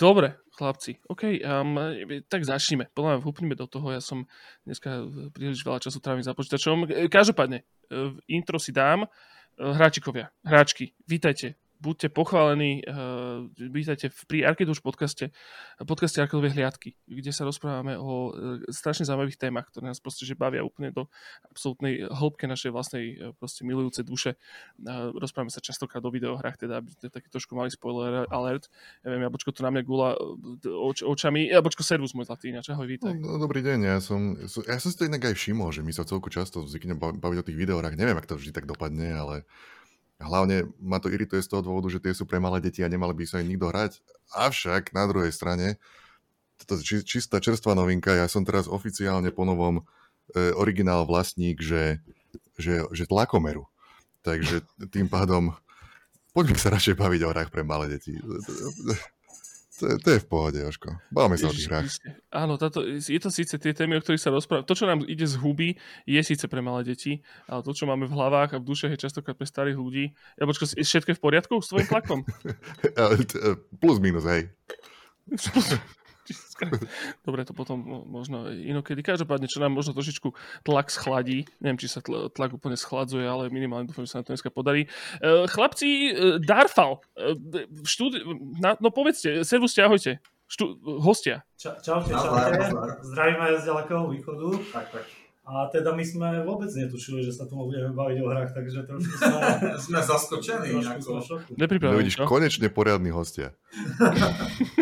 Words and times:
Dobre, 0.00 0.40
chlapci. 0.56 0.96
OK, 1.12 1.44
um, 1.44 1.76
tak 2.24 2.48
začneme. 2.48 2.88
Podľa 2.96 3.08
mňa 3.12 3.20
vhupnime 3.20 3.52
do 3.52 3.68
toho. 3.68 3.92
Ja 3.92 4.00
som 4.00 4.24
dneska 4.64 5.04
príliš 5.36 5.60
veľa 5.60 5.76
času 5.76 6.00
trávim 6.00 6.24
za 6.24 6.32
počítačom. 6.32 6.88
Každopádne, 7.12 7.68
intro 8.24 8.56
si 8.56 8.72
dám. 8.72 9.04
Hráčikovia, 9.60 10.32
hráčky, 10.40 10.96
vítajte 11.04 11.60
buďte 11.80 12.12
pochválení, 12.12 12.84
uh, 12.84 13.48
vítajte 13.56 14.12
pri 14.28 14.44
Arkeduš 14.44 14.84
podcaste, 14.84 15.32
podcaste 15.80 16.20
Arkedovej 16.20 16.52
hliadky, 16.52 16.92
kde 17.08 17.32
sa 17.32 17.48
rozprávame 17.48 17.96
o 17.96 18.30
uh, 18.30 18.60
strašne 18.68 19.08
zaujímavých 19.08 19.40
témach, 19.40 19.72
ktoré 19.72 19.88
nás 19.88 19.96
proste 19.96 20.28
že 20.28 20.36
bavia 20.36 20.60
úplne 20.60 20.92
do 20.92 21.08
absolútnej 21.48 22.04
hĺbke 22.04 22.44
našej 22.44 22.70
vlastnej 22.70 23.04
uh, 23.16 23.32
proste 23.40 23.64
milujúcej 23.64 24.04
duše. 24.04 24.36
Uh, 24.76 25.08
rozprávame 25.16 25.48
sa 25.48 25.64
častokrát 25.64 26.04
o 26.04 26.12
videohrách, 26.12 26.60
teda 26.60 26.84
aby 26.84 26.92
ste 26.92 27.08
taký 27.08 27.32
trošku 27.32 27.56
mali 27.56 27.72
spoiler 27.72 28.28
alert. 28.28 28.68
Ja 29.00 29.16
viem, 29.16 29.24
Jabočko 29.24 29.56
tu 29.56 29.64
na 29.64 29.72
mňa 29.72 29.82
gula 29.88 30.20
oč, 30.60 31.00
očami. 31.00 31.48
Jabočko, 31.48 31.80
servus 31.80 32.12
môj 32.12 32.28
zlatý, 32.28 32.52
ináč, 32.52 32.68
ahoj, 32.68 32.84
vítaj. 32.84 33.16
No, 33.16 33.34
no, 33.34 33.40
dobrý 33.40 33.64
deň, 33.64 33.78
ja 33.88 33.96
som, 34.04 34.36
ja 34.68 34.76
som 34.76 34.88
si 34.92 34.96
to 35.00 35.08
inak 35.08 35.24
aj 35.24 35.32
všimol, 35.32 35.72
že 35.72 35.80
my 35.80 35.96
sa 35.96 36.04
celku 36.04 36.28
často 36.28 36.68
zvykneme 36.68 37.00
baviť 37.00 37.38
o 37.40 37.46
tých 37.48 37.56
videohrách. 37.56 37.96
Neviem, 37.96 38.20
ak 38.20 38.28
to 38.28 38.36
vždy 38.36 38.52
tak 38.52 38.68
dopadne, 38.68 39.16
ale 39.16 39.48
Hlavne 40.20 40.68
ma 40.76 41.00
to 41.00 41.08
irituje 41.08 41.40
z 41.40 41.48
toho 41.48 41.64
dôvodu, 41.64 41.88
že 41.88 41.98
tie 41.98 42.12
sú 42.12 42.28
pre 42.28 42.36
malé 42.36 42.60
deti 42.60 42.84
a 42.84 42.92
nemali 42.92 43.16
by 43.16 43.24
sa 43.24 43.40
im 43.40 43.48
nikto 43.48 43.72
hrať. 43.72 44.04
Avšak 44.36 44.92
na 44.92 45.08
druhej 45.08 45.32
strane, 45.32 45.80
toto 46.60 46.76
je 46.76 47.00
čistá 47.00 47.40
čerstvá 47.40 47.72
novinka, 47.72 48.12
ja 48.12 48.28
som 48.28 48.44
teraz 48.44 48.68
oficiálne 48.68 49.32
po 49.32 49.48
novom 49.48 49.80
e, 49.80 49.82
originál 50.52 51.08
vlastník, 51.08 51.64
že, 51.64 52.04
že, 52.60 52.84
že 52.92 53.08
tlakomeru. 53.08 53.64
Takže 54.20 54.60
tým 54.92 55.08
pádom 55.08 55.56
poďme 56.36 56.60
sa 56.60 56.68
radšej 56.68 57.00
baviť 57.00 57.20
o 57.24 57.32
hrách 57.32 57.48
pre 57.48 57.64
malé 57.64 57.96
deti. 57.96 58.20
To 59.80 59.88
je, 59.88 59.96
to 59.96 60.08
je 60.12 60.20
v 60.20 60.26
pohode, 60.28 60.58
Joško. 60.60 60.92
Báme 61.08 61.40
sa 61.40 61.48
o 61.48 61.56
tých 61.56 61.72
hrách. 61.72 61.88
Áno, 62.28 62.60
táto, 62.60 62.84
je 62.84 63.16
to 63.16 63.32
síce 63.32 63.56
tie 63.56 63.72
témy, 63.72 63.96
o 63.96 64.04
ktorých 64.04 64.20
sa 64.20 64.28
rozpráva. 64.28 64.68
To, 64.68 64.76
čo 64.76 64.84
nám 64.84 65.08
ide 65.08 65.24
z 65.24 65.40
huby, 65.40 65.80
je 66.04 66.20
síce 66.20 66.44
pre 66.52 66.60
malé 66.60 66.84
deti, 66.84 67.24
ale 67.48 67.64
to, 67.64 67.72
čo 67.72 67.88
máme 67.88 68.04
v 68.04 68.12
hlavách 68.12 68.52
a 68.52 68.60
v 68.60 68.68
dušách, 68.68 68.92
je 68.92 69.08
častokrát 69.08 69.40
pre 69.40 69.48
starých 69.48 69.80
ľudí. 69.80 70.12
Ja 70.36 70.44
počko, 70.44 70.68
je 70.68 70.84
všetko 70.84 71.16
v 71.16 71.22
poriadku 71.24 71.64
s 71.64 71.72
tvojim 71.72 71.88
tlakom? 71.88 72.20
Plus 73.82 73.96
minus, 74.04 74.28
hej. 74.28 74.52
Dobre, 77.26 77.42
to 77.44 77.52
potom 77.56 77.80
možno 78.06 78.52
inokedy. 78.52 79.02
Každopádne, 79.02 79.50
čo 79.50 79.58
nám 79.58 79.74
možno 79.74 79.96
trošičku 79.96 80.30
tlak 80.62 80.92
schladí. 80.92 81.48
Neviem, 81.58 81.80
či 81.80 81.88
sa 81.90 82.00
tlak 82.04 82.54
úplne 82.54 82.76
schladzuje, 82.76 83.24
ale 83.24 83.50
minimálne 83.50 83.88
dúfam, 83.88 84.04
že 84.06 84.12
sa 84.14 84.18
na 84.20 84.24
to 84.28 84.32
dneska 84.36 84.52
podarí. 84.52 84.86
E, 85.18 85.48
chlapci, 85.50 85.88
e, 85.88 86.38
Darfal, 86.38 87.00
e, 87.16 87.34
štúdi- 87.82 88.22
na, 88.60 88.76
no 88.78 88.92
povedzte, 88.92 89.42
servus, 89.42 89.74
ahojte. 89.80 90.20
Štú, 90.50 90.82
hostia. 90.98 91.46
Ča, 91.54 91.78
čaute, 91.78 92.10
čaute. 92.10 92.58
Zdravíme 93.06 93.54
z 93.62 93.64
ďalekého 93.70 94.10
východu. 94.10 94.48
Tak, 94.74 94.86
tak. 94.90 95.06
A 95.50 95.66
teda 95.66 95.98
my 95.98 96.04
sme 96.06 96.28
vôbec 96.46 96.70
netušili, 96.70 97.26
že 97.26 97.34
sa 97.34 97.42
tomu 97.42 97.66
budeme 97.66 97.90
baviť 97.90 98.16
o 98.22 98.26
hrách, 98.30 98.54
takže 98.54 98.86
trošku 98.86 99.14
sme... 99.18 99.40
sme 99.90 99.98
zaskočení. 99.98 100.78
Trošku 100.78 101.00
sme 101.02 101.20
šoku. 101.26 101.50
No 101.58 101.94
vidíš, 101.98 102.22
konečne 102.22 102.70
poriadny 102.70 103.10
hostia. 103.10 103.50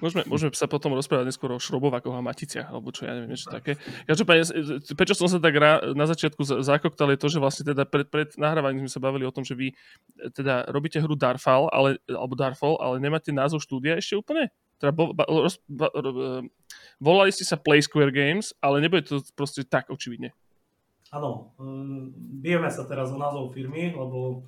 môžeme, 0.00 0.22
môžeme 0.26 0.50
sa 0.54 0.70
potom 0.70 0.94
rozprávať 0.94 1.28
neskôr 1.30 1.50
o 1.54 1.62
šrobovakoch 1.62 2.14
a 2.14 2.22
maticiach, 2.22 2.68
alebo 2.70 2.90
čo 2.90 3.06
ja 3.06 3.14
neviem, 3.14 3.34
niečo 3.34 3.50
také. 3.52 3.76
Každopádne, 4.06 4.44
prečo 4.96 5.14
som 5.18 5.28
sa 5.28 5.38
tak 5.38 5.54
rá, 5.58 5.82
na 5.92 6.06
začiatku 6.08 6.42
zakoktal, 6.62 7.12
je 7.14 7.18
to, 7.20 7.28
že 7.30 7.38
vlastne 7.38 7.64
teda 7.68 7.84
pred, 7.84 8.06
pred 8.08 8.32
nahrávaním 8.38 8.86
sme 8.86 8.94
sa 8.94 9.02
bavili 9.02 9.24
o 9.28 9.34
tom, 9.34 9.42
že 9.42 9.58
vy 9.58 9.74
teda 10.34 10.70
robíte 10.70 10.98
hru 10.98 11.18
Darfall, 11.18 11.70
ale, 11.70 12.02
alebo 12.08 12.38
Darfall, 12.38 12.78
ale 12.80 13.02
nemáte 13.02 13.30
názov 13.30 13.62
štúdia 13.62 13.98
ešte 13.98 14.18
úplne? 14.18 14.50
Teda 14.78 14.94
bo, 14.94 15.10
ba, 15.10 15.26
roz, 15.26 15.58
ba, 15.66 15.90
ro, 15.90 16.10
e, 16.14 16.46
volali 17.02 17.34
ste 17.34 17.42
sa 17.42 17.58
Play 17.58 17.82
Square 17.82 18.14
Games, 18.14 18.54
ale 18.62 18.78
nebude 18.78 19.04
to 19.06 19.18
proste 19.34 19.66
tak 19.66 19.90
očividne. 19.90 20.30
Áno, 21.08 21.56
bijeme 22.44 22.68
sa 22.68 22.84
teraz 22.84 23.08
o 23.08 23.16
názov 23.16 23.56
firmy, 23.56 23.96
lebo 23.96 24.44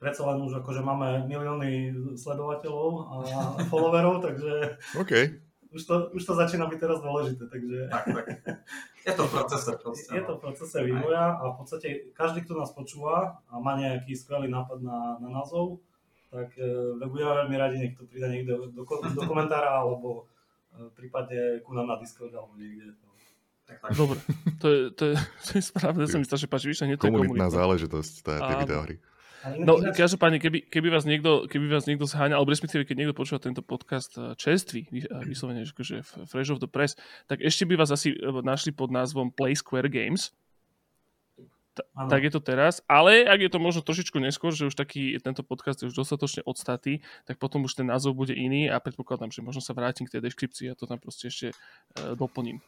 predsa 0.00 0.24
len 0.32 0.40
už 0.40 0.64
akože 0.64 0.80
máme 0.80 1.28
milióny 1.28 1.92
sledovateľov 2.16 2.90
a 3.04 3.14
followerov, 3.70 4.24
takže 4.24 4.80
okay. 4.96 5.36
už, 5.70 5.82
to, 5.84 5.94
už 6.16 6.22
to 6.24 6.32
začína 6.32 6.66
byť 6.72 6.78
teraz 6.80 6.98
dôležité. 7.04 7.44
Takže... 7.46 7.76
Tak, 7.92 8.04
tak. 8.08 8.26
Je 9.06 9.12
to 9.12 9.24
v 9.28 9.32
procese. 9.32 9.72
Proste, 9.80 10.12
je 10.12 10.22
to 10.28 10.32
v 10.36 10.40
procese 10.44 10.76
vývoja 10.84 11.40
a 11.40 11.42
v 11.52 11.56
podstate 11.56 11.88
každý, 12.12 12.44
kto 12.44 12.52
nás 12.52 12.68
počúva 12.68 13.40
a 13.48 13.54
má 13.56 13.72
nejaký 13.80 14.12
skvelý 14.12 14.44
nápad 14.52 14.84
na, 14.84 15.16
na 15.24 15.28
názov, 15.40 15.80
tak 16.28 16.52
e, 16.60 17.00
budeme 17.00 17.32
veľmi 17.32 17.56
radi, 17.56 17.76
nech 17.80 17.96
to 17.96 18.04
príde 18.04 18.28
niekde 18.28 18.60
do, 18.60 18.68
do, 18.68 18.84
do 18.84 19.22
komentára 19.24 19.72
alebo 19.72 20.28
e, 20.76 20.92
prípadne 20.92 21.64
ku 21.64 21.72
nám 21.72 21.88
na 21.88 21.96
Discord 21.96 22.28
alebo 22.36 22.52
niekde. 22.60 22.92
Tak, 23.64 23.88
tak. 23.88 23.90
Dobre, 23.96 24.20
to 24.60 24.66
je, 24.68 24.80
to 24.92 25.04
je, 25.08 25.14
to 25.48 25.50
je 25.56 25.62
správne, 25.64 26.04
sa 26.04 26.20
mi 26.20 26.28
strašne 26.28 26.52
páči, 26.52 26.68
víš, 26.68 26.84
nie 26.84 27.00
to 27.00 27.08
Komunitná 27.08 27.48
záležitosť, 27.48 28.14
tá, 28.20 28.34
tie 28.36 28.56
videohry. 28.68 29.00
No, 29.40 29.80
každopádne, 29.80 30.36
keby, 30.36 30.68
keby, 30.68 30.88
vás 30.92 31.08
niekto, 31.08 31.48
keby 31.48 31.72
vás 31.72 31.88
niekto 31.88 32.04
zháňal, 32.04 32.44
alebo 32.44 32.52
respektíve, 32.52 32.84
keď 32.84 32.96
niekto 33.00 33.16
počúva 33.16 33.40
tento 33.40 33.64
podcast 33.64 34.12
eh, 34.20 34.36
čerstvý, 34.36 34.92
vyslovene, 35.24 35.64
že 35.64 36.04
Fresh 36.04 36.52
of 36.52 36.60
the 36.60 36.68
Press, 36.68 37.00
tak 37.24 37.40
ešte 37.40 37.64
by 37.64 37.80
vás 37.80 37.88
asi 37.88 38.12
eh, 38.12 38.20
našli 38.44 38.76
pod 38.76 38.92
názvom 38.92 39.32
Play 39.32 39.56
Square 39.56 39.88
Games. 39.88 40.36
Ta, 41.72 41.86
tak 42.10 42.26
je 42.26 42.32
to 42.34 42.42
teraz, 42.42 42.82
ale 42.90 43.22
ak 43.24 43.46
je 43.46 43.50
to 43.54 43.62
možno 43.62 43.80
trošičku 43.80 44.18
neskôr, 44.18 44.50
že 44.50 44.68
už 44.68 44.74
taký 44.74 45.16
tento 45.22 45.46
podcast 45.46 45.80
je 45.80 45.88
už 45.88 45.96
dostatočne 46.02 46.42
odstatý, 46.42 47.00
tak 47.24 47.38
potom 47.38 47.64
už 47.64 47.78
ten 47.78 47.86
názov 47.86 48.18
bude 48.18 48.34
iný 48.34 48.66
a 48.66 48.82
predpokladám, 48.82 49.30
že 49.30 49.40
možno 49.40 49.62
sa 49.62 49.72
vrátim 49.72 50.04
k 50.04 50.18
tej 50.18 50.26
deskripcii 50.26 50.66
a 50.66 50.74
to 50.74 50.90
tam 50.90 50.98
proste 50.98 51.30
ešte 51.30 51.54
uh, 51.54 52.18
doplním. 52.18 52.58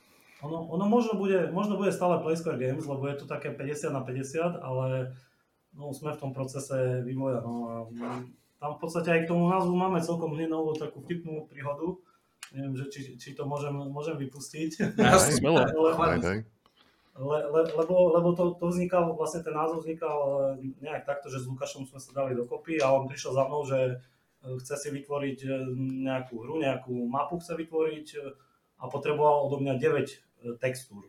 Ono, 0.47 0.71
ono 0.71 0.87
možno, 0.87 1.19
bude, 1.19 1.51
možno 1.51 1.75
bude 1.75 1.91
stále 1.91 2.23
Play 2.23 2.39
Square 2.39 2.63
Games, 2.63 2.87
lebo 2.87 3.03
je 3.11 3.19
to 3.19 3.27
také 3.27 3.51
50 3.51 3.91
na 3.91 4.07
50, 4.07 4.63
ale 4.63 5.19
no, 5.77 5.93
sme 5.93 6.13
v 6.13 6.21
tom 6.21 6.31
procese 6.33 7.01
vývoja. 7.05 7.41
No, 7.41 7.55
a 7.69 7.77
tam 8.63 8.79
v 8.79 8.81
podstate 8.81 9.11
aj 9.11 9.21
k 9.27 9.31
tomu 9.35 9.51
názvu 9.51 9.75
máme 9.75 9.99
celkom 9.99 10.33
novú 10.37 10.73
takú 10.79 11.03
vtipnú 11.03 11.51
príhodu. 11.51 11.99
Neviem, 12.53 12.77
že 12.77 12.85
či, 12.93 13.01
či 13.17 13.29
to 13.33 13.49
môžem, 13.49 13.73
môžem 13.73 14.15
vypustiť. 14.21 14.95
Ja, 15.01 15.17
smelo. 15.19 15.65
Le, 17.13 17.39
le, 17.45 17.63
lebo, 17.77 18.09
lebo 18.09 18.33
to, 18.33 18.57
to 18.57 18.73
vznikal, 18.73 19.13
vlastne 19.13 19.45
ten 19.45 19.53
názov 19.53 19.85
vznikal 19.85 20.17
e, 20.57 20.73
nejak 20.81 21.05
takto, 21.05 21.29
že 21.29 21.45
s 21.45 21.49
Lukášom 21.49 21.85
sme 21.85 22.01
sa 22.01 22.09
dali 22.17 22.33
dokopy 22.33 22.81
a 22.81 22.89
on 22.89 23.05
prišiel 23.05 23.37
za 23.37 23.45
mnou, 23.45 23.69
že 23.69 23.79
e, 23.85 24.57
chce 24.65 24.81
si 24.81 24.89
vytvoriť 24.97 25.39
e, 25.45 25.49
nejakú 26.09 26.41
hru, 26.41 26.57
nejakú 26.65 26.97
mapu 27.05 27.37
chce 27.37 27.53
vytvoriť 27.53 28.07
a 28.81 28.89
potreboval 28.89 29.45
odo 29.45 29.61
mňa 29.61 29.77
9 29.77 30.57
textúr. 30.57 31.05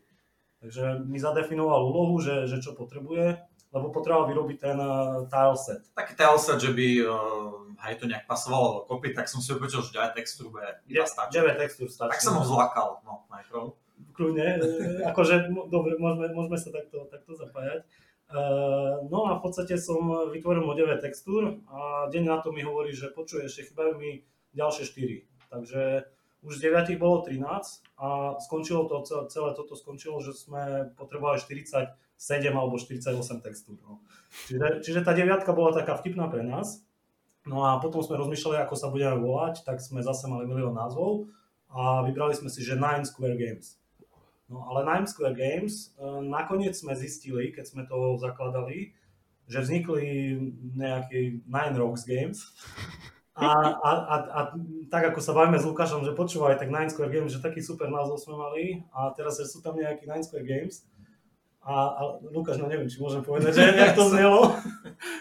Takže 0.60 1.08
mi 1.08 1.24
zadefinoval 1.24 1.88
úlohu, 1.88 2.20
že, 2.20 2.52
že 2.52 2.60
čo 2.60 2.76
potrebuje 2.76 3.40
lebo 3.74 3.90
potreboval 3.90 4.30
vyrobiť 4.30 4.58
ten 4.62 4.78
uh, 4.78 5.26
tileset. 5.26 5.82
Taký 5.98 6.14
tileset, 6.14 6.62
že 6.62 6.72
by 6.78 6.88
uh, 7.02 7.74
aj 7.82 7.94
to 7.98 8.06
nejak 8.06 8.30
pasovalo 8.30 8.86
kopy, 8.86 9.18
tak 9.18 9.26
som 9.26 9.42
si 9.42 9.50
upočul, 9.50 9.82
že 9.82 9.98
9 9.98 10.14
textúr 10.14 10.54
bude 10.54 10.70
iba 10.86 11.10
stačiť. 11.10 11.34
9 11.34 11.58
textúr 11.58 11.90
stačí. 11.90 12.14
Tak 12.14 12.22
som 12.22 12.38
ho 12.38 12.46
zlakal, 12.46 13.02
no, 13.02 13.26
najprv. 13.34 13.74
Kľudne, 14.14 14.62
e, 14.62 15.02
akože, 15.10 15.50
dobre, 15.74 15.98
môžeme, 15.98 16.30
môžeme 16.38 16.58
sa 16.62 16.70
takto, 16.70 17.10
takto 17.10 17.34
zapájať. 17.34 17.82
Uh, 18.34 19.06
no 19.10 19.30
a 19.30 19.38
v 19.38 19.42
podstate 19.42 19.78
som 19.82 20.30
vytvoril 20.30 20.64
9 20.64 21.02
textúr 21.02 21.62
a 21.70 22.10
deň 22.14 22.24
na 22.30 22.38
to 22.46 22.54
mi 22.54 22.62
hovorí, 22.62 22.94
že 22.94 23.10
počuje, 23.10 23.50
ešte 23.50 23.74
chýbajú 23.74 23.98
mi 23.98 24.22
ďalšie 24.54 24.86
4. 24.86 25.50
Takže 25.54 25.82
už 26.46 26.54
z 26.60 26.62
9 26.62 27.02
bolo 27.02 27.26
13 27.26 27.42
a 27.98 28.36
skončilo 28.38 28.86
to, 28.86 29.02
celé 29.30 29.50
toto 29.56 29.74
skončilo, 29.74 30.20
že 30.20 30.36
sme 30.36 30.94
potrebovali 30.98 31.40
40 31.40 32.03
7 32.18 32.54
alebo 32.56 32.80
48 32.80 33.44
textúr. 33.44 33.78
No. 33.84 34.00
Čiže, 34.48 34.84
čiže 34.86 35.00
tá 35.04 35.12
deviatka 35.12 35.52
bola 35.52 35.76
taká 35.76 36.00
vtipná 36.00 36.32
pre 36.32 36.42
nás. 36.46 36.84
No 37.44 37.68
a 37.68 37.76
potom 37.84 38.00
sme 38.00 38.16
rozmýšľali, 38.16 38.64
ako 38.64 38.76
sa 38.80 38.88
budeme 38.88 39.20
volať, 39.20 39.68
tak 39.68 39.84
sme 39.84 40.00
zase 40.00 40.32
mali 40.32 40.48
milión 40.48 40.72
názvov 40.72 41.28
a 41.68 42.06
vybrali 42.08 42.32
sme 42.32 42.48
si, 42.48 42.64
že 42.64 42.80
Nine 42.80 43.04
Square 43.04 43.36
Games. 43.36 43.76
No 44.48 44.64
ale 44.72 44.88
Nine 44.88 45.08
Square 45.12 45.36
Games, 45.36 45.92
e, 46.00 46.24
nakoniec 46.24 46.72
sme 46.72 46.96
zistili, 46.96 47.52
keď 47.52 47.66
sme 47.68 47.84
to 47.84 48.16
zakladali, 48.16 48.96
že 49.52 49.60
vznikli 49.60 50.40
nejaké 50.78 51.44
Nine 51.44 51.76
Rocks 51.76 52.08
Games. 52.08 52.48
A, 53.34 53.50
a, 53.50 53.92
a, 53.92 54.16
a 54.30 54.40
tak 54.94 55.10
ako 55.10 55.20
sa 55.20 55.34
bavíme 55.34 55.58
s 55.58 55.66
Lukášom, 55.66 56.06
že 56.06 56.14
počúvaj, 56.14 56.62
tak 56.62 56.70
Nine 56.70 56.94
Square 56.94 57.12
Games, 57.12 57.34
že 57.34 57.42
taký 57.42 57.60
super 57.66 57.90
názov 57.90 58.22
sme 58.22 58.38
mali 58.38 58.64
a 58.94 59.10
teraz 59.12 59.42
že 59.42 59.50
sú 59.50 59.60
tam 59.60 59.74
nejaké 59.76 60.06
Nine 60.06 60.24
Square 60.24 60.46
Games 60.46 60.86
a, 61.64 61.76
a 61.96 62.02
Lukáš, 62.28 62.60
no 62.60 62.68
neviem, 62.68 62.92
či 62.92 63.00
môžem 63.00 63.24
povedať, 63.24 63.56
že 63.56 63.64
jak 63.72 63.96
to 63.96 64.08
znelo. 64.14 64.52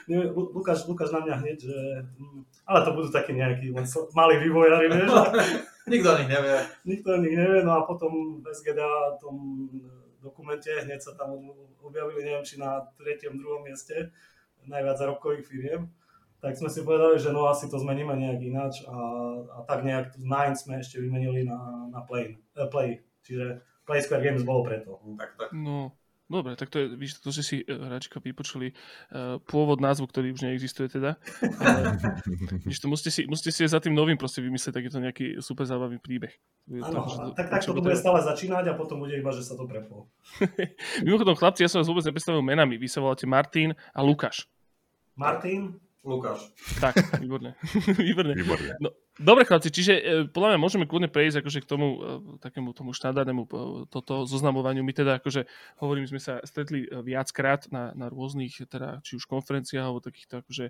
Lukáš, 0.59 0.91
Lukáš 0.91 1.15
na 1.15 1.23
mňa 1.23 1.35
hneď, 1.39 1.59
že... 1.71 1.79
Mm, 2.19 2.43
ale 2.67 2.79
to 2.83 2.91
budú 2.99 3.09
takí 3.15 3.31
nejakí 3.31 3.71
len 3.71 3.87
malí 4.15 4.43
vývojári, 4.43 4.91
vieš. 4.91 5.11
Nikto 5.93 6.09
o 6.15 6.19
nich 6.19 6.31
nevie. 6.31 6.56
Nikto 6.87 7.09
o 7.15 7.23
nich 7.23 7.35
nevie, 7.39 7.61
no 7.62 7.79
a 7.79 7.81
potom 7.87 8.43
v 8.43 8.47
SGDA 8.50 9.19
tom 9.23 9.67
dokumente 10.23 10.71
hneď 10.71 10.99
sa 11.03 11.15
tam 11.19 11.35
objavili, 11.83 12.23
neviem, 12.27 12.47
či 12.47 12.59
na 12.59 12.79
tretom, 12.94 13.39
druhom 13.39 13.67
mieste 13.67 14.15
najviac 14.67 14.99
zárobkových 14.99 15.47
firiem. 15.47 15.91
tak 16.39 16.59
sme 16.59 16.71
si 16.71 16.83
povedali, 16.83 17.19
že 17.19 17.35
no 17.35 17.47
asi 17.50 17.71
to 17.71 17.79
zmeníme 17.79 18.15
nejak 18.19 18.43
ináč 18.43 18.83
a, 18.87 18.94
a 19.47 19.59
tak 19.67 19.83
nejak 19.87 20.19
Nine 20.19 20.59
sme 20.59 20.83
ešte 20.83 20.99
vymenili 20.99 21.47
na, 21.47 21.87
na 21.91 22.03
play, 22.03 22.39
uh, 22.59 22.67
play. 22.67 23.03
Čiže 23.23 23.62
Play 23.87 24.03
Square 24.03 24.23
Games 24.23 24.43
bolo 24.47 24.62
preto. 24.67 25.03
Tak, 25.19 25.31
tak. 25.39 25.50
No, 25.55 25.94
dobre, 26.32 26.56
tak 26.56 26.73
to 26.73 26.81
je, 26.81 26.87
víš, 26.96 27.20
to 27.20 27.29
ste 27.29 27.44
si 27.44 27.56
uh, 27.62 27.76
hráčka 27.93 28.17
vypočuli 28.19 28.73
uh, 28.73 29.37
pôvod 29.44 29.84
názvu, 29.84 30.08
ktorý 30.08 30.32
už 30.32 30.49
neexistuje 30.49 30.88
teda. 30.88 31.20
Ale, 31.61 32.00
víš, 32.69 32.81
to 32.81 32.88
musíte 32.88 33.12
si, 33.12 33.23
musíte 33.29 33.52
si 33.52 33.69
za 33.69 33.79
tým 33.79 33.93
novým 33.93 34.17
proste 34.17 34.40
vymyslieť, 34.40 34.73
tak 34.73 34.84
je 34.88 34.93
to 34.93 35.05
nejaký 35.05 35.26
super 35.44 35.69
zábavný 35.69 36.00
príbeh. 36.00 36.32
Áno, 36.81 37.37
tak, 37.37 37.52
tak 37.52 37.61
to 37.61 37.76
bude 37.76 37.99
stále 38.00 38.25
začínať 38.25 38.73
a 38.73 38.79
potom 38.79 39.02
bude 39.05 39.12
iba, 39.12 39.29
že 39.37 39.44
sa 39.44 39.52
to 39.52 39.69
preplo. 39.69 40.08
Mimochodom, 41.06 41.37
chlapci, 41.37 41.67
ja 41.67 41.69
som 41.69 41.84
vás 41.84 41.90
vôbec 41.90 42.06
nepredstavil 42.08 42.40
menami. 42.40 42.81
Vy 42.81 42.88
sa 42.88 43.05
voláte 43.05 43.29
Martin 43.29 43.76
a 43.93 44.00
Lukáš. 44.00 44.49
Martin, 45.12 45.76
Lukáš. 46.02 46.50
Tak, 46.82 47.23
výborne. 47.23 47.55
výborne. 48.02 48.34
Výborne. 48.34 48.75
No, 48.82 48.90
dobre, 49.23 49.47
chlapci, 49.47 49.71
čiže 49.71 49.93
e, 49.95 50.03
podľa 50.29 50.55
mňa 50.55 50.61
môžeme 50.61 50.85
kľudne 50.85 51.09
prejsť 51.09 51.41
akože 51.41 51.59
k 51.63 51.67
tomu 51.71 51.87
e, 51.95 51.99
takému 52.43 52.75
tomu 52.75 52.91
štandardnému 52.93 53.43
e, 53.47 53.49
toto 53.89 54.27
zoznamovaniu. 54.27 54.83
My 54.83 54.91
teda 54.91 55.23
akože 55.23 55.47
hovorím, 55.79 56.11
sme 56.11 56.19
sa 56.19 56.43
stretli 56.43 56.87
viackrát 56.91 57.71
na, 57.71 57.95
na 57.95 58.11
rôznych 58.11 58.67
teda 58.67 59.01
či 59.07 59.17
už 59.17 59.31
konferenciách 59.31 59.85
alebo 59.87 60.03
takýchto 60.03 60.43
akože 60.43 60.65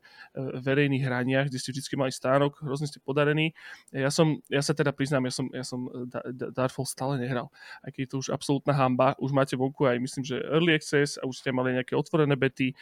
verejných 0.63 1.05
hraniach, 1.05 1.47
kde 1.49 1.59
ste 1.59 1.73
vždy 1.73 1.97
mali 1.99 2.13
stánok, 2.13 2.61
hrozne 2.63 2.87
ste 2.87 3.03
podarení. 3.03 3.57
Ja 3.91 4.13
som, 4.13 4.39
ja 4.53 4.61
sa 4.61 4.77
teda 4.77 4.93
priznám, 4.93 5.27
ja 5.29 5.33
som, 5.35 5.47
ja 5.51 5.65
som 5.65 5.89
Da- 6.09 6.25
Da- 6.29 6.53
Darfall 6.53 6.87
stále 6.89 7.19
nehral. 7.19 7.49
Aj 7.83 7.91
keď 7.91 8.01
je 8.05 8.11
to 8.11 8.17
už 8.23 8.29
absolútna 8.31 8.77
hamba, 8.77 9.17
už 9.19 9.35
máte 9.35 9.57
vonku 9.59 9.89
aj 9.89 9.99
myslím, 10.01 10.23
že 10.25 10.41
Early 10.41 10.77
Access 10.77 11.17
a 11.19 11.27
už 11.27 11.41
ste 11.41 11.51
mali 11.55 11.75
nejaké 11.75 11.97
otvorené 11.97 12.35
bety. 12.37 12.75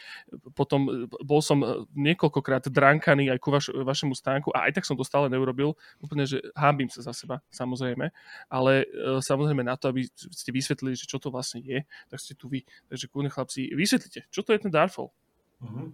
Potom 0.53 1.07
bol 1.21 1.41
som 1.41 1.61
niekoľkokrát 1.95 2.67
drankaný 2.71 3.29
aj 3.29 3.39
ku 3.39 3.49
vaš, 3.53 3.69
vašemu 3.71 4.13
stánku 4.17 4.49
a 4.55 4.67
aj 4.69 4.81
tak 4.81 4.87
som 4.87 4.97
to 4.97 5.05
stále 5.05 5.29
neurobil. 5.31 5.60
Úplne, 6.01 6.25
že 6.25 6.41
hábim 6.57 6.89
sa 6.89 7.05
za 7.05 7.13
seba, 7.13 7.45
samozrejme. 7.53 8.09
Ale 8.49 8.71
e, 8.89 9.21
samozrejme 9.21 9.61
na 9.61 9.77
to, 9.77 9.93
aby 9.93 10.09
ste 10.11 10.49
vysvetlili, 10.49 10.97
že 10.97 11.05
čo 11.05 11.21
to 11.21 11.29
vlastne 11.29 11.61
je, 11.61 11.85
tak 12.09 12.17
ste 12.17 12.33
tu 12.33 12.49
vy. 12.49 12.65
Takže 12.89 13.05
kľudne 13.07 13.29
chlapci, 13.29 13.69
vysvetlite, 13.77 14.25
čo 14.33 14.41
to 14.41 14.51
je 14.51 14.59
ten 14.65 14.73
Darfall? 14.73 15.13
uh-huh. 15.61 15.87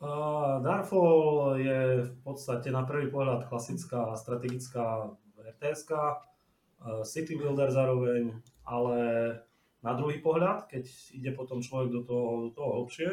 Uh, 0.00 0.64
Darfall 0.64 1.60
je 1.60 1.80
v 2.08 2.12
podstate 2.24 2.72
na 2.72 2.88
prvý 2.88 3.12
pohľad 3.12 3.52
klasická 3.52 4.16
strategická 4.16 5.12
rts 5.36 5.84
uh, 5.92 7.04
city 7.04 7.36
builder 7.36 7.68
zároveň, 7.68 8.32
ale 8.64 9.00
na 9.84 9.92
druhý 9.96 10.20
pohľad, 10.20 10.68
keď 10.68 10.84
ide 11.12 11.32
potom 11.36 11.60
človek 11.60 11.92
do 11.92 12.00
toho, 12.04 12.48
do 12.48 12.50
toho 12.52 12.68
hlbšie, 12.80 13.10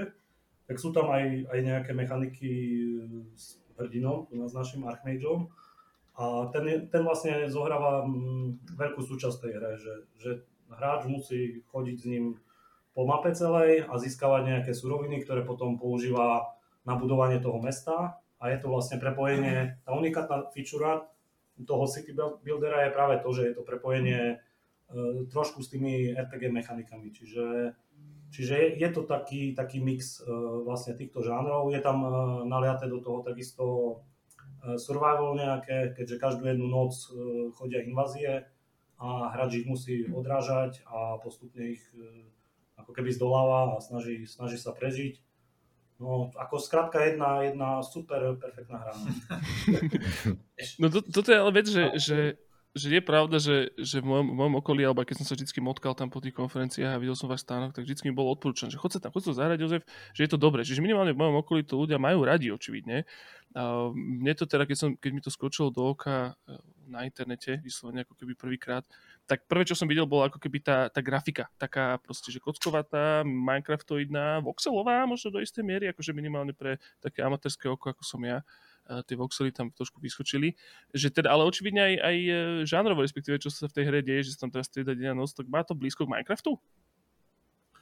tak 0.67 0.75
sú 0.79 0.91
tam 0.91 1.07
aj, 1.11 1.47
aj 1.47 1.59
nejaké 1.63 1.91
mechaniky 1.95 2.51
hrdinom, 3.77 4.27
s 4.33 4.53
našim 4.53 4.83
Archmageom. 4.83 5.47
A 6.17 6.49
ten, 6.49 6.89
ten 6.89 7.01
vlastne 7.05 7.45
zohráva 7.45 8.03
mm, 8.03 8.73
veľkú 8.73 9.05
súčasť 9.05 9.37
tej 9.37 9.51
hre, 9.53 9.71
že, 9.77 9.93
že 10.17 10.31
hráč 10.73 11.05
musí 11.05 11.61
chodiť 11.69 11.97
s 11.97 12.05
ním 12.09 12.25
po 12.97 13.05
mape 13.05 13.29
celej 13.37 13.85
a 13.85 13.93
získavať 14.01 14.41
nejaké 14.49 14.71
suroviny, 14.73 15.21
ktoré 15.21 15.45
potom 15.45 15.77
používa 15.77 16.57
na 16.81 16.97
budovanie 16.97 17.37
toho 17.37 17.61
mesta. 17.61 18.17
A 18.41 18.49
je 18.49 18.57
to 18.57 18.69
vlastne 18.69 18.97
prepojenie, 18.97 19.77
tá 19.85 19.93
unikátna 19.93 20.49
feature 20.53 21.05
toho 21.65 21.85
City 21.89 22.13
Buildera 22.45 22.85
je 22.85 22.93
práve 22.93 23.15
to, 23.25 23.33
že 23.33 23.49
je 23.49 23.53
to 23.57 23.65
prepojenie 23.65 24.21
e, 24.29 24.35
trošku 25.33 25.65
s 25.65 25.73
tými 25.73 26.13
RPG 26.13 26.53
mechanikami, 26.53 27.09
čiže, 27.09 27.73
čiže 28.31 28.53
je, 28.55 28.67
je 28.79 28.89
to 28.91 29.01
taký, 29.03 29.55
taký 29.55 29.79
mix 29.79 30.19
e, 30.19 30.27
vlastne 30.63 30.93
týchto 30.95 31.23
žánrov, 31.23 31.71
je 31.71 31.81
tam 31.81 32.03
e, 32.03 32.09
naliaté 32.47 32.87
do 32.87 32.99
toho 32.99 33.23
takisto 33.23 33.65
e, 34.63 34.75
survival 34.75 35.35
nejaké, 35.35 35.95
keďže 35.95 36.21
každú 36.21 36.43
jednu 36.47 36.67
noc 36.67 36.93
chodia 37.55 37.83
invázie 37.83 38.47
a 38.97 39.29
hráč 39.31 39.61
ich 39.61 39.67
musí 39.69 40.09
odrážať 40.09 40.81
a 40.89 41.21
postupne 41.21 41.77
ich 41.77 41.83
ako 42.77 42.91
keby 42.93 43.13
zdoláva 43.13 43.77
a 43.77 43.81
snaží, 43.81 44.25
snaží 44.25 44.57
sa 44.57 44.73
prežiť. 44.73 45.21
No, 45.97 46.29
ako 46.37 46.61
skrátka 46.61 47.01
jedna, 47.05 47.41
jedna 47.41 47.81
super 47.81 48.37
perfektná 48.37 48.77
hra. 48.77 48.93
no. 48.97 49.09
No 50.81 50.89
to, 50.89 51.05
toto 51.05 51.29
je 51.29 51.37
ale 51.37 51.51
vec, 51.53 51.69
že, 51.69 51.83
že, 51.97 52.17
že 52.77 52.87
je 52.93 53.01
pravda, 53.01 53.41
že, 53.41 53.73
že 53.75 53.99
v, 53.99 54.05
mojom, 54.07 54.27
v 54.31 54.35
mojom 54.37 54.55
okolí, 54.61 54.81
alebo 54.85 55.01
keď 55.03 55.19
som 55.19 55.27
sa 55.27 55.33
vždy 55.33 55.49
motkal 55.59 55.97
tam 55.97 56.13
po 56.13 56.21
tých 56.21 56.37
konferenciách 56.37 56.93
a 56.93 57.01
videl 57.01 57.17
som 57.17 57.25
váš 57.27 57.43
stánok, 57.43 57.73
tak 57.73 57.83
vždy 57.83 58.07
mi 58.07 58.13
bolo 58.13 58.31
odporúčané, 58.31 58.69
že 58.69 58.79
chod 58.79 58.93
sa 58.93 59.01
tam, 59.01 59.09
chod 59.11 59.25
sa 59.25 59.33
zahrať, 59.33 59.57
Jozef, 59.65 59.83
že 60.13 60.21
je 60.23 60.29
to 60.29 60.37
dobré. 60.37 60.61
Čiže 60.61 60.85
minimálne 60.85 61.11
v 61.11 61.19
mojom 61.19 61.41
okolí 61.41 61.65
to 61.65 61.75
ľudia 61.75 61.97
majú 61.97 62.23
radi, 62.23 62.53
očividne. 62.53 63.03
A 63.57 63.89
mne 63.91 64.33
to 64.37 64.45
teda, 64.45 64.69
keď, 64.69 64.77
som, 64.77 64.89
keď 64.93 65.11
mi 65.11 65.21
to 65.25 65.33
skočilo 65.33 65.73
do 65.73 65.97
oka 65.97 66.37
e, 66.45 66.55
na 66.87 67.03
internete, 67.03 67.57
vyslovene 67.59 68.05
ako 68.05 68.13
keby 68.13 68.37
prvýkrát, 68.37 68.85
tak 69.25 69.49
prvé, 69.49 69.65
čo 69.65 69.75
som 69.75 69.89
videl, 69.89 70.05
bola 70.05 70.29
ako 70.29 70.39
keby 70.39 70.61
tá, 70.61 70.87
tá 70.93 71.01
grafika, 71.01 71.49
taká 71.57 71.97
proste, 71.99 72.29
že 72.29 72.39
kockovatá, 72.39 73.25
Minecraftoidná, 73.25 74.39
voxelová 74.45 75.03
možno 75.03 75.35
do 75.35 75.43
istej 75.43 75.65
miery, 75.65 75.89
akože 75.89 76.15
minimálne 76.15 76.53
pre 76.53 76.79
také 77.01 77.25
amatérske 77.25 77.67
oko, 77.67 77.91
ako 77.91 78.03
som 78.05 78.21
ja 78.23 78.39
a 78.39 78.66
tie 79.05 79.15
voxely 79.19 79.51
tam 79.51 79.69
trošku 79.71 79.99
vyskočili. 79.99 80.55
Že 80.95 81.21
teda, 81.21 81.29
ale 81.33 81.43
očividne 81.43 81.81
aj, 81.83 81.95
aj 81.99 82.17
e, 82.17 82.31
žánrovo, 82.63 83.03
respektíve 83.03 83.39
čo 83.39 83.51
sa 83.51 83.67
v 83.67 83.75
tej 83.75 83.85
hre 83.91 83.99
deje, 83.99 84.31
že 84.31 84.33
sa 84.35 84.47
tam 84.47 84.51
teraz 84.55 84.71
strieda 84.71 84.95
deň 84.95 85.11
a 85.11 85.17
noc, 85.17 85.31
tak 85.35 85.47
má 85.51 85.61
to 85.61 85.75
blízko 85.75 86.07
k 86.07 86.11
Minecraftu? 86.15 86.55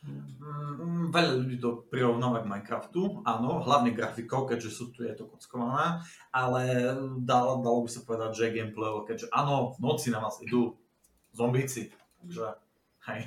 Mm, 0.06 1.10
Veľa 1.10 1.34
ľudí 1.42 1.58
to 1.58 1.86
prirovnáva 1.90 2.46
k 2.46 2.50
Minecraftu, 2.50 3.26
áno, 3.26 3.66
hlavne 3.66 3.90
grafikou, 3.90 4.46
keďže 4.46 4.70
sú 4.70 4.86
tu, 4.94 5.02
je 5.02 5.14
to 5.18 5.26
kockované, 5.26 6.06
ale 6.30 6.94
dalo, 7.26 7.66
dalo 7.66 7.82
by 7.86 7.90
sa 7.90 8.06
povedať, 8.06 8.30
že 8.38 8.44
je 8.50 8.56
gameplayovo, 8.62 9.02
keďže 9.06 9.28
áno, 9.34 9.74
v 9.74 9.78
noci 9.82 10.14
na 10.14 10.22
vás 10.22 10.38
idú 10.46 10.78
zombíci, 11.34 11.90
takže 12.22 12.62
hej. 13.10 13.22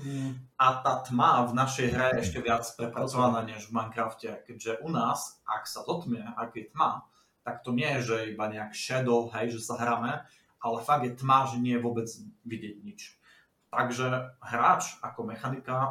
Mm, 0.00 0.32
A 0.56 0.66
tá 0.80 1.04
tma 1.04 1.44
v 1.44 1.52
našej 1.56 1.88
hre 1.92 2.06
je 2.16 2.28
ešte 2.28 2.38
viac 2.40 2.64
prepracovaná 2.72 3.44
než 3.44 3.68
v 3.68 3.76
Minecrafte, 3.76 4.40
keďže 4.48 4.80
u 4.80 4.88
nás, 4.88 5.44
ak 5.44 5.68
sa 5.68 5.84
zotmie, 5.84 6.24
ak 6.24 6.56
je 6.56 6.72
tma, 6.72 7.04
tak 7.44 7.60
to 7.60 7.76
nie 7.76 7.86
je, 8.00 8.00
že 8.02 8.16
iba 8.32 8.48
nejak 8.48 8.72
shadow, 8.72 9.28
hej, 9.36 9.52
že 9.52 9.60
sa 9.60 9.76
hráme, 9.76 10.24
ale 10.64 10.78
fakt 10.80 11.04
je 11.04 11.12
tma, 11.12 11.44
že 11.44 11.60
nie 11.60 11.76
je 11.76 11.84
vôbec 11.84 12.08
vidieť 12.48 12.76
nič. 12.80 13.20
Takže 13.68 14.38
hráč 14.40 14.96
ako 15.04 15.28
mechanika 15.28 15.76
e, 15.76 15.88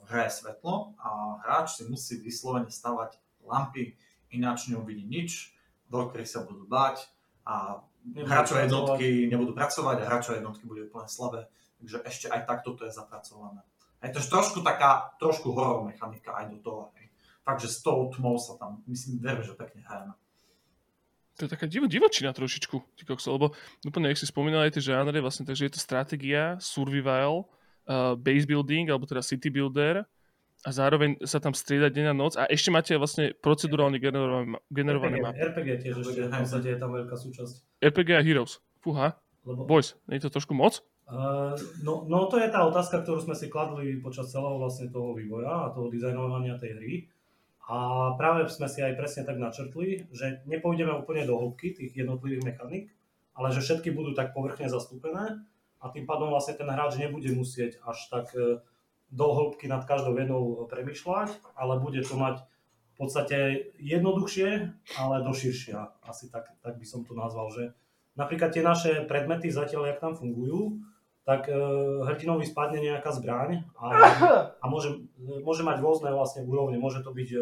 v 0.00 0.06
hre 0.10 0.26
je 0.26 0.42
svetlo 0.42 0.96
a 0.98 1.38
hráč 1.44 1.78
si 1.78 1.82
musí 1.86 2.18
vyslovene 2.18 2.72
stavať 2.72 3.20
lampy, 3.46 3.94
ináč 4.32 4.72
neuvidí 4.72 5.04
nič, 5.06 5.54
do 5.86 6.08
ktorých 6.08 6.30
sa 6.30 6.42
budú 6.42 6.64
báť 6.64 7.04
a 7.44 7.84
hráčové 8.26 8.66
jednotky 8.66 9.28
nebudú 9.28 9.52
pracovať 9.52 9.96
a 10.02 10.08
hráčové 10.08 10.40
jednotky 10.40 10.64
budú 10.66 10.88
úplne 10.88 11.06
slabé. 11.06 11.46
Takže 11.78 11.98
ešte 12.06 12.26
aj 12.32 12.40
takto 12.48 12.74
to 12.74 12.88
je 12.88 12.96
zapracované. 12.96 13.60
Je 14.02 14.10
to 14.10 14.18
trošku 14.18 14.66
taká, 14.66 15.14
trošku 15.22 15.54
horor 15.54 15.86
mechanika 15.86 16.34
aj 16.34 16.50
do 16.50 16.58
toho. 16.58 16.82
Hej. 16.98 17.06
Fakt, 17.46 17.60
že 17.62 17.70
s 17.70 17.82
tou 17.86 18.10
tmou 18.10 18.34
sa 18.38 18.58
tam, 18.58 18.82
myslím, 18.90 19.22
verím, 19.22 19.46
že 19.46 19.54
pekne 19.54 19.82
hrajeme. 19.86 20.14
To 21.40 21.48
je 21.48 21.50
taká 21.50 21.64
divo, 21.64 21.88
divočina 21.88 22.36
trošičku, 22.36 22.76
ty 22.98 23.02
kokso, 23.08 23.32
lebo 23.32 23.56
úplne, 23.88 24.12
jak 24.12 24.20
si 24.20 24.28
spomínal 24.28 24.68
aj 24.68 24.76
tie 24.76 24.92
žánre, 24.92 25.16
vlastne, 25.24 25.48
takže 25.48 25.64
je 25.64 25.72
to 25.72 25.80
stratégia, 25.80 26.60
survival, 26.60 27.48
uh, 27.88 28.12
base 28.20 28.44
building, 28.44 28.92
alebo 28.92 29.08
teda 29.08 29.24
city 29.24 29.48
builder 29.48 30.04
a 30.62 30.70
zároveň 30.70 31.18
sa 31.26 31.42
tam 31.42 31.56
strieda 31.56 31.90
deň 31.90 32.06
a 32.06 32.14
noc 32.14 32.32
a 32.38 32.46
ešte 32.46 32.70
máte 32.70 32.94
vlastne 32.94 33.34
procedurálne 33.34 33.98
generované, 33.98 34.62
generované 34.70 35.18
RPG, 35.18 35.24
mapy. 35.26 35.38
RPG 35.42 35.68
tiež 35.82 35.94
ešte, 36.06 36.20
v 36.30 36.34
podstate 36.38 36.68
je 36.70 36.78
tam 36.78 36.90
veľká 36.94 37.16
súčasť. 37.18 37.54
RPG 37.82 38.08
a 38.14 38.22
Heroes. 38.22 38.62
Fúha, 38.82 39.18
Lebo, 39.42 39.66
boys, 39.66 39.98
nie 40.06 40.18
je 40.18 40.26
to 40.26 40.38
trošku 40.38 40.54
moc? 40.54 40.82
Uh, 41.06 41.54
no, 41.82 42.06
no 42.06 42.30
to 42.30 42.38
je 42.38 42.46
tá 42.46 42.62
otázka, 42.62 43.02
ktorú 43.02 43.26
sme 43.26 43.34
si 43.34 43.50
kladli 43.50 43.98
počas 43.98 44.30
celého 44.30 44.58
vlastne 44.58 44.86
toho 44.88 45.18
vývoja 45.18 45.66
a 45.66 45.72
toho 45.74 45.90
dizajnovania 45.90 46.58
tej 46.62 46.78
hry. 46.78 46.92
A 47.72 48.12
práve 48.20 48.44
sme 48.52 48.68
si 48.68 48.84
aj 48.84 49.00
presne 49.00 49.24
tak 49.24 49.40
načrtli, 49.40 50.04
že 50.12 50.44
nepôjdeme 50.44 50.92
úplne 50.92 51.24
do 51.24 51.40
hĺbky 51.40 51.72
tých 51.72 51.96
jednotlivých 51.96 52.44
mechanik, 52.44 52.92
ale 53.32 53.48
že 53.48 53.64
všetky 53.64 53.96
budú 53.96 54.12
tak 54.12 54.36
povrchne 54.36 54.68
zastúpené 54.68 55.40
a 55.80 55.84
tým 55.88 56.04
pádom 56.04 56.28
vlastne 56.28 56.52
ten 56.52 56.68
hráč 56.68 57.00
nebude 57.00 57.32
musieť 57.32 57.80
až 57.88 57.96
tak 58.12 58.28
e, 58.36 58.60
do 59.08 59.26
hĺbky 59.32 59.72
nad 59.72 59.88
každou 59.88 60.12
jednou 60.20 60.68
premyšľať, 60.68 61.56
ale 61.56 61.80
bude 61.80 62.04
to 62.04 62.12
mať 62.12 62.44
v 62.92 62.94
podstate 63.00 63.38
jednoduchšie, 63.80 64.68
ale 65.00 65.24
doširšia. 65.24 66.04
Asi 66.04 66.28
tak, 66.28 66.52
tak 66.60 66.76
by 66.76 66.84
som 66.84 67.08
to 67.08 67.16
nazval, 67.16 67.48
že 67.48 67.72
napríklad 68.20 68.52
tie 68.52 68.60
naše 68.60 69.08
predmety 69.08 69.48
zatiaľ, 69.48 69.96
jak 69.96 70.04
tam 70.04 70.12
fungujú, 70.12 70.76
tak 71.24 71.48
e, 71.48 71.56
hrdinovi 72.04 72.44
spadne 72.44 72.84
nejaká 72.84 73.16
zbraň 73.16 73.64
a, 73.80 73.86
a 74.62 74.64
môže, 74.68 75.08
môže 75.16 75.64
mať 75.64 75.80
rôzne 75.80 76.12
vlastne 76.12 76.44
úrovne. 76.44 76.76
Môže 76.76 77.00
to 77.00 77.16
byť 77.16 77.30
e, 77.32 77.40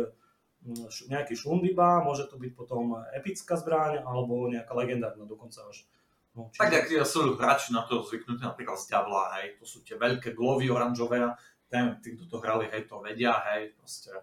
nejaký 1.08 1.32
šundiba, 1.32 2.04
môže 2.04 2.28
to 2.28 2.36
byť 2.36 2.52
potom 2.52 3.00
epická 3.16 3.56
zbraň 3.56 4.04
alebo 4.04 4.44
nejaká 4.52 4.76
legendárna 4.76 5.24
dokonca 5.24 5.64
až. 5.64 5.88
No, 6.36 6.52
Tak, 6.54 6.70
jak 6.70 6.86
sú 7.02 7.34
hráči 7.34 7.74
na 7.74 7.82
to 7.82 8.06
zvyknutí 8.06 8.44
napríklad 8.44 8.78
z 8.78 8.92
Diabla, 8.92 9.40
hej, 9.40 9.58
to 9.58 9.64
sú 9.66 9.82
tie 9.82 9.98
veľké 9.98 10.30
glovy 10.36 10.70
oranžové, 10.70 11.26
ten, 11.66 11.98
tí, 11.98 12.14
kto 12.14 12.30
to 12.30 12.36
hrali, 12.38 12.70
hej, 12.70 12.86
to 12.86 13.02
vedia, 13.02 13.34
hej, 13.50 13.74
proste. 13.74 14.14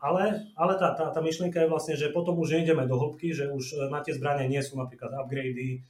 Ale, 0.00 0.48
ale 0.56 0.72
tá, 0.80 0.96
tá, 0.96 1.12
tá 1.12 1.20
myšlienka 1.20 1.60
je 1.60 1.68
vlastne, 1.68 1.94
že 1.98 2.14
potom 2.14 2.38
už 2.40 2.56
nejdeme 2.56 2.88
do 2.88 2.96
hĺbky, 2.96 3.36
že 3.36 3.52
už 3.52 3.92
na 3.92 4.00
tie 4.00 4.16
zbranie 4.16 4.48
nie 4.48 4.62
sú 4.64 4.78
napríklad 4.78 5.12
upgrady, 5.12 5.84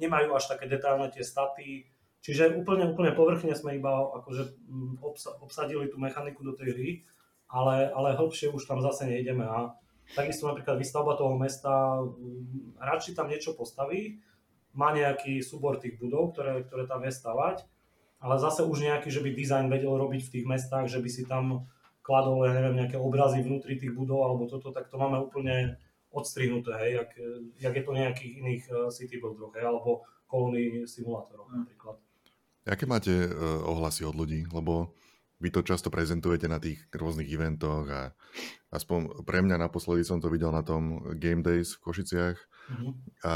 nemajú 0.00 0.32
až 0.32 0.56
také 0.56 0.70
detálne 0.70 1.10
tie 1.12 1.20
staty, 1.20 1.84
čiže 2.24 2.56
úplne, 2.56 2.94
úplne 2.94 3.12
povrchne 3.12 3.52
sme 3.52 3.76
iba 3.76 3.90
akože 4.22 4.56
mm, 4.70 4.94
obsadili 5.44 5.90
tú 5.92 6.00
mechaniku 6.00 6.40
do 6.46 6.56
tej 6.56 6.68
hry, 6.72 6.90
ale, 7.50 7.90
ale 7.90 8.14
hĺbšie 8.14 8.54
už 8.54 8.64
tam 8.64 8.78
zase 8.80 9.10
nejdeme 9.10 9.42
a 9.44 9.74
takisto 10.14 10.46
napríklad 10.46 10.78
výstavba 10.78 11.18
toho 11.18 11.34
mesta, 11.34 11.98
mm, 12.02 12.78
radši 12.78 13.14
tam 13.14 13.30
niečo 13.30 13.58
postaví, 13.58 14.22
má 14.70 14.94
nejaký 14.94 15.42
súbor 15.42 15.82
tých 15.82 15.98
budov, 15.98 16.34
ktoré, 16.34 16.62
ktoré 16.66 16.86
tam 16.86 17.02
vie 17.02 17.10
stavať, 17.10 17.66
ale 18.22 18.34
zase 18.38 18.62
už 18.62 18.86
nejaký, 18.86 19.10
že 19.10 19.22
by 19.22 19.30
dizajn 19.34 19.66
vedel 19.66 19.90
robiť 19.98 20.22
v 20.30 20.32
tých 20.38 20.46
mestách, 20.46 20.86
že 20.86 21.02
by 21.02 21.10
si 21.10 21.26
tam 21.26 21.66
kladol, 22.06 22.46
ja 22.46 22.54
neviem, 22.54 22.78
nejaké 22.78 22.96
obrazy 22.98 23.42
vnútri 23.42 23.74
tých 23.78 23.94
budov 23.94 24.22
alebo 24.22 24.46
toto, 24.46 24.70
tak 24.70 24.86
to 24.86 24.96
máme 24.98 25.18
úplne 25.18 25.78
odstrihnuté, 26.10 26.74
hej, 26.74 26.90
jak, 27.02 27.10
jak 27.70 27.74
je 27.74 27.84
to 27.86 27.92
nejakých 27.94 28.32
iných 28.42 28.64
uh, 28.70 28.90
city 28.90 29.22
builderoch, 29.22 29.54
hej, 29.54 29.66
alebo 29.66 30.02
kolóny 30.26 30.86
simulátorov 30.86 31.50
mm. 31.50 31.54
napríklad. 31.62 31.96
Aké 32.66 32.84
máte 32.86 33.14
uh, 33.14 33.62
ohlasy 33.66 34.06
od 34.06 34.14
ľudí? 34.14 34.46
Lebo 34.50 34.94
vy 35.40 35.48
to 35.48 35.64
často 35.64 35.88
prezentujete 35.88 36.46
na 36.46 36.60
tých 36.60 36.84
rôznych 36.92 37.26
eventoch 37.32 37.88
a 37.88 38.12
aspoň 38.70 39.24
pre 39.24 39.40
mňa 39.40 39.56
naposledy 39.56 40.04
som 40.04 40.20
to 40.20 40.28
videl 40.28 40.52
na 40.52 40.60
tom 40.60 41.00
Game 41.16 41.40
Days 41.40 41.80
v 41.80 41.82
Košiciach. 41.90 42.36
Mm-hmm. 42.70 42.92
A 43.24 43.34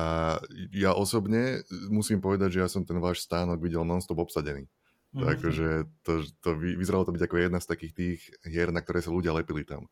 ja 0.70 0.92
osobne 0.92 1.64
musím 1.88 2.20
povedať, 2.20 2.60
že 2.60 2.62
ja 2.62 2.68
som 2.68 2.84
ten 2.84 3.00
váš 3.00 3.24
stánok 3.24 3.58
videl 3.58 3.82
non-stop 3.82 4.20
obsadený. 4.20 4.68
Mm-hmm. 5.16 5.24
Takže 5.24 5.66
to, 6.04 6.12
to 6.44 6.48
vyzeralo 6.60 7.08
to 7.08 7.14
byť 7.16 7.22
ako 7.24 7.36
jedna 7.40 7.58
z 7.58 7.70
takých 7.72 7.92
tých 7.96 8.18
hier, 8.44 8.68
na 8.70 8.84
ktoré 8.84 9.00
sa 9.00 9.10
ľudia 9.10 9.32
lepili 9.32 9.64
tam. 9.64 9.88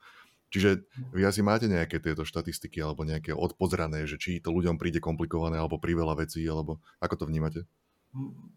Čiže 0.52 0.84
vy 1.16 1.24
asi 1.24 1.40
máte 1.40 1.64
nejaké 1.64 1.96
tieto 1.96 2.28
štatistiky 2.28 2.84
alebo 2.84 3.08
nejaké 3.08 3.32
odpozrané, 3.32 4.04
že 4.04 4.20
či 4.20 4.36
to 4.36 4.52
ľuďom 4.52 4.76
príde 4.76 5.00
komplikované 5.00 5.56
alebo 5.56 5.80
priveľa 5.80 6.28
vecí, 6.28 6.44
alebo 6.44 6.76
ako 7.00 7.24
to 7.24 7.28
vnímate? 7.32 7.64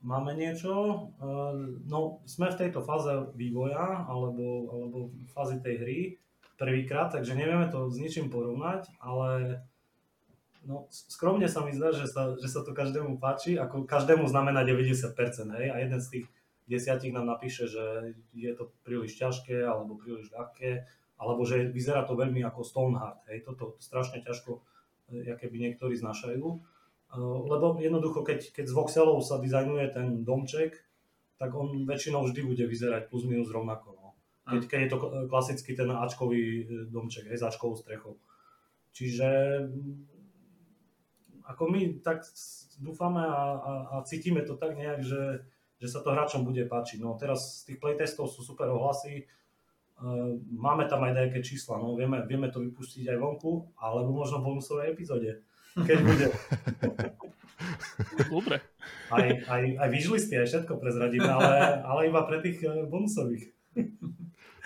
Máme 0.04 0.36
niečo, 0.36 1.08
no 1.88 2.20
sme 2.28 2.52
v 2.52 2.60
tejto 2.60 2.84
fáze 2.84 3.10
vývoja 3.40 4.04
alebo, 4.04 4.68
alebo 4.68 4.98
fázi 5.32 5.64
tej 5.64 5.76
hry 5.80 6.00
prvýkrát, 6.60 7.12
takže 7.12 7.40
nevieme 7.40 7.72
to 7.72 7.88
s 7.88 7.96
ničím 8.00 8.28
porovnať, 8.28 8.92
ale 9.00 9.64
no, 10.68 10.88
skromne 10.92 11.48
sa 11.48 11.64
mi 11.64 11.72
zdá, 11.72 11.96
že 11.96 12.08
sa, 12.08 12.36
že 12.36 12.52
sa 12.52 12.68
to 12.68 12.76
každému 12.76 13.16
páči, 13.20 13.56
ako 13.56 13.88
každému 13.88 14.28
znamená 14.28 14.68
90%, 14.68 15.16
hej, 15.56 15.68
a 15.72 15.76
jeden 15.80 16.00
z 16.04 16.08
tých 16.20 16.26
desiatich 16.66 17.14
nám 17.14 17.30
napíše, 17.30 17.70
že 17.70 18.18
je 18.34 18.52
to 18.58 18.74
príliš 18.82 19.16
ťažké 19.22 19.64
alebo 19.64 19.96
príliš 19.96 20.34
ľahké, 20.34 20.84
alebo 21.16 21.48
že 21.48 21.72
vyzerá 21.72 22.04
to 22.04 22.18
veľmi 22.18 22.44
ako 22.44 22.66
Stoneheart. 22.66 23.24
Hej, 23.32 23.48
toto 23.48 23.80
strašne 23.80 24.20
ťažko, 24.20 24.60
e, 25.14 25.32
aké 25.32 25.48
by 25.48 25.58
niektorí 25.70 25.96
znašajú. 25.96 26.44
E, 27.12 27.18
lebo 27.22 27.78
jednoducho, 27.78 28.26
keď, 28.26 28.56
keď 28.56 28.66
z 28.70 28.74
voxelov 28.74 29.20
sa 29.22 29.38
dizajnuje 29.38 29.86
ten 29.94 30.24
domček, 30.26 30.82
tak 31.36 31.52
on 31.52 31.84
väčšinou 31.84 32.24
vždy 32.26 32.42
bude 32.48 32.64
vyzerať 32.64 33.12
plus 33.12 33.28
minus 33.28 33.52
rovnako. 33.52 33.94
No. 34.00 34.08
Keď, 34.46 34.62
keď 34.70 34.80
je 34.80 34.90
to 34.90 34.98
klasicky 35.28 35.76
ten 35.76 35.90
Ačkový 35.92 36.42
e, 36.42 36.64
domček, 36.90 37.30
hej, 37.30 37.38
s 37.38 37.46
Ačkovou 37.46 37.76
strechou. 37.76 38.18
Čiže 38.96 39.28
ako 41.46 41.64
my 41.68 42.00
tak 42.02 42.24
dúfame 42.80 43.22
a, 43.22 43.44
a, 43.60 43.72
a 43.92 43.96
cítime 44.08 44.42
to 44.48 44.56
tak 44.56 44.74
nejak, 44.74 45.04
že, 45.04 45.46
že 45.78 45.88
sa 45.92 46.00
to 46.00 46.16
hráčom 46.16 46.48
bude 46.48 46.64
páčiť. 46.66 47.04
No 47.04 47.20
teraz 47.20 47.62
z 47.62 47.74
tých 47.74 47.80
playtestov 47.84 48.32
sú 48.32 48.42
super 48.42 48.72
ohlasy, 48.72 49.28
Ehm, 49.96 50.44
máme 50.52 50.92
tam 50.92 51.08
aj 51.08 51.16
nejaké 51.16 51.40
čísla, 51.40 51.80
no 51.80 51.96
vieme, 51.96 52.20
vieme 52.28 52.52
to 52.52 52.60
vypustiť 52.60 53.16
aj 53.16 53.18
vonku, 53.18 53.80
alebo 53.80 54.12
možno 54.12 54.44
v 54.44 54.52
bonusovej 54.52 54.92
epizóde, 54.92 55.40
keď 55.76 55.98
bude. 56.02 56.28
Dobre. 58.32 58.58
Aj, 59.12 59.28
aj, 59.28 59.64
aj 59.80 59.90
vyžlisty, 59.92 60.40
aj 60.40 60.48
všetko 60.48 60.80
prezradíme, 60.80 61.28
ale, 61.28 61.84
ale 61.84 62.02
iba 62.10 62.22
pre 62.24 62.40
tých 62.42 62.64
eh, 62.64 62.88
bonusových. 62.88 63.52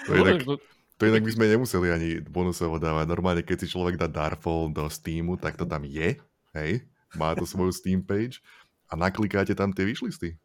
To 0.07 0.11
inak, 0.15 0.39
to 0.95 1.03
inak 1.03 1.23
by 1.25 1.31
sme 1.33 1.51
nemuseli 1.51 1.87
ani 1.91 2.09
bonusovo 2.23 2.79
dávať. 2.79 3.05
Normálne, 3.09 3.43
keď 3.43 3.65
si 3.65 3.71
človek 3.73 3.99
dá 3.99 4.07
Darfall 4.07 4.71
do 4.71 4.87
Steamu, 4.87 5.35
tak 5.35 5.59
to 5.59 5.67
tam 5.67 5.83
je, 5.83 6.15
hej, 6.55 6.71
má 7.17 7.35
to 7.35 7.43
svoju 7.43 7.73
Steam 7.73 8.05
page 8.05 8.39
a 8.87 8.95
naklikáte 8.95 9.53
tam 9.57 9.75
tie 9.75 9.83
vyšlisty. 9.83 10.37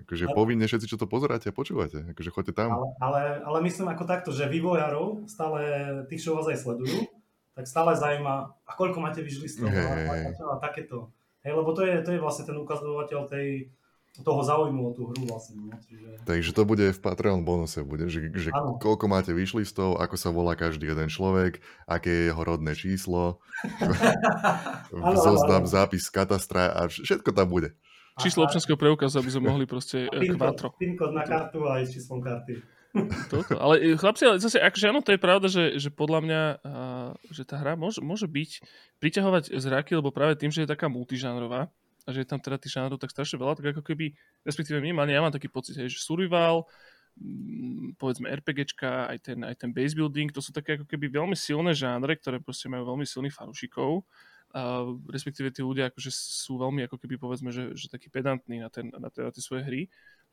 Akože 0.00 0.24
ale, 0.24 0.34
povinne 0.34 0.64
všetci, 0.64 0.88
čo 0.88 0.96
to 0.96 1.04
pozeráte 1.04 1.52
a 1.52 1.56
počúvate. 1.56 2.16
Akože 2.16 2.32
choďte 2.32 2.54
tam. 2.56 2.72
Ale, 2.72 2.88
ale, 2.96 3.20
ale 3.44 3.58
myslím 3.68 3.92
ako 3.92 4.04
takto, 4.08 4.30
že 4.32 4.48
vývojárov, 4.48 5.28
stále 5.28 5.60
tých, 6.08 6.24
čo 6.24 6.32
vás 6.32 6.48
aj 6.48 6.64
sledujú, 6.64 7.04
tak 7.52 7.64
stále 7.68 7.92
zaujíma, 7.92 8.34
a 8.64 8.72
koľko 8.72 8.98
máte 9.00 9.20
vyžlistov 9.20 9.68
hey. 9.68 10.08
a, 10.08 10.32
a, 10.32 10.54
takéto. 10.60 11.12
Hej, 11.44 11.52
lebo 11.58 11.74
to 11.76 11.84
je, 11.84 12.00
to 12.00 12.10
je 12.16 12.22
vlastne 12.22 12.48
ten 12.48 12.56
ukazovateľ 12.56 13.20
tej, 13.28 13.68
toho 14.20 14.44
záujmu 14.44 14.82
o 14.88 14.92
tú 14.92 15.08
hru 15.08 15.24
vlastne. 15.24 15.56
No, 15.56 15.72
čiže... 15.80 16.20
Takže 16.28 16.50
to 16.52 16.62
bude 16.68 16.84
v 16.92 17.00
Patreon 17.00 17.48
bonuse, 17.48 17.80
bude, 17.80 18.12
že, 18.12 18.28
že 18.36 18.52
koľko 18.80 19.08
máte 19.08 19.32
vyšlistov, 19.32 19.96
ako 19.96 20.16
sa 20.20 20.28
volá 20.28 20.52
každý 20.52 20.92
jeden 20.92 21.08
človek, 21.08 21.64
aké 21.88 22.12
je 22.12 22.22
jeho 22.28 22.42
rodné 22.44 22.76
číslo, 22.76 23.40
zoznam, 25.24 25.64
zápis 25.64 26.08
z 26.08 26.12
katastra 26.12 26.72
a 26.72 26.92
všetko 26.92 27.32
tam 27.32 27.48
bude. 27.48 27.72
Číslo 28.20 28.44
občanského 28.44 28.76
preukazu, 28.76 29.24
aby 29.24 29.30
sme 29.32 29.48
mohli 29.48 29.64
proste 29.64 30.04
pin 30.12 30.36
kvatro. 30.36 30.76
PIN 30.76 31.00
kód 31.00 31.16
na 31.16 31.24
kartu 31.24 31.64
a 31.64 31.80
aj 31.80 31.96
číslom 31.96 32.20
karty. 32.20 32.60
Toto. 33.32 33.56
Ale 33.56 33.80
e, 33.80 33.96
chlapci, 33.96 34.28
ale 34.28 34.36
zase, 34.36 34.60
akože 34.60 34.92
áno, 34.92 35.00
to 35.00 35.16
je 35.16 35.20
pravda, 35.20 35.48
že, 35.48 35.80
že 35.80 35.88
podľa 35.88 36.20
mňa, 36.20 36.42
uh, 36.60 37.10
že 37.32 37.48
tá 37.48 37.56
hra 37.56 37.72
môže, 37.72 38.04
môže 38.04 38.28
byť, 38.28 38.60
priťahovať 39.00 39.56
zraky, 39.56 39.96
lebo 39.96 40.12
práve 40.12 40.36
tým, 40.36 40.52
že 40.52 40.64
je 40.64 40.72
taká 40.72 40.92
multižánrová 40.92 41.72
a 42.04 42.08
že 42.12 42.22
je 42.22 42.28
tam 42.28 42.42
teda 42.42 42.60
tých 42.60 42.76
žánrov 42.76 43.00
tak 43.00 43.14
strašne 43.14 43.40
veľa, 43.40 43.56
tak 43.56 43.72
ako 43.72 43.82
keby, 43.82 44.12
respektíve 44.44 44.82
minimálne 44.82 45.14
ja 45.14 45.24
mám 45.24 45.32
taký 45.32 45.48
pocit, 45.48 45.78
že 45.78 45.88
survival, 46.02 46.68
mm, 47.16 47.96
povedzme 47.96 48.28
RPGčka, 48.28 49.08
aj 49.08 49.18
ten, 49.24 49.38
aj 49.40 49.56
ten 49.56 49.70
base 49.72 49.96
building, 49.96 50.28
to 50.28 50.44
sú 50.44 50.52
také 50.52 50.76
ako 50.76 50.84
keby 50.84 51.08
veľmi 51.08 51.36
silné 51.38 51.72
žánre, 51.72 52.18
ktoré 52.20 52.44
proste 52.44 52.68
majú 52.68 52.92
veľmi 52.92 53.08
silných 53.08 53.32
fanúšikov 53.32 54.04
a 54.52 54.84
respektíve 55.08 55.48
tí 55.48 55.64
ľudia 55.64 55.88
akože 55.88 56.12
sú 56.12 56.60
veľmi 56.60 56.84
ako 56.84 57.00
keby 57.00 57.16
povedzme, 57.16 57.48
že, 57.48 57.72
že 57.72 57.88
takí 57.88 58.12
pedantní 58.12 58.60
na, 58.60 58.68
ten, 58.68 58.92
na, 58.92 59.08
tie, 59.08 59.24
na 59.24 59.32
tie 59.32 59.40
svoje 59.40 59.64
hry. 59.64 59.82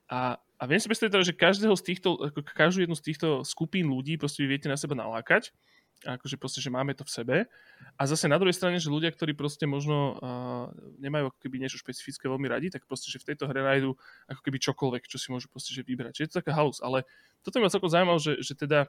A, 0.09 0.41
a 0.41 0.63
viem 0.65 0.81
si 0.81 0.89
predstaviť 0.89 1.13
teda, 1.13 1.25
že 1.29 1.37
každého 1.37 1.75
z 1.77 1.83
týchto, 1.85 2.17
ako 2.17 2.41
každú 2.41 2.81
jednu 2.83 2.97
z 2.97 3.05
týchto 3.13 3.45
skupín 3.45 3.87
ľudí 3.87 4.17
proste 4.17 4.41
vy 4.41 4.57
viete 4.57 4.65
na 4.65 4.75
seba 4.75 4.97
nalákať. 4.97 5.53
Akože 5.99 6.39
proste, 6.39 6.63
že 6.63 6.71
máme 6.71 6.95
to 6.95 7.03
v 7.03 7.11
sebe. 7.11 7.37
A 7.99 8.01
zase 8.07 8.31
na 8.31 8.39
druhej 8.39 8.55
strane, 8.55 8.79
že 8.79 8.87
ľudia, 8.87 9.11
ktorí 9.11 9.35
proste 9.35 9.67
možno 9.67 10.15
uh, 10.15 10.71
nemajú 10.95 11.27
ako 11.29 11.39
keby 11.43 11.59
niečo 11.59 11.75
špecifické 11.75 12.31
veľmi 12.31 12.47
radi, 12.47 12.71
tak 12.71 12.87
proste, 12.87 13.11
že 13.11 13.19
v 13.19 13.35
tejto 13.35 13.51
hre 13.51 13.59
nájdú 13.59 13.99
ako 14.31 14.41
keby 14.41 14.57
čokoľvek, 14.63 15.03
čo 15.11 15.19
si 15.19 15.27
môžu 15.27 15.51
proste 15.51 15.75
že 15.75 15.83
vybrať. 15.83 16.15
Čiže 16.15 16.23
je 16.23 16.31
to 16.31 16.39
taká 16.39 16.55
halus. 16.55 16.79
Ale 16.79 17.03
toto 17.43 17.59
ma 17.59 17.67
celkom 17.67 17.91
zaujímalo, 17.91 18.17
že, 18.17 18.39
že 18.39 18.55
teda 18.55 18.87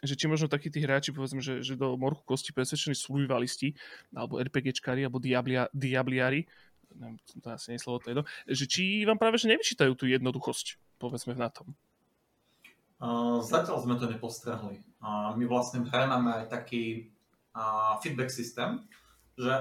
že 0.00 0.16
či 0.16 0.32
možno 0.32 0.48
takí 0.48 0.72
tí 0.72 0.80
hráči, 0.80 1.12
povedzme, 1.12 1.44
že, 1.44 1.60
že 1.60 1.76
do 1.76 1.92
morku 2.00 2.24
kosti 2.24 2.56
presvedčení 2.56 2.96
survivalisti, 2.96 3.76
alebo 4.16 4.40
RPGčkári, 4.40 5.04
alebo 5.04 5.20
diablia, 5.20 5.68
diabliari, 5.76 6.48
neviem, 6.96 7.16
to 7.40 7.48
asi 7.50 7.74
nie 7.74 7.80
slovo, 7.82 8.02
to 8.02 8.10
jedno, 8.10 8.24
že 8.46 8.64
či 8.66 9.04
vám 9.06 9.18
práve 9.20 9.38
že 9.38 9.50
nevyčítajú 9.50 9.92
tú 9.94 10.08
jednoduchosť, 10.10 10.98
povedzme 10.98 11.38
na 11.38 11.50
tom. 11.50 11.72
Uh, 13.00 13.40
zatiaľ 13.40 13.80
sme 13.80 13.96
to 13.96 14.10
nepostrehli. 14.10 14.84
Uh, 15.00 15.32
my 15.32 15.44
vlastne 15.48 15.80
v 15.80 15.88
hre 15.88 16.04
máme 16.04 16.44
aj 16.44 16.52
taký 16.52 17.08
uh, 17.56 17.96
feedback 18.04 18.28
systém, 18.28 18.84
že 19.40 19.52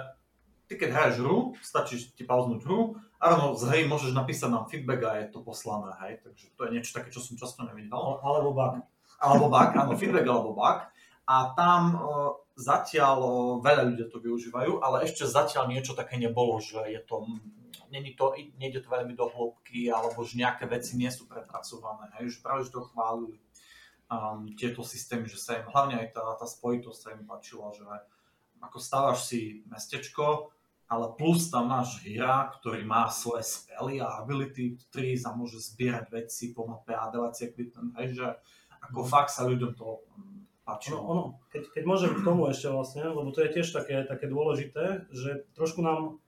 ty 0.67 0.75
keď 0.75 0.89
hráš 0.91 1.13
hru, 1.24 1.55
stačí 1.63 2.12
ti 2.13 2.27
pauznúť 2.27 2.67
hru 2.67 3.00
a 3.24 3.24
rovno 3.31 3.55
z 3.55 3.63
hry 3.71 3.79
môžeš 3.88 4.12
napísať 4.12 4.51
nám 4.51 4.67
feedback 4.67 5.01
a 5.07 5.12
je 5.24 5.31
to 5.31 5.39
poslané, 5.39 5.95
hej, 6.03 6.19
takže 6.19 6.45
to 6.51 6.62
je 6.67 6.74
niečo 6.75 6.91
také, 6.91 7.09
čo 7.15 7.24
som 7.24 7.39
často 7.39 7.63
nevidel. 7.63 8.19
Alebo 8.19 8.51
bug 8.51 8.83
alebo 9.19 9.51
bug, 9.51 9.69
áno, 9.75 9.93
feedback 10.00 10.25
alebo 10.25 10.55
bug. 10.55 10.77
A 11.29 11.36
tam 11.53 11.81
uh, 11.93 12.31
zatiaľ 12.60 13.18
veľa 13.63 13.84
ľudia 13.96 14.12
to 14.12 14.20
využívajú, 14.20 14.84
ale 14.84 15.08
ešte 15.08 15.24
zatiaľ 15.24 15.72
niečo 15.72 15.96
také 15.96 16.20
nebolo, 16.20 16.60
že 16.60 16.84
je 16.92 17.00
to, 17.08 17.24
není 17.88 18.20
to, 18.20 18.36
nejde 18.60 18.84
to 18.84 18.92
veľmi 18.92 19.16
do 19.16 19.32
hĺbky, 19.32 19.88
alebo 19.88 20.20
že 20.28 20.44
nejaké 20.44 20.68
veci 20.68 21.00
nie 21.00 21.08
sú 21.08 21.24
prepracované. 21.25 22.12
Hej, 22.20 22.36
že 22.36 22.44
práve, 22.44 22.68
že 22.68 22.75
to 22.75 22.84
chválili 22.92 23.39
um, 24.12 24.51
tieto 24.60 24.84
systémy, 24.84 25.32
že 25.32 25.39
sa 25.39 25.56
im, 25.63 25.72
hlavne 25.72 26.04
aj 26.04 26.08
tá, 26.12 26.24
tá 26.36 26.44
spojitosť 26.44 27.00
sa 27.00 27.10
im 27.16 27.24
páčila, 27.24 27.72
že 27.72 27.88
ako 28.60 28.78
stávaš 28.78 29.32
si 29.32 29.63
mestečko, 29.72 30.51
ale 30.92 31.16
plus 31.16 31.48
tam 31.48 31.72
máš 31.72 32.01
hra, 32.04 32.50
ktorý 32.60 32.84
má 32.84 33.08
svoje 33.08 33.46
spely 33.46 34.04
a 34.04 34.20
ability 34.20 34.75
trees 34.92 35.24
a 35.24 35.32
môže 35.32 35.62
zbierať 35.62 36.12
veci 36.12 36.51
po 36.51 36.68
mape 36.68 36.92
a 36.92 37.08
si 37.32 37.48
equipment, 37.48 37.96
hej, 38.04 38.20
že 38.20 38.28
ako 38.84 39.06
fakt 39.06 39.32
sa 39.32 39.46
ľuďom 39.48 39.78
to 39.78 40.04
páčilo. 40.69 41.01
Ono, 41.01 41.09
ono, 41.09 41.23
keď, 41.49 41.73
keď 41.73 41.83
môžem 41.89 42.11
k 42.13 42.21
tomu 42.21 42.45
ešte 42.45 42.69
vlastne, 42.69 43.09
lebo 43.09 43.33
to 43.33 43.41
je 43.41 43.49
tiež 43.57 43.73
také, 43.73 44.05
také 44.05 44.29
dôležité, 44.29 45.09
že 45.09 45.49
trošku 45.57 45.81
nám 45.81 46.21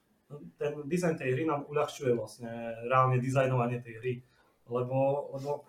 ten 0.57 0.73
dizajn 0.87 1.19
tej 1.19 1.29
hry 1.37 1.43
nám 1.45 1.67
uľahčuje 1.67 2.15
vlastne 2.15 2.49
reálne 2.87 3.21
dizajnovanie 3.21 3.83
tej 3.83 3.93
hry. 3.99 4.13
Lebo, 4.71 5.29
lebo 5.35 5.67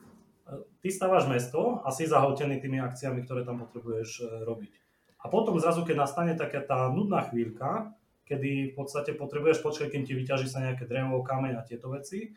ty 0.81 0.89
stávaš 0.91 1.27
mesto 1.27 1.83
a 1.83 1.91
si 1.91 2.07
zahltený 2.07 2.63
tými 2.63 2.79
akciami, 2.79 3.27
ktoré 3.27 3.43
tam 3.43 3.63
potrebuješ 3.67 4.11
e, 4.23 4.25
robiť. 4.47 4.73
A 5.23 5.31
potom 5.31 5.59
zrazu, 5.59 5.87
keď 5.87 6.07
nastane 6.07 6.33
taká 6.35 6.63
tá 6.63 6.91
nudná 6.91 7.27
chvíľka, 7.31 7.95
kedy 8.27 8.73
v 8.73 8.75
podstate 8.75 9.15
potrebuješ 9.15 9.63
počkať, 9.63 9.95
kým 9.95 10.07
ti 10.07 10.15
vyťaží 10.15 10.47
sa 10.51 10.63
nejaké 10.63 10.87
drevo, 10.87 11.23
kameň 11.23 11.59
a 11.59 11.67
tieto 11.67 11.91
veci, 11.91 12.35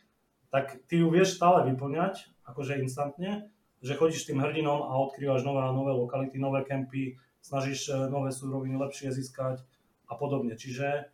tak 0.53 0.85
ty 0.85 1.01
ju 1.01 1.09
vieš 1.09 1.37
stále 1.37 1.65
vyplňať, 1.73 2.29
akože 2.45 2.81
instantne, 2.81 3.49
že 3.85 3.93
chodíš 3.93 4.25
tým 4.25 4.41
hrdinom 4.41 4.89
a 4.89 4.97
odkrývaš 4.97 5.45
nové 5.45 5.61
a 5.61 5.69
nové 5.69 5.93
lokality, 5.93 6.41
nové 6.41 6.65
kempy, 6.65 7.21
snažíš 7.45 7.93
nové 8.09 8.33
súroviny 8.33 8.81
lepšie 8.81 9.13
získať 9.13 9.61
a 10.09 10.17
podobne. 10.17 10.57
Čiže 10.57 11.13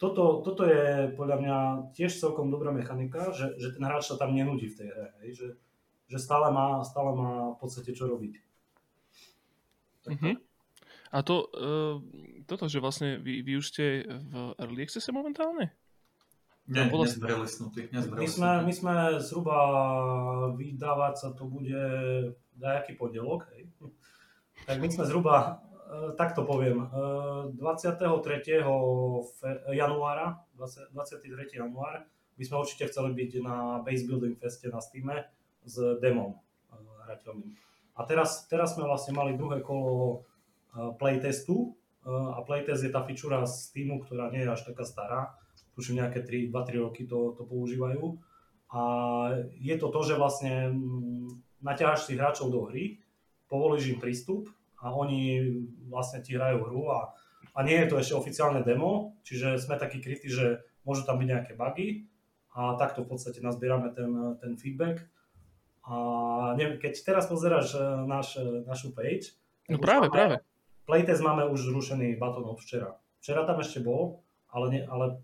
toto, 0.00 0.40
toto 0.40 0.64
je 0.64 1.12
podľa 1.12 1.36
mňa 1.40 1.56
tiež 1.92 2.16
celkom 2.16 2.48
dobrá 2.48 2.72
mechanika, 2.72 3.32
že, 3.36 3.56
že 3.60 3.76
ten 3.76 3.84
hráč 3.84 4.08
sa 4.08 4.16
tam 4.16 4.32
nenudí 4.32 4.72
v 4.72 4.76
tej 4.80 4.88
hre, 4.92 5.06
hej? 5.20 5.30
Že, 5.36 5.48
že 6.08 6.18
stále 6.20 6.48
má, 6.52 6.80
stále 6.84 7.12
má 7.16 7.52
v 7.52 7.58
podstate 7.60 7.92
čo 7.92 8.08
robiť. 8.08 8.40
Mm-hmm. 10.08 10.34
A 11.12 11.18
to, 11.24 11.48
uh, 11.52 11.96
toto, 12.44 12.68
že 12.68 12.80
vlastne 12.80 13.16
vy, 13.20 13.40
vy 13.40 13.56
už 13.56 13.66
ste 13.72 14.04
v 14.04 14.56
Early 14.60 14.84
Access 14.84 15.08
momentálne? 15.12 15.72
Nie, 16.66 16.90
bolo... 16.90 17.06
nezbrelisnutý. 17.06 17.94
My 17.94 18.26
sme, 18.26 18.50
my 18.66 18.72
sme 18.74 18.94
zhruba 19.22 19.58
vydávať 20.58 21.14
sa 21.14 21.28
to 21.30 21.46
bude 21.46 21.78
nejaký 22.58 22.98
pondelok, 22.98 23.46
hej. 23.54 23.70
Tak 24.66 24.82
my 24.82 24.88
sme 24.90 25.06
zhruba 25.06 25.66
Eh, 25.86 26.12
tak 26.18 26.34
to 26.34 26.42
poviem, 26.42 26.90
23. 27.54 28.58
Eh, 28.58 29.74
januára, 29.78 30.42
23. 30.58 31.54
január 31.54 32.02
by 32.34 32.42
sme 32.42 32.56
určite 32.58 32.90
chceli 32.90 33.14
byť 33.14 33.30
na 33.38 33.78
Base 33.86 34.02
Building 34.02 34.34
Feste 34.34 34.66
na 34.66 34.82
Steam 34.82 35.06
s 35.62 35.78
demom 36.02 36.34
eh, 36.34 36.74
hrateľným. 37.06 37.54
A 37.94 38.02
teraz, 38.02 38.50
teraz 38.50 38.74
sme 38.74 38.82
vlastne 38.82 39.14
mali 39.14 39.38
druhé 39.38 39.62
kolo 39.62 40.26
playtestu 41.00 41.72
a 42.04 42.44
playtest 42.44 42.84
je 42.84 42.92
tá 42.92 43.00
fičúra 43.00 43.40
z 43.48 43.72
Steamu, 43.72 44.04
ktorá 44.04 44.28
nie 44.28 44.44
je 44.44 44.52
až 44.52 44.68
taká 44.68 44.84
stará, 44.84 45.32
tuším 45.76 46.00
nejaké 46.00 46.24
2-3 46.24 46.50
roky 46.80 47.04
to, 47.04 47.36
to 47.36 47.44
používajú. 47.44 48.16
A 48.72 48.80
je 49.60 49.76
to 49.76 49.92
to, 49.92 50.00
že 50.02 50.18
vlastne 50.18 50.72
mm, 50.72 51.62
naťaháš 51.62 52.08
si 52.08 52.18
hráčov 52.18 52.50
do 52.50 52.66
hry, 52.66 52.98
povolíš 53.46 53.94
im 53.94 54.00
prístup 54.02 54.50
a 54.82 54.90
oni 54.90 55.54
vlastne 55.86 56.24
ti 56.24 56.34
hrajú 56.34 56.66
hru 56.66 56.90
a, 56.90 57.14
a 57.54 57.58
nie 57.62 57.78
je 57.84 57.88
to 57.92 57.96
ešte 58.00 58.18
oficiálne 58.18 58.64
demo, 58.66 59.14
čiže 59.22 59.60
sme 59.60 59.78
takí 59.78 60.02
krytí, 60.02 60.26
že 60.26 60.66
môžu 60.82 61.06
tam 61.06 61.22
byť 61.22 61.28
nejaké 61.28 61.52
bugy 61.54 62.10
a 62.56 62.74
takto 62.80 63.04
v 63.04 63.14
podstate 63.14 63.44
nazbierame 63.44 63.92
ten, 63.92 64.10
ten 64.40 64.56
feedback. 64.56 65.06
A 65.86 65.94
neviem, 66.58 66.82
keď 66.82 66.98
teraz 67.06 67.30
pozeráš 67.30 67.78
e, 67.78 67.82
naš, 68.10 68.34
e, 68.34 68.66
našu 68.66 68.90
page, 68.90 69.38
no 69.70 69.78
práve, 69.78 70.10
máme, 70.10 70.14
práve. 70.14 70.36
Playtest 70.82 71.22
máme 71.22 71.46
už 71.46 71.70
zrušený 71.70 72.18
button 72.18 72.42
od 72.42 72.58
včera. 72.58 72.98
Včera 73.22 73.46
tam 73.46 73.62
ešte 73.62 73.78
bol, 73.78 74.25
ale, 74.56 74.66
ne, 74.72 74.80
ale 74.88 75.20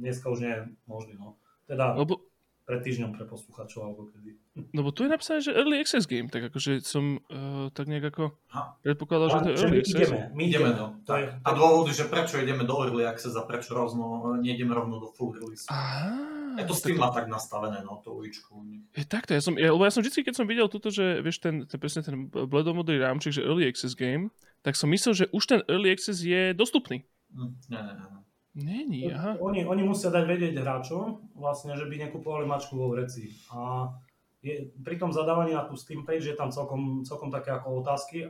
dneska 0.00 0.32
už 0.32 0.40
nie 0.40 0.52
je 0.56 0.60
možný. 0.88 1.14
No. 1.20 1.36
Teda, 1.68 1.92
Lebo 1.92 2.24
pred 2.70 2.86
týždňom 2.86 3.18
pre 3.18 3.26
posluchačov 3.26 3.80
alebo 3.82 4.06
kedy. 4.14 4.38
No 4.76 4.86
bo 4.86 4.94
tu 4.94 5.02
je 5.02 5.10
napísané, 5.10 5.42
že 5.42 5.50
Early 5.50 5.82
Access 5.82 6.06
Game, 6.06 6.30
tak 6.30 6.46
akože 6.46 6.86
som 6.86 7.18
uh, 7.26 7.66
tak 7.74 7.90
nejak 7.90 8.14
ako 8.14 8.38
predpokladal, 8.86 9.28
že 9.34 9.38
to 9.42 9.48
je 9.50 9.56
Early 9.58 9.78
Access. 9.82 9.98
Ideme, 10.06 10.20
my 10.30 10.42
ideme 10.46 10.70
do. 10.78 10.86
To 11.10 11.12
je, 11.18 11.24
a 11.26 11.50
dôvody, 11.50 11.90
že 11.90 12.04
prečo 12.06 12.38
ideme 12.38 12.62
do 12.62 12.76
Early 12.78 13.02
Access 13.02 13.34
a 13.34 13.42
prečo 13.42 13.74
rovno, 13.74 14.38
nejdeme 14.38 14.70
rovno 14.70 15.02
do 15.02 15.10
Full 15.10 15.34
Release. 15.34 15.66
Aha, 15.66 16.62
je 16.62 16.64
to 16.70 16.74
Steam 16.78 17.02
má 17.02 17.10
tak 17.10 17.26
nastavené, 17.26 17.82
no, 17.82 17.98
to 18.06 18.14
uličku. 18.14 18.62
Je 18.94 19.02
takto, 19.02 19.34
ja 19.34 19.42
som, 19.42 19.58
ja, 19.58 19.74
lebo 19.74 19.82
ja 19.82 19.90
som 19.90 20.06
vždy, 20.06 20.22
keď 20.22 20.34
som 20.38 20.46
videl 20.46 20.70
toto, 20.70 20.94
že 20.94 21.24
vieš, 21.24 21.42
ten, 21.42 21.66
ten 21.66 21.78
presne 21.80 22.06
ten 22.06 22.30
bledomodrý 22.30 23.02
rámček, 23.02 23.34
že 23.34 23.42
Early 23.42 23.66
Access 23.66 23.98
Game, 23.98 24.30
tak 24.62 24.78
som 24.78 24.86
myslel, 24.92 25.26
že 25.26 25.26
už 25.34 25.42
ten 25.48 25.60
Early 25.66 25.90
Access 25.90 26.22
je 26.22 26.54
dostupný. 26.54 27.02
Mm, 27.34 27.54
ne, 27.72 27.80
ne, 27.82 27.92
ne. 27.96 28.20
Není, 28.64 29.12
aha. 29.12 29.36
Oni, 29.40 29.64
oni 29.64 29.82
musia 29.82 30.12
dať 30.12 30.24
vedieť 30.28 30.54
hráčom, 30.60 31.32
vlastne, 31.34 31.74
že 31.74 31.88
by 31.88 32.08
nekupovali 32.08 32.44
mačku 32.44 32.76
vo 32.76 32.92
vreci. 32.92 33.32
A 33.50 33.88
je, 34.40 34.72
pri 34.80 34.96
tom 34.96 35.12
zadávaní 35.12 35.52
na 35.52 35.64
tú 35.64 35.76
Steam 35.76 36.04
page 36.04 36.28
je 36.28 36.36
tam 36.36 36.52
celkom, 36.52 37.04
celkom 37.04 37.28
také 37.28 37.52
ako 37.52 37.84
otázky 37.84 38.24
e, 38.24 38.28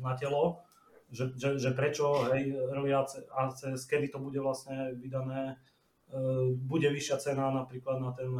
na 0.00 0.16
telo, 0.16 0.64
že, 1.12 1.36
že, 1.38 1.60
že 1.60 1.70
prečo, 1.76 2.26
hej, 2.32 2.50
early 2.72 2.90
access, 3.36 3.86
kedy 3.86 4.10
to 4.10 4.18
bude 4.18 4.40
vlastne 4.40 4.96
vydané, 4.96 5.54
e, 6.10 6.56
bude 6.56 6.88
vyššia 6.88 7.16
cena 7.20 7.52
napríklad 7.52 8.00
na, 8.00 8.10
ten, 8.16 8.32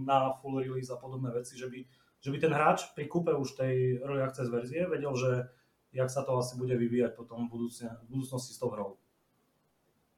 na 0.00 0.32
full 0.38 0.62
release 0.62 0.88
a 0.88 0.96
podobné 0.96 1.34
veci, 1.34 1.58
že 1.58 1.66
by, 1.66 1.80
že 2.22 2.30
by 2.30 2.38
ten 2.38 2.52
hráč 2.54 2.94
pri 2.94 3.10
kúpe 3.10 3.34
už 3.34 3.58
tej 3.58 4.00
early 4.00 4.22
access 4.22 4.48
verzie 4.48 4.86
vedel, 4.86 5.12
že 5.18 5.50
jak 5.90 6.06
sa 6.06 6.22
to 6.22 6.38
asi 6.38 6.54
bude 6.54 6.78
vyvíjať 6.78 7.18
potom 7.18 7.50
v, 7.50 7.66
v 7.74 8.06
budúcnosti 8.06 8.54
s 8.54 8.62
tou 8.62 8.70
hrou. 8.70 9.02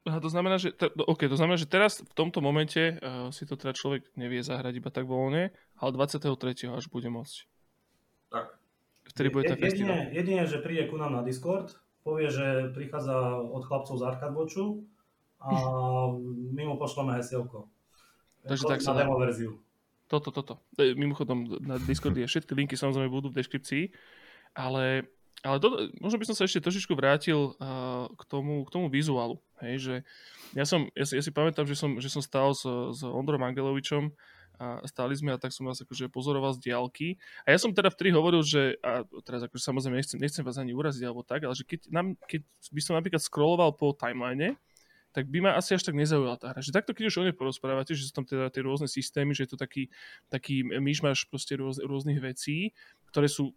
Aha, 0.03 0.19
to 0.19 0.27
znamená, 0.27 0.59
že, 0.59 0.75
t- 0.75 0.91
okay, 1.07 1.31
to 1.31 1.39
znamená, 1.39 1.55
že 1.55 1.63
teraz 1.63 2.03
v 2.03 2.13
tomto 2.13 2.43
momente 2.43 2.99
uh, 2.99 3.31
si 3.31 3.47
to 3.47 3.55
teda 3.55 3.71
človek 3.71 4.03
nevie 4.19 4.43
zahrať 4.43 4.83
iba 4.83 4.91
tak 4.91 5.07
voľne, 5.07 5.55
ale 5.79 5.89
23. 5.95 6.27
až 6.75 6.91
bude 6.91 7.07
môcť. 7.07 7.47
Tak. 8.27 8.47
Vtedy 9.15 9.27
bude 9.31 9.47
tá 9.47 9.55
jedine, 9.55 10.11
jedine, 10.11 10.43
že 10.43 10.59
príde 10.59 10.91
ku 10.91 10.99
nám 10.99 11.15
na 11.15 11.21
Discord, 11.23 11.71
povie, 12.03 12.27
že 12.27 12.71
prichádza 12.75 13.39
od 13.39 13.63
chlapcov 13.63 13.95
z 13.95 14.03
Arcade 14.03 14.35
Watchu 14.35 14.83
a 15.39 15.55
my 16.55 16.61
mu 16.67 16.75
pošleme 16.75 17.15
hesielko. 17.19 17.71
Takže 18.43 18.63
tak 18.67 18.79
sa 18.83 18.91
na 18.91 19.07
demo 19.07 19.15
verziu. 19.15 19.59
Toto, 20.11 20.35
toto. 20.35 20.59
E, 20.75 20.91
mimochodom, 20.95 21.63
na 21.63 21.79
Discord 21.79 22.19
je 22.19 22.27
všetky 22.27 22.51
linky 22.51 22.75
samozrejme 22.75 23.07
budú 23.07 23.31
v 23.31 23.39
deskripcii, 23.39 23.83
ale 24.55 25.07
ale 25.43 25.59
to, 25.59 25.91
možno 25.99 26.17
by 26.17 26.25
som 26.31 26.35
sa 26.39 26.47
ešte 26.47 26.63
trošičku 26.63 26.95
vrátil 26.95 27.51
uh, 27.59 28.07
k, 28.15 28.23
tomu, 28.31 28.63
k 28.63 28.69
tomu 28.71 28.87
vizuálu. 28.87 29.43
Hej, 29.59 29.75
že 29.83 29.95
ja, 30.55 30.63
som, 30.63 30.87
ja, 30.95 31.03
si, 31.03 31.19
ja 31.19 31.23
si 31.23 31.35
pamätám, 31.35 31.67
že 31.67 31.75
som, 31.75 31.99
že 31.99 32.07
som 32.07 32.23
stál 32.23 32.55
s, 32.55 32.63
s 32.67 33.03
Ondrom 33.03 33.43
Angelovičom 33.43 34.15
a 34.61 34.85
stáli 34.85 35.17
sme 35.17 35.33
a 35.33 35.41
tak 35.41 35.51
som 35.51 35.65
vás 35.65 35.81
akože 35.81 36.07
pozoroval 36.07 36.55
z 36.55 36.71
diálky. 36.71 37.07
A 37.43 37.51
ja 37.51 37.57
som 37.59 37.73
teda 37.75 37.91
vtedy 37.91 38.13
hovoril, 38.13 38.45
že, 38.45 38.79
a 38.79 39.03
teraz 39.25 39.43
akože 39.43 39.59
samozrejme 39.59 39.99
nechcem, 39.99 40.17
nechcem 40.21 40.45
vás 40.45 40.61
ani 40.61 40.71
uraziť 40.71 41.03
alebo 41.03 41.25
tak, 41.25 41.43
ale 41.43 41.57
že 41.57 41.67
keď, 41.67 41.91
nám, 41.91 42.15
keď 42.23 42.45
by 42.71 42.81
som 42.81 42.93
napríklad 42.95 43.19
scrolloval 43.19 43.75
po 43.75 43.91
timeline, 43.97 44.55
tak 45.13 45.29
by 45.29 45.45
ma 45.45 45.51
asi 45.53 45.77
až 45.77 45.85
tak 45.85 45.93
nezaujala 45.93 46.41
tá 46.41 46.49
hra. 46.49 46.59
Že 46.59 46.73
takto, 46.73 46.91
keď 46.97 47.13
už 47.13 47.15
o 47.21 47.25
nej 47.29 47.37
porozprávate, 47.37 47.93
že 47.93 48.09
sú 48.09 48.13
tam 48.17 48.25
teda 48.25 48.49
tie 48.49 48.65
rôzne 48.65 48.89
systémy, 48.89 49.37
že 49.37 49.45
je 49.45 49.53
to 49.53 49.57
taký, 49.61 49.93
taký 50.27 50.65
myšmaš 50.65 51.29
proste 51.29 51.53
rôz, 51.53 51.77
rôznych 51.77 52.17
vecí, 52.17 52.73
ktoré 53.13 53.29
sú 53.29 53.53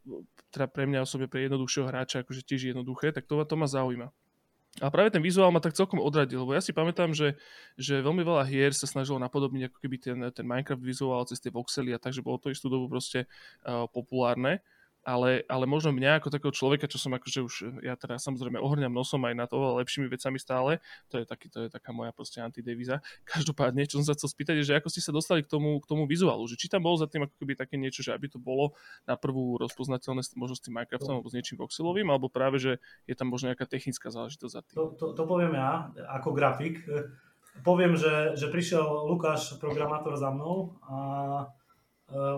teda 0.52 0.68
pre 0.68 0.84
mňa 0.84 1.08
osobne 1.08 1.26
pre 1.32 1.48
jednoduchšieho 1.48 1.88
hráča 1.88 2.22
akože 2.22 2.44
tiež 2.44 2.76
jednoduché, 2.76 3.10
tak 3.16 3.24
to, 3.24 3.40
to 3.40 3.56
ma 3.56 3.64
zaujíma. 3.64 4.12
A 4.84 4.92
práve 4.92 5.08
ten 5.08 5.24
vizuál 5.24 5.48
ma 5.48 5.64
tak 5.64 5.72
celkom 5.72 5.96
odradil, 6.04 6.44
lebo 6.44 6.52
ja 6.52 6.60
si 6.60 6.76
pamätám, 6.76 7.16
že, 7.16 7.40
že 7.80 8.04
veľmi 8.04 8.20
veľa 8.20 8.44
hier 8.44 8.76
sa 8.76 8.84
snažilo 8.84 9.16
napodobniť 9.16 9.72
ako 9.72 9.78
keby 9.80 9.96
ten, 9.96 10.18
ten 10.36 10.44
Minecraft 10.44 10.84
vizuál 10.84 11.24
cez 11.24 11.40
tie 11.40 11.48
voxely 11.48 11.96
a 11.96 11.98
takže 11.98 12.20
bolo 12.20 12.36
to 12.36 12.52
istú 12.52 12.68
dobu 12.68 12.84
proste 12.84 13.24
uh, 13.64 13.88
populárne 13.88 14.60
ale, 15.06 15.46
ale 15.46 15.70
možno 15.70 15.94
mňa 15.94 16.18
ako 16.18 16.34
takého 16.34 16.50
človeka, 16.50 16.90
čo 16.90 16.98
som 16.98 17.14
akože 17.14 17.40
už, 17.46 17.54
ja 17.86 17.94
teda 17.94 18.18
samozrejme 18.18 18.58
ohrňam 18.58 18.90
nosom 18.90 19.22
aj 19.22 19.38
nad 19.38 19.50
oveľa 19.54 19.86
lepšími 19.86 20.10
vecami 20.10 20.42
stále, 20.42 20.82
to 21.06 21.22
je, 21.22 21.24
taký, 21.24 21.46
to 21.46 21.62
je 21.62 21.68
taká 21.70 21.94
moja 21.94 22.10
proste 22.10 22.42
antidevíza. 22.42 22.98
Každopádne, 23.22 23.86
čo 23.86 24.02
som 24.02 24.10
sa 24.10 24.18
chcel 24.18 24.34
spýtať, 24.34 24.54
je, 24.58 24.74
že 24.74 24.74
ako 24.74 24.90
ste 24.90 24.98
sa 24.98 25.14
dostali 25.14 25.46
k 25.46 25.48
tomu, 25.48 25.78
k 25.78 25.86
tomu 25.86 26.10
vizuálu, 26.10 26.50
že 26.50 26.58
či 26.58 26.66
tam 26.66 26.82
bolo 26.82 26.98
za 26.98 27.06
tým 27.06 27.30
ako 27.30 27.38
keby 27.38 27.54
také 27.54 27.78
niečo, 27.78 28.02
že 28.02 28.10
aby 28.10 28.26
to 28.26 28.42
bolo 28.42 28.74
na 29.06 29.14
prvú 29.14 29.54
rozpoznateľné 29.62 30.26
možno 30.34 30.58
s 30.58 30.62
tým 30.66 30.74
Minecraftom 30.74 31.22
alebo 31.22 31.30
s 31.30 31.38
niečím 31.38 31.62
voxelovým, 31.62 32.10
alebo 32.10 32.26
práve, 32.26 32.58
že 32.58 32.82
je 33.06 33.14
tam 33.14 33.30
možno 33.30 33.54
nejaká 33.54 33.70
technická 33.70 34.10
záležitosť 34.10 34.52
za 34.52 34.60
tým. 34.66 34.74
To, 34.74 34.84
to, 34.98 35.06
to 35.14 35.22
poviem 35.22 35.54
ja, 35.54 35.94
ako 36.18 36.34
grafik. 36.34 36.82
Poviem, 37.62 37.94
že, 37.96 38.36
že 38.36 38.52
prišiel 38.52 38.84
Lukáš, 39.06 39.56
programátor 39.56 40.18
za 40.18 40.34
mnou 40.34 40.76
a 40.84 40.96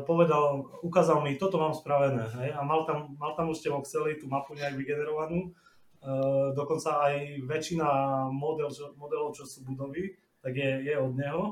povedal, 0.08 0.64
ukázal 0.80 1.20
mi, 1.20 1.36
toto 1.36 1.60
mám 1.60 1.76
spravené, 1.76 2.24
hej, 2.40 2.56
a 2.56 2.64
mal 2.64 2.88
tam, 2.88 3.12
mal 3.20 3.36
tam 3.36 3.52
už 3.52 3.60
tie 3.60 3.68
voxely, 3.68 4.16
tú 4.16 4.24
mapu 4.24 4.56
nejak 4.56 4.80
vygenerovanú, 4.80 5.52
uh, 5.52 6.56
dokonca 6.56 7.04
aj 7.04 7.44
väčšina 7.44 7.88
model, 8.32 8.72
čo, 8.72 8.96
modelov, 8.96 9.36
čo 9.36 9.44
sú 9.44 9.68
budovy, 9.68 10.16
tak 10.40 10.56
je, 10.56 10.88
je 10.88 10.94
od 10.96 11.12
neho. 11.12 11.44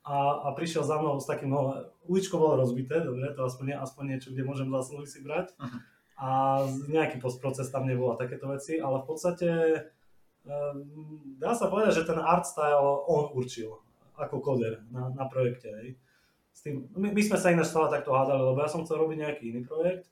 A, 0.00 0.48
a 0.48 0.56
prišiel 0.56 0.86
za 0.86 0.96
mnou 0.96 1.20
s 1.20 1.28
takým, 1.28 1.52
no, 1.52 1.76
uličko 2.08 2.40
bolo 2.40 2.56
rozbité, 2.56 3.02
dobre, 3.02 3.34
to 3.34 3.44
aspoň, 3.44 3.82
aspoň 3.82 4.04
niečo, 4.16 4.32
kde 4.32 4.46
môžem 4.46 4.70
zásluhy 4.72 5.04
si 5.04 5.20
brať. 5.20 5.52
Uh-huh. 5.60 5.80
A 6.20 6.28
nejaký 6.88 7.20
postproces 7.20 7.68
tam 7.68 7.84
nebol 7.84 8.08
a 8.14 8.16
takéto 8.16 8.48
veci, 8.48 8.80
ale 8.80 9.04
v 9.04 9.06
podstate 9.10 9.48
uh, 10.48 10.72
dá 11.36 11.52
sa 11.52 11.68
povedať, 11.68 12.00
že 12.00 12.08
ten 12.08 12.16
art 12.16 12.48
style 12.48 13.04
on 13.10 13.28
určil 13.36 13.76
ako 14.16 14.40
koder 14.40 14.80
na, 14.88 15.12
na 15.12 15.28
projekte. 15.28 15.68
Hej 15.68 16.00
s 16.52 16.60
tým, 16.66 16.88
my, 16.92 17.14
my 17.14 17.22
sme 17.24 17.38
sa 17.38 17.52
ináč 17.54 17.72
stále 17.72 17.88
takto 17.88 18.12
hádali, 18.12 18.42
lebo 18.42 18.58
ja 18.60 18.68
som 18.68 18.84
chcel 18.84 19.00
robiť 19.00 19.18
nejaký 19.22 19.42
iný 19.54 19.62
projekt 19.64 20.10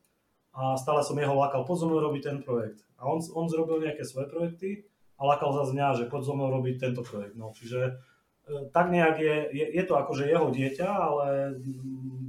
a 0.54 0.74
stále 0.74 1.04
som 1.04 1.18
jeho 1.18 1.36
lákal, 1.36 1.62
poď 1.62 1.78
so 1.84 1.86
robiť 1.86 2.22
ten 2.24 2.38
projekt. 2.42 2.82
A 2.98 3.06
on, 3.06 3.22
on 3.22 3.46
zrobil 3.46 3.84
nejaké 3.84 4.02
svoje 4.02 4.26
projekty 4.26 4.88
a 5.18 5.22
lákal 5.26 5.54
za 5.54 5.70
mňa, 5.70 6.02
že 6.02 6.10
poď 6.10 6.22
so 6.24 6.34
robiť 6.34 6.76
tento 6.78 7.02
projekt. 7.04 7.36
No, 7.38 7.54
čiže 7.54 8.00
e, 8.48 8.66
tak 8.74 8.90
nejak 8.90 9.16
je, 9.22 9.36
je, 9.54 9.66
je 9.76 9.84
to 9.86 9.94
akože 9.94 10.26
jeho 10.26 10.50
dieťa, 10.50 10.88
ale 10.88 11.54
mm, 11.58 12.26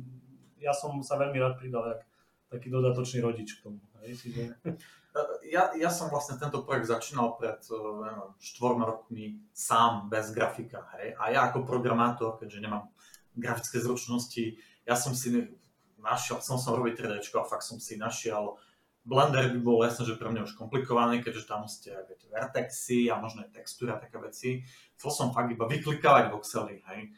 ja 0.62 0.76
som 0.76 1.00
sa 1.02 1.18
veľmi 1.18 1.38
rád 1.40 1.58
pridal, 1.58 1.96
jak 1.96 2.02
taký 2.50 2.68
dodatočný 2.70 3.22
rodič 3.22 3.58
k 3.58 3.70
tomu. 3.70 3.82
Hej, 4.02 4.26
čiže... 4.26 4.42
Ja, 5.50 5.74
ja 5.74 5.90
som 5.90 6.14
vlastne 6.14 6.38
tento 6.38 6.62
projekt 6.62 6.86
začínal 6.86 7.34
pred 7.34 7.58
neviem, 7.66 8.30
štvorma 8.38 8.86
rokmi 8.86 9.42
sám, 9.52 10.06
bez 10.06 10.30
grafika. 10.30 10.86
Hej? 10.96 11.18
A 11.18 11.34
ja 11.34 11.50
ako 11.50 11.66
programátor, 11.66 12.38
keďže 12.38 12.62
nemám 12.62 12.94
grafické 13.40 13.80
zručnosti, 13.80 14.60
ja 14.86 14.96
som 15.00 15.16
si 15.16 15.34
našiel, 16.00 16.40
som 16.44 16.60
som 16.60 16.76
robiť 16.76 17.00
3D 17.00 17.14
a 17.40 17.48
fakt 17.48 17.66
som 17.66 17.80
si 17.80 18.00
našiel 18.00 18.60
Blender 19.10 19.50
by 19.56 19.60
bol 19.64 19.82
jasne, 19.82 20.06
že 20.06 20.20
pre 20.20 20.28
mňa 20.30 20.46
už 20.46 20.60
komplikovaný, 20.60 21.26
keďže 21.26 21.50
tam 21.50 21.66
ste 21.66 21.96
viete, 22.06 22.28
vertexy 22.30 23.10
a 23.10 23.18
možno 23.18 23.48
aj 23.48 23.56
textúra 23.56 23.98
také 23.98 24.20
veci. 24.22 24.62
Chcel 25.00 25.10
som 25.10 25.34
fakt 25.34 25.50
iba 25.50 25.66
vyklikávať 25.66 26.30
voxely, 26.30 26.84
hej. 26.94 27.10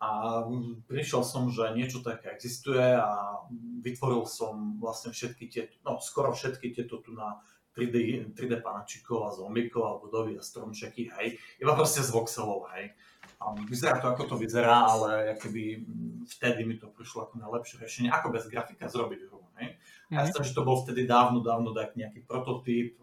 A 0.00 0.40
prišiel 0.88 1.26
som, 1.26 1.50
že 1.52 1.74
niečo 1.76 2.00
také 2.00 2.32
existuje 2.32 2.80
a 2.80 3.42
vytvoril 3.84 4.24
som 4.24 4.80
vlastne 4.80 5.12
všetky 5.12 5.44
tie, 5.50 5.62
no 5.84 6.00
skoro 6.00 6.32
všetky 6.32 6.72
tieto 6.72 7.04
tu 7.04 7.12
na 7.12 7.40
3D, 7.76 8.30
3D 8.32 8.64
panačikov 8.64 9.28
a 9.28 9.34
zombikov 9.34 9.82
a 9.84 9.98
budovy 10.00 10.40
a 10.40 10.42
stromčeky, 10.44 11.12
hej, 11.18 11.36
iba 11.60 11.72
proste 11.76 12.00
z 12.00 12.14
voxelov, 12.14 12.70
hej. 12.76 12.96
Vyzerá 13.40 13.96
to, 14.04 14.12
ako 14.12 14.22
to 14.28 14.36
vyzerá, 14.36 14.84
ale 14.84 15.32
keby 15.40 15.80
vtedy 16.28 16.60
mi 16.68 16.76
to 16.76 16.92
prišlo 16.92 17.24
ako 17.24 17.40
najlepšie 17.40 17.80
riešenie, 17.80 18.10
ako 18.12 18.36
bez 18.36 18.44
grafika 18.52 18.84
zrobiť 18.84 19.20
hru, 19.32 19.40
hej. 19.56 19.80
Ja 20.12 20.28
mm-hmm. 20.28 20.44
že 20.44 20.52
to 20.52 20.60
bol 20.60 20.84
vtedy 20.84 21.08
dávno, 21.08 21.40
dávno 21.40 21.72
dať 21.72 21.96
nejaký 21.96 22.28
prototyp, 22.28 23.00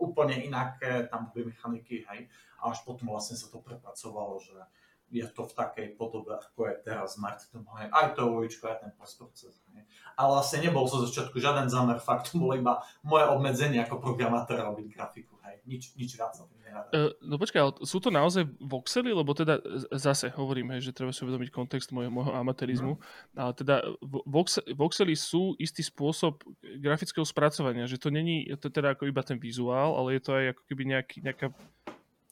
úplne 0.00 0.40
inaké 0.40 1.04
tam 1.12 1.28
boli 1.28 1.52
mechaniky, 1.52 2.08
hej, 2.08 2.20
a 2.56 2.72
až 2.72 2.88
potom 2.88 3.12
vlastne 3.12 3.36
sa 3.36 3.52
to 3.52 3.60
prepracovalo, 3.60 4.40
že 4.40 4.56
je 5.12 5.22
to 5.28 5.46
v 5.46 5.52
takej 5.54 5.86
podobe, 5.94 6.34
ako 6.34 6.66
je 6.66 6.74
teraz 6.82 7.14
to 7.52 7.62
má 7.62 7.86
aj 7.86 8.18
to 8.18 8.26
uličko, 8.26 8.66
aj 8.66 8.80
ten 8.82 8.92
postproces. 8.98 9.54
Ale 10.16 10.28
vlastne 10.34 10.66
nebol 10.66 10.88
zo 10.88 11.04
začiatku 11.04 11.36
žiaden 11.36 11.68
zámer, 11.70 12.00
fakt 12.00 12.32
to 12.32 12.40
bolo 12.40 12.56
iba 12.56 12.80
moje 13.04 13.28
obmedzenie 13.28 13.78
ako 13.84 14.00
programátora 14.02 14.66
robiť 14.66 14.86
grafiku, 14.88 15.36
hej. 15.46 15.60
Nič, 15.68 15.94
nič 16.00 16.16
viac 16.16 16.32
som 16.32 16.48
uh, 16.72 17.10
No 17.22 17.36
počkaj, 17.38 17.60
ale 17.60 17.72
sú 17.86 17.98
to 18.02 18.10
naozaj 18.10 18.46
voxely, 18.58 19.14
lebo 19.14 19.32
teda 19.32 19.58
zase 19.94 20.30
hovorím, 20.34 20.74
hej, 20.76 20.90
že 20.90 20.96
treba 20.96 21.14
si 21.14 21.22
uvedomiť 21.22 21.50
kontext 21.50 21.90
môjho, 21.94 22.10
môjho 22.10 22.32
amatérizmu, 22.34 22.98
no. 22.98 23.02
ale 23.34 23.52
teda 23.54 23.82
vox, 24.26 24.58
voxely 24.74 25.14
sú 25.14 25.54
istý 25.56 25.86
spôsob 25.86 26.42
grafického 26.82 27.24
spracovania, 27.24 27.90
že 27.90 28.00
to 28.00 28.10
není 28.10 28.46
to 28.58 28.70
teda 28.70 28.94
ako 28.98 29.06
iba 29.06 29.22
ten 29.22 29.38
vizuál, 29.38 29.94
ale 29.96 30.18
je 30.18 30.22
to 30.22 30.30
aj 30.34 30.44
ako 30.56 30.62
keby 30.68 30.82
nejaký, 30.96 31.16
nejaká 31.22 31.46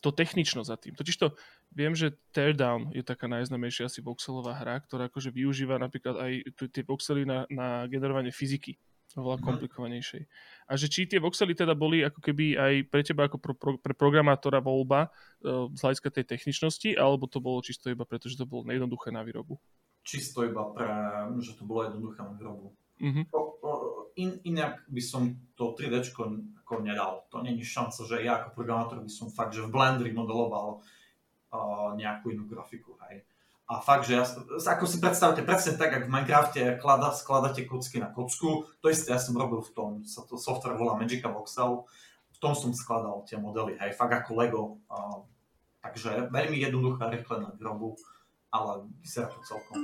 to 0.05 0.13
technično 0.13 0.61
za 0.61 0.77
tým. 0.77 0.93
Totiž 0.93 1.17
to 1.17 1.33
viem, 1.73 1.97
že 1.97 2.13
Teardown 2.37 2.93
je 2.93 3.01
taká 3.01 3.25
najznamejšia 3.25 3.89
asi 3.89 4.05
voxelová 4.05 4.53
hra, 4.61 4.85
ktorá 4.85 5.09
akože 5.09 5.33
využíva 5.33 5.81
napríklad 5.81 6.21
aj 6.21 6.33
tie 6.69 6.85
voxely 6.85 7.25
na, 7.25 7.49
na 7.49 7.89
generovanie 7.89 8.29
fyziky 8.29 8.77
oveľa 9.17 9.39
mm. 9.41 9.45
komplikovanejšej. 9.47 10.23
A 10.65 10.73
že 10.75 10.87
či 10.89 11.07
tie 11.07 11.21
voxely 11.21 11.53
teda 11.55 11.77
boli 11.77 12.03
ako 12.03 12.19
keby 12.19 12.57
aj 12.57 12.75
pre 12.89 13.03
teba 13.05 13.29
ako 13.29 13.37
pro, 13.39 13.55
pro, 13.55 13.73
pre 13.79 13.95
programátora 13.95 14.59
voľba 14.65 15.09
uh, 15.09 15.71
z 15.71 15.81
hľadiska 15.81 16.09
tej 16.11 16.25
techničnosti, 16.25 16.97
alebo 16.97 17.31
to 17.31 17.39
bolo 17.39 17.63
čisto 17.63 17.93
iba 17.93 18.03
preto, 18.09 18.27
že 18.27 18.41
to 18.41 18.49
bolo 18.49 18.67
nejednoduché 18.67 19.13
na 19.15 19.23
výrobu? 19.23 19.61
Čisto 20.05 20.45
iba 20.45 20.69
pre, 20.73 20.89
že 21.41 21.57
to 21.57 21.65
bolo 21.65 21.89
jednoduché 21.89 22.21
na 22.21 22.33
výrobu. 22.37 22.77
Mm-hmm. 23.01 23.25
In, 24.15 24.39
inak 24.47 24.87
by 24.87 25.03
som 25.03 25.35
to 25.59 25.75
3D 25.75 26.15
ako 26.63 26.75
nedal. 26.79 27.27
To 27.35 27.43
není 27.43 27.67
šanca, 27.67 28.07
že 28.07 28.23
ja 28.23 28.39
ako 28.39 28.55
programátor 28.55 29.03
by 29.03 29.11
som 29.11 29.27
fakt, 29.33 29.59
že 29.59 29.67
v 29.67 29.75
Blenderi 29.75 30.15
modeloval 30.15 30.79
uh, 30.81 31.91
nejakú 31.99 32.31
inú 32.31 32.47
grafiku. 32.47 32.95
Hej. 33.11 33.27
A 33.65 33.81
fakt, 33.81 34.05
že 34.05 34.21
ja, 34.21 34.29
ako 34.61 34.85
si 34.85 35.01
predstavte, 35.01 35.41
presne 35.41 35.81
tak, 35.81 35.97
ako 35.97 36.05
v 36.05 36.13
Minecrafte 36.13 36.63
klada, 36.77 37.17
skladáte 37.17 37.65
kocky 37.65 37.97
na 37.97 38.13
kocku, 38.13 38.69
to 38.85 38.93
isté 38.93 39.17
ja 39.17 39.21
som 39.21 39.41
robil 39.41 39.65
v 39.65 39.73
tom, 39.73 39.91
sa 40.05 40.21
to 40.29 40.37
software 40.37 40.77
volá 40.77 41.01
Magica 41.01 41.33
Voxel, 41.33 41.89
v 42.29 42.39
tom 42.45 42.53
som 42.53 42.77
skladal 42.77 43.25
tie 43.25 43.41
modely, 43.41 43.81
hej, 43.81 43.97
fakt 43.97 44.13
ako 44.13 44.37
Lego. 44.37 44.63
Uh, 44.85 45.25
takže 45.81 46.29
veľmi 46.29 46.61
jednoduchá, 46.61 47.09
rýchle 47.09 47.41
na 47.41 47.57
výrobu 47.57 47.97
ale 48.55 48.87
vyzerá 49.03 49.27
to 49.35 49.43
celkom 49.43 49.83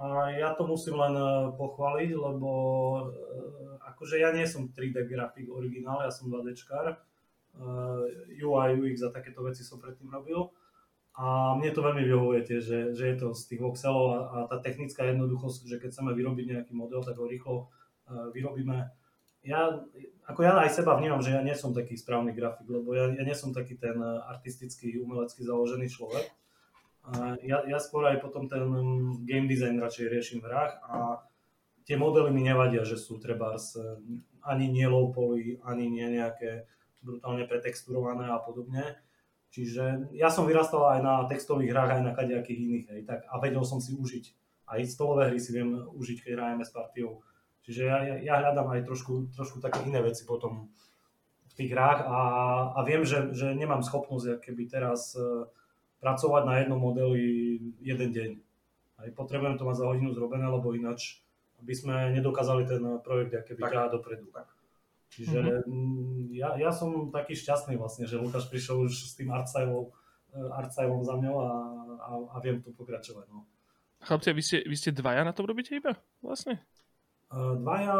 A 0.00 0.32
ja 0.32 0.56
to 0.56 0.64
musím 0.64 0.96
len 0.96 1.12
e, 1.12 1.52
pochváliť, 1.60 2.10
lebo 2.16 2.50
e, 2.56 3.00
akože 3.84 4.16
ja 4.16 4.32
nie 4.32 4.48
som 4.48 4.72
3D 4.72 5.04
grafik 5.04 5.52
originál, 5.52 6.00
ja 6.00 6.08
som 6.08 6.32
2Dčkár. 6.32 6.96
UI, 8.38 8.68
UX 8.78 9.02
a 9.02 9.10
takéto 9.10 9.42
veci 9.42 9.66
som 9.66 9.82
predtým 9.82 10.08
robil. 10.08 10.46
A 11.18 11.58
mne 11.58 11.74
to 11.74 11.82
veľmi 11.82 12.06
vyhovuje 12.06 12.46
tiež, 12.46 12.62
že, 12.62 12.80
že 12.94 13.04
je 13.10 13.16
to 13.18 13.34
z 13.34 13.42
tých 13.50 13.60
voxelov 13.62 14.06
a, 14.14 14.18
a 14.30 14.36
tá 14.46 14.62
technická 14.62 15.02
jednoduchosť, 15.10 15.66
že 15.66 15.82
keď 15.82 15.90
chceme 15.90 16.14
vyrobiť 16.14 16.46
nejaký 16.54 16.72
model, 16.78 17.02
tak 17.02 17.18
ho 17.18 17.26
rýchlo 17.26 17.66
uh, 17.66 18.30
vyrobíme. 18.30 18.86
Ja, 19.42 19.82
ako 20.30 20.46
ja 20.46 20.62
aj 20.62 20.78
seba 20.78 20.94
vnímam, 20.94 21.18
že 21.18 21.34
ja 21.34 21.42
nie 21.42 21.58
som 21.58 21.74
taký 21.74 21.98
správny 21.98 22.30
grafik, 22.38 22.70
lebo 22.70 22.94
ja, 22.94 23.10
ja 23.10 23.22
nie 23.26 23.34
som 23.34 23.50
taký 23.50 23.74
ten 23.74 23.98
artistický, 24.02 24.94
umelecký 25.02 25.42
založený 25.42 25.90
človek 25.90 26.26
ja, 27.42 27.64
ja 27.64 27.78
skôr 27.80 28.04
aj 28.04 28.20
potom 28.20 28.48
ten 28.50 28.64
game 29.24 29.48
design 29.48 29.80
radšej 29.80 30.12
riešim 30.12 30.38
v 30.44 30.48
hrách 30.48 30.72
a 30.84 31.24
tie 31.88 31.96
modely 31.96 32.28
mi 32.28 32.44
nevadia, 32.44 32.84
že 32.84 33.00
sú 33.00 33.16
treba 33.16 33.56
ani 34.44 34.66
nie 34.68 34.84
low 34.84 35.08
poly, 35.08 35.56
ani 35.64 35.88
nie 35.88 36.20
nejaké 36.20 36.68
brutálne 37.00 37.48
pretexturované 37.48 38.28
a 38.28 38.38
podobne. 38.42 39.00
Čiže 39.48 40.12
ja 40.12 40.28
som 40.28 40.44
vyrastal 40.44 40.98
aj 40.98 41.00
na 41.00 41.14
textových 41.24 41.72
hrách, 41.72 41.90
aj 41.98 42.02
na 42.04 42.12
kadejakých 42.12 42.60
iných, 42.60 42.84
hej, 42.92 43.00
tak, 43.08 43.24
a 43.24 43.34
vedel 43.40 43.64
som 43.64 43.80
si 43.80 43.96
užiť. 43.96 44.24
Aj 44.68 44.80
stolové 44.84 45.32
hry 45.32 45.40
si 45.40 45.56
viem 45.56 45.88
užiť, 45.88 46.20
keď 46.20 46.30
hrajeme 46.36 46.64
s 46.68 46.72
partiou. 46.72 47.24
Čiže 47.64 47.82
ja, 47.88 47.98
ja, 48.04 48.16
ja 48.20 48.34
hľadám 48.44 48.68
aj 48.76 48.84
trošku, 48.84 49.32
trošku 49.32 49.64
také 49.64 49.84
iné 49.88 50.04
veci 50.04 50.28
potom 50.28 50.68
v 51.48 51.54
tých 51.56 51.72
hrách 51.72 52.04
a, 52.04 52.20
a 52.76 52.80
viem, 52.84 53.04
že, 53.08 53.32
že 53.32 53.56
nemám 53.56 53.80
schopnosť, 53.80 54.44
keby 54.44 54.68
teraz 54.68 55.16
uh, 55.16 55.48
pracovať 56.04 56.42
na 56.44 56.54
jednom 56.60 56.80
modeli 56.80 57.56
jeden 57.80 58.10
deň. 58.12 58.30
Aj 58.98 59.08
potrebujem 59.14 59.56
to 59.56 59.64
mať 59.64 59.76
za 59.80 59.88
hodinu 59.88 60.10
zrobené, 60.12 60.44
lebo 60.44 60.74
ináč 60.74 61.22
by 61.62 61.74
sme 61.74 61.94
nedokázali 62.14 62.66
ten 62.66 62.82
projekt 63.02 63.34
aké 63.34 63.52
vyťahať 63.58 63.90
dopredu. 63.94 64.30
Tak. 64.30 64.57
Čiže 65.08 65.40
mm-hmm. 65.40 66.36
ja, 66.36 66.54
ja 66.60 66.70
som 66.70 67.08
taký 67.08 67.32
šťastný 67.32 67.80
vlastne, 67.80 68.04
že 68.04 68.20
Lukáš 68.20 68.52
prišiel 68.52 68.84
už 68.84 68.92
s 68.92 69.16
tým 69.16 69.32
artstylom, 69.32 69.88
artstylom 70.52 71.00
za 71.00 71.14
mňou 71.16 71.36
a, 71.40 71.50
a, 71.96 72.10
a 72.32 72.36
viem 72.44 72.60
tu 72.60 72.76
pokračovať. 72.76 73.26
No. 73.32 73.48
Chlapci, 74.04 74.30
vy 74.30 74.42
ste, 74.44 74.58
vy 74.68 74.76
ste 74.76 74.90
dvaja 74.94 75.24
na 75.24 75.32
to 75.32 75.42
robíte 75.48 75.74
iba 75.74 75.96
vlastne? 76.22 76.60
Dvaja 77.32 77.98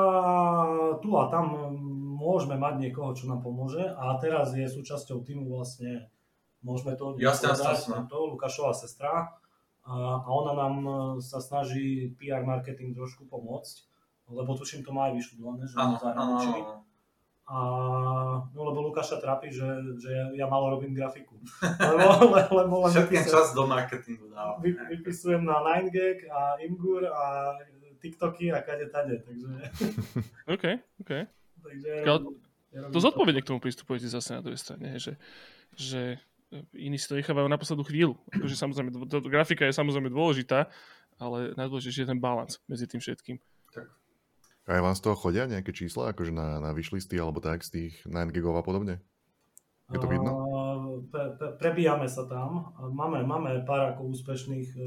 tu 1.04 1.12
a 1.20 1.28
tam 1.28 1.74
môžeme 2.16 2.56
mať 2.56 2.74
niekoho, 2.80 3.12
čo 3.12 3.28
nám 3.28 3.44
pomôže 3.44 3.84
a 3.84 4.16
teraz 4.20 4.56
je 4.56 4.64
súčasťou 4.64 5.20
týmu 5.20 5.48
vlastne 5.52 6.08
môžeme 6.64 6.96
to 6.96 7.14
Jasne, 7.20 7.54
jasne. 7.54 8.08
to, 8.08 8.18
Lukášová 8.34 8.72
sestra 8.74 9.36
a, 9.84 9.94
a 10.20 10.28
ona 10.28 10.52
nám 10.52 10.74
e, 10.84 10.92
sa 11.22 11.38
snaží 11.40 12.12
PR 12.18 12.42
marketing 12.42 12.92
trošku 12.92 13.30
pomôcť, 13.30 13.76
lebo 14.32 14.56
tuším 14.58 14.82
to 14.82 14.90
má 14.90 15.08
aj 15.08 15.22
vyštudované, 15.22 15.64
že 15.64 15.76
áno, 15.78 15.96
zahraničí. 15.96 16.60
A 17.48 17.56
no, 18.52 18.60
lebo 18.60 18.92
Lukáša 18.92 19.24
trápi, 19.24 19.48
že, 19.48 19.64
že 19.96 20.12
ja, 20.12 20.44
ja 20.44 20.46
malo 20.52 20.76
robím 20.76 20.92
grafiku. 20.92 21.40
lebo, 21.96 22.36
lebo 22.52 22.74
len 22.84 22.92
Všetkým 22.92 23.24
čas 23.24 23.56
do 23.56 23.64
marketingu 23.64 24.28
dávam. 24.28 24.60
Vy, 24.60 24.76
vypisujem 24.76 25.48
na 25.48 25.64
9gag 25.64 26.28
a 26.28 26.60
Imgur 26.60 27.08
a 27.08 27.56
TikToky 28.04 28.52
a 28.52 28.60
kade 28.60 28.92
tade, 28.92 29.24
takže... 29.24 29.48
OK, 30.54 30.64
OK. 31.00 31.12
Takže... 31.64 31.90
Ja 32.04 32.20
to 32.92 32.98
zodpovedne 33.00 33.40
k 33.40 33.48
tomu 33.48 33.64
pristupujete 33.64 34.12
zase 34.12 34.36
na 34.36 34.44
druhej 34.44 34.60
strane, 34.60 35.00
že, 35.00 35.16
že 35.72 36.20
iní 36.76 37.00
si 37.00 37.08
to 37.08 37.16
nechávajú 37.16 37.48
na 37.48 37.56
poslednú 37.56 37.84
chvíľu. 37.88 38.14
Akože 38.28 38.54
samozrejme, 38.54 38.90
to, 38.92 39.00
to, 39.08 39.28
grafika 39.28 39.64
je 39.64 39.72
samozrejme 39.72 40.12
dôležitá, 40.12 40.68
ale 41.16 41.56
najdôležitejšie 41.56 42.04
je 42.04 42.10
ten 42.12 42.20
balans 42.20 42.60
medzi 42.68 42.84
tým 42.84 43.00
všetkým. 43.00 43.36
Tak. 43.72 43.88
A 44.68 44.76
aj 44.76 44.84
vám 44.84 44.96
z 45.00 45.02
toho 45.08 45.16
chodia 45.16 45.48
nejaké 45.48 45.72
čísla, 45.72 46.12
akože 46.12 46.28
na, 46.28 46.60
na 46.60 46.76
vyšlisty 46.76 47.16
alebo 47.16 47.40
tak 47.40 47.64
z 47.64 47.88
tých 47.88 47.94
9 48.04 48.36
gigov 48.36 48.52
a 48.52 48.62
podobne? 48.62 49.00
Je 49.88 49.96
to 49.96 50.04
vidno? 50.04 50.48
pre, 51.08 51.24
pre, 51.38 51.48
prebíjame 51.56 52.08
sa 52.10 52.26
tam. 52.26 52.74
Máme, 52.76 53.22
máme 53.24 53.64
pár 53.64 53.94
ako 53.94 54.12
úspešných. 54.12 54.68
E, 54.74 54.80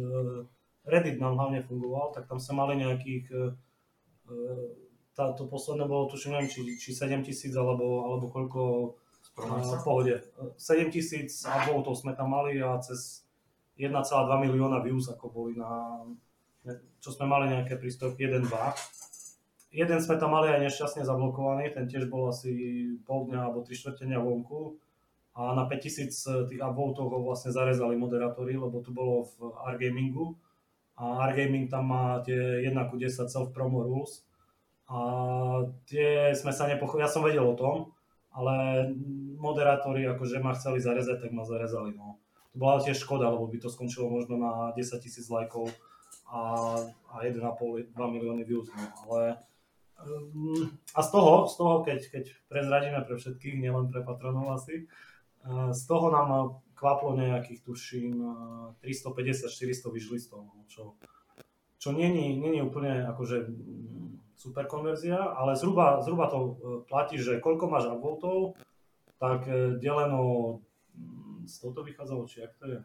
Reddit 0.86 1.22
nám 1.22 1.38
hlavne 1.38 1.62
fungoval, 1.62 2.14
tak 2.14 2.26
tam 2.26 2.42
sa 2.42 2.58
mali 2.58 2.82
nejakých 2.82 3.26
e, 3.30 3.38
e, 4.30 4.36
táto 5.14 5.46
posledné 5.46 5.86
bolo, 5.86 6.10
tuším, 6.10 6.38
neviem, 6.38 6.50
či, 6.50 6.62
či 6.78 6.90
7 6.94 7.22
tisíc 7.22 7.54
alebo, 7.54 8.10
alebo 8.10 8.26
koľko 8.30 8.62
v 9.38 9.82
pohode. 9.86 10.16
7 10.58 10.94
tisíc 10.94 11.46
uploadov 11.46 11.96
sme 11.96 12.18
tam 12.18 12.34
mali 12.34 12.60
a 12.60 12.78
cez 12.82 13.24
1,2 13.78 13.94
milióna 14.46 14.82
views 14.84 15.08
ako 15.10 15.30
boli 15.30 15.54
na, 15.56 16.02
čo 17.00 17.10
sme 17.14 17.30
mali 17.30 17.54
nejaké 17.54 17.78
príspevky 17.78 18.28
1-2. 18.28 18.50
Jeden 19.72 20.04
sme 20.04 20.20
tam 20.20 20.36
mali 20.36 20.52
aj 20.52 20.68
nešťastne 20.68 21.08
zablokovaný, 21.08 21.72
ten 21.72 21.88
tiež 21.88 22.12
bol 22.12 22.28
asi 22.28 22.52
pol 23.08 23.32
dňa 23.32 23.40
alebo 23.48 23.64
3 23.64 23.72
štvrtenia 23.72 24.20
vonku 24.20 24.76
a 25.32 25.56
na 25.56 25.64
5000 25.64 26.52
tých 26.52 26.60
upvotov 26.60 27.08
ho 27.08 27.24
vlastne 27.24 27.56
zarezali 27.56 27.96
moderátori, 27.96 28.60
lebo 28.60 28.84
tu 28.84 28.92
bolo 28.92 29.32
v 29.32 29.56
R-Gamingu 29.80 30.36
a 31.00 31.24
Argaming 31.24 31.72
tam 31.72 31.88
má 31.88 32.20
tie 32.22 32.68
1 32.68 32.76
ku 32.92 33.00
10 33.00 33.32
self-promo 33.32 33.82
rules 33.88 34.28
a 34.92 35.00
tie 35.88 36.36
sme 36.36 36.52
sa 36.52 36.68
nepochopili, 36.68 37.08
ja 37.08 37.10
som 37.10 37.24
vedel 37.24 37.48
o 37.48 37.56
tom, 37.56 37.96
ale 38.36 38.92
moderátori 39.40 40.04
akože 40.04 40.44
ma 40.44 40.52
chceli 40.52 40.84
zarezať, 40.84 41.28
tak 41.28 41.32
ma 41.32 41.48
zarezali. 41.48 41.96
No. 41.96 42.20
To 42.52 42.56
bola 42.60 42.84
tiež 42.84 43.00
škoda, 43.00 43.32
lebo 43.32 43.48
by 43.48 43.58
to 43.64 43.72
skončilo 43.72 44.12
možno 44.12 44.36
na 44.36 44.76
10 44.76 45.00
tisíc 45.00 45.32
lajkov 45.32 45.72
a, 46.28 46.76
a 47.08 47.16
1,5-2 47.24 47.96
milióny 47.96 48.44
views. 48.44 48.68
No. 48.76 48.84
Ale, 49.08 49.40
a 50.96 51.00
z 51.02 51.10
toho, 51.12 51.48
z 51.48 51.54
toho 51.58 51.74
keď, 51.86 52.00
keď 52.10 52.24
prezradíme 52.50 53.00
pre 53.06 53.16
všetkých, 53.18 53.62
nielen 53.62 53.90
pre 53.94 54.02
patronov 54.02 54.58
asi, 54.58 54.86
uh, 55.46 55.72
z 55.72 55.82
toho 55.86 56.10
nám 56.10 56.62
kvaplo 56.82 57.14
nejakých, 57.14 57.62
tuším, 57.62 58.26
350-400 58.82 59.94
vyžlistov, 59.94 60.50
no, 60.50 60.66
čo, 60.66 60.98
čo 61.78 61.94
není, 61.94 62.34
není 62.42 62.58
úplne 62.66 63.06
akože 63.06 63.54
super 64.34 64.66
konverzia, 64.66 65.22
ale 65.22 65.54
zhruba, 65.54 66.02
zhruba 66.02 66.26
to 66.26 66.58
platí, 66.90 67.22
že 67.22 67.38
koľko 67.38 67.70
máš 67.70 67.86
upvotov, 67.94 68.58
tak 69.22 69.46
deleno, 69.78 70.58
z 71.46 71.54
toho 71.62 71.78
to 71.78 71.82
vychádzalo, 71.86 72.26
či 72.26 72.50
ak 72.50 72.58
to 72.58 72.66
je, 72.66 72.80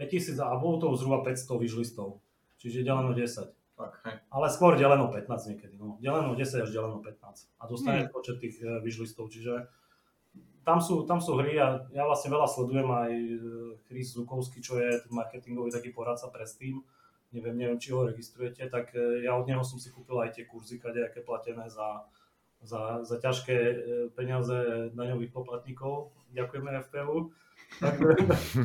5000 0.00 0.40
upvotov, 0.40 0.96
zhruba 0.96 1.20
500 1.28 1.60
vyžlistov, 1.60 2.24
čiže 2.56 2.88
deleno 2.88 3.12
10. 3.12 3.57
Tak, 3.78 3.92
hej. 4.04 4.16
Ale 4.28 4.46
skôr 4.50 4.74
deleno 4.74 5.06
15 5.06 5.24
niekedy, 5.48 5.78
no. 5.78 5.94
Deleno 5.98 6.34
10 6.34 6.66
až 6.66 6.70
deleno 6.70 6.98
15. 6.98 7.46
A 7.54 7.64
dostaneš 7.64 8.04
Hmm. 8.04 8.12
počet 8.12 8.36
tých 8.36 8.58
e, 8.58 8.82
vyžlistov, 8.82 9.30
čiže 9.30 9.70
tam 10.62 10.82
sú, 10.82 11.06
tam 11.06 11.16
sú 11.16 11.38
hry 11.38 11.56
a 11.56 11.86
ja 11.88 12.02
vlastne 12.02 12.28
veľa 12.28 12.44
sledujem 12.44 12.84
aj 12.84 13.10
Chris 13.86 14.12
Zukovský, 14.12 14.58
čo 14.58 14.76
je 14.76 15.00
marketingový 15.08 15.70
taký 15.70 15.88
poradca 15.88 16.26
pre 16.28 16.44
Steam, 16.44 16.82
neviem, 17.30 17.54
neviem, 17.54 17.78
či 17.78 17.94
ho 17.94 18.02
registrujete, 18.02 18.66
tak 18.66 18.90
e, 18.92 19.22
ja 19.22 19.32
od 19.32 19.46
neho 19.46 19.62
som 19.62 19.78
si 19.78 19.88
kúpil 19.88 20.18
aj 20.18 20.34
tie 20.34 20.44
kurzy, 20.44 20.76
kadejaké 20.76 21.22
platené 21.22 21.70
za, 21.70 22.02
za, 22.60 23.06
za 23.06 23.16
ťažké 23.16 23.56
e, 23.56 23.76
peniaze 24.12 24.90
daňových 24.92 25.30
poplatníkov. 25.30 26.10
Ďakujeme 26.34 26.82
FPU. 26.82 27.30
Tak, 27.78 27.94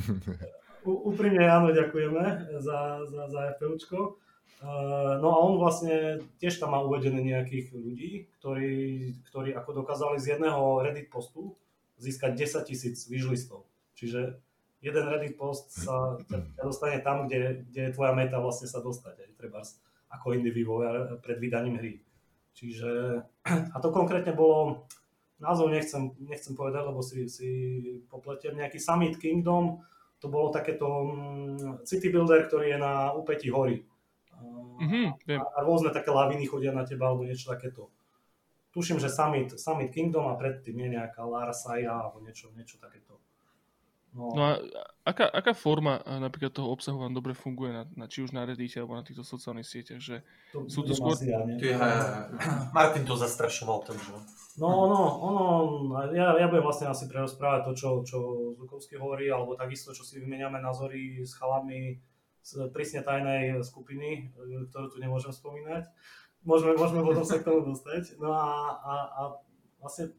ú- 0.89 1.01
úprimne 1.07 1.45
áno, 1.45 1.71
ďakujeme 1.71 2.23
za, 2.59 3.03
za, 3.07 3.21
za 3.29 3.39
FPUčko. 3.55 4.19
Uh, 4.63 5.19
no 5.19 5.27
a 5.35 5.37
on 5.43 5.59
vlastne 5.59 6.23
tiež 6.39 6.55
tam 6.55 6.71
má 6.71 6.79
uvedené 6.79 7.19
nejakých 7.19 7.75
ľudí, 7.75 8.31
ktorí, 8.39 8.71
ktorí 9.27 9.51
ako 9.51 9.83
dokázali 9.83 10.23
z 10.23 10.39
jedného 10.39 10.79
Reddit 10.79 11.11
postu 11.11 11.59
získať 11.99 12.63
10 12.63 12.71
tisíc 12.71 13.03
výžlistov. 13.11 13.67
Čiže 13.99 14.39
jeden 14.79 15.05
Reddit 15.11 15.35
post 15.35 15.67
sa 15.83 16.15
ťa 16.31 16.55
ťa 16.55 16.63
dostane 16.63 17.03
tam, 17.03 17.27
kde, 17.27 17.67
kde 17.67 17.91
je 17.91 17.95
tvoja 17.95 18.15
meta 18.15 18.39
vlastne 18.39 18.71
sa 18.71 18.79
dostať, 18.79 19.15
aj 19.19 19.29
treba 19.35 19.59
ako 20.15 20.31
indie 20.31 20.55
vývojár 20.55 21.19
pred 21.19 21.43
vydaním 21.43 21.83
hry. 21.83 21.93
Čiže, 22.55 23.19
a 23.75 23.77
to 23.83 23.91
konkrétne 23.91 24.31
bolo, 24.31 24.87
názov 25.43 25.75
nechcem, 25.75 26.15
nechcem 26.23 26.55
povedať, 26.55 26.87
lebo 26.87 27.03
si, 27.03 27.27
si 27.27 27.49
popletiem, 28.07 28.55
nejaký 28.55 28.79
Summit 28.79 29.19
Kingdom, 29.19 29.83
to 30.23 30.31
bolo 30.31 30.55
takéto 30.55 30.87
mm, 30.87 31.83
city 31.83 32.07
builder, 32.07 32.47
ktorý 32.47 32.71
je 32.71 32.79
na 32.79 33.11
úpetí 33.11 33.51
hory. 33.51 33.83
Mhm, 34.79 35.03
viem. 35.27 35.39
A, 35.41 35.45
a 35.57 35.59
rôzne 35.65 35.93
také 35.93 36.09
laviny 36.09 36.45
chodia 36.47 36.71
na 36.73 36.87
teba, 36.87 37.11
alebo 37.11 37.25
niečo 37.27 37.51
takéto. 37.51 37.89
Tuším, 38.73 38.97
že 38.97 39.05
Summit, 39.05 39.53
Summit 39.59 39.93
Kingdom 39.93 40.25
a 40.25 40.33
predtým 40.33 40.73
je 40.73 40.97
nejaká 40.97 41.21
Larsaia, 41.21 41.93
alebo 41.93 42.17
niečo, 42.25 42.49
niečo 42.57 42.81
takéto. 42.81 43.21
No, 44.13 44.29
No 44.33 44.41
a 44.45 44.51
aká, 45.09 45.25
aká 45.25 45.53
forma 45.57 45.97
napríklad 46.05 46.53
toho 46.53 46.69
obsahu 46.69 47.01
vám 47.01 47.17
dobre 47.17 47.33
funguje, 47.33 47.73
na, 47.73 47.83
na, 47.97 48.05
či 48.05 48.21
už 48.21 48.29
na 48.29 48.45
Reddite 48.45 48.77
alebo 48.77 48.93
na 48.93 49.01
týchto 49.01 49.25
sociálnych 49.25 49.65
sieťach, 49.65 49.97
že 49.97 50.21
to, 50.53 50.69
sú 50.69 50.85
to 50.85 50.93
skôr- 50.93 51.17
ja? 51.25 51.41
Ty, 51.57 51.65
hej, 51.65 51.93
Martin 52.77 53.09
to 53.09 53.17
zastrašoval, 53.17 53.89
takže... 53.89 54.13
No, 54.61 54.85
no, 54.85 55.01
ono, 55.17 55.43
ja, 56.13 56.37
ja 56.37 56.45
budem 56.45 56.61
vlastne 56.61 56.85
asi 56.85 57.09
prerozprávať 57.09 57.65
to, 57.65 57.71
čo, 57.73 57.89
čo 58.05 58.17
Zukovský 58.53 59.01
hovorí, 59.01 59.33
alebo 59.33 59.57
takisto, 59.57 59.97
čo 59.97 60.05
si 60.05 60.21
vymeniame 60.21 60.61
názory 60.61 61.17
s 61.25 61.33
chalami 61.33 61.97
prísne 62.75 63.01
tajnej 63.01 63.63
skupiny, 63.63 64.35
e, 64.35 64.67
ktorú 64.67 64.91
tu 64.91 64.97
nemôžem 64.99 65.31
spomínať. 65.31 65.87
Môžeme, 66.43 66.75
môžeme 66.75 66.99
potom 66.99 67.23
sa 67.23 67.39
k 67.39 67.47
tomu 67.47 67.63
dostať. 67.63 68.19
No 68.19 68.35
a, 68.35 68.47
a, 68.83 68.93
a 69.15 69.21
vlastne 69.79 70.11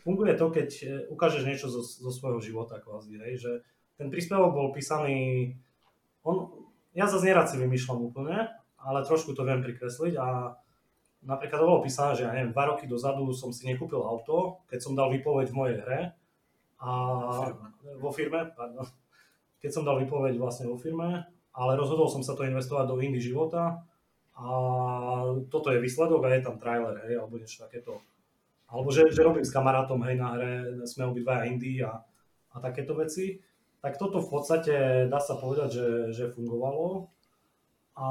funguje 0.00 0.32
to, 0.40 0.48
keď 0.48 0.68
e, 0.82 0.86
ukážeš 1.12 1.44
niečo 1.44 1.68
zo, 1.68 1.84
zo 1.84 2.10
svojho 2.10 2.40
života 2.40 2.80
kvázi, 2.80 3.20
hej, 3.20 3.34
že 3.36 3.52
ten 4.00 4.08
príspevok 4.08 4.56
bol 4.56 4.68
písaný, 4.72 5.52
on, 6.24 6.64
ja 6.96 7.04
zase 7.04 7.28
nerad 7.28 7.48
si 7.48 7.60
vymýšľam 7.60 8.00
úplne, 8.08 8.48
ale 8.80 8.98
trošku 9.04 9.36
to 9.36 9.44
viem 9.44 9.60
prikresliť 9.60 10.14
a 10.16 10.56
napríklad 11.26 11.58
to 11.58 11.68
bolo 11.68 11.84
písané, 11.84 12.14
že 12.16 12.24
ja 12.24 12.32
neviem, 12.32 12.54
dva 12.54 12.72
roky 12.72 12.86
dozadu 12.86 13.34
som 13.34 13.50
si 13.50 13.66
nekúpil 13.66 14.00
auto, 14.00 14.64
keď 14.70 14.78
som 14.80 14.92
dal 14.94 15.10
výpoveď 15.10 15.46
v 15.50 15.58
mojej 15.58 15.76
hre 15.82 16.00
a 16.76 16.90
Firme. 17.50 17.68
vo 17.98 18.10
firme, 18.12 18.40
pardon, 18.52 18.86
keď 19.58 19.70
som 19.72 19.82
dal 19.82 19.98
výpoveď 19.98 20.38
vlastne 20.38 20.70
vo 20.70 20.76
firme, 20.78 21.24
ale 21.56 21.72
rozhodol 21.80 22.12
som 22.12 22.20
sa 22.20 22.36
to 22.36 22.44
investovať 22.44 22.84
do 22.84 23.00
indie 23.00 23.24
života 23.24 23.80
a 24.36 24.46
toto 25.48 25.72
je 25.72 25.80
výsledok 25.80 26.28
a 26.28 26.36
je 26.36 26.44
tam 26.44 26.60
trailer, 26.60 27.00
hej, 27.08 27.16
alebo 27.16 27.40
niečo 27.40 27.64
takéto. 27.64 28.04
Alebo 28.68 28.92
že, 28.92 29.08
že 29.08 29.24
robím 29.24 29.46
s 29.46 29.54
kamarátom, 29.54 29.96
hej, 30.04 30.20
na 30.20 30.36
hre, 30.36 30.52
sme 30.84 31.08
obidvaja 31.08 31.48
indie 31.48 31.80
a, 31.80 32.04
a 32.52 32.56
takéto 32.60 32.92
veci. 32.92 33.40
Tak 33.80 33.96
toto 33.96 34.20
v 34.20 34.28
podstate 34.28 34.74
dá 35.08 35.16
sa 35.16 35.40
povedať, 35.40 35.68
že, 35.72 35.88
že 36.12 36.24
fungovalo. 36.36 37.08
A, 37.96 38.06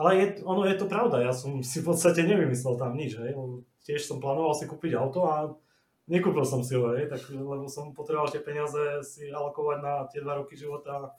ale 0.00 0.10
je, 0.16 0.26
ono 0.48 0.64
je 0.64 0.76
to 0.80 0.88
pravda, 0.88 1.20
ja 1.20 1.36
som 1.36 1.60
si 1.60 1.84
v 1.84 1.92
podstate 1.92 2.24
nevymyslel 2.24 2.80
tam 2.80 2.96
nič, 2.96 3.20
hej. 3.20 3.36
Tiež 3.84 4.08
som 4.08 4.24
plánoval 4.24 4.56
si 4.56 4.64
kúpiť 4.64 4.96
auto 4.96 5.28
a 5.28 5.52
nekúpil 6.08 6.48
som 6.48 6.64
si 6.64 6.80
ho, 6.80 6.96
hej, 6.96 7.12
tak, 7.12 7.28
lebo 7.28 7.68
som 7.68 7.92
potreboval 7.92 8.32
tie 8.32 8.40
peniaze 8.40 9.04
si 9.04 9.28
alokovať 9.28 9.78
na 9.84 10.08
tie 10.08 10.24
dva 10.24 10.40
roky 10.40 10.56
života, 10.56 11.12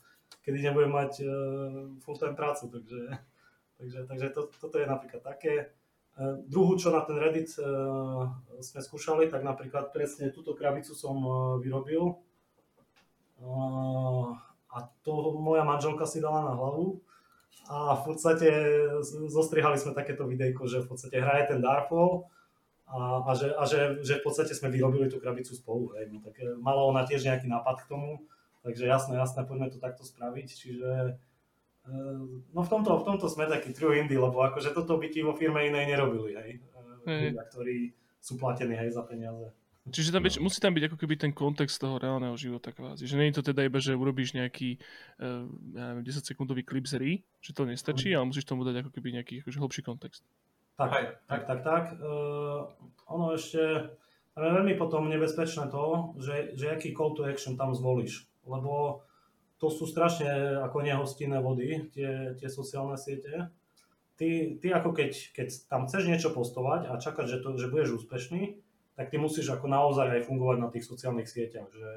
kedy 0.47 0.63
nebudem 0.63 0.95
mať 0.95 1.11
uh, 1.27 1.91
full-time 1.99 2.39
prácu, 2.39 2.71
takže, 2.71 3.01
takže, 3.75 3.99
takže 4.07 4.27
to, 4.31 4.47
toto 4.55 4.79
je 4.79 4.87
napríklad 4.87 5.19
také. 5.19 5.75
Uh, 6.15 6.39
druhú, 6.47 6.79
čo 6.79 6.95
na 6.95 7.03
ten 7.03 7.19
Reddit 7.19 7.51
uh, 7.59 8.31
sme 8.63 8.79
skúšali, 8.79 9.27
tak 9.27 9.43
napríklad 9.43 9.91
presne 9.91 10.31
túto 10.31 10.55
krabicu 10.55 10.95
som 10.95 11.19
uh, 11.19 11.35
vyrobil 11.59 12.15
uh, 13.43 14.31
a 14.71 14.77
to 15.03 15.35
moja 15.35 15.67
manželka 15.67 16.07
si 16.07 16.23
dala 16.23 16.47
na 16.47 16.55
hlavu 16.55 17.03
a 17.67 17.99
v 17.99 18.01
podstate 18.07 18.47
zostrihali 19.27 19.75
sme 19.75 19.91
takéto 19.91 20.23
videjko, 20.23 20.71
že 20.71 20.87
v 20.87 20.87
podstate 20.87 21.19
hraje 21.19 21.51
ten 21.51 21.59
Darkfall 21.59 22.31
a, 22.87 23.27
a, 23.27 23.31
že, 23.35 23.51
a 23.51 23.63
že, 23.67 23.99
že 24.07 24.19
v 24.19 24.23
podstate 24.23 24.55
sme 24.55 24.71
vyrobili 24.71 25.11
tú 25.11 25.19
krabicu 25.19 25.51
spolu. 25.51 25.91
Hej. 25.99 26.15
No, 26.15 26.23
tak 26.23 26.39
e, 26.39 26.55
mala 26.63 26.87
ona 26.87 27.03
tiež 27.03 27.27
nejaký 27.27 27.51
nápad 27.51 27.83
k 27.83 27.89
tomu, 27.91 28.23
takže 28.67 28.83
jasné, 28.83 29.15
jasné, 29.15 29.47
poďme 29.47 29.71
to 29.71 29.79
takto 29.79 30.03
spraviť. 30.03 30.47
Čiže 30.51 30.89
e, 31.87 31.93
no 32.51 32.61
v 32.61 32.69
tomto, 32.69 32.99
v 32.99 33.07
tomto 33.07 33.31
sme 33.31 33.47
taký 33.47 33.71
true 33.71 33.95
indie, 33.95 34.19
lebo 34.19 34.43
akože 34.43 34.75
toto 34.75 34.99
by 34.99 35.07
ti 35.07 35.23
vo 35.23 35.31
firme 35.31 35.63
inej 35.63 35.95
nerobili, 35.95 36.35
hej. 36.35 36.51
E, 36.59 36.87
Hej. 37.07 37.31
Ľudia, 37.31 37.43
ktorí 37.47 37.77
sú 38.19 38.35
platení 38.35 38.75
hej, 38.75 38.91
za 38.91 39.07
peniaze. 39.07 39.47
Čiže 39.87 40.11
tam 40.11 40.23
byť, 40.27 40.43
musí 40.43 40.59
tam 40.59 40.75
byť 40.75 40.83
ako 40.91 40.97
keby 40.99 41.15
ten 41.15 41.31
kontext 41.31 41.79
toho 41.79 41.95
reálneho 41.95 42.35
života 42.35 42.75
kvázi. 42.75 43.07
Že 43.07 43.15
nie 43.15 43.27
je 43.31 43.39
to 43.39 43.47
teda 43.55 43.71
iba, 43.71 43.79
že 43.79 43.95
urobíš 43.95 44.35
nejaký 44.35 44.83
uh, 45.23 45.47
ja 45.71 45.95
neviem, 45.95 46.03
10 46.03 46.27
sekundový 46.27 46.67
klip 46.67 46.83
z 46.83 46.99
hry, 46.99 47.11
že 47.39 47.55
to 47.55 47.63
nestačí, 47.63 48.11
ale 48.11 48.27
musíš 48.27 48.43
tomu 48.43 48.67
dať 48.67 48.83
ako 48.83 48.91
keby 48.91 49.15
nejaký 49.15 49.47
akože 49.47 49.57
hlbší 49.63 49.81
kontext. 49.87 50.27
Tak, 50.75 50.89
Hej, 50.91 51.05
tak, 51.31 51.41
tak, 51.47 51.59
tak. 51.63 51.83
Uh, 52.03 52.67
ono 53.07 53.39
ešte, 53.39 53.95
je 54.35 54.51
veľmi 54.51 54.75
potom 54.75 55.07
nebezpečné 55.07 55.71
to, 55.71 56.13
že, 56.19 56.53
že 56.59 56.75
aký 56.75 56.91
call 56.91 57.15
to 57.15 57.23
action 57.23 57.55
tam 57.55 57.71
zvolíš, 57.71 58.27
lebo 58.47 59.03
to 59.57 59.67
sú 59.73 59.89
strašne 59.89 60.61
ako 60.63 60.85
nehostinné 60.85 61.41
vody, 61.41 61.89
tie, 61.93 62.37
tie 62.37 62.49
sociálne 62.49 62.95
siete. 62.95 63.49
Ty, 64.17 64.57
ty 64.57 64.67
ako 64.73 64.97
keď, 64.97 65.11
keď 65.33 65.47
tam 65.69 65.85
chceš 65.85 66.03
niečo 66.09 66.29
postovať 66.33 66.89
a 66.89 66.97
čakať, 66.97 67.25
že, 67.29 67.37
to, 67.41 67.53
že 67.57 67.69
budeš 67.69 68.01
úspešný, 68.01 68.57
tak 68.97 69.13
ty 69.13 69.21
musíš 69.21 69.53
ako 69.53 69.69
naozaj 69.69 70.09
aj 70.09 70.25
fungovať 70.25 70.57
na 70.57 70.69
tých 70.73 70.85
sociálnych 70.89 71.29
sieťach, 71.29 71.69
že 71.69 71.89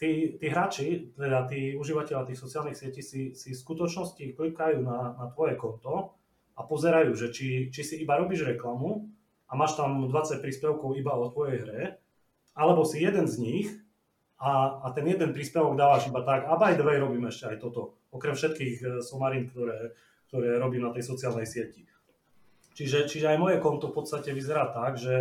tí, 0.00 0.40
tí 0.40 0.46
hráči, 0.48 1.12
teda 1.12 1.44
tí 1.44 1.76
užívateľa 1.76 2.32
tých 2.32 2.40
sociálnych 2.40 2.76
sietí 2.76 3.04
si, 3.04 3.36
si 3.36 3.52
v 3.52 3.60
skutočnosti 3.60 4.34
klikajú 4.34 4.80
na, 4.80 5.14
na 5.14 5.26
tvoje 5.30 5.54
konto 5.54 6.16
a 6.56 6.60
pozerajú, 6.64 7.12
že 7.12 7.28
či, 7.28 7.68
či 7.68 7.80
si 7.84 7.94
iba 8.00 8.16
robíš 8.16 8.48
reklamu 8.48 9.06
a 9.46 9.52
máš 9.54 9.76
tam 9.76 10.08
20 10.08 10.40
príspevkov 10.40 10.96
iba 10.96 11.12
o 11.12 11.28
tvojej 11.28 11.62
hre, 11.62 11.82
alebo 12.56 12.82
si 12.88 13.04
jeden 13.04 13.28
z 13.28 13.36
nich 13.36 13.68
a, 14.36 14.84
a 14.84 14.86
ten 14.92 15.08
jeden 15.08 15.32
príspevok 15.32 15.80
dávaš 15.80 16.12
iba 16.12 16.20
tak, 16.20 16.44
a 16.44 16.60
by 16.60 16.76
the 16.76 16.84
way 16.84 17.00
robím 17.00 17.24
ešte 17.24 17.56
aj 17.56 17.56
toto, 17.56 17.96
okrem 18.12 18.36
všetkých 18.36 18.76
eh, 18.84 18.88
somarín, 19.00 19.48
ktoré, 19.48 19.96
ktoré 20.28 20.60
robím 20.60 20.84
na 20.84 20.92
tej 20.92 21.08
sociálnej 21.08 21.48
sieti. 21.48 21.88
Čiže, 22.76 23.08
čiže 23.08 23.32
aj 23.32 23.40
moje 23.40 23.56
konto 23.64 23.88
v 23.88 23.96
podstate 23.96 24.36
vyzerá 24.36 24.68
tak, 24.68 25.00
že 25.00 25.16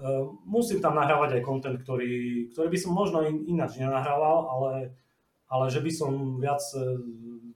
uh, 0.00 0.32
musím 0.48 0.80
tam 0.80 0.96
nahrávať 0.96 1.36
aj 1.36 1.44
content, 1.44 1.76
ktorý, 1.76 2.48
ktorý 2.56 2.72
by 2.72 2.78
som 2.80 2.96
možno 2.96 3.20
in, 3.20 3.44
ináč 3.52 3.76
nenahrával, 3.76 4.48
ale, 4.48 4.96
ale 5.52 5.68
že 5.68 5.84
by 5.84 5.92
som 5.92 6.40
viac 6.40 6.64
uh, 6.72 6.96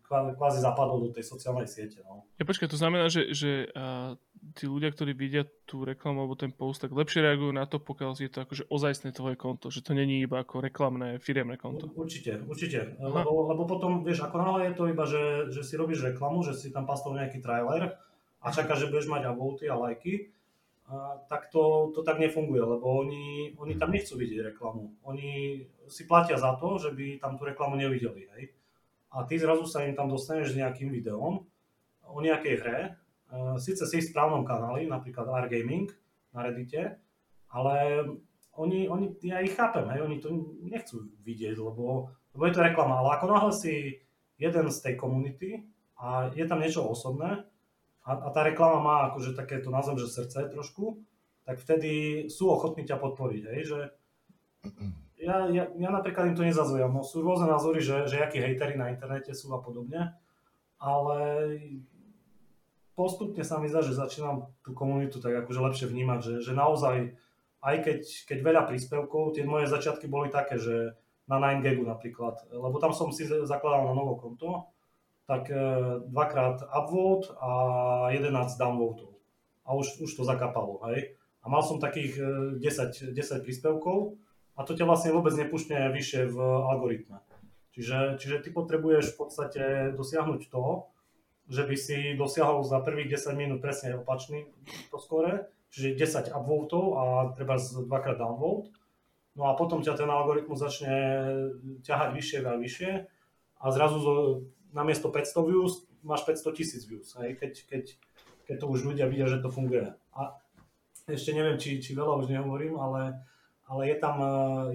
kvázi 0.08 0.60
zapadol 0.60 1.08
do 1.08 1.10
tej 1.10 1.24
sociálnej 1.24 1.64
siete. 1.64 2.04
No. 2.04 2.28
Ja 2.36 2.44
počkaj, 2.44 2.68
to 2.68 2.76
znamená, 2.76 3.08
že, 3.08 3.32
že 3.32 3.72
uh, 3.72 4.20
tí 4.52 4.68
ľudia, 4.68 4.92
ktorí 4.92 5.16
vidia 5.16 5.48
tú 5.64 5.88
reklamu 5.88 6.24
alebo 6.24 6.36
ten 6.36 6.52
post, 6.52 6.84
tak 6.84 6.92
lepšie 6.92 7.24
reagujú 7.24 7.52
na 7.56 7.64
to, 7.64 7.80
pokiaľ 7.80 8.12
je 8.20 8.28
to 8.28 8.44
akože 8.44 8.64
ozajstné 8.68 9.16
tvoje 9.16 9.40
konto, 9.40 9.72
že 9.72 9.80
to 9.80 9.96
není 9.96 10.20
iba 10.20 10.44
ako 10.44 10.60
reklamné 10.60 11.16
firemné 11.16 11.56
konto. 11.56 11.88
Určite, 11.96 12.44
určite. 12.44 13.00
Lebo, 13.00 13.48
lebo 13.48 13.64
potom, 13.64 14.04
vieš, 14.04 14.28
ako 14.28 14.36
náhle 14.36 14.60
je 14.68 14.74
to 14.76 14.84
iba, 14.92 15.04
že, 15.08 15.24
že 15.48 15.64
si 15.64 15.74
robíš 15.80 16.04
reklamu, 16.04 16.44
že 16.44 16.52
si 16.52 16.68
tam 16.68 16.84
pastol 16.84 17.16
nejaký 17.16 17.40
trailer 17.40 17.96
a 18.44 18.46
čakáš, 18.52 18.84
že 18.84 18.90
budeš 18.92 19.08
mať 19.08 19.32
avoty 19.32 19.64
a 19.72 19.74
lajky, 19.80 20.28
a, 20.84 21.16
tak 21.32 21.48
to, 21.48 21.88
to 21.96 22.04
tak 22.04 22.20
nefunguje, 22.20 22.60
lebo 22.60 22.84
oni, 23.00 23.56
oni 23.56 23.74
tam 23.80 23.88
nechcú 23.88 24.20
vidieť 24.20 24.52
reklamu. 24.52 24.92
Oni 25.08 25.64
si 25.88 26.04
platia 26.04 26.36
za 26.36 26.60
to, 26.60 26.76
že 26.76 26.92
by 26.92 27.16
tam 27.24 27.40
tú 27.40 27.48
reklamu 27.48 27.80
nevideli. 27.80 28.28
Hej? 28.36 28.52
A 29.14 29.22
ty 29.22 29.38
zrazu 29.38 29.64
sa 29.70 29.86
im 29.86 29.94
tam 29.94 30.10
dostaneš 30.10 30.52
s 30.52 30.58
nejakým 30.58 30.90
videom 30.90 31.46
o 32.04 32.18
nejakej 32.18 32.54
hre, 32.60 32.78
síce 33.58 33.86
si 33.86 34.02
v 34.02 34.08
správnom 34.10 34.42
kanáli, 34.42 34.86
napríklad 34.86 35.26
R-Gaming 35.46 35.90
na 36.34 36.40
Reddite, 36.46 36.98
ale 37.50 38.04
oni, 38.54 38.86
oni, 38.86 39.18
ja 39.22 39.42
ich 39.42 39.54
chápem, 39.54 39.86
hej, 39.90 40.02
oni 40.02 40.16
to 40.22 40.30
nechcú 40.62 41.10
vidieť, 41.26 41.58
lebo, 41.58 42.10
lebo 42.34 42.42
je 42.46 42.54
to 42.54 42.62
reklama, 42.62 43.02
ale 43.02 43.18
ako 43.18 43.26
náhle 43.30 43.52
si 43.54 44.02
jeden 44.38 44.70
z 44.70 44.78
tej 44.78 44.94
komunity 44.98 45.66
a 45.98 46.30
je 46.34 46.44
tam 46.46 46.62
niečo 46.62 46.86
osobné 46.86 47.46
a, 48.06 48.10
a 48.10 48.28
tá 48.30 48.46
reklama 48.46 48.78
má 48.82 48.96
akože 49.10 49.34
takéto, 49.34 49.70
nazvem, 49.74 49.98
že 49.98 50.10
srdce 50.10 50.50
trošku, 50.50 51.02
tak 51.42 51.58
vtedy 51.58 52.26
sú 52.30 52.50
ochotní 52.50 52.86
ťa 52.86 52.98
podporiť, 52.98 53.42
hej, 53.50 53.60
že 53.66 53.80
ja, 55.18 55.46
ja, 55.48 55.64
ja 55.70 55.90
napríklad 55.90 56.32
im 56.32 56.36
to 56.36 56.42
nezazujam, 56.42 56.90
no 56.90 57.06
sú 57.06 57.22
rôzne 57.22 57.46
názory, 57.46 57.78
že, 57.78 58.10
že 58.10 58.18
akí 58.18 58.42
hejteri 58.42 58.74
na 58.74 58.90
internete 58.90 59.30
sú 59.30 59.52
a 59.54 59.62
podobne, 59.62 60.14
ale 60.82 61.18
postupne 62.98 63.42
sa 63.46 63.62
mi 63.62 63.70
zdá, 63.70 63.82
že 63.82 63.94
začínam 63.94 64.50
tú 64.66 64.74
komunitu 64.74 65.22
tak 65.22 65.46
akože 65.46 65.60
lepšie 65.60 65.86
vnímať, 65.90 66.20
že, 66.22 66.34
že 66.50 66.52
naozaj, 66.52 67.14
aj 67.62 67.76
keď, 67.82 68.00
keď 68.26 68.38
veľa 68.42 68.62
príspevkov, 68.66 69.38
tie 69.38 69.46
moje 69.46 69.70
začiatky 69.70 70.10
boli 70.10 70.34
také, 70.34 70.58
že 70.58 70.98
na 71.24 71.40
9gagu 71.40 71.88
napríklad, 71.88 72.44
lebo 72.52 72.76
tam 72.76 72.92
som 72.92 73.08
si 73.08 73.24
zakladal 73.24 73.88
na 73.88 73.94
novo 73.96 74.20
konto, 74.20 74.68
tak 75.24 75.48
e, 75.48 75.56
dvakrát 76.12 76.60
upvote 76.68 77.32
a 77.40 78.12
11 78.12 78.60
downvoteov. 78.60 79.16
A 79.64 79.72
už, 79.72 80.04
už 80.04 80.12
to 80.12 80.22
zakapalo, 80.28 80.84
hej. 80.92 81.16
A 81.40 81.48
mal 81.48 81.64
som 81.64 81.80
takých 81.80 82.20
10, 82.60 83.16
e, 83.16 83.16
10 83.16 83.40
príspevkov 83.40 84.20
a 84.54 84.60
to 84.62 84.72
ťa 84.78 84.86
vlastne 84.86 85.10
vôbec 85.14 85.34
nepúšťa 85.34 85.90
vyššie 85.90 86.30
v 86.30 86.38
algoritme. 86.40 87.18
Čiže, 87.74 88.22
čiže 88.22 88.36
ty 88.46 88.48
potrebuješ 88.54 89.14
v 89.14 89.18
podstate 89.18 89.62
dosiahnuť 89.98 90.46
to, 90.46 90.86
že 91.50 91.62
by 91.66 91.76
si 91.76 92.14
dosiahol 92.14 92.62
za 92.62 92.78
prvých 92.80 93.18
10 93.18 93.34
minút 93.34 93.58
presne 93.60 93.98
opačný 93.98 94.48
to 94.88 94.96
skore, 95.02 95.50
čiže 95.74 95.98
10 96.30 96.32
upvotov 96.32 96.84
a 96.96 97.04
treba 97.34 97.58
dvakrát 97.58 98.16
downvote. 98.16 98.70
No 99.34 99.50
a 99.50 99.58
potom 99.58 99.82
ťa 99.82 99.98
ten 99.98 100.06
algoritmus 100.06 100.62
začne 100.62 100.94
ťahať 101.82 102.10
vyššie 102.14 102.38
a 102.46 102.54
vyššie 102.54 102.90
a 103.58 103.64
zrazu 103.74 103.98
zo, 103.98 104.14
namiesto 104.70 105.10
500 105.10 105.50
views 105.50 105.72
máš 106.06 106.22
500 106.28 106.54
tisíc 106.54 106.82
views, 106.86 107.16
hej, 107.18 107.34
keď, 107.40 107.52
keď, 107.66 107.84
keď 108.46 108.56
to 108.60 108.66
už 108.68 108.84
ľudia 108.84 109.08
vidia, 109.08 109.26
že 109.26 109.40
to 109.40 109.48
funguje. 109.48 109.88
A 110.14 110.36
ešte 111.08 111.32
neviem, 111.32 111.56
či, 111.56 111.80
či 111.80 111.96
veľa 111.96 112.20
už 112.20 112.28
nehovorím, 112.28 112.76
ale, 112.76 113.24
ale 113.64 113.88
je, 113.88 113.96
tam, 113.96 114.16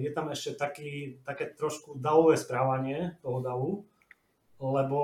je 0.02 0.10
tam 0.10 0.26
ešte 0.34 0.58
taký, 0.58 1.22
také 1.22 1.46
trošku 1.54 1.94
davové 1.94 2.34
správanie 2.34 3.14
toho 3.22 3.38
davu, 3.38 3.70
lebo 4.58 5.00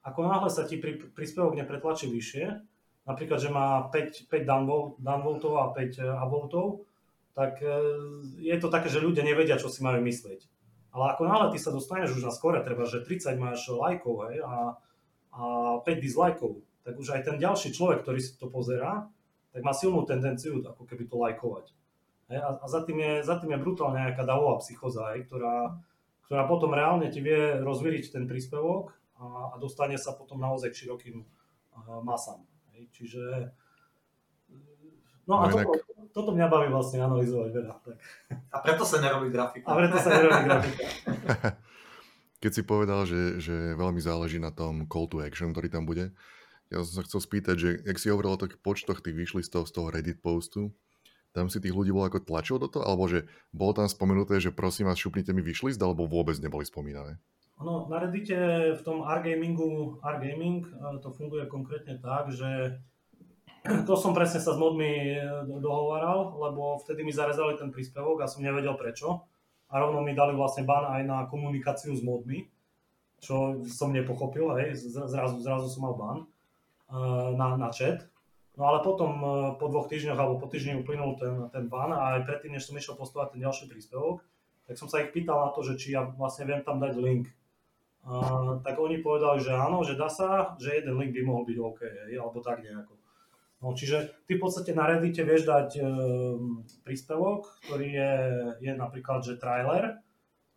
ako 0.00 0.20
náhle 0.24 0.48
sa 0.48 0.64
ti 0.64 0.80
pri, 0.80 1.12
príspevok 1.12 1.58
nepretlačí 1.58 2.08
vyššie, 2.08 2.44
napríklad, 3.04 3.38
že 3.42 3.50
má 3.52 3.90
5, 3.92 4.30
5 4.30 5.02
downvotov 5.02 5.52
a 5.58 5.74
5 5.74 6.00
upvotov, 6.00 6.66
e, 6.66 6.76
tak 7.34 7.60
e, 7.60 7.76
je 8.40 8.56
to 8.56 8.72
také, 8.72 8.88
že 8.88 9.02
ľudia 9.02 9.26
nevedia, 9.26 9.60
čo 9.60 9.68
si 9.68 9.82
majú 9.82 10.00
myslieť. 10.00 10.40
Ale 10.90 11.14
ako 11.14 11.22
náhle 11.26 11.46
ty 11.54 11.58
sa 11.58 11.70
dostaneš 11.70 12.18
už 12.18 12.26
na 12.26 12.32
skore, 12.34 12.58
treba, 12.66 12.86
že 12.86 13.02
30 13.02 13.38
máš 13.38 13.66
lajkov 13.70 14.30
hej, 14.30 14.42
a, 14.42 14.74
a 15.34 15.42
5 15.82 15.86
dislajkov, 16.02 16.62
tak 16.82 16.94
už 16.98 17.14
aj 17.14 17.22
ten 17.26 17.36
ďalší 17.38 17.70
človek, 17.70 18.02
ktorý 18.02 18.20
si 18.22 18.34
to 18.38 18.50
pozerá, 18.50 19.06
tak 19.50 19.62
má 19.62 19.74
silnú 19.74 20.06
tendenciu 20.06 20.62
ako 20.62 20.86
keby 20.86 21.06
to 21.06 21.18
lajkovať. 21.18 21.74
A, 22.30 22.62
a 22.62 22.66
za, 22.70 22.86
tým 22.86 23.02
je, 23.02 23.12
za 23.26 23.42
tým 23.42 23.58
je 23.58 23.62
brutálne 23.62 23.98
nejaká 23.98 24.22
davová 24.22 24.62
psychoza, 24.62 25.14
hej, 25.14 25.26
ktorá, 25.26 25.74
ktorá 26.30 26.46
potom 26.46 26.70
reálne 26.70 27.10
ti 27.10 27.18
vie 27.18 27.58
rozvíriť 27.58 28.14
ten 28.14 28.24
príspevok 28.30 28.94
a, 29.18 29.50
a 29.52 29.54
dostane 29.58 29.98
sa 29.98 30.14
potom 30.14 30.38
naozaj 30.38 30.70
k 30.70 30.86
širokým 30.86 31.26
masám. 32.06 32.46
Hej. 32.76 32.86
Čiže 32.94 33.22
No 35.30 35.46
a 35.46 35.46
no 35.46 35.62
toto, 35.62 35.78
toto 36.10 36.30
mňa 36.34 36.46
baví 36.50 36.68
vlastne 36.74 37.06
analyzovať 37.06 37.50
veľa. 37.54 37.74
Tak. 37.86 37.96
A 38.50 38.56
preto 38.66 38.82
sa 38.82 38.98
nerobí 38.98 39.30
grafika. 39.30 39.66
A 39.70 39.78
preto 39.78 39.96
sa 40.02 40.10
nerobí 40.10 40.42
grafika. 40.42 40.84
Keď 42.42 42.50
si 42.50 42.62
povedal, 42.66 43.06
že, 43.06 43.38
že 43.38 43.78
veľmi 43.78 44.02
záleží 44.02 44.42
na 44.42 44.50
tom 44.50 44.90
call 44.90 45.06
to 45.06 45.22
action, 45.22 45.54
ktorý 45.54 45.70
tam 45.70 45.86
bude, 45.86 46.10
ja 46.72 46.82
som 46.82 46.98
sa 46.98 47.06
chcel 47.06 47.20
spýtať, 47.22 47.56
že 47.58 47.70
ak 47.86 48.00
si 48.00 48.10
hovoril 48.10 48.34
o 48.34 48.42
takých 48.42 48.58
počtoch 48.58 48.98
tých 49.06 49.14
vyšlistov 49.14 49.70
z 49.70 49.72
toho 49.74 49.86
Reddit 49.92 50.18
postu, 50.18 50.74
tam 51.30 51.46
si 51.46 51.62
tých 51.62 51.74
ľudí 51.74 51.94
bolo 51.94 52.10
ako 52.10 52.26
tlačil 52.26 52.58
do 52.58 52.66
toho, 52.66 52.82
alebo 52.82 53.06
že 53.06 53.30
bolo 53.54 53.72
tam 53.76 53.86
spomenuté, 53.86 54.42
že 54.42 54.50
prosím 54.50 54.90
vás, 54.90 54.98
šupnite 54.98 55.30
mi 55.30 55.42
vyšlist, 55.42 55.78
alebo 55.78 56.10
vôbec 56.10 56.34
neboli 56.42 56.66
spomínané? 56.66 57.22
Ono, 57.60 57.86
na 57.92 58.00
Reddite 58.00 58.72
v 58.72 58.82
tom 58.82 59.04
R-gamingu, 59.04 60.00
R-gaming 60.00 60.64
e, 60.64 60.72
to 61.04 61.12
funguje 61.12 61.44
konkrétne 61.44 62.00
tak, 62.00 62.32
že 62.32 62.80
to 63.88 63.94
som 63.94 64.16
presne 64.16 64.40
sa 64.40 64.56
s 64.56 64.58
modmi 64.58 65.20
e, 65.20 65.20
dohovaral, 65.60 66.40
lebo 66.40 66.80
vtedy 66.80 67.04
mi 67.04 67.12
zarezali 67.12 67.60
ten 67.60 67.68
príspevok 67.68 68.24
a 68.24 68.30
som 68.30 68.40
nevedel 68.40 68.74
prečo. 68.80 69.28
A 69.70 69.78
rovno 69.78 70.02
mi 70.02 70.18
dali 70.18 70.34
vlastne 70.34 70.66
ban 70.66 70.88
aj 70.98 71.02
na 71.06 71.18
komunikáciu 71.30 71.94
s 71.94 72.02
modmi, 72.02 72.50
čo 73.22 73.62
som 73.70 73.94
nepochopil, 73.94 74.50
hej, 74.58 74.74
zrazu, 74.90 75.38
zrazu 75.38 75.70
som 75.70 75.86
mal 75.86 75.94
ban 75.94 76.18
e, 76.18 76.26
na, 77.38 77.54
na 77.54 77.68
chat. 77.70 78.09
No 78.60 78.68
ale 78.68 78.84
potom 78.84 79.16
po 79.56 79.72
dvoch 79.72 79.88
týždňoch 79.88 80.20
alebo 80.20 80.36
po 80.36 80.44
týždni 80.44 80.84
uplynul 80.84 81.16
ten, 81.16 81.48
ten 81.48 81.64
ban 81.72 81.96
a 81.96 82.20
aj 82.20 82.28
predtým, 82.28 82.52
než 82.52 82.68
som 82.68 82.76
išiel 82.76 82.92
postovať 82.92 83.32
ten 83.32 83.40
ďalší 83.40 83.72
príspevok, 83.72 84.20
tak 84.68 84.76
som 84.76 84.84
sa 84.84 85.00
ich 85.00 85.16
pýtal 85.16 85.48
na 85.48 85.50
to, 85.56 85.64
že 85.64 85.80
či 85.80 85.96
ja 85.96 86.04
vlastne 86.04 86.44
viem 86.44 86.60
tam 86.60 86.76
dať 86.76 86.92
link 87.00 87.32
a, 88.04 88.60
tak 88.60 88.76
oni 88.76 89.00
povedali, 89.00 89.40
že 89.40 89.56
áno, 89.56 89.80
že 89.80 89.96
dá 89.96 90.12
sa, 90.12 90.56
že 90.60 90.76
jeden 90.76 91.00
link 91.00 91.16
by 91.16 91.24
mohol 91.24 91.48
byť 91.48 91.56
OK, 91.56 91.80
alebo 92.16 92.44
tak 92.44 92.60
nejako. 92.60 93.00
No, 93.60 93.76
čiže 93.76 94.24
ty 94.24 94.40
v 94.40 94.42
podstate 94.44 94.72
na 94.72 94.88
Reddite 94.88 95.20
vieš 95.20 95.44
dať 95.44 95.68
e, 95.76 95.82
príspevok, 96.80 97.60
ktorý 97.68 97.88
je, 97.92 98.12
je 98.64 98.72
napríklad, 98.72 99.20
že 99.20 99.36
trailer. 99.36 100.00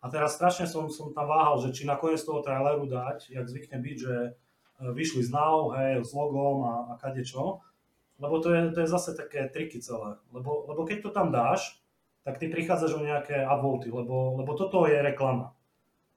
A 0.00 0.08
teraz 0.08 0.40
strašne 0.40 0.64
som, 0.64 0.88
som 0.88 1.12
tam 1.12 1.28
váhal, 1.28 1.60
že 1.60 1.76
či 1.76 1.84
nakoniec 1.84 2.24
toho 2.24 2.40
traileru 2.40 2.88
dať, 2.88 3.28
jak 3.28 3.44
zvykne 3.44 3.76
byť, 3.76 3.96
že 4.00 4.16
e, 4.24 4.30
vyšli 4.88 5.20
z 5.20 5.30
now, 5.36 5.68
hej, 5.76 6.00
s 6.00 6.16
logom 6.16 6.64
a, 6.64 6.74
a 6.92 6.92
kadečo. 6.96 7.60
Lebo 8.18 8.38
to 8.38 8.54
je, 8.54 8.70
to 8.70 8.78
je 8.84 8.88
zase 8.88 9.18
také 9.18 9.50
triky 9.50 9.82
celé. 9.82 10.18
Lebo, 10.30 10.70
lebo 10.70 10.86
keď 10.86 10.98
to 11.02 11.10
tam 11.10 11.34
dáš, 11.34 11.82
tak 12.24 12.40
ty 12.40 12.48
prichádzaš 12.48 12.96
o 12.96 13.04
nejaké 13.04 13.44
upvoty, 13.44 13.92
lebo, 13.92 14.40
lebo 14.40 14.56
toto 14.56 14.88
je 14.88 14.96
reklama. 14.96 15.52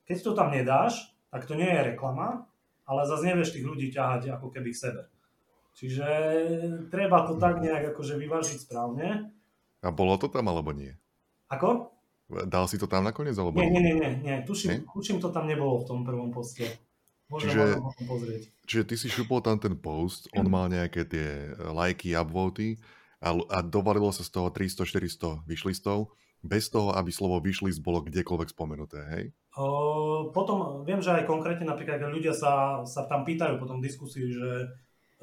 Keď 0.07 0.17
to 0.23 0.31
tam 0.38 0.55
nedáš, 0.55 1.12
tak 1.33 1.43
to 1.43 1.57
nie 1.57 1.67
je 1.67 1.93
reklama, 1.93 2.47
ale 2.88 3.03
zase 3.03 3.27
nevieš 3.27 3.60
tých 3.60 3.67
ľudí 3.67 3.91
ťahať 3.91 4.39
ako 4.39 4.47
keby 4.47 4.71
k 4.71 4.81
sebe. 4.88 5.01
Čiže 5.77 6.07
treba 6.89 7.27
to 7.27 7.36
tak 7.38 7.60
nejak 7.60 7.93
akože 7.93 8.17
vyvážiť 8.17 8.57
správne. 8.65 9.29
A 9.83 9.93
bolo 9.93 10.15
to 10.17 10.32
tam 10.32 10.47
alebo 10.49 10.74
nie? 10.74 10.95
Ako? 11.51 11.91
Dal 12.28 12.65
si 12.72 12.80
to 12.80 12.89
tam 12.89 13.03
nakoniec 13.03 13.36
alebo 13.36 13.59
nie? 13.59 13.69
Nie, 13.69 13.84
nie, 13.84 13.95
nie, 13.99 14.11
nie. 14.24 14.36
Tuším, 14.47 14.89
tuším 14.89 15.19
to 15.19 15.30
tam 15.30 15.45
nebolo 15.45 15.84
v 15.84 15.86
tom 15.86 15.99
prvom 16.07 16.32
poste. 16.32 16.65
Môžem 17.28 17.51
čiže, 17.51 17.65
pozrieť. 18.07 18.41
Čiže 18.63 18.84
ty 18.88 18.95
si 18.95 19.07
šupol 19.11 19.43
tam 19.43 19.59
ten 19.59 19.75
post, 19.75 20.32
on 20.32 20.47
mal 20.47 20.71
nejaké 20.71 21.03
tie 21.03 21.51
lajky, 21.59 22.15
upvoty 22.15 22.80
a, 23.19 23.36
a 23.36 23.57
dovalilo 23.59 24.11
sa 24.15 24.23
z 24.23 24.32
toho 24.32 24.47
300-400 24.47 25.43
vyšlistov 25.43 26.15
bez 26.39 26.69
toho, 26.71 26.95
aby 26.95 27.09
slovo 27.11 27.41
vyšlist 27.43 27.84
bolo 27.84 28.05
kdekoľvek 28.05 28.49
spomenuté, 28.53 28.99
hej? 29.11 29.25
O, 29.57 30.30
potom 30.32 30.86
viem, 30.86 31.01
že 31.01 31.11
aj 31.11 31.28
konkrétne 31.28 31.65
napríklad, 31.65 31.99
ľudia 32.07 32.32
sa, 32.32 32.86
sa 32.86 33.09
tam 33.09 33.25
pýtajú 33.25 33.57
potom 33.57 33.82
diskusii, 33.82 34.32
že 34.32 34.49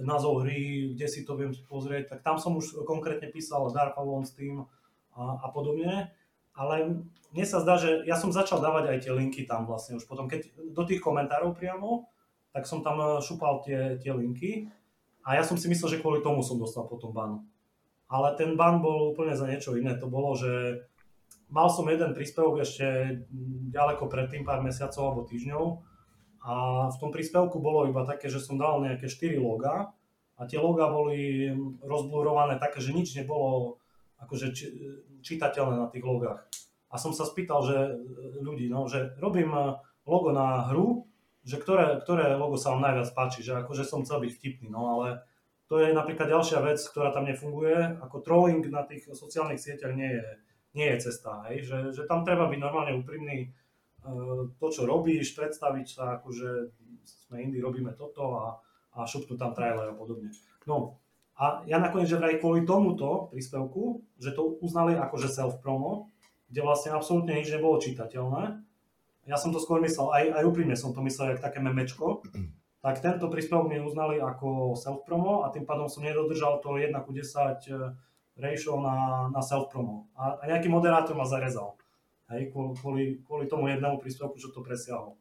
názov 0.03 0.43
hry, 0.43 0.91
kde 0.99 1.07
si 1.07 1.23
to 1.23 1.39
viem 1.39 1.55
pozrieť, 1.71 2.11
tak 2.11 2.21
tam 2.27 2.37
som 2.37 2.59
už 2.59 2.83
konkrétne 2.83 3.31
písal 3.31 3.71
Dark 3.71 3.95
Alone 3.95 4.27
Steam 4.27 4.67
a, 5.15 5.39
a 5.39 5.47
podobne. 5.55 6.11
Ale 6.55 7.03
mne 7.35 7.45
sa 7.47 7.59
zdá, 7.59 7.75
že 7.75 8.07
ja 8.07 8.15
som 8.15 8.31
začal 8.31 8.63
dávať 8.63 8.95
aj 8.95 8.99
tie 9.07 9.13
linky 9.13 9.43
tam 9.43 9.67
vlastne 9.67 9.99
už 9.99 10.07
potom, 10.07 10.31
keď 10.31 10.55
do 10.71 10.83
tých 10.87 11.03
komentárov 11.03 11.59
priamo, 11.59 12.07
tak 12.55 12.71
som 12.71 12.87
tam 12.87 13.03
e, 13.03 13.07
šupal 13.19 13.67
tie, 13.67 13.99
tie 13.99 14.15
linky 14.15 14.71
a 15.27 15.35
ja 15.35 15.43
som 15.43 15.59
si 15.59 15.67
myslel, 15.67 15.99
že 15.99 16.01
kvôli 16.01 16.23
tomu 16.23 16.47
som 16.47 16.63
dostal 16.63 16.87
potom 16.87 17.11
ban. 17.11 17.43
Ale 18.07 18.39
ten 18.39 18.55
ban 18.55 18.79
bol 18.79 19.11
úplne 19.11 19.35
za 19.35 19.51
niečo 19.51 19.75
iné. 19.75 19.99
To 19.99 20.07
bolo, 20.07 20.39
že 20.39 20.87
mal 21.51 21.67
som 21.67 21.91
jeden 21.91 22.15
príspevok 22.15 22.63
ešte 22.63 23.19
ďaleko 23.75 24.07
predtým, 24.07 24.47
pár 24.47 24.63
mesiacov 24.63 25.03
alebo 25.03 25.27
týždňov 25.27 25.65
a 26.45 26.55
v 26.93 26.97
tom 27.01 27.11
príspevku 27.11 27.57
bolo 27.59 27.89
iba 27.89 28.05
také, 28.05 28.29
že 28.29 28.39
som 28.39 28.61
dal 28.61 28.85
nejaké 28.85 29.09
4 29.09 29.41
loga 29.41 29.97
a 30.37 30.41
tie 30.45 30.61
loga 30.61 30.93
boli 30.93 31.49
rozblurované 31.81 32.61
také, 32.61 32.85
že 32.85 32.93
nič 32.93 33.17
nebolo 33.17 33.81
akože 34.21 34.53
čitateľné 35.25 35.81
na 35.81 35.89
tých 35.89 36.05
logách. 36.05 36.45
A 36.93 37.01
som 37.01 37.11
sa 37.11 37.27
spýtal, 37.27 37.65
že 37.67 37.77
ľudí, 38.39 38.71
no, 38.71 38.87
že 38.87 39.19
robím 39.19 39.51
logo 40.07 40.31
na 40.31 40.69
hru, 40.71 41.09
že 41.43 41.59
ktoré, 41.59 41.99
ktoré 42.01 42.37
logo 42.39 42.55
sa 42.55 42.77
vám 42.77 42.87
najviac 42.87 43.09
páči, 43.17 43.41
že 43.43 43.57
akože 43.59 43.85
som 43.85 44.05
chcel 44.05 44.23
byť 44.23 44.33
vtipný, 44.37 44.69
no 44.71 45.01
ale 45.01 45.27
to 45.69 45.81
je 45.81 45.97
napríklad 45.97 46.29
ďalšia 46.29 46.61
vec, 46.61 46.81
ktorá 46.81 47.11
tam 47.11 47.25
nefunguje, 47.29 48.01
ako 48.01 48.21
trolling 48.21 48.65
na 48.69 48.85
tých 48.85 49.09
sociálnych 49.11 49.61
sieťach 49.61 49.97
nie 49.97 50.09
je, 50.09 50.29
nie 50.77 50.89
je 50.93 50.99
cesta, 51.09 51.45
hej? 51.49 51.65
Že, 51.65 51.79
že 51.97 52.03
tam 52.05 52.23
treba 52.23 52.49
byť 52.49 52.61
normálne 52.61 52.97
úprimný, 53.01 53.49
uh, 54.05 54.49
to 54.61 54.67
čo 54.69 54.85
robíš, 54.85 55.37
predstaviť 55.37 55.87
sa, 55.89 56.21
akože 56.21 56.49
sme 57.29 57.45
indie, 57.45 57.65
robíme 57.65 57.93
toto 57.97 58.39
a, 58.41 58.47
a 58.97 59.09
šupnú 59.09 59.37
tam 59.37 59.53
trailer 59.57 59.93
a 59.93 59.97
podobne. 59.97 60.33
No 60.65 61.04
a 61.35 61.67
ja 61.67 61.83
nakoniec, 61.83 62.07
že 62.07 62.21
vraj 62.21 62.39
kvôli 62.39 62.63
tomuto 62.63 63.31
príspevku, 63.35 64.07
že 64.23 64.31
to 64.35 64.59
uznali 64.63 64.95
akože 64.95 65.27
self-promo, 65.27 66.11
kde 66.47 66.61
vlastne 66.63 66.95
absolútne 66.95 67.35
nič 67.35 67.51
nebolo 67.51 67.83
čitateľné, 67.83 68.63
ja 69.25 69.41
som 69.41 69.51
to 69.53 69.61
skôr 69.61 69.81
myslel, 69.81 70.13
aj, 70.13 70.25
aj 70.37 70.45
úprimne 70.45 70.77
som 70.77 70.93
to 70.93 71.01
myslel, 71.01 71.33
jak 71.33 71.41
také 71.41 71.59
memečko, 71.61 72.21
tak 72.85 73.01
tento 73.01 73.33
príspevok 73.33 73.73
mi 73.73 73.81
uznali 73.81 74.21
ako 74.21 74.77
self-promo 74.77 75.49
a 75.49 75.51
tým 75.51 75.65
pádom 75.65 75.89
som 75.89 76.05
nedodržal 76.05 76.61
to 76.61 76.77
1 76.77 76.93
ku 77.05 77.11
10 77.13 77.25
eh, 77.25 77.97
ratio 78.37 78.77
na, 78.85 79.29
na 79.33 79.41
self-promo. 79.41 80.13
A, 80.15 80.37
a 80.39 80.43
nejaký 80.45 80.69
moderátor 80.69 81.17
ma 81.17 81.25
zarezal. 81.25 81.81
Hej, 82.33 82.53
kvôli, 82.53 83.21
kvôli 83.21 83.45
tomu 83.49 83.69
jednému 83.69 84.01
príspevku, 84.01 84.41
čo 84.41 84.49
to 84.49 84.65
presiahol. 84.65 85.21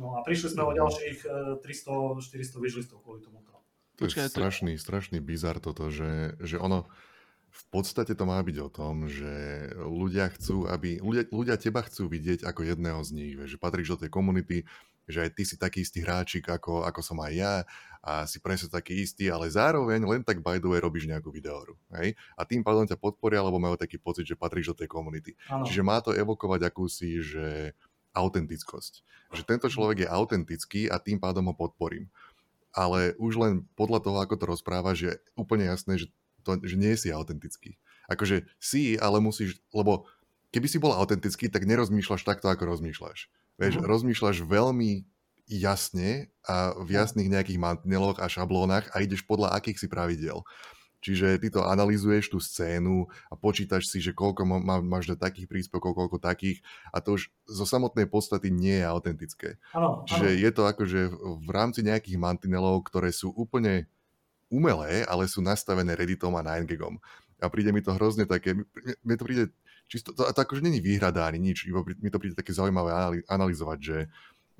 No 0.00 0.16
a 0.16 0.24
prišli 0.24 0.56
sme 0.56 0.64
o 0.64 0.72
ďalších 0.72 1.28
300-400 1.60 1.60
eh, 1.60 2.60
vyžlistov 2.60 3.00
kvôli 3.04 3.24
tomuto. 3.24 3.49
To 4.00 4.08
je 4.08 4.32
strašný, 4.32 4.72
strašný 4.80 5.18
bizar 5.20 5.60
toto, 5.60 5.92
že, 5.92 6.40
že 6.40 6.56
ono, 6.56 6.88
v 7.50 7.64
podstate 7.68 8.14
to 8.14 8.24
má 8.24 8.38
byť 8.40 8.56
o 8.62 8.68
tom, 8.70 9.10
že 9.10 9.68
ľudia 9.76 10.30
chcú, 10.32 10.70
aby, 10.70 11.02
ľudia, 11.02 11.26
ľudia 11.28 11.56
teba 11.58 11.82
chcú 11.82 12.06
vidieť 12.06 12.46
ako 12.46 12.62
jedného 12.62 13.00
z 13.02 13.10
nich, 13.12 13.32
že 13.36 13.58
patríš 13.58 13.98
do 13.98 14.06
tej 14.06 14.10
komunity, 14.10 14.58
že 15.10 15.26
aj 15.26 15.30
ty 15.34 15.42
si 15.42 15.58
taký 15.58 15.82
istý 15.82 16.06
hráčik, 16.06 16.46
ako, 16.46 16.86
ako 16.86 17.02
som 17.02 17.18
aj 17.18 17.32
ja 17.34 17.54
a 18.00 18.24
si 18.24 18.38
presne 18.38 18.70
taký 18.70 19.02
istý, 19.02 19.28
ale 19.28 19.50
zároveň 19.50 20.00
len 20.06 20.22
tak 20.22 20.40
by 20.40 20.62
the 20.62 20.70
way 20.70 20.78
robíš 20.78 21.10
nejakú 21.10 21.34
videohru. 21.34 21.74
Hej? 21.98 22.14
A 22.38 22.46
tým 22.46 22.62
pádom 22.62 22.86
ťa 22.86 22.96
podporia, 22.96 23.42
lebo 23.42 23.58
majú 23.58 23.74
taký 23.74 23.98
pocit, 23.98 24.24
že 24.24 24.38
patríš 24.38 24.72
do 24.72 24.78
tej 24.78 24.88
komunity. 24.88 25.34
Ano. 25.50 25.66
Čiže 25.66 25.82
má 25.82 25.98
to 25.98 26.14
evokovať 26.14 26.70
akúsi, 26.70 27.18
že 27.20 27.74
autentickosť. 28.14 29.02
Že 29.30 29.42
tento 29.46 29.66
človek 29.70 30.06
je 30.06 30.08
autentický 30.10 30.82
a 30.90 30.98
tým 30.98 31.18
pádom 31.18 31.46
ho 31.50 31.54
podporím. 31.54 32.10
Ale 32.70 33.18
už 33.18 33.32
len 33.40 33.52
podľa 33.74 34.00
toho, 34.06 34.16
ako 34.22 34.34
to 34.38 34.44
rozpráva, 34.46 34.94
že 34.94 35.14
je 35.14 35.16
úplne 35.34 35.66
jasné, 35.66 35.98
že, 35.98 36.06
to, 36.46 36.58
že 36.62 36.76
nie 36.78 36.94
si 36.94 37.10
autentický. 37.10 37.76
Akože 38.06 38.46
si, 38.58 38.98
ale 38.98 39.22
musíš, 39.22 39.62
lebo 39.74 40.06
keby 40.50 40.66
si 40.66 40.78
bol 40.82 40.94
autentický, 40.94 41.50
tak 41.50 41.66
nerozmýšľaš 41.66 42.22
takto, 42.26 42.50
ako 42.50 42.78
rozmýšľaš. 42.78 43.30
Vieš, 43.58 43.74
uh-huh. 43.78 43.86
rozmýšľaš 43.86 44.46
veľmi 44.46 45.06
jasne 45.50 46.30
a 46.46 46.78
v 46.78 46.94
jasných 46.94 47.26
nejakých 47.26 47.58
mantineloch 47.58 48.22
a 48.22 48.30
šablónach 48.30 48.86
a 48.94 49.02
ideš 49.02 49.26
podľa 49.26 49.58
akých 49.58 49.82
si 49.82 49.88
pravidel. 49.90 50.46
Čiže 51.00 51.40
ty 51.40 51.48
to 51.48 51.64
analýzuješ 51.64 52.28
tú 52.28 52.38
scénu 52.38 53.08
a 53.32 53.34
počítaš 53.34 53.88
si, 53.88 54.04
že 54.04 54.12
koľko 54.12 54.44
má, 54.44 54.84
máš 54.84 55.08
na 55.08 55.16
takých 55.16 55.48
príspevkov, 55.48 55.96
koľko 55.96 56.20
takých 56.20 56.60
a 56.92 57.00
to 57.00 57.16
už 57.16 57.32
zo 57.48 57.64
samotnej 57.64 58.04
podstaty 58.04 58.52
nie 58.52 58.84
je 58.84 58.86
autentické. 58.86 59.48
Ano, 59.72 60.04
Čiže 60.04 60.28
ano. 60.28 60.40
je 60.44 60.50
to 60.52 60.62
akože 60.68 61.00
v 61.40 61.48
rámci 61.48 61.80
nejakých 61.80 62.20
mantinelov, 62.20 62.84
ktoré 62.84 63.08
sú 63.16 63.32
úplne 63.32 63.88
umelé, 64.52 65.08
ale 65.08 65.24
sú 65.24 65.40
nastavené 65.40 65.96
Redditom 65.96 66.36
a 66.36 66.44
9gagom. 66.44 67.00
A 67.40 67.48
príde 67.48 67.72
mi 67.72 67.80
to 67.80 67.96
hrozne 67.96 68.28
také, 68.28 68.52
mne 69.00 69.16
to 69.16 69.24
príde 69.24 69.44
čisto, 69.90 70.12
to, 70.12 70.28
to 70.28 70.38
akože 70.38 70.60
není 70.60 70.78
výhrada 70.78 71.24
ani 71.24 71.40
nič, 71.40 71.64
iba 71.64 71.82
mi 71.82 72.12
to 72.12 72.20
príde 72.22 72.36
také 72.36 72.54
zaujímavé 72.54 73.24
analyzovať, 73.26 73.78
že, 73.80 73.98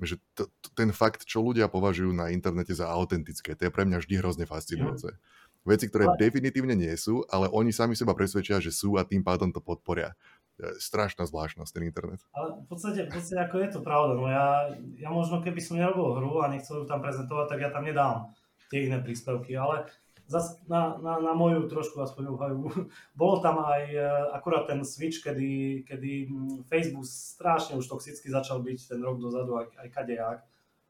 že 0.01 0.15
to, 0.33 0.49
to, 0.59 0.67
ten 0.75 0.89
fakt, 0.89 1.23
čo 1.23 1.39
ľudia 1.39 1.71
považujú 1.71 2.11
na 2.11 2.33
internete 2.33 2.75
za 2.75 2.91
autentické, 2.91 3.53
to 3.53 3.69
je 3.69 3.71
pre 3.71 3.87
mňa 3.87 4.01
vždy 4.03 4.13
hrozne 4.19 4.45
fascinujúce. 4.49 5.15
Veci, 5.61 5.85
ktoré 5.85 6.09
ale... 6.09 6.17
definitívne 6.17 6.73
nie 6.73 6.93
sú, 6.97 7.21
ale 7.29 7.45
oni 7.53 7.69
sami 7.69 7.93
seba 7.93 8.17
presvedčia, 8.17 8.57
že 8.57 8.73
sú 8.73 8.97
a 8.97 9.05
tým 9.05 9.21
pádom 9.21 9.53
to 9.53 9.61
podporia. 9.61 10.17
Strašná 10.57 11.25
zvláštnosť 11.25 11.71
ten 11.73 11.85
internet. 11.89 12.21
Ale 12.33 12.65
v 12.65 12.67
podstate, 12.69 13.09
v 13.09 13.11
podstate 13.13 13.41
ako 13.41 13.55
je 13.61 13.69
to 13.73 13.79
pravda, 13.81 14.13
no 14.13 14.25
ja, 14.29 14.73
ja 14.97 15.09
možno 15.09 15.41
keby 15.41 15.61
som 15.61 15.77
nerobil 15.77 16.17
hru 16.17 16.41
a 16.41 16.49
nechcel 16.49 16.81
ju 16.81 16.85
tam 16.85 17.01
prezentovať, 17.01 17.45
tak 17.49 17.59
ja 17.61 17.69
tam 17.73 17.85
nedám 17.85 18.29
tie 18.69 18.89
iné 18.89 19.01
príspevky, 19.01 19.57
ale 19.57 19.89
zas 20.31 20.63
na, 20.71 20.95
na, 21.03 21.19
na 21.19 21.33
moju 21.35 21.67
trošku 21.67 21.99
aspoň 21.99 22.23
uhajú, 22.31 22.59
bolo 23.19 23.43
tam 23.43 23.59
aj 23.61 23.83
e, 23.91 23.99
akurát 24.31 24.63
ten 24.63 24.81
switch, 24.87 25.19
kedy, 25.19 25.83
kedy 25.83 26.31
Facebook 26.71 27.03
strašne 27.05 27.75
už 27.75 27.85
toxicky 27.91 28.31
začal 28.31 28.63
byť 28.63 28.95
ten 28.95 28.99
rok 29.03 29.19
dozadu, 29.19 29.59
aj, 29.59 29.75
aj 29.75 29.87
kadejak. 29.91 30.39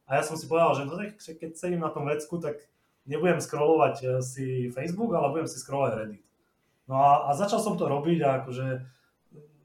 A 0.05 0.19
ja 0.19 0.23
som 0.27 0.37
si 0.37 0.45
povedal, 0.45 0.77
že, 0.77 0.83
no, 0.85 0.99
keď 1.17 1.51
sedím 1.57 1.81
na 1.81 1.89
tom 1.89 2.05
vecku, 2.05 2.37
tak 2.37 2.59
nebudem 3.05 3.41
scrollovať 3.41 3.95
e, 4.01 4.07
si 4.21 4.45
Facebook, 4.69 5.13
ale 5.13 5.33
budem 5.33 5.47
si 5.49 5.57
scrollovať 5.57 5.93
Reddit. 5.97 6.23
No 6.85 6.99
a, 6.99 7.29
a 7.29 7.37
začal 7.37 7.61
som 7.63 7.79
to 7.79 7.87
robiť 7.87 8.19
a 8.25 8.29
akože 8.43 8.65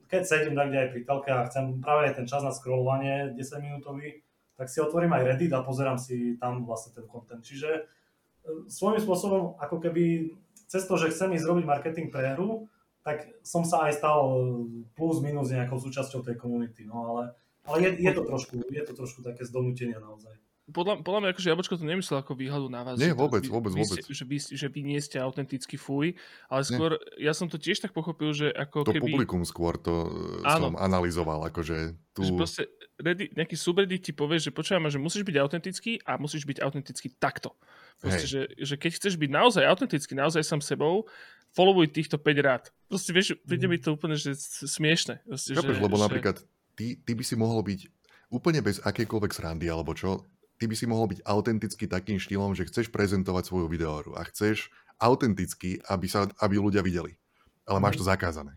keď 0.06 0.22
sedím 0.22 0.54
tak 0.54 0.70
kde 0.70 0.78
aj 0.86 0.90
pri 0.94 1.00
telke 1.02 1.30
a 1.34 1.46
chcem 1.50 1.82
práve 1.82 2.14
ten 2.14 2.26
čas 2.30 2.46
na 2.46 2.54
scrollovanie 2.54 3.34
10 3.34 3.42
minútový, 3.58 4.22
tak 4.54 4.70
si 4.70 4.78
otvorím 4.78 5.12
aj 5.12 5.26
Reddit 5.34 5.52
a 5.52 5.66
pozerám 5.66 5.98
si 5.98 6.38
tam 6.38 6.62
vlastne 6.62 6.94
ten 6.94 7.04
content. 7.10 7.42
Čiže 7.42 7.90
svojím 8.70 9.02
spôsobom, 9.02 9.58
ako 9.58 9.76
keby 9.82 10.32
cez 10.70 10.86
to, 10.86 10.94
že 10.94 11.10
chcem 11.10 11.34
ísť 11.34 11.46
robiť 11.46 11.64
marketing 11.66 12.08
pre 12.14 12.38
hru, 12.38 12.70
tak 13.02 13.26
som 13.46 13.62
sa 13.62 13.86
aj 13.86 14.02
stal 14.02 14.18
plus 14.98 15.22
minus 15.22 15.54
nejakou 15.54 15.78
súčasťou 15.78 16.26
tej 16.26 16.34
komunity, 16.38 16.82
no 16.82 17.14
ale, 17.14 17.22
ale 17.62 17.76
je, 17.86 17.90
je, 18.02 18.12
to 18.14 18.22
trošku, 18.26 18.66
je 18.66 18.82
to 18.82 18.92
trošku 18.98 19.22
také 19.22 19.46
zdonútenie 19.46 19.94
naozaj. 19.94 20.34
Podľa, 20.66 21.06
podľa 21.06 21.20
mňa 21.22 21.28
akože 21.30 21.46
Jabočko 21.46 21.78
to 21.78 21.86
nemyslel 21.86 22.26
ako 22.26 22.34
výhľadu 22.34 22.66
na 22.66 22.82
vás. 22.82 22.98
Nie, 22.98 23.14
vôbec, 23.14 23.46
vôbec, 23.46 23.70
vy, 23.70 23.86
vôbec. 23.86 24.02
Ste, 24.02 24.10
že, 24.10 24.24
vy, 24.26 24.38
že 24.42 24.66
vy 24.66 24.80
nie 24.82 24.98
ste 24.98 25.22
autentický 25.22 25.78
fuj, 25.78 26.18
ale 26.50 26.62
skôr, 26.66 26.98
Nie. 27.14 27.30
ja 27.30 27.32
som 27.38 27.46
to 27.46 27.54
tiež 27.54 27.78
tak 27.78 27.94
pochopil, 27.94 28.34
že 28.34 28.50
ako 28.50 28.82
to 28.82 28.98
keby... 28.98 29.06
To 29.06 29.14
publikum 29.14 29.42
skôr 29.46 29.78
to 29.78 30.10
e, 30.42 30.42
Áno. 30.42 30.74
som 30.74 30.74
analyzoval, 30.74 31.46
akože 31.54 31.94
tu... 32.10 32.26
Že 32.26 32.32
proste 32.34 32.62
Reddit, 32.98 33.38
nejaký 33.38 33.54
subreddit 33.54 34.10
ti 34.10 34.12
povie, 34.16 34.42
že 34.42 34.50
počúvam, 34.50 34.90
že 34.90 34.98
musíš 34.98 35.22
byť 35.22 35.36
autentický 35.38 36.02
a 36.02 36.18
musíš 36.18 36.42
byť 36.42 36.58
autentický 36.58 37.14
takto. 37.14 37.54
Proste, 38.02 38.26
že, 38.26 38.40
že 38.58 38.74
keď 38.74 38.90
chceš 38.98 39.14
byť 39.22 39.30
naozaj 39.30 39.62
autentický, 39.62 40.18
naozaj 40.18 40.42
sám 40.42 40.64
sebou, 40.66 41.06
followuj 41.54 41.94
týchto 41.94 42.18
5 42.18 42.26
rád. 42.42 42.74
Proste 42.90 43.14
vieš, 43.14 43.38
príde 43.46 43.68
mm. 43.68 43.72
mi 43.72 43.78
to 43.78 43.94
úplne 43.94 44.18
že 44.18 44.34
smiešne. 44.66 45.22
Proste, 45.22 45.54
Chápeš, 45.54 45.78
že, 45.78 45.84
lebo 45.86 45.96
že... 45.96 46.02
napríklad 46.10 46.36
ty, 46.74 46.98
ty 46.98 47.12
by 47.14 47.22
si 47.22 47.38
mohol 47.38 47.62
byť 47.62 47.80
úplne 48.28 48.60
bez 48.60 48.82
akékoľvek 48.82 49.32
srandy 49.32 49.70
alebo 49.70 49.94
čo, 49.94 50.26
ty 50.56 50.64
by 50.68 50.74
si 50.76 50.86
mohol 50.88 51.12
byť 51.12 51.20
autentický 51.24 51.84
takým 51.88 52.16
štýlom, 52.20 52.56
že 52.56 52.68
chceš 52.68 52.88
prezentovať 52.88 53.48
svoju 53.48 53.66
videohru 53.68 54.16
a 54.16 54.24
chceš 54.28 54.72
autenticky, 54.96 55.80
aby, 55.88 56.06
sa, 56.08 56.28
aby 56.40 56.56
ľudia 56.56 56.80
videli. 56.80 57.16
Ale 57.68 57.82
máš 57.82 58.00
to 58.00 58.04
mhm. 58.06 58.12
zakázané. 58.16 58.54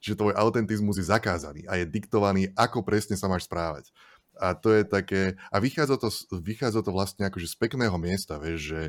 Čiže 0.00 0.20
tvoj 0.20 0.34
autentizmus 0.36 1.00
je 1.00 1.08
zakázaný 1.08 1.66
a 1.66 1.80
je 1.80 1.88
diktovaný, 1.88 2.52
ako 2.54 2.84
presne 2.84 3.16
sa 3.16 3.26
máš 3.26 3.48
správať. 3.48 3.90
A 4.36 4.52
to 4.52 4.68
je 4.68 4.84
také, 4.84 5.40
a 5.48 5.56
vychádza 5.56 5.96
to, 5.96 6.12
vychádza 6.44 6.84
to 6.84 6.92
vlastne 6.92 7.24
akože 7.24 7.48
z 7.48 7.56
pekného 7.56 7.96
miesta, 7.96 8.36
vieš, 8.36 8.68
že, 8.68 8.82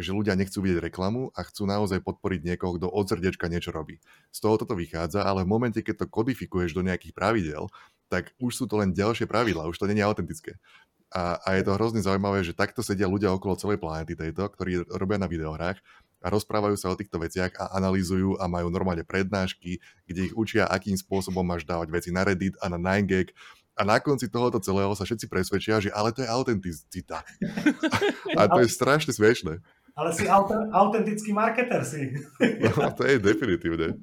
že 0.00 0.10
ľudia 0.16 0.32
nechcú 0.32 0.64
vidieť 0.64 0.88
reklamu 0.88 1.28
a 1.36 1.44
chcú 1.44 1.68
naozaj 1.68 2.00
podporiť 2.00 2.40
niekoho, 2.48 2.80
kto 2.80 2.88
od 2.88 3.04
srdiečka 3.04 3.52
niečo 3.52 3.76
robí. 3.76 4.00
Z 4.32 4.40
toho 4.40 4.56
toto 4.56 4.72
vychádza, 4.72 5.20
ale 5.20 5.44
v 5.44 5.52
momente, 5.52 5.84
keď 5.84 6.02
to 6.02 6.06
kodifikuješ 6.08 6.72
do 6.72 6.80
nejakých 6.80 7.12
pravidel, 7.12 7.68
tak 8.08 8.32
už 8.40 8.56
sú 8.56 8.64
to 8.64 8.80
len 8.80 8.96
ďalšie 8.96 9.28
pravidlá, 9.28 9.68
už 9.68 9.76
to 9.76 9.88
nie 9.90 10.00
je 10.00 10.08
autentické. 10.08 10.56
A, 11.14 11.38
a 11.38 11.48
je 11.54 11.62
to 11.62 11.76
hrozne 11.78 12.02
zaujímavé, 12.02 12.42
že 12.42 12.56
takto 12.56 12.82
sedia 12.82 13.06
ľudia 13.06 13.30
okolo 13.30 13.54
celej 13.54 13.78
planety 13.78 14.18
tejto, 14.18 14.50
ktorí 14.50 14.90
robia 14.90 15.22
na 15.22 15.30
videohrách 15.30 15.78
a 16.24 16.26
rozprávajú 16.26 16.74
sa 16.74 16.90
o 16.90 16.98
týchto 16.98 17.22
veciach 17.22 17.54
a 17.54 17.78
analýzujú 17.78 18.42
a 18.42 18.50
majú 18.50 18.66
normálne 18.72 19.06
prednášky, 19.06 19.78
kde 20.10 20.20
ich 20.26 20.34
učia, 20.34 20.66
akým 20.66 20.98
spôsobom 20.98 21.46
máš 21.46 21.62
dávať 21.62 21.94
veci 21.94 22.10
na 22.10 22.26
Reddit 22.26 22.58
a 22.58 22.66
na 22.66 22.80
9gag 22.80 23.30
a 23.76 23.84
na 23.84 24.00
konci 24.00 24.32
tohoto 24.32 24.56
celého 24.56 24.90
sa 24.96 25.04
všetci 25.04 25.28
presvedčia, 25.28 25.84
že 25.84 25.92
ale 25.92 26.08
to 26.10 26.24
je 26.24 26.28
autenticita. 26.32 27.20
A 28.32 28.48
to 28.48 28.64
je 28.64 28.68
strašne 28.72 29.12
smiešné. 29.12 29.60
Ale 29.96 30.10
si 30.12 30.24
autentický 30.72 31.32
marketer 31.32 31.84
si. 31.84 32.16
No, 32.40 32.92
to 32.92 33.04
je 33.04 33.16
definitívne. 33.20 33.96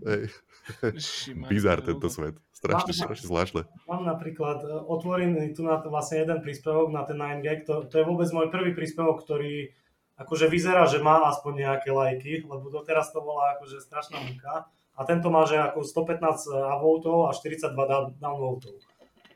Bizar 1.49 1.81
tento 1.81 2.05
svet. 2.09 2.37
Strašne, 2.63 2.95
mám, 2.95 2.99
strašne 3.11 3.27
zvláštne. 3.27 3.61
Mám 3.91 4.03
napríklad 4.07 4.59
e, 4.63 4.67
otvorený 4.87 5.51
tu 5.51 5.67
na 5.67 5.83
vlastne 5.83 6.23
jeden 6.23 6.39
príspevok 6.39 6.95
na 6.95 7.03
ten 7.03 7.19
9gag. 7.19 7.67
To, 7.67 7.83
to 7.83 7.99
je 7.99 8.07
vôbec 8.07 8.31
môj 8.31 8.47
prvý 8.47 8.71
príspevok, 8.71 9.19
ktorý 9.19 9.75
akože 10.15 10.47
vyzerá, 10.47 10.87
že 10.87 11.03
má 11.03 11.27
aspoň 11.27 11.67
nejaké 11.67 11.91
lajky, 11.91 12.47
lebo 12.47 12.71
doteraz 12.71 13.11
to 13.11 13.19
bola 13.19 13.59
akože 13.59 13.83
strašná 13.83 14.23
múka. 14.23 14.71
A 14.95 15.01
tento 15.03 15.27
má, 15.27 15.43
že 15.43 15.59
ako 15.59 15.83
115 15.83 16.55
upvotov 16.79 17.27
a 17.27 17.35
42 17.35 18.21
downvotov. 18.21 18.79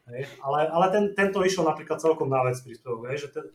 Hej. 0.07 0.31
Ale, 0.39 0.71
ale 0.71 0.85
ten, 0.93 1.03
tento 1.11 1.43
išiel 1.43 1.67
napríklad 1.67 1.99
celkom 1.99 2.31
na 2.31 2.39
vec 2.47 2.55
príspevok, 2.63 3.11
hej, 3.11 3.27
že 3.27 3.29
ten, 3.35 3.45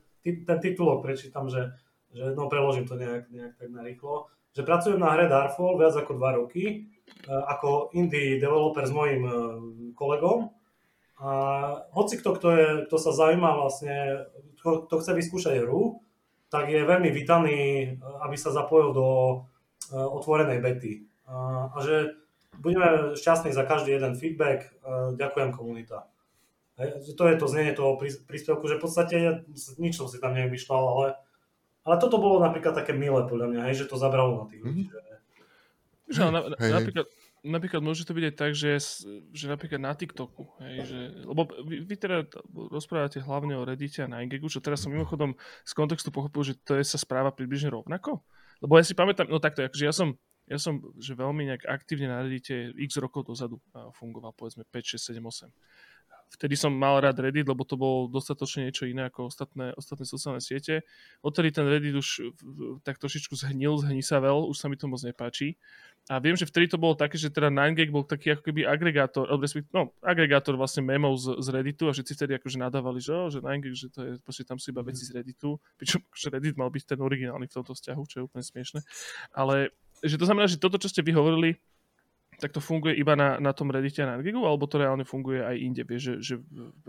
ten 0.45 0.59
titulok 0.61 1.01
prečítam, 1.01 1.49
že, 1.49 1.73
že 2.13 2.37
no 2.37 2.53
preložím 2.53 2.85
to 2.85 3.01
nejak, 3.01 3.33
nejak 3.33 3.57
tak 3.57 3.73
narýchlo, 3.73 4.29
že 4.53 4.61
pracujem 4.61 5.01
na 5.01 5.17
hre 5.17 5.33
Darfall 5.33 5.81
viac 5.81 5.97
ako 5.97 6.13
2 6.21 6.39
roky, 6.45 6.63
e, 6.69 6.81
ako 7.29 7.95
indie 7.95 8.41
developer 8.43 8.83
s 8.83 8.93
mojim 8.93 9.23
e, 9.23 9.33
kolegom. 9.95 10.51
A 11.23 11.31
hoci 11.95 12.19
kto, 12.19 12.35
kto, 12.35 12.49
je, 12.51 12.69
kto 12.91 12.97
sa 12.99 13.15
zaujíma 13.15 13.51
vlastne, 13.55 14.27
kto, 14.59 14.91
kto 14.91 14.95
chce 14.99 15.13
vyskúšať 15.15 15.55
hru, 15.63 16.03
tak 16.51 16.69
je 16.69 16.83
veľmi 16.83 17.15
vítaný, 17.15 17.59
e, 17.59 17.87
aby 18.27 18.37
sa 18.37 18.51
zapojil 18.51 18.91
do 18.91 19.09
otvorenej 19.93 20.65
bety. 20.65 21.05
A, 21.29 21.69
a 21.69 21.79
že 21.85 22.17
budeme 22.57 23.13
šťastní 23.13 23.53
za 23.53 23.65
každý 23.69 23.93
jeden 23.93 24.17
feedback. 24.17 24.73
Ďakujem 25.21 25.53
komunita. 25.53 26.09
To 27.17 27.25
je 27.29 27.37
to 27.37 27.47
znenie 27.49 27.77
toho 27.77 28.01
príspevku, 28.01 28.65
že 28.65 28.81
v 28.81 28.85
podstate 28.89 29.17
nič 29.77 30.01
som 30.01 30.09
si 30.09 30.17
tam 30.17 30.33
nevymýšľal, 30.33 30.83
ale, 30.83 31.07
ale 31.85 31.95
toto 32.01 32.17
bolo 32.17 32.41
napríklad 32.41 32.73
také 32.73 32.97
milé 32.97 33.29
podľa 33.29 33.53
mňa, 33.53 33.61
hej, 33.69 33.85
že 33.85 33.91
to 33.93 34.01
zabralo 34.01 34.41
na 34.41 34.45
tých 34.49 34.65
ľudí. 34.65 34.85
Mm-hmm. 34.89 35.12
Že, 36.13 36.29
na, 36.29 36.41
hej, 36.61 36.73
napríklad, 36.77 37.07
napríklad 37.43 37.81
môže 37.83 38.05
to 38.05 38.13
byť 38.13 38.25
aj 38.29 38.35
tak, 38.37 38.53
že, 38.53 38.79
že 39.33 39.45
napríklad 39.49 39.81
na 39.81 39.97
TikToku, 39.97 40.45
hej, 40.63 40.77
že, 40.87 40.99
lebo 41.25 41.49
vy, 41.65 41.83
vy 41.89 41.95
teda 41.99 42.29
rozprávate 42.71 43.19
hlavne 43.19 43.57
o 43.57 43.67
Reddite 43.67 44.05
a 44.05 44.11
na 44.11 44.21
Ingegu, 44.21 44.47
čo 44.53 44.61
teraz 44.61 44.85
som 44.85 44.93
mimochodom 44.93 45.35
z 45.65 45.73
kontextu 45.73 46.15
pochopil, 46.15 46.53
že 46.53 46.55
to 46.63 46.77
je 46.77 46.85
sa 46.85 47.01
správa 47.01 47.33
približne 47.33 47.73
rovnako. 47.73 48.21
Lebo 48.63 48.79
ja 48.79 48.85
si 48.87 48.95
pamätám, 48.95 49.27
no 49.27 49.43
takto, 49.43 49.65
akože 49.67 49.85
ja 49.89 49.95
som, 49.97 50.15
ja 50.47 50.61
som 50.61 50.79
že 51.01 51.19
veľmi 51.19 51.49
nejak 51.51 51.67
aktívne 51.67 52.07
na 52.07 52.23
Reddite 52.23 52.77
x 52.79 53.01
rokov 53.03 53.27
dozadu 53.27 53.59
fungoval, 53.99 54.37
povedzme 54.39 54.63
5, 54.69 55.01
6, 55.01 55.19
7, 55.19 55.19
8 55.19 55.51
vtedy 56.33 56.57
som 56.57 56.73
mal 56.73 56.97
rád 57.05 57.21
Reddit, 57.21 57.45
lebo 57.45 57.63
to 57.69 57.77
bolo 57.77 58.09
dostatočne 58.09 58.69
niečo 58.69 58.89
iné 58.89 59.13
ako 59.13 59.29
ostatné, 59.29 59.77
ostatné 59.77 60.09
sociálne 60.09 60.41
siete. 60.41 60.81
Odtedy 61.21 61.53
ten 61.53 61.69
Reddit 61.69 61.93
už 61.93 62.33
tak 62.81 62.97
trošičku 62.97 63.37
zhnil, 63.37 63.77
zhnisavel, 63.85 64.49
už 64.49 64.57
sa 64.57 64.73
mi 64.73 64.81
to 64.81 64.89
moc 64.89 65.05
nepáči. 65.05 65.61
A 66.11 66.19
viem, 66.19 66.35
že 66.35 66.51
vtedy 66.51 66.67
to 66.67 66.83
bolo 66.83 66.99
také, 66.99 67.15
že 67.15 67.31
teda 67.31 67.47
9gag 67.47 67.95
bol 67.95 68.03
taký 68.03 68.35
ako 68.35 68.43
keby 68.51 68.67
agregátor, 68.67 69.31
no, 69.71 69.95
agregátor 70.03 70.59
vlastne 70.59 70.83
memov 70.83 71.15
z, 71.15 71.39
z 71.39 71.47
Redditu 71.55 71.87
a 71.87 71.95
všetci 71.95 72.13
vtedy 72.19 72.33
akože 72.43 72.59
nadávali, 72.59 72.99
že, 72.99 73.15
oh, 73.15 73.31
že 73.31 73.39
9gag, 73.39 73.75
že 73.79 73.87
to 73.87 74.01
je, 74.03 74.13
proste 74.19 74.43
tam 74.43 74.59
sú 74.59 74.75
iba 74.75 74.83
veci 74.83 75.07
z 75.07 75.15
Redditu, 75.15 75.63
pričom 75.79 76.03
že 76.11 76.35
Reddit 76.35 76.59
mal 76.59 76.75
byť 76.75 76.85
ten 76.91 76.99
originálny 76.99 77.47
v 77.47 77.55
tomto 77.55 77.79
vzťahu, 77.79 78.03
čo 78.11 78.17
je 78.19 78.27
úplne 78.27 78.43
smiešne. 78.43 78.83
Ale 79.31 79.71
že 80.03 80.19
to 80.19 80.27
znamená, 80.27 80.51
že 80.51 80.59
toto, 80.59 80.75
čo 80.83 80.91
ste 80.91 81.07
vy 81.07 81.15
hovorili, 81.15 81.55
tak 82.43 82.51
to 82.51 82.59
funguje 82.59 82.99
iba 82.99 83.15
na, 83.15 83.39
na 83.39 83.55
tom 83.55 83.71
Reddite 83.71 84.03
a 84.03 84.19
na 84.19 84.19
Gigu, 84.19 84.43
alebo 84.43 84.67
to 84.67 84.83
reálne 84.83 85.07
funguje 85.07 85.39
aj 85.39 85.57
inde, 85.63 85.87
vieš, 85.87 86.03
že, 86.03 86.15
že 86.19 86.35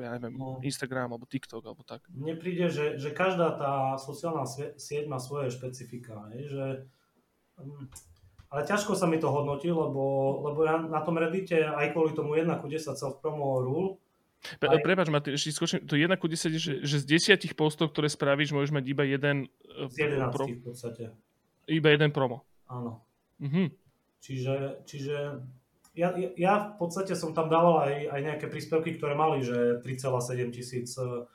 ja 0.02 0.18
neviem, 0.18 0.34
no. 0.34 0.58
Instagram 0.66 1.14
alebo 1.14 1.30
TikTok 1.30 1.62
alebo 1.62 1.86
tak? 1.86 2.02
Mne 2.10 2.34
príde, 2.42 2.74
že, 2.74 2.98
že 2.98 3.14
každá 3.14 3.54
tá 3.54 4.02
sociálna 4.02 4.50
sieť 4.74 5.06
má 5.06 5.22
svoje 5.22 5.54
špecifika, 5.54 6.34
že 6.34 6.90
mm, 7.62 7.86
ale 8.54 8.70
ťažko 8.70 8.94
sa 8.94 9.10
mi 9.10 9.18
to 9.18 9.34
hodnotí, 9.34 9.74
lebo, 9.74 10.38
lebo 10.46 10.62
ja 10.62 10.78
na 10.78 11.02
tom 11.02 11.18
Reddite 11.18 11.66
aj 11.66 11.90
kvôli 11.98 12.14
tomu 12.14 12.38
1 12.38 12.46
ku 12.62 12.70
10 12.70 12.94
self 12.94 13.18
promo 13.18 13.66
rule 13.66 13.98
Pre, 14.60 14.68
aj... 14.68 14.84
Prepač, 14.84 15.08
Matý, 15.08 15.40
ešte 15.40 15.56
skočím, 15.56 15.88
to 15.88 15.96
1 15.96 16.12
ku 16.20 16.28
10 16.28 16.52
že, 16.60 16.74
že 16.84 16.96
z 17.00 17.06
desiatich 17.08 17.56
postov, 17.56 17.96
ktoré 17.96 18.12
spravíš, 18.12 18.52
môžeš 18.52 18.76
mať 18.76 18.86
iba 18.92 19.08
jeden 19.08 19.48
e, 19.48 19.88
z 19.88 20.12
11 20.12 20.36
pro... 20.36 20.46
v 20.52 20.64
podstate. 20.68 21.04
Iba 21.72 21.96
jeden 21.96 22.12
promo. 22.12 22.44
Áno. 22.68 23.00
Mhm. 23.40 23.72
Čiže, 24.20 24.84
čiže 24.84 25.16
ja, 25.96 26.16
ja 26.36 26.54
v 26.76 26.76
podstate 26.80 27.16
som 27.16 27.32
tam 27.32 27.48
dával 27.48 27.88
aj, 27.88 27.96
aj 28.12 28.20
nejaké 28.20 28.46
príspevky, 28.52 29.00
ktoré 29.00 29.16
mali, 29.16 29.44
že 29.44 29.80
3,7 29.84 30.56
tisíc 30.56 30.96
uh, 31.00 31.28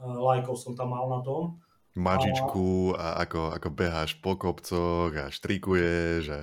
lajkov 0.00 0.56
som 0.60 0.72
tam 0.76 0.92
mal 0.92 1.08
na 1.08 1.20
tom. 1.24 1.60
Mačičku 1.96 2.96
a, 2.96 3.18
a 3.18 3.28
ako, 3.28 3.56
ako 3.56 3.68
beháš 3.72 4.16
po 4.20 4.36
kopcoch 4.40 5.12
a 5.16 5.28
štrikuješ. 5.28 6.24
A... 6.32 6.40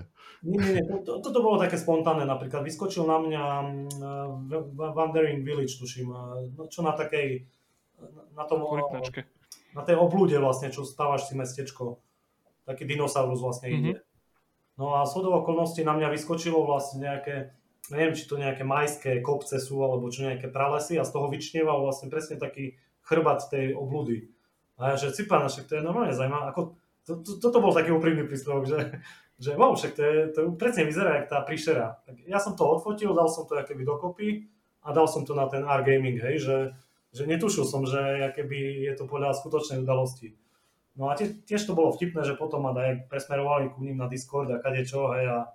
Nie, 0.47 0.59
nie, 0.63 0.79
nie, 0.79 1.03
to, 1.03 1.19
toto 1.19 1.43
bolo 1.43 1.59
také 1.59 1.75
spontánne 1.75 2.23
napríklad. 2.23 2.63
Vyskočil 2.63 3.03
na 3.03 3.19
mňa 3.19 3.43
uh, 3.99 4.95
Wandering 4.95 5.43
Village, 5.43 5.75
tuším, 5.75 6.07
uh, 6.07 6.71
čo 6.71 6.87
na 6.87 6.95
takej, 6.95 7.43
na 8.31 8.47
tom, 8.47 8.63
na 9.75 9.83
tej 9.83 9.99
oblúde 9.99 10.39
vlastne, 10.39 10.71
čo 10.71 10.87
stávaš 10.87 11.27
si 11.27 11.35
mestečko. 11.35 11.99
Taký 12.63 12.87
dinosaurus 12.87 13.43
vlastne 13.43 13.67
mm-hmm. 13.67 13.91
ide. 13.91 13.93
No 14.79 14.95
a 14.95 15.03
shodou 15.03 15.35
okolností 15.41 15.83
na 15.83 15.97
mňa 15.97 16.15
vyskočilo 16.15 16.63
vlastne 16.63 17.03
nejaké, 17.03 17.51
neviem, 17.91 18.15
či 18.15 18.29
to 18.29 18.39
nejaké 18.39 18.63
majské 18.63 19.19
kopce 19.19 19.59
sú, 19.59 19.83
alebo 19.83 20.07
čo 20.07 20.31
nejaké 20.31 20.47
pralesy 20.47 20.95
a 20.95 21.03
z 21.03 21.11
toho 21.11 21.27
vyčnieval 21.27 21.83
vlastne 21.83 22.07
presne 22.07 22.39
taký 22.39 22.79
chrbat 23.03 23.51
tej 23.51 23.75
oblúdy. 23.75 24.31
A 24.77 24.93
ja, 24.93 24.95
že 24.95 25.11
cipana, 25.11 25.49
však 25.49 25.65
to 25.65 25.75
je 25.75 25.83
normálne 25.83 26.13
zaujímavé. 26.13 26.53
Ako, 26.53 26.77
to, 27.03 27.11
to, 27.25 27.31
toto 27.41 27.57
bol 27.57 27.73
taký 27.73 27.89
úprimný 27.89 28.29
príspevok, 28.29 28.69
že, 28.69 29.01
že 29.37 29.53
wow, 29.53 29.77
však 29.77 29.93
to, 29.93 30.01
je, 30.01 30.17
to 30.33 30.39
presne 30.57 30.89
vyzerá 30.89 31.21
jak 31.21 31.29
tá 31.29 31.45
príšera. 31.45 32.01
Tak 32.09 32.25
ja 32.25 32.41
som 32.41 32.57
to 32.57 32.65
odfotil, 32.65 33.13
dal 33.13 33.29
som 33.29 33.45
to 33.45 33.53
keby 33.53 33.85
dokopy 33.85 34.49
a 34.81 34.89
dal 34.93 35.05
som 35.05 35.21
to 35.25 35.37
na 35.37 35.45
ten 35.45 35.61
R 35.61 35.81
Gaming, 35.85 36.17
hej, 36.17 36.41
že, 36.41 36.57
že 37.13 37.23
netušil 37.29 37.69
som, 37.69 37.85
že 37.85 38.33
keby 38.33 38.89
je 38.89 38.93
to 38.97 39.05
podľa 39.05 39.37
skutočnej 39.37 39.85
udalosti. 39.85 40.33
No 40.97 41.13
a 41.13 41.15
tiež, 41.15 41.45
tiež 41.45 41.69
to 41.69 41.77
bolo 41.77 41.93
vtipné, 41.93 42.25
že 42.25 42.33
potom 42.33 42.65
ma 42.65 42.73
aj 42.73 43.05
presmerovali 43.05 43.69
ku 43.69 43.85
ním 43.85 44.01
na 44.01 44.09
Discord 44.09 44.49
a 44.49 44.57
kade 44.57 44.81
čo, 44.81 45.13
hej, 45.13 45.29
a 45.29 45.53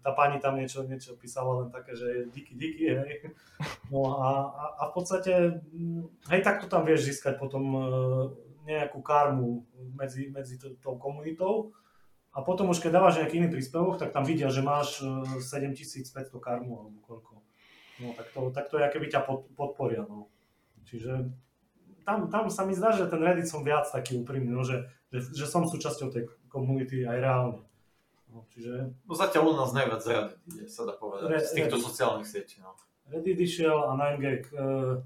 tá 0.00 0.16
pani 0.16 0.40
tam 0.40 0.56
niečo, 0.56 0.88
niečo 0.88 1.12
písala 1.20 1.60
len 1.60 1.68
také, 1.68 1.92
že 1.92 2.32
díky, 2.32 2.56
díky, 2.56 2.96
hej. 2.96 3.36
No 3.92 4.16
a, 4.16 4.48
a, 4.48 4.64
a 4.80 4.82
v 4.88 4.92
podstate, 4.96 5.60
mm, 5.68 6.32
hej, 6.32 6.40
tak 6.40 6.64
to 6.64 6.66
tam 6.72 6.88
vieš 6.88 7.12
získať 7.12 7.36
potom 7.36 7.64
e, 7.76 7.82
nejakú 8.64 9.04
karmu 9.04 9.60
medzi, 9.92 10.32
medzi 10.32 10.56
tou 10.80 10.96
komunitou. 10.96 11.76
A 12.32 12.40
potom 12.40 12.72
už 12.72 12.80
keď 12.80 12.96
dávaš 12.96 13.20
nejaký 13.20 13.44
iný 13.44 13.48
príspevok, 13.52 14.00
tak 14.00 14.16
tam 14.16 14.24
vidia, 14.24 14.48
že 14.48 14.64
máš 14.64 15.04
7500 15.04 16.32
e, 16.32 16.40
karmu 16.40 16.72
alebo 16.80 16.98
koľko. 17.04 17.32
No 18.00 18.16
tak 18.16 18.32
to, 18.32 18.40
tak 18.48 18.66
to 18.72 18.80
je, 18.80 18.88
keby 18.88 19.06
ťa 19.12 19.28
podporia, 19.52 20.08
no. 20.08 20.32
Čiže 20.88 21.28
tam, 22.08 22.26
tam 22.32 22.48
sa 22.48 22.64
mi 22.64 22.72
zdá, 22.74 22.90
že 22.96 23.06
ten 23.06 23.20
Reddit 23.22 23.46
som 23.46 23.62
viac 23.62 23.86
taký 23.86 24.18
úprimný, 24.18 24.50
no, 24.50 24.64
že, 24.64 24.88
že, 25.12 25.28
že 25.32 25.44
som 25.46 25.68
súčasťou 25.68 26.08
tej 26.10 26.24
komunity 26.50 27.06
aj 27.06 27.18
reálne. 27.20 27.62
No, 28.32 28.48
čiže... 28.48 28.96
no 29.04 29.12
zatiaľ 29.12 29.52
u 29.52 29.54
nás 29.60 29.70
najviac 29.76 30.02
Reddit 30.02 30.40
ide, 30.48 30.64
sa 30.66 30.88
dá 30.88 30.96
povedať, 30.96 31.28
Re, 31.28 31.38
z 31.38 31.52
týchto 31.52 31.76
Reddit. 31.76 31.86
sociálnych 31.86 32.28
sietí. 32.28 32.56
No. 32.64 32.72
Reddit 33.12 33.38
išiel 33.38 33.76
a 33.76 33.92
9gag, 33.92 34.42
uh, 34.56 35.04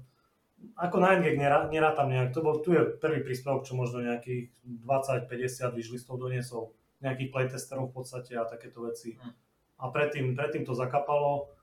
ako 0.79 0.95
9gag 0.95 1.35
nerá, 1.35 1.67
nerátam 1.67 2.07
nejak, 2.07 2.31
to 2.31 2.39
bol, 2.39 2.63
tu 2.63 2.71
je 2.71 2.87
prvý 2.97 3.19
príspevok, 3.19 3.67
čo 3.67 3.75
možno 3.75 3.99
nejakých 3.99 4.47
20-50 4.63 5.75
vyšlistov 5.75 6.17
doniesol, 6.17 6.71
nejakých 7.01 7.29
playtesterov 7.29 7.93
v 7.93 7.95
podstate 8.01 8.33
a 8.37 8.49
takéto 8.49 8.85
veci. 8.85 9.17
Hm. 9.17 9.33
A 9.77 9.93
predtým, 9.93 10.33
predtým 10.33 10.65
to 10.65 10.73
zakapalo. 10.73 11.53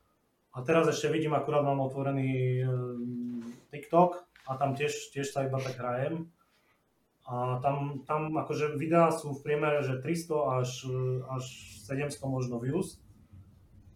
A 0.54 0.62
teraz 0.62 0.86
ešte 0.86 1.10
vidím, 1.10 1.34
akurát 1.34 1.66
mám 1.66 1.82
otvorený 1.82 2.62
uh, 2.62 2.70
TikTok, 3.74 4.22
a 4.44 4.60
tam 4.60 4.76
tiež, 4.76 5.12
tiež 5.12 5.32
sa 5.32 5.48
iba 5.48 5.56
tak 5.56 5.80
hrajem. 5.80 6.28
A 7.24 7.56
tam, 7.64 8.04
tam 8.04 8.36
akože 8.36 8.76
videá 8.76 9.08
sú 9.08 9.32
v 9.32 9.40
priemere, 9.40 9.80
že 9.80 9.96
300 9.96 10.60
až, 10.60 10.70
až 11.32 11.44
700 11.88 12.20
možno 12.28 12.60
views. 12.60 13.00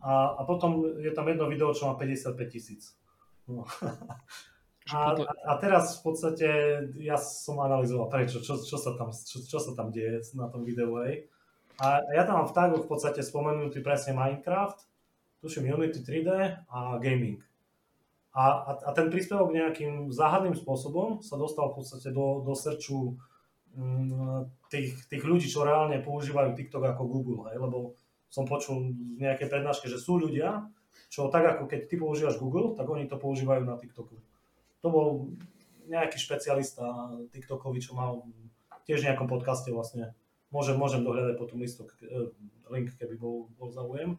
A, 0.00 0.40
a 0.40 0.40
potom 0.48 0.96
je 0.96 1.12
tam 1.12 1.28
jedno 1.28 1.44
video, 1.52 1.76
čo 1.76 1.92
má 1.92 1.94
55 2.00 2.48
tisíc. 2.48 2.96
No. 3.44 3.68
A, 4.88 5.12
a 5.44 5.52
teraz 5.60 6.00
v 6.00 6.12
podstate 6.12 6.48
ja 6.96 7.20
som 7.20 7.60
analyzoval 7.60 8.08
prečo, 8.08 8.40
čo, 8.40 8.56
čo, 8.56 8.76
sa, 8.80 8.96
tam, 8.96 9.12
čo, 9.12 9.44
čo 9.44 9.58
sa 9.60 9.76
tam 9.76 9.92
deje 9.92 10.24
na 10.32 10.48
tom 10.48 10.64
videu. 10.64 10.88
Hej. 11.04 11.28
A 11.78 12.00
ja 12.16 12.24
tam 12.24 12.42
mám 12.42 12.48
v 12.48 12.56
tagoch 12.56 12.82
v 12.84 12.90
podstate 12.90 13.20
spomenutý 13.20 13.84
presne 13.84 14.16
Minecraft, 14.16 14.80
tuším 15.44 15.68
Unity 15.68 16.00
3D 16.00 16.30
a 16.72 16.96
gaming. 16.98 17.38
A, 18.32 18.44
a, 18.44 18.70
a 18.86 18.90
ten 18.94 19.12
príspevok 19.12 19.52
nejakým 19.52 20.08
záhadným 20.14 20.54
spôsobom 20.56 21.20
sa 21.20 21.36
dostal 21.36 21.68
v 21.72 21.82
podstate 21.82 22.08
do, 22.14 22.40
do 22.46 22.54
srču 22.54 23.18
um, 23.74 24.46
tých, 24.70 24.94
tých 25.10 25.22
ľudí, 25.24 25.48
čo 25.50 25.66
reálne 25.66 25.98
používajú 26.00 26.54
TikTok 26.54 26.96
ako 26.96 27.02
Google, 27.08 27.50
hej, 27.50 27.58
lebo 27.58 27.98
som 28.28 28.44
počul 28.44 28.92
v 28.92 29.20
nejakej 29.24 29.48
prednáške, 29.48 29.88
že 29.88 29.96
sú 29.96 30.20
ľudia, 30.20 30.68
čo 31.08 31.32
tak 31.32 31.56
ako 31.56 31.64
keď 31.66 31.80
ty 31.88 31.96
používaš 31.96 32.36
Google, 32.36 32.76
tak 32.76 32.84
oni 32.84 33.08
to 33.08 33.16
používajú 33.16 33.64
na 33.64 33.80
TikToku. 33.80 34.27
To 34.82 34.88
bol 34.88 35.08
nejaký 35.88 36.20
špecialista 36.20 36.84
TikTokovi, 37.32 37.80
čo 37.80 37.96
mal 37.96 38.22
tiež 38.84 39.04
v 39.04 39.12
nejakom 39.12 39.28
podcaste 39.28 39.72
vlastne. 39.72 40.12
Môžem, 40.48 40.80
môžem 40.80 41.04
dohľadať 41.04 41.34
potom 41.36 41.60
listok, 41.60 41.92
eh, 42.04 42.32
link, 42.72 42.96
keby 42.96 43.20
bol, 43.20 43.52
bol 43.60 43.68
záujem. 43.68 44.16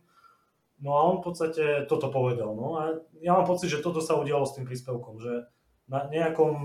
No 0.79 0.95
a 0.95 0.99
on 1.11 1.19
v 1.19 1.25
podstate 1.25 1.63
toto 1.91 2.07
povedal. 2.07 2.55
No 2.55 2.79
a 2.79 2.83
ja 3.19 3.35
mám 3.35 3.49
pocit, 3.49 3.67
že 3.67 3.83
toto 3.83 3.99
sa 3.99 4.15
udialo 4.15 4.47
s 4.47 4.55
tým 4.55 4.63
príspevkom, 4.63 5.19
že 5.19 5.49
na 5.91 6.07
nejakom 6.07 6.55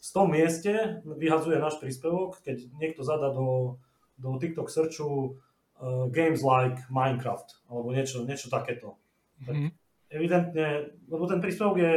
z 0.00 0.08
tom 0.10 0.34
mieste 0.34 1.04
vyhazuje 1.06 1.62
náš 1.62 1.78
príspevok, 1.78 2.42
keď 2.42 2.66
niekto 2.74 3.06
zada 3.06 3.30
do, 3.30 3.78
do 4.18 4.34
TikTok 4.40 4.66
searchu 4.66 5.38
uh, 5.78 6.10
games 6.10 6.42
like 6.42 6.82
Minecraft 6.90 7.70
alebo 7.70 7.94
niečo, 7.94 8.26
niečo 8.26 8.50
takéto. 8.50 8.98
Tak 9.46 9.54
mm-hmm. 9.54 9.70
evidentne, 10.10 10.68
lebo 11.06 11.30
ten 11.30 11.38
príspevok 11.38 11.76
je 11.78 11.94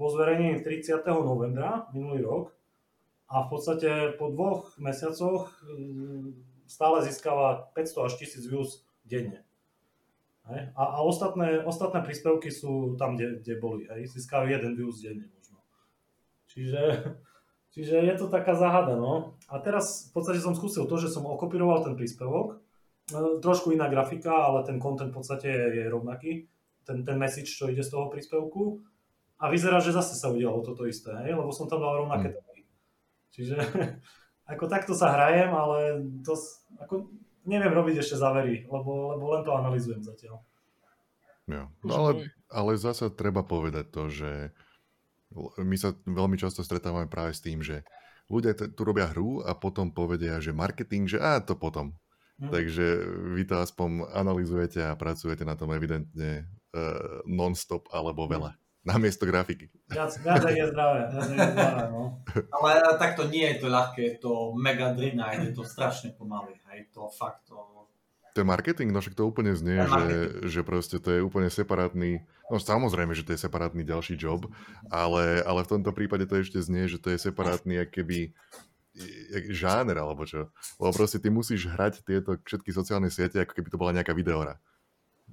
bol 0.00 0.08
zverejnený 0.08 0.64
30. 0.64 1.04
novembra 1.20 1.84
minulý 1.92 2.24
rok 2.24 2.56
a 3.28 3.44
v 3.44 3.48
podstate 3.52 4.16
po 4.16 4.32
dvoch 4.32 4.72
mesiacoch 4.80 5.52
mm, 5.60 6.40
stále 6.64 7.04
získava 7.04 7.68
500 7.76 8.08
až 8.08 8.12
1000 8.16 8.48
views 8.48 8.70
denne. 9.04 9.44
A, 10.50 10.82
a 10.82 10.98
ostatné, 11.06 11.62
ostatné 11.62 12.02
príspevky 12.02 12.50
sú 12.50 12.98
tam, 12.98 13.14
kde, 13.14 13.38
kde 13.44 13.54
boli. 13.60 13.86
Hej? 13.86 14.10
Získajú 14.16 14.50
jeden 14.50 14.72
views 14.74 14.98
denne 14.98 15.30
možno. 15.30 15.62
Čiže, 16.48 16.82
čiže 17.76 17.96
je 18.00 18.14
to 18.16 18.26
taká 18.32 18.56
záhada. 18.56 18.96
No. 18.96 19.38
A 19.46 19.60
teraz 19.62 20.10
v 20.10 20.16
podstate 20.16 20.42
som 20.42 20.56
skúsil 20.56 20.88
to, 20.90 20.96
že 20.98 21.12
som 21.12 21.28
okopíroval 21.28 21.86
ten 21.86 21.94
príspevok. 21.94 22.58
E, 23.14 23.38
trošku 23.38 23.70
iná 23.70 23.86
grafika, 23.86 24.32
ale 24.32 24.66
ten 24.66 24.82
content 24.82 25.14
v 25.14 25.22
podstate 25.22 25.46
je, 25.46 25.64
je 25.76 25.84
rovnaký. 25.86 26.50
Ten, 26.82 27.06
ten 27.06 27.14
message, 27.14 27.54
čo 27.54 27.70
ide 27.70 27.86
z 27.86 27.94
toho 27.94 28.10
príspevku 28.10 28.82
a 29.40 29.48
vyzerá, 29.48 29.80
že 29.80 29.96
zase 29.96 30.20
sa 30.20 30.28
udialo 30.28 30.60
toto 30.60 30.84
isté, 30.84 31.08
hej? 31.24 31.32
lebo 31.32 31.48
som 31.48 31.64
tam 31.64 31.80
dal 31.80 32.04
rovnaké 32.04 32.28
mm. 32.28 32.36
tagy. 32.36 32.64
Čiže 33.32 33.56
ako 34.52 34.64
takto 34.68 34.92
sa 34.92 35.16
hrajem, 35.16 35.48
ale 35.48 36.04
to, 36.20 36.36
ako, 36.76 37.08
neviem 37.48 37.72
robiť 37.72 38.04
ešte 38.04 38.20
závery, 38.20 38.68
lebo, 38.68 39.16
lebo 39.16 39.24
len 39.32 39.42
to 39.42 39.56
analizujem 39.56 40.04
zatiaľ. 40.04 40.44
Jo. 41.48 41.72
No 41.82 41.92
ale, 41.96 42.30
ale 42.52 42.76
zase 42.76 43.08
treba 43.10 43.40
povedať 43.42 43.88
to, 43.90 44.12
že 44.12 44.52
my 45.58 45.76
sa 45.80 45.96
veľmi 46.04 46.36
často 46.36 46.60
stretávame 46.60 47.08
práve 47.08 47.32
s 47.32 47.42
tým, 47.42 47.64
že 47.64 47.82
ľudia 48.28 48.54
tu 48.54 48.82
robia 48.84 49.08
hru 49.10 49.42
a 49.42 49.56
potom 49.56 49.90
povedia, 49.90 50.38
že 50.38 50.54
marketing, 50.54 51.10
že 51.10 51.18
a 51.18 51.40
to 51.42 51.56
potom. 51.56 51.96
Hm. 52.38 52.50
Takže 52.52 52.86
vy 53.34 53.42
to 53.48 53.56
aspoň 53.58 54.14
analizujete 54.14 54.84
a 54.84 54.94
pracujete 54.94 55.42
na 55.42 55.58
tom 55.58 55.72
evidentne 55.74 56.46
uh, 56.76 57.24
non-stop 57.26 57.88
alebo 57.90 58.30
veľa 58.30 58.54
namiesto 58.84 59.28
grafiky. 59.28 59.68
Viac, 59.92 60.16
viac 60.24 60.44
je 60.48 60.64
zdravé, 60.72 61.00
viac 61.12 61.28
je 61.28 61.36
zdravé, 61.36 61.84
no. 61.92 62.24
Ale 62.56 62.68
takto 62.96 63.28
nie 63.28 63.44
je 63.44 63.56
to 63.60 63.66
ľahké, 63.68 64.00
je 64.00 64.16
to 64.16 64.56
mega 64.56 64.96
drina, 64.96 65.36
je 65.36 65.52
to 65.52 65.62
strašne 65.68 66.16
pomaly, 66.16 66.56
hej, 66.72 66.88
to 66.92 67.08
fakt 67.12 67.48
to... 67.48 67.56
To 68.30 68.46
je 68.46 68.46
marketing, 68.46 68.94
no 68.94 69.02
však 69.02 69.18
to 69.18 69.26
úplne 69.26 69.50
znie, 69.58 69.82
že, 69.82 70.06
že 70.46 70.60
proste 70.62 71.02
to 71.02 71.10
je 71.10 71.20
úplne 71.20 71.50
separátny, 71.50 72.22
no 72.46 72.62
samozrejme, 72.62 73.10
že 73.10 73.26
to 73.26 73.34
je 73.34 73.42
separátny 73.42 73.82
ďalší 73.82 74.14
job, 74.14 74.46
ale, 74.86 75.42
ale 75.42 75.66
v 75.66 75.70
tomto 75.76 75.90
prípade 75.90 76.30
to 76.30 76.38
ešte 76.38 76.62
znie, 76.62 76.86
že 76.86 77.02
to 77.02 77.10
je 77.10 77.18
separátny 77.18 77.90
keby 77.90 78.30
žáner 79.50 79.98
alebo 79.98 80.22
čo. 80.30 80.46
Lebo 80.78 80.94
proste 80.94 81.18
ty 81.18 81.26
musíš 81.26 81.66
hrať 81.66 82.06
tieto 82.06 82.38
všetky 82.38 82.70
sociálne 82.70 83.10
siete, 83.10 83.42
ako 83.42 83.50
keby 83.50 83.68
to 83.70 83.80
bola 83.80 83.94
nejaká 83.98 84.14
videora 84.14 84.62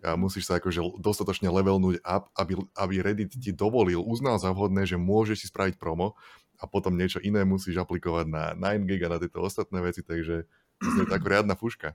a 0.04 0.18
musíš 0.20 0.50
sa 0.50 0.62
akože 0.62 1.02
dostatočne 1.02 1.50
levelnúť 1.50 2.02
up, 2.04 2.30
aby, 2.38 2.54
aby 2.78 2.94
Reddit 3.02 3.34
ti 3.38 3.52
dovolil, 3.54 4.02
uznal 4.02 4.38
za 4.38 4.54
vhodné, 4.54 4.86
že 4.86 5.00
môžeš 5.00 5.38
si 5.44 5.48
spraviť 5.50 5.80
promo 5.80 6.18
a 6.58 6.66
potom 6.66 6.98
niečo 6.98 7.22
iné 7.22 7.46
musíš 7.46 7.78
aplikovať 7.78 8.26
na 8.30 8.44
9gig 8.58 9.02
a 9.06 9.14
na 9.14 9.18
tieto 9.22 9.42
ostatné 9.42 9.80
veci, 9.82 10.02
takže 10.02 10.50
to 10.82 11.00
je 11.06 11.14
ako 11.14 11.26
riadna 11.30 11.54
fuška. 11.58 11.94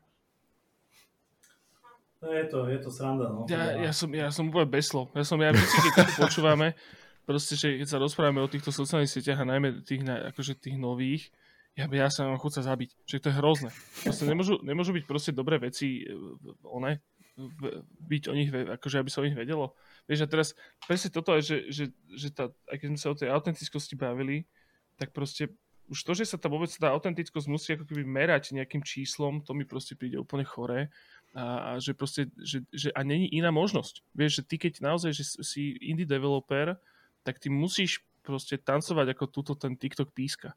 No 2.22 2.30
je 2.30 2.46
to, 2.46 2.58
je 2.70 2.78
to 2.78 2.90
sranda, 2.94 3.26
no. 3.34 3.50
Ja, 3.50 3.82
ja, 3.82 3.90
som, 3.90 4.06
ja 4.14 4.30
som 4.30 4.46
úplne 4.46 4.70
bez 4.70 4.94
slov. 4.94 5.10
Ja 5.10 5.26
som, 5.26 5.42
ja 5.42 5.50
vždy, 5.50 5.90
keď 5.90 6.06
to 6.06 6.14
počúvame, 6.22 6.78
proste, 7.26 7.58
že 7.58 7.82
keď 7.82 7.88
sa 7.90 7.98
rozprávame 7.98 8.38
o 8.38 8.46
týchto 8.46 8.70
sociálnych 8.70 9.10
sieťach 9.10 9.42
a 9.42 9.50
najmä 9.50 9.82
tých, 9.82 10.06
akože 10.06 10.54
tých 10.54 10.78
nových, 10.78 11.34
ja, 11.74 11.90
ja 11.90 12.06
sa 12.12 12.28
mám 12.28 12.38
chuť 12.38 12.60
sa 12.60 12.62
zabiť. 12.74 12.94
Že 13.08 13.16
to 13.18 13.26
je 13.26 13.38
hrozné. 13.42 13.70
Proste 14.06 14.24
nemôžu, 14.28 14.60
nemôžu 14.60 14.92
byť 14.92 15.04
proste 15.08 15.32
dobré 15.34 15.56
veci 15.56 16.04
e, 16.04 16.14
one, 16.62 17.00
byť 18.06 18.22
o 18.28 18.34
nich, 18.36 18.52
akože 18.52 19.00
aby 19.00 19.08
sa 19.08 19.24
o 19.24 19.26
nich 19.26 19.36
vedelo. 19.36 19.72
Vieš, 20.04 20.24
a 20.24 20.28
teraz 20.28 20.48
presne 20.84 21.08
toto 21.08 21.32
je, 21.40 21.42
že, 21.42 21.56
že, 21.72 21.84
že 22.12 22.28
tá, 22.28 22.52
aj 22.68 22.76
keď 22.76 22.86
sme 22.92 23.00
sa 23.00 23.08
o 23.08 23.18
tej 23.18 23.28
autentickosti 23.32 23.96
bavili, 23.96 24.44
tak 25.00 25.16
proste 25.16 25.48
už 25.88 25.98
to, 26.04 26.12
že 26.14 26.28
sa 26.28 26.36
tá 26.38 26.46
vôbec 26.46 26.70
tá 26.72 26.92
autentickosť 26.92 27.46
musí 27.50 27.68
ako 27.74 27.84
keby 27.88 28.04
merať 28.06 28.54
nejakým 28.54 28.84
číslom, 28.84 29.42
to 29.42 29.52
mi 29.52 29.66
proste 29.66 29.98
príde 29.98 30.16
úplne 30.16 30.46
choré 30.46 30.88
a, 31.36 31.76
a 31.76 31.82
že 31.82 31.96
proste, 31.96 32.28
že, 32.40 32.64
že 32.72 32.88
a 32.92 33.00
není 33.02 33.28
iná 33.32 33.52
možnosť. 33.52 34.04
Vieš, 34.16 34.40
že 34.40 34.42
ty 34.46 34.56
keď 34.60 34.84
naozaj, 34.84 35.10
že 35.12 35.24
si 35.40 35.76
indie 35.80 36.08
developer, 36.08 36.76
tak 37.24 37.40
ty 37.40 37.48
musíš 37.48 38.04
proste 38.22 38.56
tancovať 38.60 39.16
ako 39.16 39.24
túto 39.28 39.52
ten 39.58 39.74
TikTok 39.74 40.14
píska. 40.14 40.54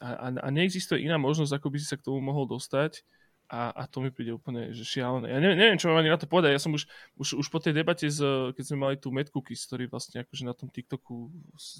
A, 0.00 0.18
a, 0.18 0.26
a 0.34 0.48
neexistuje 0.50 1.04
iná 1.04 1.20
možnosť, 1.20 1.58
ako 1.58 1.68
by 1.68 1.78
si 1.78 1.86
sa 1.86 1.98
k 2.00 2.06
tomu 2.08 2.18
mohol 2.18 2.48
dostať, 2.48 3.06
a, 3.52 3.68
a 3.68 3.82
to 3.84 4.00
mi 4.00 4.08
príde 4.08 4.32
úplne 4.32 4.72
že 4.72 4.80
šialené. 4.80 5.28
Ja 5.28 5.36
neviem, 5.36 5.60
neviem, 5.60 5.76
čo 5.76 5.92
mám 5.92 6.00
ani 6.00 6.08
na 6.08 6.16
to 6.16 6.24
povedať. 6.24 6.56
Ja 6.56 6.62
som 6.64 6.72
už, 6.72 6.88
už, 7.20 7.36
už 7.36 7.46
po 7.52 7.60
tej 7.60 7.76
debate, 7.76 8.08
z, 8.08 8.24
keď 8.56 8.64
sme 8.64 8.78
mali 8.80 8.96
tú 8.96 9.12
Mad 9.12 9.28
Cookies, 9.28 9.68
vlastne 9.92 10.24
akože 10.24 10.48
na 10.48 10.56
tom 10.56 10.72
TikToku 10.72 11.28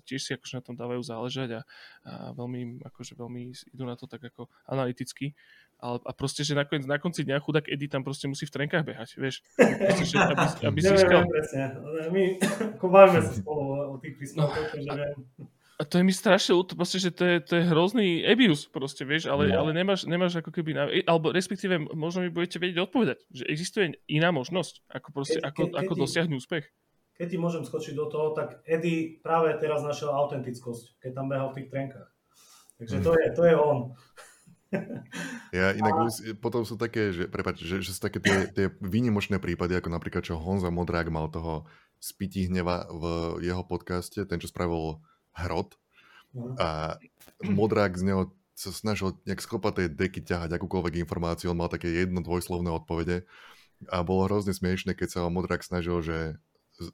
tiež 0.05 0.21
si 0.21 0.31
akože 0.37 0.61
na 0.61 0.63
tom 0.69 0.77
dávajú 0.77 1.01
záležať 1.01 1.49
a, 1.57 1.61
a 2.05 2.13
veľmi, 2.37 2.85
akože 2.85 3.17
veľmi 3.17 3.57
idú 3.73 3.89
na 3.89 3.97
to 3.97 4.05
tak 4.05 4.21
ako 4.21 4.53
analyticky. 4.69 5.33
Ale, 5.81 5.99
a 6.05 6.13
proste, 6.13 6.45
že 6.45 6.53
nakoniec, 6.53 6.85
na 6.85 7.01
konci 7.01 7.25
dňa 7.25 7.43
chudák 7.43 7.67
Eddie 7.67 7.91
tam 7.91 8.05
proste 8.05 8.29
musí 8.29 8.45
v 8.47 8.55
trenkách 8.55 8.87
behať, 8.87 9.09
vieš. 9.19 9.41
Proste, 9.57 10.05
že 10.05 10.15
aby, 10.21 10.45
aby 10.69 10.79
získal... 10.79 11.25
Neviem, 11.25 11.33
presne. 11.33 11.63
My 12.13 12.23
bavíme 12.95 13.21
sa 13.25 13.33
spolu 13.33 13.63
o 13.91 13.97
tých 13.99 14.15
príspevkoch, 14.21 14.77
no, 14.77 14.79
že 14.79 14.91
viem. 14.93 15.19
A 15.83 15.85
to 15.85 15.99
je 15.99 16.07
mi 16.07 16.15
strašne 16.15 16.55
ľúto, 16.55 16.79
proste, 16.79 17.03
že 17.03 17.11
to 17.11 17.27
je, 17.27 17.37
to 17.43 17.59
je 17.59 17.67
hrozný 17.67 18.23
abuse, 18.23 18.71
proste, 18.71 19.03
vieš, 19.03 19.27
ale, 19.27 19.51
no. 19.51 19.67
ale 19.67 19.75
nemáš, 19.75 20.07
nemáš 20.07 20.39
ako 20.39 20.55
keby, 20.55 20.79
na, 20.79 20.87
alebo 20.87 21.35
respektíve 21.35 21.75
možno 21.91 22.23
mi 22.23 22.31
budete 22.31 22.63
vedieť 22.63 22.87
odpovedať, 22.87 23.19
že 23.35 23.51
existuje 23.51 23.99
iná 24.07 24.31
možnosť, 24.31 24.87
ako, 24.87 25.09
proste, 25.11 25.43
keď, 25.43 25.51
ako, 25.51 25.63
keď, 25.67 25.83
ako 25.83 25.93
dosiahnuť 26.07 26.39
úspech. 26.39 26.65
Keď 27.19 27.27
ti 27.35 27.39
môžem 27.43 27.67
skočiť 27.67 27.99
do 27.99 28.07
toho, 28.07 28.31
tak 28.31 28.63
Eddie 28.63 29.19
práve 29.27 29.59
teraz 29.59 29.83
našiel 29.83 30.15
autentickosť, 30.15 31.03
keď 31.03 31.11
tam 31.19 31.27
behal 31.27 31.51
v 31.51 31.57
tých 31.59 31.69
trenkách. 31.75 32.11
Takže 32.79 32.97
to, 33.03 33.11
je, 33.19 33.27
to 33.35 33.43
je 33.43 33.55
on. 33.59 33.79
Ja 35.53 35.69
inak 35.77 35.93
a... 35.93 36.09
potom 36.41 36.65
sú 36.65 36.81
také, 36.81 37.13
že, 37.13 37.29
prepáč, 37.29 37.61
že, 37.61 37.85
že 37.85 37.93
sú 37.93 38.01
také 38.01 38.25
tie, 38.25 38.49
tie 38.49 38.67
výnimočné 38.81 39.37
prípady, 39.37 39.77
ako 39.77 39.93
napríklad, 39.93 40.25
čo 40.25 40.41
Honza 40.41 40.73
Modrák 40.73 41.13
mal 41.13 41.29
toho 41.29 41.69
spití 42.01 42.49
hneva 42.49 42.89
v 42.89 43.05
jeho 43.45 43.61
podcaste, 43.69 44.25
ten, 44.25 44.41
čo 44.41 44.49
spravil 44.49 45.05
hrot 45.37 45.77
mhm. 46.37 46.55
a 46.61 46.69
modrák 47.45 47.97
z 47.97 48.05
neho 48.07 48.23
sa 48.53 48.71
snažil 48.71 49.17
nejak 49.27 49.43
sklopať 49.43 49.73
tej 49.75 49.89
deky 49.91 50.21
ťahať 50.23 50.55
akúkoľvek 50.55 51.03
informáciu, 51.03 51.51
on 51.51 51.59
mal 51.59 51.73
také 51.73 51.91
jedno 51.91 52.23
dvojslovné 52.23 52.71
odpovede 52.71 53.27
a 53.91 54.07
bolo 54.07 54.31
hrozne 54.31 54.55
smiešne, 54.55 54.95
keď 54.95 55.09
sa 55.09 55.19
ho 55.27 55.33
modrák 55.33 55.65
snažil, 55.67 55.99
že 56.05 56.17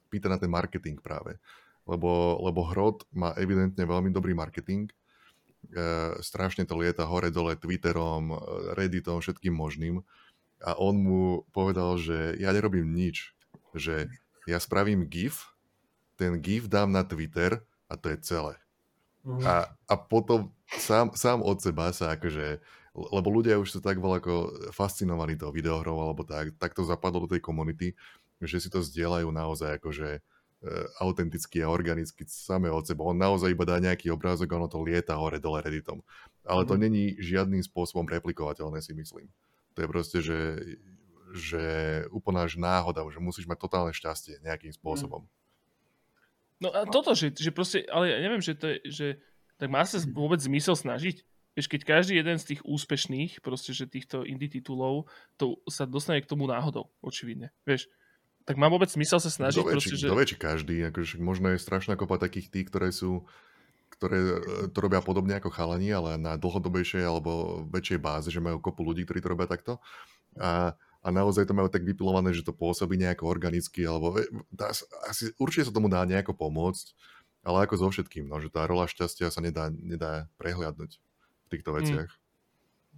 pýta 0.09 0.31
na 0.31 0.41
ten 0.41 0.49
marketing 0.49 0.97
práve. 0.97 1.37
Lebo, 1.85 2.41
lebo 2.41 2.65
hrot 2.65 3.05
má 3.13 3.33
evidentne 3.37 3.81
veľmi 3.81 4.09
dobrý 4.13 4.33
marketing, 4.33 4.89
e, 4.89 4.95
strašne 6.21 6.65
to 6.65 6.77
lieta 6.77 7.05
hore-dole 7.05 7.57
Twitterom, 7.57 8.33
Redditom, 8.77 9.21
všetkým 9.21 9.53
možným 9.53 10.01
a 10.59 10.75
on 10.75 10.95
mu 10.99 11.21
povedal, 11.55 11.95
že 11.97 12.35
ja 12.37 12.51
nerobím 12.51 12.91
nič, 12.91 13.33
že 13.73 14.11
ja 14.45 14.59
spravím 14.59 15.07
GIF, 15.07 15.49
ten 16.19 16.37
GIF 16.41 16.67
dám 16.67 16.91
na 16.91 17.05
Twitter 17.07 17.63
a 17.89 17.93
to 17.97 18.13
je 18.13 18.17
celé. 18.21 18.53
Mm. 19.25 19.43
A, 19.43 19.67
a 19.89 19.93
potom 19.99 20.53
sám, 20.71 21.11
sám 21.17 21.43
od 21.43 21.59
seba 21.59 21.91
sa 21.91 22.15
akože, 22.15 22.61
lebo 22.95 23.27
ľudia 23.27 23.59
už 23.59 23.77
sa 23.77 23.79
tak 23.83 23.99
veľa 23.99 24.23
ako 24.23 24.33
fascinovali 24.71 25.35
tou 25.35 25.51
videohrou 25.51 25.99
alebo 25.99 26.23
tak, 26.23 26.55
tak 26.55 26.71
to 26.77 26.87
zapadlo 26.87 27.27
do 27.27 27.33
tej 27.35 27.43
komunity, 27.43 27.97
že 28.39 28.63
si 28.63 28.69
to 28.71 28.79
zdieľajú 28.79 29.27
naozaj 29.27 29.81
akože 29.81 30.09
e, 30.15 30.19
autenticky 31.03 31.59
a 31.59 31.67
organicky 31.67 32.23
samé 32.29 32.71
od 32.71 32.87
seba. 32.87 33.03
On 33.03 33.17
naozaj 33.17 33.51
iba 33.51 33.67
dá 33.67 33.75
nejaký 33.81 34.07
obrázok 34.13 34.55
a 34.55 34.57
ono 34.63 34.71
to 34.71 34.79
lieta 34.79 35.19
hore 35.19 35.41
dole 35.43 35.59
Redditom. 35.59 35.99
Ale 36.47 36.63
to 36.63 36.79
mm. 36.79 36.79
není 36.79 37.03
žiadnym 37.19 37.61
spôsobom 37.65 38.07
replikovateľné 38.07 38.79
si 38.79 38.95
myslím. 38.95 39.27
To 39.75 39.83
je 39.83 39.87
proste, 39.91 40.17
že, 40.23 40.39
že 41.35 41.65
úplná 42.15 42.47
náhoda, 42.55 43.03
že 43.11 43.19
musíš 43.19 43.45
mať 43.45 43.59
totálne 43.59 43.91
šťastie 43.91 44.39
nejakým 44.41 44.71
spôsobom. 44.71 45.27
Mm. 45.27 45.38
No 46.59 46.75
a 46.75 46.83
toto, 46.83 47.15
že, 47.15 47.31
že 47.31 47.55
proste, 47.55 47.87
ale 47.87 48.11
ja 48.11 48.19
neviem, 48.19 48.43
že 48.43 48.53
to 48.55 48.67
je, 48.67 48.77
že 48.87 49.07
tak 49.59 49.71
má 49.71 49.83
sa 49.83 49.99
vôbec 50.11 50.39
zmysel 50.39 50.75
snažiť? 50.75 51.23
Vieš, 51.55 51.67
keď 51.67 51.81
každý 51.83 52.19
jeden 52.19 52.39
z 52.39 52.55
tých 52.55 52.61
úspešných, 52.63 53.43
proste, 53.43 53.75
že 53.75 53.89
týchto 53.89 54.23
indie 54.23 54.47
titulov, 54.47 55.11
to 55.35 55.59
sa 55.67 55.83
dostane 55.83 56.23
k 56.23 56.29
tomu 56.29 56.47
náhodou, 56.47 56.87
očividne. 57.03 57.51
Vieš, 57.67 57.91
tak 58.47 58.55
má 58.55 58.71
vôbec 58.71 58.87
zmysel 58.87 59.19
sa 59.19 59.27
snažiť? 59.27 59.59
Kto 59.59 59.75
proste, 59.75 59.95
že... 59.99 60.07
vie, 60.07 60.29
či 60.29 60.37
každý, 60.39 60.75
akože 60.87 61.19
možno 61.19 61.51
je 61.51 61.59
strašná 61.59 61.99
kopa 61.99 62.15
takých 62.15 62.47
tých, 62.47 62.67
ktoré 62.71 62.95
sú 62.95 63.27
ktoré 63.89 64.17
e, 64.21 64.37
to 64.71 64.79
robia 64.79 65.03
podobne 65.03 65.35
ako 65.35 65.51
chalani, 65.51 65.91
ale 65.91 66.15
na 66.15 66.39
dlhodobejšej 66.39 67.03
alebo 67.03 67.65
väčšej 67.67 67.99
báze, 67.99 68.29
že 68.31 68.39
majú 68.39 68.61
kopu 68.61 68.85
ľudí, 68.85 69.03
ktorí 69.03 69.19
to 69.19 69.33
robia 69.33 69.49
takto. 69.49 69.81
A 70.39 70.77
a 71.09 71.15
naozaj 71.15 71.49
to 71.49 71.57
majú 71.57 71.65
tak 71.73 71.81
vypilované, 71.81 72.29
že 72.37 72.45
to 72.45 72.53
pôsobí 72.53 72.93
nejako 73.01 73.25
organicky, 73.25 73.81
alebo 73.81 74.21
dá, 74.53 74.69
asi, 75.09 75.33
určite 75.41 75.65
sa 75.65 75.73
tomu 75.73 75.89
dá 75.89 76.05
nejako 76.05 76.37
pomôcť, 76.37 76.93
ale 77.41 77.65
ako 77.65 77.81
so 77.81 77.89
všetkým, 77.89 78.29
no, 78.29 78.37
že 78.37 78.53
tá 78.53 78.69
rola 78.69 78.85
šťastia 78.85 79.33
sa 79.33 79.41
nedá, 79.41 79.73
nedá 79.73 80.29
prehliadnúť 80.37 81.01
v 81.01 81.47
týchto 81.49 81.73
hm. 81.73 81.77
veciach. 81.81 82.11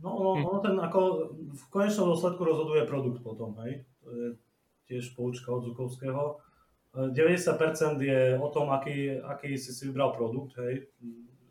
No, 0.04 0.12
no, 0.18 0.30
no 0.36 0.52
ten 0.60 0.76
ako 0.76 1.00
v 1.56 1.64
konečnom 1.72 2.12
dôsledku 2.12 2.42
rozhoduje 2.44 2.84
produkt 2.90 3.24
potom, 3.24 3.56
hej. 3.64 3.88
To 4.04 4.08
je 4.12 4.28
tiež 4.92 5.16
poučka 5.16 5.56
od 5.56 5.64
Zukovského. 5.72 6.42
90% 6.92 7.16
je 8.04 8.36
o 8.36 8.50
tom, 8.52 8.68
aký, 8.76 9.16
aký 9.24 9.56
si 9.56 9.72
si 9.72 9.88
vybral 9.88 10.12
produkt, 10.12 10.60
hej, 10.60 10.92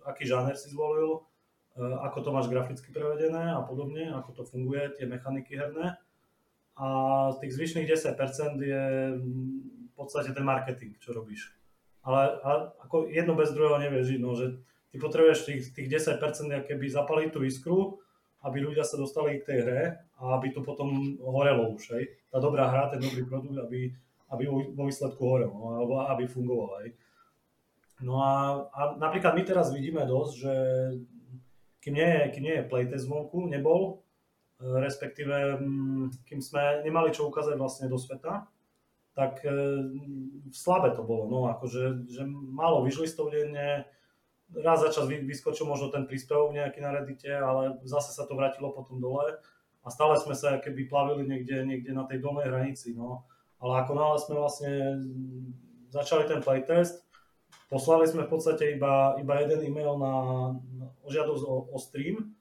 aký 0.04 0.28
žáner 0.28 0.52
si 0.52 0.68
zvolil, 0.68 1.24
ako 1.80 2.18
to 2.20 2.30
máš 2.34 2.52
graficky 2.52 2.92
prevedené 2.92 3.56
a 3.56 3.64
podobne, 3.64 4.12
ako 4.12 4.36
to 4.36 4.42
funguje, 4.44 4.92
tie 4.98 5.08
mechaniky 5.08 5.56
herné. 5.56 5.96
A 6.80 6.86
tých 7.36 7.52
zvyšných 7.60 7.84
10% 7.84 8.16
je 8.56 8.84
v 9.20 9.92
podstate 9.92 10.32
ten 10.32 10.40
marketing, 10.40 10.96
čo 10.96 11.12
robíš. 11.12 11.52
Ale, 12.00 12.40
ale 12.40 12.72
ako 12.80 13.12
jedno 13.12 13.36
bez 13.36 13.52
druhého 13.52 13.76
nevieš 13.76 14.16
žiť, 14.16 14.20
no, 14.24 14.32
že 14.32 14.56
ty 14.88 14.96
potrebuješ 14.96 15.38
tých, 15.44 15.62
tých 15.76 15.88
10% 15.92 16.16
keby 16.64 16.84
zapaliť 16.88 17.28
tú 17.28 17.44
iskru, 17.44 18.00
aby 18.40 18.64
ľudia 18.64 18.88
sa 18.88 18.96
dostali 18.96 19.44
k 19.44 19.44
tej 19.44 19.58
hre 19.68 19.82
a 20.16 20.40
aby 20.40 20.56
to 20.56 20.64
potom 20.64 21.20
horelo 21.20 21.76
už, 21.76 22.00
hej. 22.00 22.16
Tá 22.32 22.40
dobrá 22.40 22.72
hra, 22.72 22.88
ten 22.88 23.04
dobrý 23.04 23.28
produkt, 23.28 23.60
aby 23.60 23.92
aby 24.30 24.46
vo 24.46 24.86
výsledku 24.86 25.22
horel, 25.26 25.50
no, 25.50 25.74
alebo 25.74 25.92
aby 26.06 26.24
fungoval 26.30 26.70
aj. 26.82 26.86
No 28.00 28.22
a, 28.22 28.64
a 28.72 28.80
napríklad 28.96 29.36
my 29.36 29.42
teraz 29.44 29.74
vidíme 29.74 30.06
dosť, 30.06 30.32
že 30.38 30.54
kým 31.84 31.94
nie 31.98 32.30
kým 32.32 32.44
nie 32.46 32.56
je 32.62 32.70
playtest 32.70 33.10
vonku, 33.10 33.50
nebol, 33.50 34.00
respektíve 34.60 35.56
mm, 35.56 36.28
kým 36.28 36.40
sme 36.44 36.84
nemali 36.84 37.10
čo 37.10 37.26
ukázať 37.26 37.56
vlastne 37.56 37.88
do 37.88 37.96
sveta, 37.96 38.44
tak 39.16 39.42
e, 39.42 39.52
slabé 40.54 40.94
to 40.94 41.02
bolo, 41.02 41.26
no 41.26 41.38
akože 41.50 42.06
že 42.08 42.22
málo 42.28 42.86
vyžlistov 42.86 43.32
raz 44.50 44.82
za 44.82 44.90
čas 44.90 45.06
vyskočil 45.06 45.66
možno 45.66 45.94
ten 45.94 46.06
príspevok 46.06 46.54
nejaký 46.54 46.78
na 46.82 46.90
Reddite, 46.90 47.30
ale 47.30 47.78
zase 47.86 48.10
sa 48.10 48.26
to 48.26 48.34
vrátilo 48.34 48.74
potom 48.74 48.98
dole 48.98 49.38
a 49.80 49.88
stále 49.88 50.18
sme 50.18 50.34
sa 50.34 50.58
keby 50.58 50.90
plavili 50.90 51.24
niekde, 51.24 51.64
niekde 51.64 51.90
na 51.94 52.04
tej 52.04 52.20
dolnej 52.20 52.50
hranici, 52.50 52.92
no. 52.92 53.24
Ale 53.60 53.84
ako 53.84 53.92
náhle 53.92 54.18
sme 54.18 54.34
vlastne 54.40 54.72
začali 55.92 56.24
ten 56.26 56.40
playtest, 56.40 57.04
poslali 57.68 58.08
sme 58.08 58.26
v 58.26 58.32
podstate 58.32 58.76
iba, 58.76 59.14
iba 59.20 59.34
jeden 59.40 59.60
e-mail 59.70 59.94
na, 60.00 60.14
na 60.80 60.86
žiadosť 61.06 61.44
o, 61.46 61.54
o 61.70 61.78
stream 61.78 62.34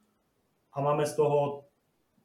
a 0.74 0.82
máme 0.82 1.06
z 1.06 1.14
toho, 1.14 1.69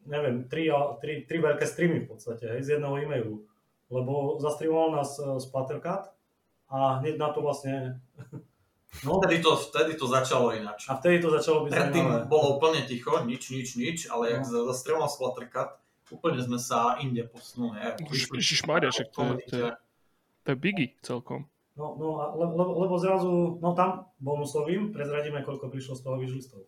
neviem, 0.06 0.46
tri, 0.50 0.70
tri, 1.02 1.26
tri 1.26 1.38
veľké 1.42 1.66
streamy 1.66 2.06
v 2.06 2.10
podstate, 2.10 2.46
hej, 2.48 2.62
z 2.62 2.70
jedného 2.78 2.96
e-mailu. 3.02 3.46
Lebo 3.90 4.42
zastreamoval 4.42 5.02
nás 5.02 5.18
uh, 5.22 5.38
Splattercat 5.38 6.10
a 6.70 7.02
hneď 7.02 7.22
na 7.22 7.30
to 7.30 7.46
vlastne 7.46 8.02
No. 9.04 9.20
Vtedy, 9.20 9.44
to, 9.44 9.60
vtedy 9.60 10.00
to 10.00 10.08
začalo 10.08 10.56
ináč. 10.56 10.88
A 10.88 10.96
vtedy 10.96 11.20
to 11.20 11.28
začalo 11.28 11.68
byť 11.68 11.72
Predtým 11.76 12.08
bolo 12.32 12.56
úplne 12.56 12.88
ticho, 12.88 13.12
nič, 13.28 13.52
nič, 13.52 13.76
nič, 13.76 13.98
ale 14.08 14.32
no. 14.32 14.34
jak 14.40 14.44
zastrelal 14.48 15.12
Splattercat, 15.12 15.76
úplne 16.16 16.40
sme 16.40 16.56
sa 16.56 16.96
inde 17.04 17.28
posunuli. 17.28 17.76
Ježišmarja, 18.08 18.96
však 18.96 19.08
to, 19.12 19.24
to, 19.52 19.52
to, 19.52 19.58
to 20.46 20.48
je 20.48 20.56
Biggie 20.56 20.96
celkom. 21.04 21.50
No, 21.76 21.96
no 22.00 22.08
le, 22.40 22.46
le, 22.56 22.66
lebo 22.88 22.96
zrazu, 22.96 23.60
no 23.60 23.76
tam 23.76 24.08
bonusovým 24.24 24.96
prezradíme, 24.96 25.44
koľko 25.44 25.68
prišlo 25.68 26.00
z 26.00 26.02
toho 26.08 26.16
vyžlistov. 26.16 26.60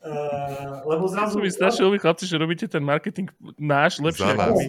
Uh, 0.00 0.80
lebo 0.96 1.04
zrazu... 1.04 1.36
mi 1.36 1.52
strašne 1.52 1.84
vy 1.84 2.00
chlapci, 2.00 2.24
že 2.24 2.40
robíte 2.40 2.64
ten 2.64 2.80
marketing 2.80 3.28
náš 3.60 4.00
lepšie 4.00 4.24
ako 4.32 4.56
my. 4.56 4.66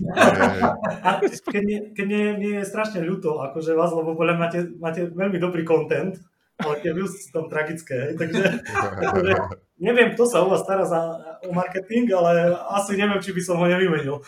keď, 1.48 1.64
nie, 1.64 1.80
keď 1.96 2.06
nie, 2.12 2.24
nie 2.44 2.54
je 2.60 2.68
strašne 2.68 3.00
ľúto, 3.08 3.40
akože 3.40 3.72
vás, 3.72 3.96
lebo 3.96 4.20
podľa 4.20 4.36
máte, 4.36 4.60
máte 4.84 5.08
veľmi 5.16 5.40
dobrý 5.40 5.64
content, 5.64 6.20
ale 6.60 6.84
tie 6.84 6.92
views 6.92 7.16
sú 7.16 7.30
tam 7.32 7.48
tragické, 7.48 8.20
takže, 8.20 8.68
takže 9.00 9.34
neviem, 9.78 10.12
kto 10.18 10.26
sa 10.26 10.42
u 10.42 10.50
vás 10.50 10.66
stará 10.66 10.84
za, 10.90 11.00
o 11.46 11.54
marketing, 11.54 12.10
ale 12.12 12.52
asi 12.74 12.98
neviem, 12.98 13.22
či 13.22 13.32
by 13.32 13.42
som 13.46 13.62
ho 13.62 13.66
nevymenil. 13.70 14.26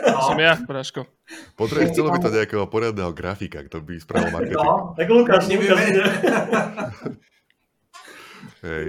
No. 0.00 0.20
Som 0.32 0.38
ja, 0.40 0.56
Praško. 0.56 1.04
Potrebujem, 1.54 1.92
chcelo 1.92 2.08
by 2.10 2.18
to 2.18 2.30
nejakého 2.32 2.64
poriadného 2.66 3.12
grafika, 3.12 3.60
kto 3.66 3.84
by 3.84 4.00
spravil 4.00 4.30
marketing. 4.32 4.60
No, 4.60 4.96
tak 4.96 5.06
Lukáš, 5.08 5.44
Lukáš 5.46 5.80
Hej. 8.60 8.84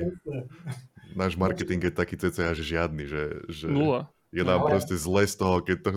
Náš 1.16 1.36
marketing 1.36 1.80
je 1.88 1.92
taký 1.92 2.16
cca, 2.16 2.56
že 2.56 2.64
žiadny, 2.64 3.04
že, 3.08 3.24
že 3.52 3.68
Nula. 3.68 4.08
Je 4.32 4.48
nám 4.48 4.64
no, 4.64 4.72
proste 4.72 4.96
zle 4.96 5.28
z 5.28 5.36
toho, 5.36 5.60
keď 5.60 5.78
to 5.84 5.90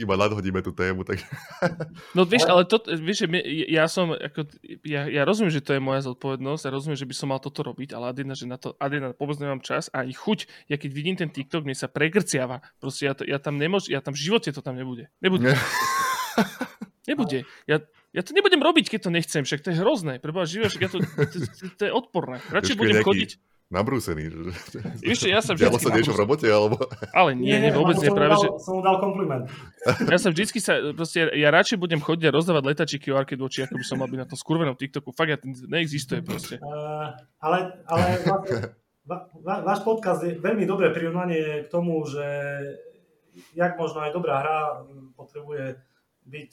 iba 0.00 0.16
nadhodíme 0.16 0.64
tú 0.64 0.72
tému. 0.72 1.04
Tak... 1.04 1.20
No 2.16 2.24
vieš, 2.24 2.48
ale 2.48 2.64
to, 2.64 2.80
vieš, 2.96 3.28
že 3.28 3.36
ja 3.68 3.84
som, 3.84 4.16
ako, 4.16 4.48
ja, 4.80 5.04
ja 5.04 5.28
rozumiem, 5.28 5.52
že 5.52 5.60
to 5.60 5.76
je 5.76 5.80
moja 5.84 6.00
zodpovednosť, 6.08 6.62
ja 6.64 6.72
rozumiem, 6.72 6.96
že 6.96 7.04
by 7.04 7.12
som 7.12 7.28
mal 7.28 7.36
toto 7.36 7.60
robiť, 7.60 7.92
ale 7.92 8.16
Adina, 8.16 8.32
že 8.32 8.48
na 8.48 8.56
to, 8.56 8.72
Adina, 8.80 9.12
vôbec 9.20 9.36
nemám 9.36 9.60
čas 9.60 9.92
a 9.92 10.00
ani 10.00 10.16
chuť. 10.16 10.72
Ja 10.72 10.80
keď 10.80 10.90
vidím 10.96 11.16
ten 11.20 11.28
TikTok, 11.28 11.68
mne 11.68 11.76
sa 11.76 11.92
pregrciava. 11.92 12.64
Proste 12.80 13.12
ja, 13.12 13.12
to, 13.12 13.28
ja 13.28 13.36
tam 13.36 13.60
nemôžem, 13.60 13.92
ja 13.92 14.00
tam 14.00 14.16
v 14.16 14.24
živote 14.24 14.56
to 14.56 14.64
tam 14.64 14.80
nebude. 14.80 15.12
Nebude. 15.20 15.52
nebude. 17.12 17.44
Ja, 17.68 17.84
ja 18.16 18.24
to 18.24 18.32
nebudem 18.32 18.64
robiť, 18.64 18.88
keď 18.88 19.00
to 19.04 19.10
nechcem, 19.12 19.44
však 19.44 19.60
to 19.60 19.76
je 19.76 19.84
hrozné. 19.84 20.16
Preboha 20.16 20.48
živia, 20.48 20.72
však 20.72 20.80
ja 20.80 20.88
to, 20.88 21.04
to, 21.04 21.38
to, 21.44 21.64
to 21.76 21.82
je 21.84 21.92
odporné. 21.92 22.40
Radšej 22.48 22.80
budem 22.80 23.04
nejaký... 23.04 23.08
chodiť 23.12 23.30
nabrúsený. 23.66 24.30
Ešte 25.02 25.26
ja 25.26 25.42
sa 25.42 25.58
vždycky... 25.58 25.82
sa 25.82 25.90
niečo 25.90 26.14
v 26.14 26.20
robote, 26.22 26.46
alebo... 26.46 26.78
Ale 27.10 27.34
nie, 27.34 27.50
nie, 27.50 27.66
nie 27.66 27.70
vôbec 27.74 27.98
nie. 27.98 28.10
Práve, 28.14 28.38
že... 28.38 28.48
Som 28.62 28.78
mu 28.78 28.82
dal 28.82 29.02
kompliment. 29.02 29.50
Ja 30.12 30.18
sa 30.18 30.30
vždycky 30.34 30.58
sa, 30.58 30.78
proste, 30.94 31.30
ja 31.34 31.50
radšej 31.50 31.78
budem 31.78 32.02
chodiť 32.02 32.30
a 32.30 32.34
rozdávať 32.34 32.62
letačiky 32.74 33.14
o 33.14 33.18
Arcade 33.18 33.38
Watchi, 33.38 33.66
ako 33.66 33.78
by 33.78 33.84
som 33.86 33.96
mal 34.02 34.10
byť 34.10 34.20
na 34.22 34.26
tom 34.26 34.38
skurvenom 34.38 34.74
TikToku. 34.74 35.14
Fakt, 35.14 35.30
ja, 35.30 35.38
ten 35.38 35.54
neexistuje 35.54 36.22
proste. 36.26 36.58
Uh, 36.58 37.14
ale, 37.38 37.82
ale 37.86 38.06
va, 39.06 39.30
va, 39.38 39.54
váš 39.62 39.86
podcast 39.86 40.26
je 40.26 40.38
veľmi 40.38 40.66
dobré 40.66 40.90
prirovnanie 40.90 41.66
k 41.66 41.70
tomu, 41.70 42.02
že 42.06 42.26
jak 43.54 43.78
možno 43.78 44.02
aj 44.02 44.10
dobrá 44.10 44.42
hra 44.42 44.58
potrebuje 45.14 45.78
byť 46.26 46.52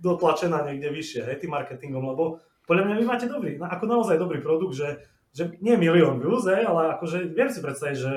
dotlačená 0.00 0.64
niekde 0.64 0.88
vyššie, 0.90 1.20
hej, 1.28 1.36
tým 1.44 1.52
marketingom, 1.52 2.02
lebo 2.02 2.40
podľa 2.66 2.88
mňa 2.88 2.94
vy 2.98 3.04
máte 3.04 3.26
dobrý, 3.28 3.60
ako 3.60 3.84
naozaj 3.86 4.16
dobrý 4.16 4.40
produkt, 4.40 4.74
že 4.74 5.11
že 5.32 5.56
nie 5.64 5.76
milión 5.80 6.20
views, 6.20 6.44
ale 6.44 6.96
akože 7.00 7.32
viem 7.32 7.48
si 7.48 7.64
predstaviť, 7.64 7.96
že 7.96 8.12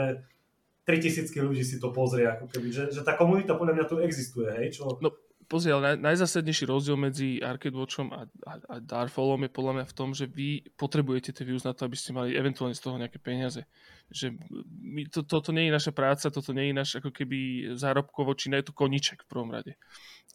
3000 0.85 1.31
ľudí 1.41 1.63
si 1.65 1.81
to 1.81 1.89
pozrie, 1.89 2.29
ako 2.29 2.45
keby, 2.51 2.69
že, 2.69 2.83
že 2.93 3.01
tá 3.01 3.17
komunita 3.17 3.57
podľa 3.57 3.73
mňa 3.81 3.85
tu 3.89 3.95
existuje, 4.03 4.51
hej, 4.53 4.77
čo... 4.77 4.99
No, 5.01 5.09
pozri, 5.47 5.73
ale 5.73 5.95
naj, 5.95 5.97
najzásadnejší 6.01 6.65
rozdiel 6.65 6.97
medzi 6.97 7.41
Arcade 7.41 7.77
Watchom 7.77 8.13
a, 8.13 8.25
a, 8.45 8.53
a 8.69 8.75
Darfallom 8.81 9.45
je 9.45 9.51
podľa 9.53 9.73
mňa 9.81 9.85
v 9.85 9.95
tom, 9.97 10.09
že 10.13 10.25
vy 10.29 10.65
potrebujete 10.77 11.33
tie 11.33 11.45
views 11.45 11.65
na 11.65 11.73
to, 11.73 11.85
aby 11.85 11.97
ste 11.97 12.13
mali 12.13 12.33
eventuálne 12.33 12.77
z 12.77 12.81
toho 12.81 12.97
nejaké 12.97 13.21
peniaze. 13.21 13.65
Že 14.13 14.37
my, 14.81 15.09
to, 15.09 15.25
toto 15.25 15.49
nie 15.49 15.69
je 15.69 15.73
naša 15.73 15.93
práca, 15.93 16.33
toto 16.33 16.53
nie 16.53 16.69
je 16.69 16.77
náš 16.77 16.89
ako 17.01 17.09
keby 17.13 17.71
zárobkovo, 17.77 18.33
či 18.37 18.53
je 18.53 18.65
to 18.65 18.73
koniček 18.73 19.25
v 19.25 19.29
prvom 19.29 19.49
rade. 19.53 19.77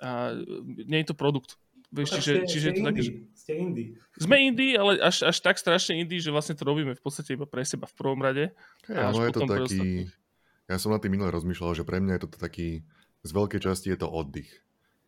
A 0.03 0.35
nie 0.67 1.03
je 1.03 1.09
to 1.11 1.19
produkt. 1.19 1.59
Vieš, 1.91 2.09
no, 2.09 2.15
čiže, 2.23 2.33
ste, 2.33 2.47
čiže 2.47 2.69
ste 2.71 2.77
to 2.79 2.83
také, 2.87 3.01
že... 3.03 3.13
Ste 3.35 3.53
indie. 3.59 3.87
Sme 4.15 4.37
indie, 4.47 4.79
ale 4.79 5.03
až, 5.03 5.27
až 5.27 5.37
tak 5.43 5.59
strašne 5.59 5.99
indie, 5.99 6.23
že 6.23 6.31
vlastne 6.31 6.55
to 6.55 6.63
robíme 6.63 6.95
v 6.95 7.03
podstate 7.03 7.35
iba 7.35 7.51
pre 7.51 7.67
seba 7.67 7.91
v 7.91 7.95
prvom 7.99 8.23
rade. 8.23 8.55
Ja, 8.87 9.11
no 9.11 9.27
je 9.27 9.35
to 9.35 9.43
taký... 9.43 10.07
Ja 10.71 10.79
som 10.79 10.95
na 10.95 11.03
tým 11.03 11.19
minule 11.19 11.35
rozmýšľal, 11.35 11.75
že 11.75 11.83
pre 11.83 11.99
mňa 11.99 12.15
je 12.15 12.23
to 12.23 12.29
taký... 12.39 12.87
Z 13.27 13.31
veľkej 13.35 13.61
časti 13.61 13.91
je 13.91 13.99
to 14.01 14.09
oddych. 14.09 14.49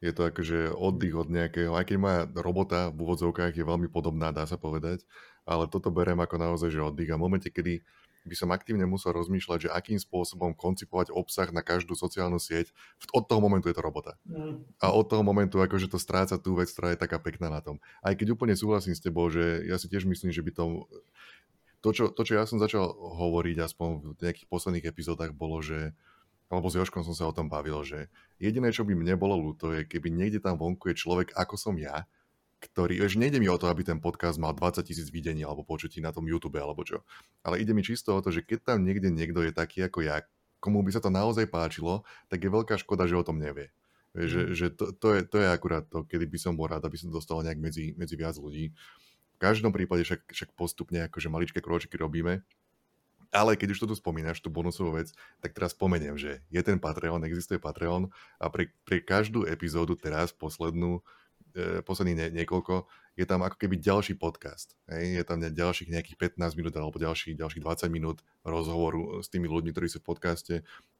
Je 0.02 0.10
to 0.10 0.26
akože 0.26 0.74
oddych 0.74 1.14
od 1.14 1.30
nejakého, 1.30 1.78
aj 1.78 1.86
keď 1.86 1.96
moja 2.02 2.20
robota 2.34 2.90
v 2.90 3.06
úvodzovkách 3.06 3.54
je 3.54 3.62
veľmi 3.62 3.86
podobná, 3.86 4.34
dá 4.34 4.42
sa 4.50 4.58
povedať, 4.58 5.06
ale 5.46 5.70
toto 5.70 5.94
berem 5.94 6.18
ako 6.18 6.36
naozaj, 6.42 6.74
že 6.74 6.82
oddych. 6.82 7.14
A 7.14 7.16
v 7.16 7.22
momente, 7.22 7.48
kedy 7.54 7.86
by 8.22 8.34
som 8.38 8.48
aktívne 8.54 8.86
musel 8.86 9.10
rozmýšľať, 9.14 9.68
že 9.68 9.72
akým 9.74 9.98
spôsobom 9.98 10.54
koncipovať 10.54 11.10
obsah 11.10 11.50
na 11.50 11.60
každú 11.60 11.98
sociálnu 11.98 12.38
sieť. 12.38 12.70
Od 13.10 13.26
toho 13.26 13.42
momentu 13.42 13.66
je 13.66 13.76
to 13.76 13.82
robota. 13.82 14.14
A 14.78 14.94
od 14.94 15.10
toho 15.10 15.26
momentu 15.26 15.58
akože 15.58 15.90
to 15.90 15.98
stráca 15.98 16.38
tú 16.38 16.54
vec, 16.54 16.70
ktorá 16.70 16.94
je 16.94 17.02
taká 17.02 17.18
pekná 17.18 17.50
na 17.50 17.58
tom. 17.58 17.82
Aj 18.00 18.14
keď 18.14 18.38
úplne 18.38 18.54
súhlasím 18.54 18.94
s 18.94 19.02
tebou, 19.02 19.26
že 19.26 19.66
ja 19.66 19.76
si 19.76 19.90
tiež 19.90 20.06
myslím, 20.06 20.30
že 20.30 20.42
by 20.42 20.50
to... 20.54 20.86
To 21.82 21.90
čo, 21.90 22.14
to, 22.14 22.22
čo 22.22 22.38
ja 22.38 22.46
som 22.46 22.62
začal 22.62 22.94
hovoriť 22.94 23.58
aspoň 23.58 24.14
v 24.14 24.20
nejakých 24.22 24.46
posledných 24.46 24.86
epizódach, 24.86 25.34
bolo, 25.34 25.58
že 25.58 25.90
alebo 26.52 26.68
s 26.68 26.76
Joškom 26.76 27.00
som 27.00 27.16
sa 27.16 27.24
o 27.26 27.32
tom 27.32 27.48
bavil, 27.48 27.80
že 27.80 28.12
jediné, 28.36 28.68
čo 28.76 28.84
by 28.84 28.92
mne 28.92 29.16
bolo 29.16 29.40
ľúto, 29.40 29.72
je, 29.72 29.88
keby 29.88 30.12
niekde 30.12 30.38
tam 30.38 30.60
vonku 30.60 30.92
je 30.92 31.00
človek 31.00 31.32
ako 31.32 31.56
som 31.56 31.74
ja, 31.80 32.04
ktorý, 32.62 33.02
vieš, 33.02 33.18
nejde 33.18 33.42
mi 33.42 33.50
o 33.50 33.58
to, 33.58 33.66
aby 33.66 33.82
ten 33.82 33.98
podcast 33.98 34.38
mal 34.38 34.54
20 34.54 34.86
tisíc 34.86 35.10
videní 35.10 35.42
alebo 35.42 35.66
počutí 35.66 35.98
na 35.98 36.14
tom 36.14 36.22
YouTube 36.30 36.62
alebo 36.62 36.86
čo. 36.86 37.02
Ale 37.42 37.58
ide 37.58 37.74
mi 37.74 37.82
čisto 37.82 38.14
o 38.14 38.22
to, 38.22 38.30
že 38.30 38.46
keď 38.46 38.72
tam 38.72 38.86
niekde 38.86 39.10
niekto 39.10 39.42
je 39.42 39.50
taký 39.50 39.82
ako 39.82 40.06
ja, 40.06 40.22
komu 40.62 40.86
by 40.86 40.94
sa 40.94 41.02
to 41.02 41.10
naozaj 41.10 41.50
páčilo, 41.50 42.06
tak 42.30 42.46
je 42.46 42.54
veľká 42.54 42.78
škoda, 42.78 43.10
že 43.10 43.18
o 43.18 43.26
tom 43.26 43.42
nevie. 43.42 43.74
Vieš, 44.14 44.30
mm. 44.30 44.34
že, 44.38 44.42
že 44.54 44.66
to, 44.78 44.84
to, 44.94 45.08
je, 45.18 45.20
to 45.26 45.36
je 45.42 45.48
akurát 45.50 45.82
to, 45.90 46.06
kedy 46.06 46.30
by 46.30 46.38
som 46.38 46.54
bol 46.54 46.70
rád, 46.70 46.86
aby 46.86 46.94
som 46.94 47.10
dostal 47.10 47.42
nejak 47.42 47.58
medzi, 47.58 47.98
medzi 47.98 48.14
viac 48.14 48.38
ľudí. 48.38 48.70
V 49.34 49.38
každom 49.42 49.74
prípade 49.74 50.06
však, 50.06 50.30
však 50.30 50.50
postupne 50.54 51.02
akože 51.10 51.26
maličké 51.26 51.58
kročiky 51.58 51.98
robíme, 51.98 52.46
ale 53.32 53.56
keď 53.56 53.74
už 53.74 53.80
to 53.82 53.86
tu 53.90 53.96
spomínaš, 53.96 54.44
tú 54.44 54.52
bonusovú 54.52 55.00
vec, 55.00 55.10
tak 55.40 55.56
teraz 55.56 55.72
spomeniem, 55.72 56.20
že 56.20 56.44
je 56.52 56.60
ten 56.62 56.76
Patreon, 56.76 57.24
existuje 57.24 57.56
Patreon 57.56 58.12
a 58.36 58.46
pre, 58.52 58.70
pre 58.84 59.00
každú 59.00 59.48
epizódu 59.48 59.96
teraz, 59.96 60.36
poslednú, 60.36 61.00
E, 61.00 61.04
posledných 61.84 62.16
nie, 62.18 62.28
niekoľko, 62.42 62.88
je 63.16 63.24
tam 63.28 63.44
ako 63.44 63.56
keby 63.60 63.76
ďalší 63.76 64.16
podcast. 64.16 64.72
Hej? 64.88 65.20
Je 65.20 65.24
tam 65.24 65.38
ďalších 65.40 65.92
nejakých 65.92 66.36
15 66.36 66.56
minút 66.56 66.72
alebo 66.76 66.96
ďalších, 66.96 67.36
ďalších 67.36 67.62
20 67.62 67.92
minút 67.92 68.24
rozhovoru 68.42 69.20
s 69.20 69.28
tými 69.28 69.46
ľuďmi, 69.48 69.70
ktorí 69.76 69.88
sú 69.92 70.00
v 70.00 70.08
podcaste, 70.08 70.54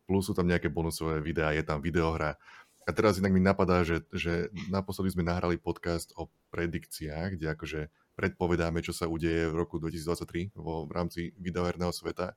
plus 0.04 0.28
sú 0.28 0.36
tam 0.36 0.44
nejaké 0.44 0.68
bonusové 0.68 1.24
videá, 1.24 1.56
je 1.56 1.64
tam 1.64 1.80
videohra 1.80 2.36
A 2.84 2.90
teraz 2.90 3.16
inak 3.16 3.32
mi 3.32 3.40
napadá, 3.40 3.86
že, 3.86 4.04
že 4.12 4.50
naposledy 4.68 5.14
sme 5.14 5.24
nahrali 5.24 5.56
podcast 5.56 6.12
o 6.18 6.28
predikciách, 6.52 7.38
kde 7.38 7.46
akože 7.54 7.80
predpovedáme, 8.18 8.84
čo 8.84 8.92
sa 8.92 9.08
udeje 9.08 9.48
v 9.48 9.54
roku 9.56 9.80
2023 9.80 10.52
vo, 10.58 10.84
v 10.84 10.92
rámci 10.92 11.20
videoherného 11.40 11.94
sveta. 11.94 12.36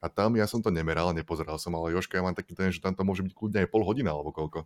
A 0.00 0.06
tam 0.08 0.32
ja 0.38 0.48
som 0.48 0.64
to 0.64 0.72
nemeral, 0.72 1.12
nepozeral 1.12 1.60
som, 1.60 1.76
ale 1.76 1.92
Joška, 1.92 2.16
ja 2.16 2.24
mám 2.24 2.36
taký 2.36 2.56
ten, 2.56 2.72
že 2.72 2.80
tam 2.80 2.96
to 2.96 3.04
môže 3.04 3.20
byť 3.20 3.34
kľudne 3.36 3.58
aj 3.64 3.68
pol 3.68 3.84
hodina 3.84 4.16
alebo 4.16 4.32
koľko. 4.32 4.64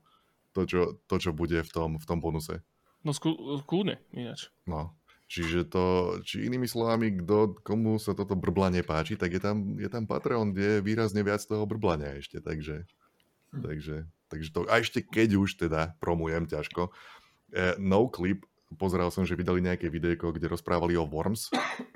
To, 0.55 0.63
čo, 0.63 1.03
to, 1.11 1.17
čo 1.19 1.35
bude 1.35 1.59
v 1.67 1.71
tom, 1.75 1.99
v 1.99 2.07
tom 2.07 2.23
bonuse. 2.23 2.63
No 3.05 3.13
skú, 3.13 3.37
kľudne, 3.69 4.01
ináč. 4.17 4.49
No, 4.65 4.97
Čiže 5.25 5.67
to, 5.67 5.85
či 6.21 6.45
inými 6.47 6.69
slovami, 6.69 7.25
kto, 7.25 7.57
komu 7.65 7.97
sa 7.97 8.13
toto 8.13 8.37
brblanie 8.37 8.85
páči, 8.85 9.17
tak 9.17 9.33
je 9.33 9.41
tam, 9.41 9.81
je 9.81 9.89
tam 9.89 10.05
Patreon, 10.05 10.53
kde 10.53 10.79
je 10.79 10.85
výrazne 10.85 11.25
viac 11.25 11.41
toho 11.43 11.65
brblania 11.65 12.21
ešte, 12.21 12.45
takže, 12.45 12.85
hm. 13.57 13.63
takže 13.65 13.97
takže 14.29 14.51
to, 14.51 14.67
a 14.67 14.83
ešte 14.83 14.99
keď 15.07 15.39
už 15.39 15.51
teda 15.63 15.95
promujem 16.03 16.51
ťažko, 16.51 16.91
uh, 16.91 17.75
no 17.79 18.11
clip, 18.11 18.43
pozeral 18.75 19.15
som, 19.15 19.23
že 19.23 19.39
vydali 19.39 19.63
nejaké 19.63 19.87
videjko, 19.87 20.35
kde 20.35 20.51
rozprávali 20.51 20.99
o 20.99 21.07
Worms, 21.07 21.55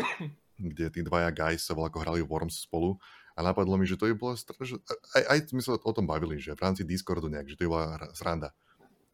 kde 0.73 0.87
tí 0.95 1.01
dvaja 1.03 1.35
guys 1.35 1.67
sa 1.67 1.75
ako 1.75 1.99
hrali 1.99 2.23
Worms 2.23 2.63
spolu 2.63 2.97
a 3.35 3.43
napadlo 3.43 3.75
mi, 3.75 3.87
že 3.87 3.99
to 3.99 4.07
je 4.07 4.15
bolo 4.15 4.39
strašne, 4.39 4.79
aj, 5.19 5.23
aj 5.27 5.39
sme 5.51 5.63
sa 5.63 5.75
o 5.75 5.95
tom 5.95 6.07
bavili, 6.07 6.39
že 6.39 6.55
v 6.55 6.63
rámci 6.63 6.87
Discordu 6.87 7.27
nejak, 7.27 7.51
že 7.51 7.59
to 7.59 7.65
je 7.67 7.71
bola 7.71 7.99
sranda 8.15 8.55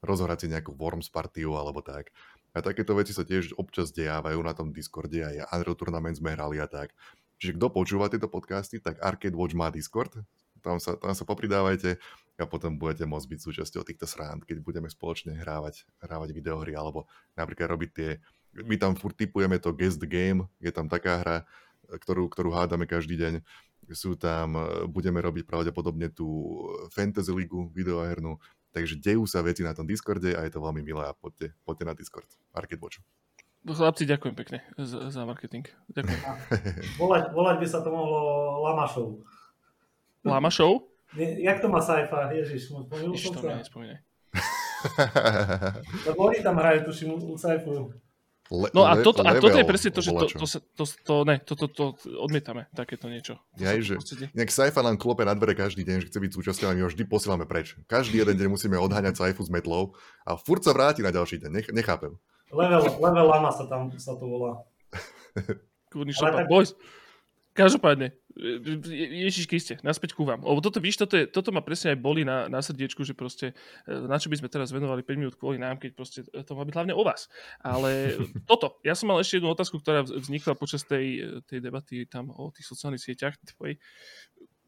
rozhrať 0.04 0.44
si 0.44 0.52
nejakú 0.52 0.76
Worms 0.76 1.08
partiu 1.08 1.56
alebo 1.56 1.80
tak. 1.80 2.12
A 2.54 2.62
takéto 2.62 2.94
veci 2.94 3.10
sa 3.10 3.26
tiež 3.26 3.56
občas 3.58 3.90
dejávajú 3.90 4.38
na 4.44 4.54
tom 4.54 4.70
Discorde, 4.70 5.24
aj 5.24 5.50
Unreal 5.50 5.74
Tournament 5.74 6.14
sme 6.14 6.36
hrali 6.36 6.62
a 6.62 6.68
tak. 6.70 6.94
Čiže 7.42 7.58
kto 7.58 7.66
počúva 7.72 8.06
tieto 8.06 8.30
podcasty, 8.30 8.78
tak 8.78 9.02
Arcade 9.02 9.34
Watch 9.34 9.58
má 9.58 9.74
Discord, 9.74 10.14
tam 10.64 10.80
sa, 10.80 10.96
tam 10.96 11.12
sa 11.12 11.28
popridávajte 11.28 12.00
a 12.40 12.46
potom 12.48 12.80
budete 12.80 13.04
môcť 13.04 13.26
byť 13.26 13.40
súčasťou 13.42 13.82
týchto 13.84 14.08
srand, 14.08 14.46
keď 14.46 14.64
budeme 14.64 14.88
spoločne 14.88 15.36
hrávať, 15.36 15.84
hrávať 16.00 16.30
videohry, 16.32 16.72
alebo 16.72 17.04
napríklad 17.36 17.68
robiť 17.74 17.90
tie, 17.92 18.10
my 18.64 18.80
tam 18.80 18.96
furt 18.96 19.18
typujeme 19.18 19.60
to 19.60 19.76
guest 19.76 20.00
game, 20.06 20.48
je 20.62 20.72
tam 20.72 20.88
taká 20.88 21.20
hra, 21.20 21.36
ktorú, 21.90 22.32
ktorú 22.32 22.54
hádame 22.56 22.88
každý 22.88 23.20
deň, 23.20 23.34
sú 23.92 24.16
tam, 24.16 24.56
budeme 24.88 25.20
robiť 25.20 25.44
pravdepodobne 25.44 26.08
tú 26.08 26.56
Fantasy 26.96 27.28
League 27.34 27.52
videohernú, 27.76 28.40
takže 28.74 28.98
dejú 28.98 29.22
sa 29.30 29.46
veci 29.46 29.62
na 29.62 29.70
tom 29.70 29.86
Discorde 29.86 30.34
a 30.34 30.42
je 30.42 30.50
to 30.50 30.58
veľmi 30.58 30.82
milé 30.82 31.06
a 31.06 31.14
poďte, 31.14 31.54
poďte 31.62 31.84
na 31.86 31.94
Discord. 31.94 32.26
Arcade 32.50 32.82
Watch. 32.82 32.98
Chlapci, 33.64 34.04
ďakujem 34.04 34.34
pekne 34.36 34.58
za, 34.76 35.08
za 35.08 35.22
marketing. 35.24 35.64
Ďakujem. 35.88 36.20
volať, 37.00 37.32
volať 37.32 37.56
by 37.62 37.66
sa 37.70 37.80
to 37.80 37.88
mohlo 37.88 38.20
Lama 38.60 38.84
Show. 38.90 39.24
Lama 40.26 40.50
Show? 40.52 40.90
Jak 41.16 41.62
to 41.62 41.70
má 41.70 41.80
Saifa? 41.80 42.34
Ježiš, 42.34 42.68
spomínal 42.68 43.16
som 43.16 43.38
sa. 43.38 43.56
nespomínaj. 43.56 44.02
Lebo 46.10 46.28
oni 46.28 46.44
tam 46.44 46.60
hrajú, 46.60 46.90
tuším, 46.90 47.16
u 47.16 47.38
Saifu. 47.40 47.94
Le, 48.52 48.68
no 48.76 48.84
a, 48.84 49.00
toto, 49.00 49.24
a 49.24 49.40
toto 49.40 49.56
je 49.56 49.64
presne 49.64 49.88
to, 49.88 50.04
že 50.04 50.12
to, 50.12 50.26
to, 50.28 50.44
to, 50.44 50.58
to, 50.76 50.84
to, 50.84 51.14
ne, 51.24 51.40
to, 51.40 51.56
to, 51.56 51.66
to 51.72 51.84
odmietame, 52.20 52.68
takéto 52.76 53.08
niečo. 53.08 53.40
Ja, 53.56 53.72
že 53.80 53.96
nejak 54.36 54.52
Saifa 54.52 54.84
nám 54.84 55.00
klope 55.00 55.24
na 55.24 55.32
dvere 55.32 55.56
každý 55.56 55.80
deň, 55.80 56.04
že 56.04 56.08
chce 56.12 56.18
byť 56.20 56.32
súčasťou 56.36 56.68
a 56.68 56.76
my 56.76 56.84
ho 56.84 56.88
vždy 56.92 57.08
posielame 57.08 57.48
preč. 57.48 57.72
Každý 57.88 58.20
jeden 58.20 58.36
deň 58.36 58.48
musíme 58.52 58.76
odháňať 58.76 59.16
Saifu 59.16 59.48
s 59.48 59.48
metlou 59.48 59.96
a 60.28 60.36
furt 60.36 60.60
sa 60.60 60.76
vráti 60.76 61.00
na 61.00 61.08
ďalší 61.08 61.40
deň, 61.40 61.50
Nech, 61.56 61.68
nechápem. 61.72 62.12
Level, 62.52 62.84
level 63.00 63.26
lama 63.32 63.48
sa 63.48 63.64
tam 63.64 63.88
sa 63.96 64.12
to 64.12 64.28
volá. 64.28 64.60
Kurný 65.88 66.12
tak... 66.12 66.44
boys. 66.44 66.76
Každopádne, 67.54 68.10
Ježiš 69.14 69.46
Kriste, 69.46 69.78
naspäť 69.86 70.18
ku 70.18 70.26
vám. 70.26 70.42
Lebo 70.42 70.58
toto, 70.58 70.82
víš, 70.82 70.98
toto, 70.98 71.14
je, 71.14 71.30
toto 71.30 71.54
ma 71.54 71.62
presne 71.62 71.94
aj 71.94 71.98
boli 72.02 72.26
na, 72.26 72.50
na 72.50 72.58
srdiečku, 72.58 73.06
že 73.06 73.14
proste, 73.14 73.54
e, 73.86 73.94
na 73.94 74.18
čo 74.18 74.26
by 74.26 74.42
sme 74.42 74.50
teraz 74.50 74.74
venovali 74.74 75.06
5 75.06 75.14
minút 75.22 75.34
kvôli 75.38 75.62
nám, 75.62 75.78
keď 75.78 75.90
proste 75.94 76.26
to 76.26 76.52
má 76.58 76.66
byť 76.66 76.74
hlavne 76.74 76.94
o 76.98 77.02
vás. 77.06 77.30
Ale 77.62 78.18
toto, 78.50 78.82
ja 78.82 78.98
som 78.98 79.06
mal 79.06 79.22
ešte 79.22 79.38
jednu 79.38 79.54
otázku, 79.54 79.78
ktorá 79.78 80.02
vznikla 80.02 80.58
počas 80.58 80.82
tej, 80.82 81.38
tej 81.46 81.62
debaty 81.62 82.10
tam 82.10 82.34
o 82.34 82.50
tých 82.50 82.66
sociálnych 82.66 83.06
sieťach 83.06 83.38
tvojej. 83.54 83.78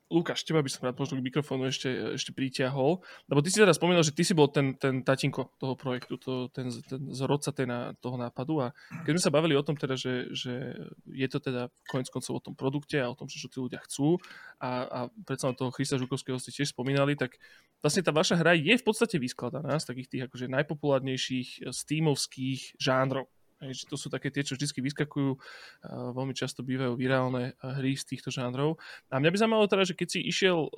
Lukáš, 0.07 0.47
teba 0.47 0.63
by 0.63 0.71
som 0.71 0.87
rád 0.87 1.03
možno 1.03 1.19
k 1.19 1.27
mikrofónu 1.27 1.67
ešte, 1.67 2.15
ešte 2.15 2.31
pritiahol, 2.31 3.03
lebo 3.27 3.43
ty 3.43 3.51
si 3.51 3.59
teda 3.59 3.75
spomínal, 3.75 4.07
že 4.07 4.15
ty 4.15 4.23
si 4.23 4.39
bol 4.39 4.47
ten, 4.47 4.79
ten 4.79 5.03
tatinko 5.03 5.51
toho 5.59 5.75
projektu, 5.75 6.15
to, 6.15 6.47
ten, 6.55 6.71
ten 6.71 7.11
zrodca 7.11 7.51
na, 7.67 7.91
toho 7.99 8.15
nápadu 8.15 8.63
a 8.63 8.71
keď 9.03 9.19
sme 9.19 9.25
sa 9.27 9.35
bavili 9.35 9.59
o 9.59 9.67
tom 9.67 9.75
teda, 9.75 9.99
že, 9.99 10.31
že 10.31 10.79
je 11.11 11.27
to 11.27 11.43
teda 11.43 11.75
konec 11.91 12.07
koncov 12.07 12.39
o 12.39 12.45
tom 12.45 12.55
produkte 12.55 13.03
a 13.03 13.11
o 13.11 13.19
tom, 13.19 13.27
čo 13.27 13.51
tí 13.51 13.59
ľudia 13.59 13.83
chcú 13.83 14.23
a, 14.63 14.71
a 14.87 14.99
predsa 15.27 15.51
toho 15.59 15.75
Christa 15.75 15.99
Žukovského 15.99 16.39
ste 16.39 16.55
tiež 16.55 16.71
spomínali, 16.71 17.19
tak 17.19 17.43
vlastne 17.83 18.07
tá 18.07 18.15
vaša 18.15 18.39
hra 18.39 18.55
je 18.55 18.79
v 18.79 18.87
podstate 18.87 19.19
vyskladaná 19.19 19.75
z 19.83 19.91
takých 19.91 20.09
tých 20.09 20.23
akože 20.31 20.47
najpopulárnejších 20.47 21.67
steamovských 21.67 22.79
žánrov. 22.79 23.27
Hej, 23.57 23.89
to 23.89 23.97
sú 23.97 24.13
také 24.13 24.29
tie, 24.29 24.45
čo 24.45 24.53
vždy 24.53 24.69
vyskakujú, 24.85 25.41
veľmi 25.89 26.37
často 26.37 26.61
bývajú 26.61 26.93
virálne 26.93 27.57
hry 27.65 27.97
z 27.97 28.05
týchto 28.05 28.29
žánrov. 28.29 28.77
A 29.09 29.17
mňa 29.17 29.33
by 29.33 29.37
zaujímalo 29.41 29.65
teda, 29.65 29.89
že 29.89 29.97
keď 29.97 30.09
si 30.13 30.21
išiel 30.21 30.69
e, 30.69 30.71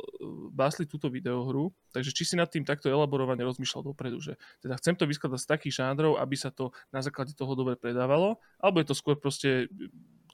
básli 0.55 0.87
túto 0.87 1.11
videohru, 1.11 1.75
takže 1.91 2.15
či 2.15 2.23
si 2.23 2.35
nad 2.39 2.47
tým 2.47 2.63
takto 2.63 2.87
elaborovane 2.87 3.43
rozmýšľal 3.43 3.83
dopredu, 3.83 4.23
že 4.23 4.39
teda 4.63 4.79
chcem 4.79 4.95
to 4.95 5.11
vyskladať 5.11 5.41
z 5.43 5.51
takých 5.51 5.75
žánrov, 5.83 6.23
aby 6.23 6.39
sa 6.39 6.55
to 6.55 6.71
na 6.95 7.03
základe 7.03 7.35
toho 7.35 7.59
dobre 7.59 7.75
predávalo, 7.75 8.39
alebo 8.63 8.79
je 8.79 8.87
to 8.87 8.95
skôr 8.95 9.19
proste, 9.19 9.67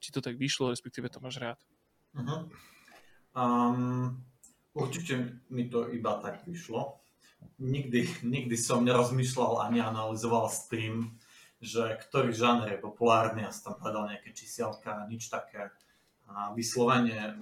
ti 0.05 0.13
to 0.13 0.21
tak 0.21 0.37
vyšlo, 0.37 0.69
respektíve 0.69 1.09
to 1.09 1.25
máš 1.25 1.41
rád? 1.41 1.59
Uh-huh. 2.13 2.45
Um, 3.33 4.21
určite 4.77 5.41
mi 5.49 5.73
to 5.73 5.89
iba 5.89 6.21
tak 6.21 6.45
vyšlo. 6.45 7.01
Nikdy, 7.57 8.21
nikdy 8.21 8.57
som 8.61 8.85
nerozmýšľal 8.85 9.65
ani 9.65 9.81
analyzoval 9.81 10.53
s 10.53 10.69
tým, 10.69 11.17
že 11.65 11.97
ktorý 12.05 12.31
žáner 12.31 12.77
je 12.77 12.85
populárny, 12.85 13.43
ja 13.43 13.51
som 13.51 13.73
tam 13.73 13.81
hľadal 13.81 14.13
nejaké 14.13 14.37
čísielka, 14.37 15.09
nič 15.09 15.33
také. 15.33 15.73
A 16.29 16.53
vyslovene, 16.53 17.37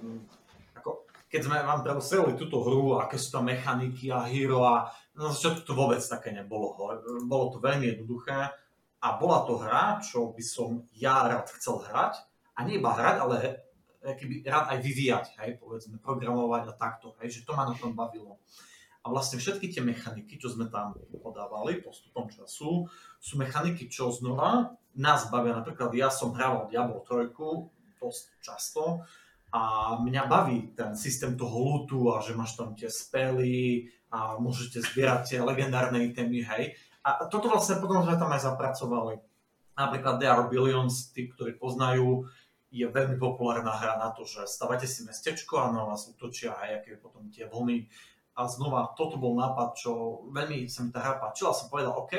ako, 0.79 1.07
keď 1.27 1.41
sme 1.43 1.59
vám 1.63 1.83
predostreli 1.83 2.39
túto 2.39 2.63
hru, 2.63 3.03
aké 3.03 3.19
sú 3.19 3.35
tam 3.39 3.51
mechaniky 3.51 4.15
a 4.15 4.27
hero 4.27 4.63
a 4.63 4.91
na 5.19 5.29
začiatku 5.29 5.67
to 5.67 5.75
vôbec 5.75 6.01
také 6.01 6.31
nebolo. 6.31 6.75
Bolo 7.27 7.47
to 7.53 7.59
veľmi 7.59 7.95
jednoduché 7.95 8.51
a 9.03 9.09
bola 9.19 9.43
to 9.45 9.59
hra, 9.59 9.99
čo 9.99 10.31
by 10.31 10.43
som 10.47 10.87
ja 10.95 11.27
rád 11.27 11.51
chcel 11.59 11.83
hrať 11.83 12.23
a 12.55 12.59
nie 12.63 12.79
iba 12.79 12.95
hrať, 12.95 13.17
ale 13.19 13.37
keby 14.03 14.43
rád 14.47 14.75
aj 14.75 14.79
vyvíjať, 14.83 15.27
hej, 15.43 15.63
povedzme, 15.63 15.99
programovať 16.03 16.71
a 16.71 16.75
takto, 16.75 17.15
hej, 17.23 17.39
že 17.39 17.47
to 17.47 17.55
ma 17.55 17.71
na 17.71 17.75
tom 17.79 17.95
bavilo. 17.95 18.39
A 19.03 19.11
vlastne 19.11 19.43
všetky 19.43 19.67
tie 19.75 19.83
mechaniky, 19.83 20.39
čo 20.39 20.55
sme 20.55 20.71
tam 20.71 20.95
podávali 21.11 21.83
postupom 21.83 22.31
času, 22.31 22.87
sú 23.19 23.35
mechaniky, 23.35 23.91
čo 23.91 24.15
znova 24.15 24.79
nás 24.95 25.27
bavia. 25.27 25.59
Napríklad 25.59 25.91
ja 25.99 26.07
som 26.07 26.31
hral 26.39 26.71
Diablo 26.71 27.03
3 27.03 27.35
dosť 27.99 28.25
často 28.39 29.03
a 29.51 29.95
mňa 29.99 30.23
baví 30.31 30.75
ten 30.79 30.95
systém 30.95 31.35
toho 31.35 31.55
lootu 31.55 32.15
a 32.15 32.23
že 32.23 32.39
máš 32.39 32.55
tam 32.55 32.79
tie 32.79 32.87
spely 32.87 33.91
a 34.15 34.39
môžete 34.39 34.81
zbierať 34.81 35.35
tie 35.35 35.39
legendárne 35.43 35.99
itemy, 36.07 36.47
hej. 36.47 36.79
A 37.03 37.27
toto 37.27 37.51
vlastne 37.51 37.83
potom 37.83 38.07
sme 38.07 38.15
tam 38.15 38.31
aj 38.31 38.47
zapracovali. 38.47 39.19
Napríklad 39.75 40.23
There 40.23 40.31
are 40.31 40.47
Billions, 40.47 41.11
tí, 41.11 41.27
ktorí 41.27 41.59
poznajú, 41.59 42.31
je 42.73 42.89
veľmi 42.89 43.21
populárna 43.21 43.77
hra 43.77 44.01
na 44.01 44.15
to, 44.17 44.25
že 44.25 44.49
stavate 44.49 44.89
si 44.89 45.05
mestečko 45.05 45.61
a 45.61 45.75
na 45.75 45.85
vás 45.85 46.09
útočia 46.09 46.57
aj 46.57 46.81
aké 46.81 46.97
potom 46.97 47.29
tie 47.29 47.45
vlny 47.45 47.85
a 48.33 48.49
znova 48.49 48.97
toto 48.97 49.21
bol 49.21 49.37
nápad, 49.37 49.77
čo 49.77 50.25
veľmi 50.33 50.65
sa 50.69 50.85
mi 50.85 50.91
tá 50.91 51.05
hra 51.05 51.21
páčila. 51.21 51.53
Som 51.53 51.69
povedal, 51.69 51.93
OK, 51.93 52.13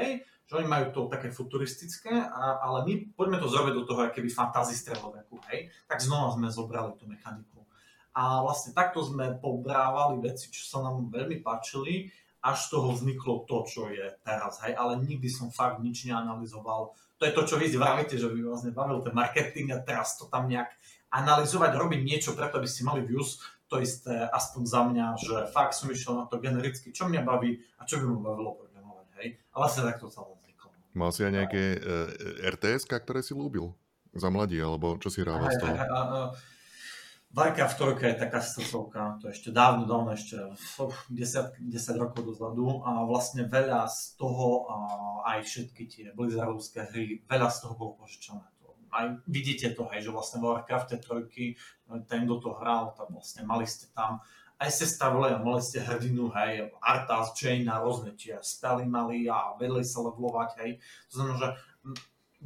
že 0.45 0.53
oni 0.53 0.67
majú 0.69 0.85
to 0.93 0.99
také 1.09 1.33
futuristické, 1.33 2.13
a, 2.13 2.61
ale 2.61 2.85
my 2.85 2.93
poďme 3.17 3.41
to 3.41 3.49
zrobiť 3.49 3.73
do 3.73 3.83
toho 3.89 4.05
keby 4.13 4.29
fantasy 4.29 4.77
stredoveku, 4.77 5.41
hej. 5.49 5.73
Tak 5.89 6.03
znova 6.03 6.37
sme 6.37 6.53
zobrali 6.53 6.93
tú 6.99 7.09
mechaniku. 7.09 7.65
A 8.13 8.45
vlastne 8.45 8.77
takto 8.77 9.01
sme 9.01 9.41
pobrávali 9.41 10.21
veci, 10.21 10.53
čo 10.53 10.61
sa 10.69 10.77
nám 10.85 11.09
veľmi 11.09 11.41
páčili, 11.41 12.13
až 12.43 12.69
z 12.69 12.77
toho 12.77 12.93
vzniklo 12.93 13.47
to, 13.49 13.65
čo 13.65 13.89
je 13.89 14.13
teraz, 14.21 14.61
hej. 14.67 14.77
Ale 14.77 15.01
nikdy 15.01 15.25
som 15.31 15.49
fakt 15.49 15.81
nič 15.81 16.05
neanalizoval. 16.05 16.93
To 16.93 17.23
je 17.25 17.33
to, 17.33 17.41
čo 17.47 17.55
vy 17.57 17.71
vravíte, 17.73 18.19
že 18.19 18.29
by 18.29 18.37
vás 18.45 18.61
nebavil 18.61 19.01
ten 19.01 19.15
marketing 19.15 19.73
a 19.73 19.81
teraz 19.81 20.19
to 20.19 20.29
tam 20.29 20.45
nejak 20.45 20.69
analyzovať, 21.13 21.71
robiť 21.77 22.01
niečo 22.01 22.33
preto, 22.33 22.57
aby 22.57 22.65
ste 22.65 22.83
mali 22.83 23.05
views, 23.05 23.37
to 23.73 23.81
isté, 23.81 24.13
aspoň 24.29 24.61
za 24.69 24.81
mňa, 24.85 25.05
že 25.17 25.35
fakt 25.49 25.73
som 25.73 25.89
išiel 25.89 26.13
na 26.13 26.29
to 26.29 26.37
genericky, 26.37 26.93
čo 26.93 27.09
mňa 27.09 27.25
baví 27.25 27.57
a 27.81 27.89
čo 27.89 27.97
by 27.97 28.05
mu 28.05 28.21
bavilo 28.21 28.53
programovať, 28.53 29.07
hej. 29.17 29.41
A 29.49 29.55
vlastne 29.57 29.89
takto 29.89 30.13
celé 30.13 30.29
vzniklo. 30.37 30.69
Mal 30.93 31.09
si 31.09 31.25
aj 31.25 31.33
nejaké 31.33 31.63
uh, 31.81 32.45
e, 32.45 32.53
rts 32.53 32.85
ktoré 32.85 33.25
si 33.25 33.33
lúbil 33.33 33.73
za 34.13 34.29
mladí, 34.29 34.61
alebo 34.61 35.01
čo 35.01 35.09
si 35.09 35.25
hrával 35.25 35.49
z 35.49 35.57
toho? 35.57 35.73
Warcraft 37.33 37.97
3 37.97 38.13
je 38.13 38.17
taká 38.29 38.45
srdcovka, 38.45 39.17
to 39.17 39.25
je 39.25 39.33
ešte 39.33 39.49
dávno, 39.49 39.89
dávno, 39.89 40.13
ešte 40.13 40.37
10, 40.37 41.65
10 41.65 41.65
rokov 41.97 42.29
dozadu 42.29 42.85
a 42.85 43.01
vlastne 43.09 43.49
veľa 43.49 43.89
z 43.89 44.21
toho, 44.21 44.69
aj 45.25 45.41
všetky 45.41 45.89
tie 45.89 46.05
blizzardovské 46.13 46.93
hry, 46.93 47.25
veľa 47.25 47.49
z 47.49 47.57
toho 47.65 47.73
bolo 47.73 47.97
požičané 47.97 48.53
aj 48.93 49.25
vidíte 49.25 49.73
to, 49.73 49.89
hej, 49.89 50.05
že 50.05 50.13
vlastne 50.13 50.37
v 50.39 50.53
Warcrafte 50.53 51.01
trojky, 51.01 51.57
ten, 52.01 52.25
kto 52.25 52.41
to 52.41 52.51
hral, 52.57 52.97
tak 52.97 53.13
vlastne 53.13 53.45
mali 53.45 53.69
ste 53.69 53.85
tam 53.93 54.25
aj 54.63 54.69
ste 54.71 54.85
stavili 54.87 55.35
a 55.35 55.43
mali 55.43 55.59
ste 55.59 55.83
hrdinu, 55.83 56.31
hej, 56.31 56.71
Arthas, 56.79 57.35
Jane 57.35 57.67
a 57.67 57.83
rôzne, 57.83 58.15
či 58.15 58.31
spely 58.39 58.87
mali 58.87 59.27
a 59.27 59.59
vedeli 59.59 59.83
sa 59.83 59.99
levelovať, 60.07 60.49
hej. 60.63 60.71
To 61.11 61.13
znamená, 61.19 61.35
že 61.35 61.49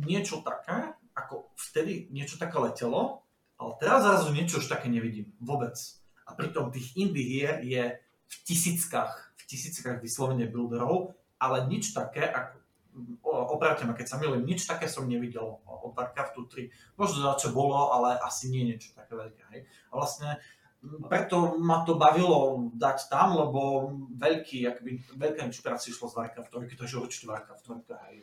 niečo 0.01 0.41
také, 0.41 0.97
ako 1.13 1.53
vtedy 1.53 2.09
niečo 2.09 2.41
také 2.41 2.57
letelo, 2.57 3.21
ale 3.57 3.71
teraz 3.81 4.05
zrazu 4.05 4.33
niečo 4.33 4.57
už 4.61 4.69
také 4.69 4.89
nevidím. 4.89 5.29
Vôbec. 5.41 5.77
A 6.25 6.33
pritom 6.33 6.73
tých 6.73 6.97
indie 6.97 7.25
hier 7.25 7.61
je 7.61 7.83
v 8.27 8.35
tisíckach, 8.45 9.33
v 9.37 9.43
tisíckach 9.49 10.01
vyslovene 10.01 10.49
builderov, 10.49 11.13
ale 11.37 11.69
nič 11.69 11.93
také, 11.93 12.25
ako, 12.25 12.57
opravte 13.23 13.85
ma, 13.85 13.93
keď 13.93 14.07
sa 14.07 14.17
milím, 14.17 14.47
nič 14.47 14.65
také 14.65 14.89
som 14.89 15.09
nevidel 15.09 15.59
od 15.65 15.91
Warcraftu 15.93 16.49
3. 16.49 16.97
Možno 16.97 17.23
za 17.23 17.33
čo 17.37 17.55
bolo, 17.55 17.93
ale 17.93 18.17
asi 18.21 18.49
nie 18.51 18.67
niečo 18.67 18.93
také 18.97 19.15
veľké. 19.15 19.43
Hej. 19.53 19.61
A 19.91 19.93
vlastne 19.97 20.41
preto 21.09 21.57
ma 21.57 21.81
to 21.81 21.97
bavilo 21.97 22.69
dať 22.77 23.09
tam, 23.09 23.33
lebo 23.33 23.91
veľký, 24.13 24.69
akby, 24.69 24.91
veľká 25.17 25.45
inšpirácia 25.49 25.89
išla 25.89 26.07
z 26.09 26.15
Warcraftu, 26.15 26.53
takže 26.77 27.01
určite 27.01 27.25
Warcraft 27.29 27.65
2, 27.65 28.09
hej. 28.11 28.17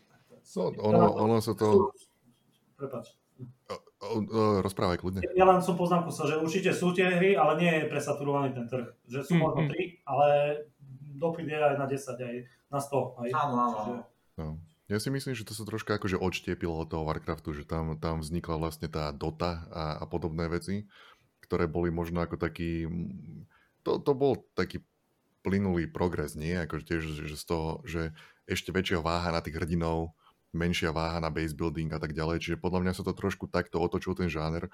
No, 0.45 0.68
ono, 0.77 1.07
ono 1.16 1.37
sa 1.41 1.57
to... 1.57 1.91
Prepač. 2.77 3.16
Rozprávaj 4.61 5.01
kľudne. 5.01 5.25
Ja 5.33 5.49
len 5.49 5.64
som 5.64 5.75
poznámku 5.81 6.12
sa, 6.12 6.29
že 6.29 6.37
určite 6.37 6.77
sú 6.77 6.93
tie 6.93 7.09
hry, 7.09 7.33
ale 7.33 7.57
nie 7.57 7.72
je 7.72 7.89
presaturovaný 7.89 8.53
ten 8.53 8.68
trh. 8.68 8.93
Že 9.09 9.20
sú 9.25 9.33
mm-hmm. 9.35 9.43
možno 9.43 9.61
3, 9.72 10.05
ale 10.05 10.27
dopyt 11.16 11.47
je 11.49 11.57
aj 11.57 11.77
na 11.81 11.87
10, 11.89 12.20
aj 12.20 12.37
na 12.68 12.81
100. 12.85 13.25
Aj. 13.25 13.29
Áno, 13.33 13.55
áno. 13.57 13.81
No. 14.35 14.59
Ja 14.85 15.01
si 15.01 15.09
myslím, 15.09 15.32
že 15.32 15.49
to 15.49 15.57
sa 15.57 15.64
troška 15.64 15.97
akože 15.97 16.20
odštiepilo 16.20 16.76
od 16.76 16.93
toho 16.93 17.09
Warcraftu, 17.09 17.57
že 17.57 17.64
tam, 17.64 17.97
tam 17.97 18.20
vznikla 18.20 18.61
vlastne 18.61 18.89
tá 18.93 19.09
Dota 19.16 19.64
a, 19.72 19.85
a 20.01 20.05
podobné 20.05 20.45
veci, 20.53 20.85
ktoré 21.41 21.64
boli 21.64 21.89
možno 21.89 22.20
ako 22.20 22.37
taký... 22.37 22.85
To, 23.85 23.97
to 24.01 24.12
bol 24.12 24.45
taký 24.53 24.85
plynulý 25.45 25.89
progres, 25.89 26.37
nie? 26.37 26.57
Akože 26.57 26.85
tiež, 26.85 27.03
že 27.28 27.37
z 27.37 27.45
toho, 27.45 27.80
že 27.85 28.12
ešte 28.45 28.72
väčšia 28.72 29.01
váha 29.01 29.32
na 29.32 29.41
tých 29.41 29.57
hrdinov, 29.57 30.12
menšia 30.53 30.93
váha 30.93 31.16
na 31.18 31.28
base 31.28 31.57
building 31.57 31.93
a 31.93 32.01
tak 32.01 32.12
ďalej. 32.12 32.41
Čiže 32.45 32.62
podľa 32.62 32.80
mňa 32.85 32.93
sa 32.97 33.03
to 33.05 33.16
trošku 33.16 33.49
takto 33.49 33.80
otočil 33.80 34.12
ten 34.12 34.28
žáner 34.28 34.68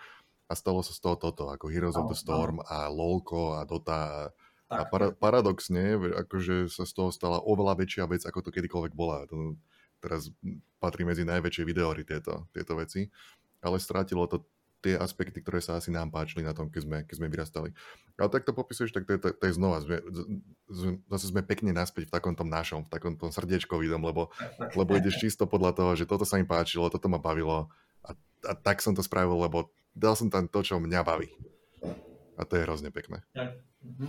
a 0.51 0.53
stalo 0.59 0.83
sa 0.83 0.91
z 0.91 1.01
toho 1.03 1.15
toto, 1.15 1.55
ako 1.55 1.71
Heroes 1.71 1.95
of 1.95 2.11
the 2.11 2.19
Storm 2.19 2.59
a 2.67 2.91
LoLko 2.91 3.59
a 3.59 3.67
Dota 3.67 3.99
a, 3.99 4.23
a 4.71 4.87
para, 4.87 5.11
paradoxne, 5.11 5.99
akože 6.27 6.71
sa 6.71 6.87
z 6.87 6.93
toho 6.95 7.11
stala 7.11 7.43
oveľa 7.43 7.83
väčšia 7.83 8.07
vec, 8.07 8.23
ako 8.23 8.47
to 8.47 8.55
kedykoľvek 8.55 8.95
bola. 8.95 9.27
To 9.27 9.59
teraz 9.99 10.31
patrí 10.81 11.05
medzi 11.05 11.27
najväčšie 11.27 11.67
videory 11.67 12.07
tieto, 12.07 12.49
tieto 12.55 12.79
veci, 12.79 13.11
ale 13.61 13.77
strátilo 13.83 14.25
to 14.31 14.47
tie 14.81 14.97
aspekty, 14.97 15.45
ktoré 15.45 15.61
sa 15.61 15.77
asi 15.77 15.93
nám 15.93 16.09
páčili 16.09 16.41
na 16.41 16.57
tom, 16.57 16.73
keď 16.73 16.83
sme, 16.89 16.99
keď 17.05 17.15
sme 17.21 17.29
vyrastali. 17.29 17.69
Ale 18.17 18.33
tak 18.33 18.49
to 18.49 18.57
popisuješ, 18.57 18.97
tak 18.97 19.05
to 19.05 19.13
je, 19.13 19.21
to, 19.21 19.29
to 19.37 19.45
je 19.45 19.55
znova, 19.61 19.85
sme, 19.85 20.01
zase 21.13 21.27
sme 21.29 21.45
pekne 21.45 21.77
naspäť 21.77 22.09
v 22.09 22.15
takom 22.17 22.33
tom 22.33 22.49
našom, 22.49 22.89
v 22.89 22.93
takom 22.93 23.13
tom 23.21 23.29
srdiečkovidom, 23.29 24.01
lebo, 24.01 24.33
lebo 24.73 24.91
ideš 24.97 25.21
čisto 25.21 25.45
podľa 25.45 25.77
toho, 25.77 25.93
že 26.01 26.09
toto 26.09 26.25
sa 26.25 26.41
mi 26.41 26.49
páčilo, 26.49 26.89
toto 26.89 27.13
ma 27.13 27.21
bavilo 27.21 27.69
a, 28.01 28.17
a 28.49 28.53
tak 28.57 28.81
som 28.81 28.97
to 28.97 29.05
spravil, 29.05 29.37
lebo 29.37 29.69
dal 29.93 30.17
som 30.17 30.33
tam 30.33 30.49
to, 30.49 30.65
čo 30.65 30.81
mňa 30.81 31.01
baví. 31.05 31.29
A 32.41 32.49
to 32.49 32.57
je 32.57 32.65
hrozne 32.65 32.89
pekné. 32.89 33.21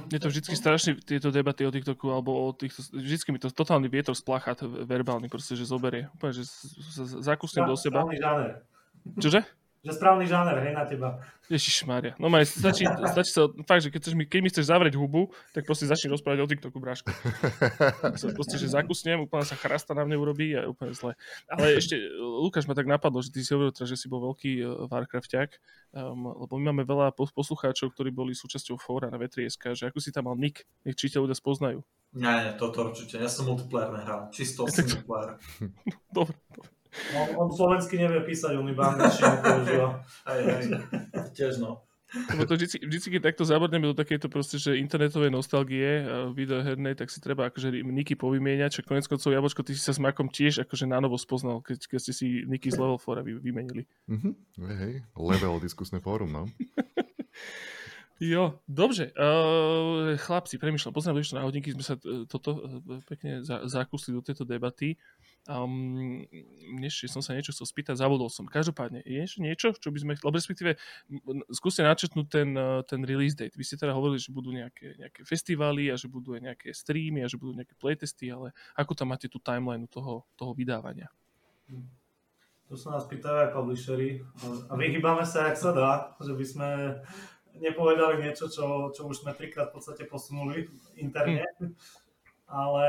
Je 0.07 0.19
to 0.19 0.31
vždy 0.31 0.55
strašne 0.55 0.95
tieto 1.03 1.35
debaty 1.35 1.67
o 1.67 1.71
TikToku 1.71 2.07
alebo 2.07 2.31
o 2.31 2.55
týchto, 2.55 2.79
vždycky 2.95 3.35
mi 3.35 3.39
to 3.43 3.51
totálny 3.51 3.91
vietor 3.91 4.15
splácha 4.15 4.55
verbálny, 4.63 5.27
proste, 5.27 5.59
že 5.59 5.67
zoberie. 5.67 6.07
Úplne, 6.15 6.33
že 6.39 6.43
zakusnem 7.19 7.67
do 7.67 7.75
seba. 7.75 8.07
Čože? 9.19 9.43
Že 9.81 9.97
správny 9.97 10.29
žáner, 10.29 10.61
hej, 10.61 10.77
na 10.77 10.85
teba. 10.85 11.17
Ježiš 11.49 11.89
Mária. 11.89 12.13
No 12.21 12.29
maj, 12.29 12.45
stačí, 12.45 12.85
stačí 12.85 13.33
sa, 13.33 13.49
fakt, 13.65 13.81
že 13.81 13.89
keď, 13.89 14.13
mi, 14.13 14.29
keď 14.29 14.39
mi 14.45 14.49
chceš 14.53 14.69
zavrieť 14.69 14.93
hubu, 14.93 15.33
tak 15.57 15.65
proste 15.65 15.89
začni 15.89 16.13
rozprávať 16.13 16.37
o 16.37 16.47
TikToku, 16.47 16.77
bráško. 16.77 17.09
sa 18.21 18.25
proste, 18.29 18.61
že 18.61 18.69
zakusnem, 18.69 19.25
úplne 19.25 19.41
sa 19.41 19.57
chrasta 19.57 19.97
na 19.97 20.05
mne 20.05 20.21
urobí 20.21 20.53
a 20.53 20.69
úplne 20.69 20.93
zle. 20.93 21.17
Ale 21.49 21.81
ešte, 21.81 21.97
Lukáš 22.21 22.69
ma 22.69 22.77
tak 22.77 22.85
napadlo, 22.85 23.25
že 23.25 23.33
ty 23.33 23.41
si 23.41 23.57
hovoril, 23.57 23.73
že 23.73 23.97
si 23.97 24.05
bol 24.05 24.21
veľký 24.31 24.51
uh, 24.61 24.85
Warcraftiak, 24.85 25.57
um, 25.97 26.29
lebo 26.45 26.61
my 26.61 26.63
máme 26.69 26.85
veľa 26.85 27.17
poslucháčov, 27.17 27.97
ktorí 27.97 28.13
boli 28.13 28.37
súčasťou 28.37 28.77
fóra 28.77 29.09
na 29.09 29.17
Vetrieska, 29.17 29.73
že 29.73 29.89
ako 29.89 29.97
si 29.97 30.13
tam 30.13 30.29
mal 30.29 30.37
nick, 30.37 30.69
nech 30.85 30.93
či 30.93 31.09
ľudia 31.09 31.33
spoznajú. 31.33 31.81
Nie, 32.13 32.31
nie, 32.47 32.53
toto 32.59 32.85
určite. 32.85 33.17
Ja 33.17 33.31
som 33.31 33.49
multiplayer 33.49 33.89
nehral. 33.89 34.29
Čisto 34.29 34.67
single 34.69 35.01
player. 35.07 35.39
dobre, 36.15 36.35
dobre. 36.53 36.80
On, 37.15 37.47
on 37.47 37.49
slovensky 37.51 37.95
nevie 37.95 38.19
písať, 38.27 38.59
on 38.59 38.67
iba 38.67 38.91
angličtinu 38.91 39.35
používa. 39.39 39.89
Aj, 40.27 40.39
aj, 40.39 40.63
tiež 41.31 41.63
no. 41.63 41.87
Lebo 42.11 42.43
to 42.43 42.59
vždy, 42.59 42.83
vždy, 42.83 43.07
keď 43.07 43.21
takto 43.31 43.47
zabrdneme 43.47 43.87
do 43.87 43.95
takéto 43.95 44.27
proste, 44.27 44.59
že 44.59 44.75
internetovej 44.75 45.31
nostalgie 45.31 46.03
videohernej, 46.35 46.99
tak 46.99 47.07
si 47.07 47.23
treba 47.23 47.47
akože 47.47 47.71
niky 47.71 48.19
povymieňať, 48.19 48.83
čo 48.83 48.83
konec 48.83 49.07
koncov 49.07 49.31
Jabočko, 49.31 49.63
ty 49.63 49.71
si 49.71 49.79
sa 49.79 49.95
s 49.95 50.03
Makom 50.03 50.27
tiež 50.27 50.67
akože 50.67 50.91
na 50.91 50.99
novo 50.99 51.15
spoznal, 51.15 51.63
keď, 51.63 51.87
keď 51.87 51.99
ste 52.03 52.11
si 52.11 52.25
niky 52.43 52.67
z 52.67 52.75
Level 52.75 52.99
4 52.99 53.23
vy, 53.23 53.31
vymenili. 53.39 53.87
Mm-hmm. 54.11 54.33
Hej, 54.59 54.93
level 55.15 55.63
diskusné 55.63 56.03
fórum, 56.03 56.35
no. 56.35 56.43
Jo, 58.21 58.59
dobře. 58.67 59.11
Uh, 59.17 60.13
chlapci, 60.13 60.61
premyšľam, 60.61 60.93
pozriem 60.93 61.17
ešte 61.17 61.41
na 61.41 61.41
hodinky, 61.41 61.73
sme 61.73 61.81
sa 61.81 61.97
e, 61.97 62.29
toto 62.29 62.61
pekne 63.09 63.41
za, 63.41 63.65
zakusli 63.65 64.13
do 64.13 64.21
tejto 64.21 64.45
debaty. 64.45 64.93
Um, 65.49 66.21
ešte 66.85 67.09
som 67.09 67.25
sa 67.25 67.33
niečo 67.33 67.49
chcel 67.49 67.65
spýtať, 67.65 67.97
zavodol 67.97 68.29
som. 68.29 68.45
Každopádne, 68.45 69.01
je 69.01 69.25
ešte 69.25 69.41
niečo, 69.41 69.73
čo 69.73 69.89
by 69.89 69.97
sme, 69.97 70.11
lebo 70.13 70.37
respektíve 70.37 70.77
skúste 71.49 71.81
načetnúť 71.81 72.27
ten, 72.29 72.53
e, 72.53 72.85
ten 72.85 73.01
release 73.01 73.33
date. 73.33 73.57
Vy 73.57 73.65
ste 73.65 73.81
teda 73.81 73.97
hovorili, 73.97 74.21
že 74.21 74.29
budú 74.29 74.53
nejaké, 74.53 75.01
nejaké 75.01 75.25
festivály 75.25 75.89
a 75.89 75.97
že 75.97 76.05
budú 76.05 76.37
aj 76.37 76.45
nejaké 76.45 76.69
streamy 76.77 77.25
a 77.25 77.31
že 77.31 77.41
budú 77.41 77.57
nejaké 77.57 77.73
playtesty, 77.81 78.29
ale 78.29 78.53
ako 78.77 78.93
tam 78.93 79.09
máte 79.09 79.25
tú 79.25 79.41
timeline 79.41 79.89
toho, 79.89 80.29
toho 80.37 80.53
vydávania? 80.53 81.09
To 82.69 82.77
sa 82.77 82.93
nás 82.93 83.09
pýtajú 83.09 83.49
aj 83.49 83.53
publishery 83.57 84.21
a 84.69 84.73
vyhýbame 84.77 85.25
sa, 85.25 85.49
jak 85.49 85.57
sa 85.57 85.73
dá, 85.73 85.91
že 86.21 86.37
by 86.37 86.45
sme 86.45 86.69
nepovedali 87.57 88.23
niečo, 88.23 88.47
čo, 88.47 88.93
čo 88.95 89.09
už 89.09 89.25
sme 89.25 89.35
trikrát 89.35 89.73
v 89.73 89.81
podstate 89.81 90.07
posunuli 90.07 90.69
interne. 90.95 91.43
Hm. 91.59 91.73
Ale 92.51 92.85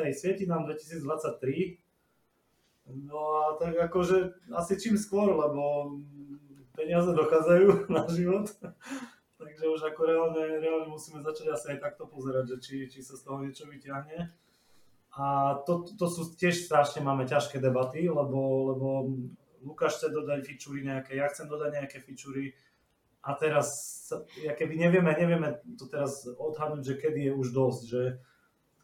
hej, 0.00 0.12
svieti 0.16 0.48
nám 0.48 0.64
2023. 0.64 1.76
No 2.88 3.20
a 3.44 3.44
tak 3.60 3.76
akože 3.76 4.48
asi 4.56 4.80
čím 4.80 4.96
skôr, 4.96 5.36
lebo 5.36 5.94
peniaze 6.72 7.12
dochádzajú 7.12 7.66
na 7.94 8.08
život. 8.08 8.48
Takže 9.36 9.64
už 9.68 9.80
ako 9.92 10.00
reálne, 10.06 10.42
reálne 10.64 10.88
musíme 10.88 11.20
začať 11.20 11.46
asi 11.52 11.66
aj 11.76 11.78
takto 11.82 12.08
pozerať, 12.08 12.56
že 12.56 12.56
či, 12.62 12.76
či 12.88 13.00
sa 13.04 13.18
z 13.18 13.22
toho 13.26 13.38
niečo 13.44 13.68
vyťahne. 13.68 14.32
A 15.12 15.24
to, 15.68 15.84
to 15.92 16.06
sú 16.08 16.32
tiež 16.32 16.64
strašne 16.64 17.04
máme 17.04 17.28
ťažké 17.28 17.60
debaty, 17.60 18.08
lebo, 18.08 18.72
lebo 18.72 18.88
Lukáš 19.60 20.00
chce 20.00 20.08
dodať 20.08 20.40
fičúry 20.48 20.80
nejaké, 20.88 21.20
ja 21.20 21.28
chcem 21.28 21.52
dodať 21.52 21.70
nejaké 21.84 21.98
fičúry, 22.00 22.56
a 23.22 23.30
teraz, 23.38 23.68
ja 24.42 24.50
keby 24.50 24.74
nevieme, 24.74 25.14
nevieme 25.14 25.62
to 25.78 25.86
teraz 25.86 26.26
odhadnúť, 26.26 26.82
že 26.82 26.94
kedy 26.98 27.30
je 27.30 27.32
už 27.38 27.48
dosť, 27.54 27.82
že, 27.86 28.02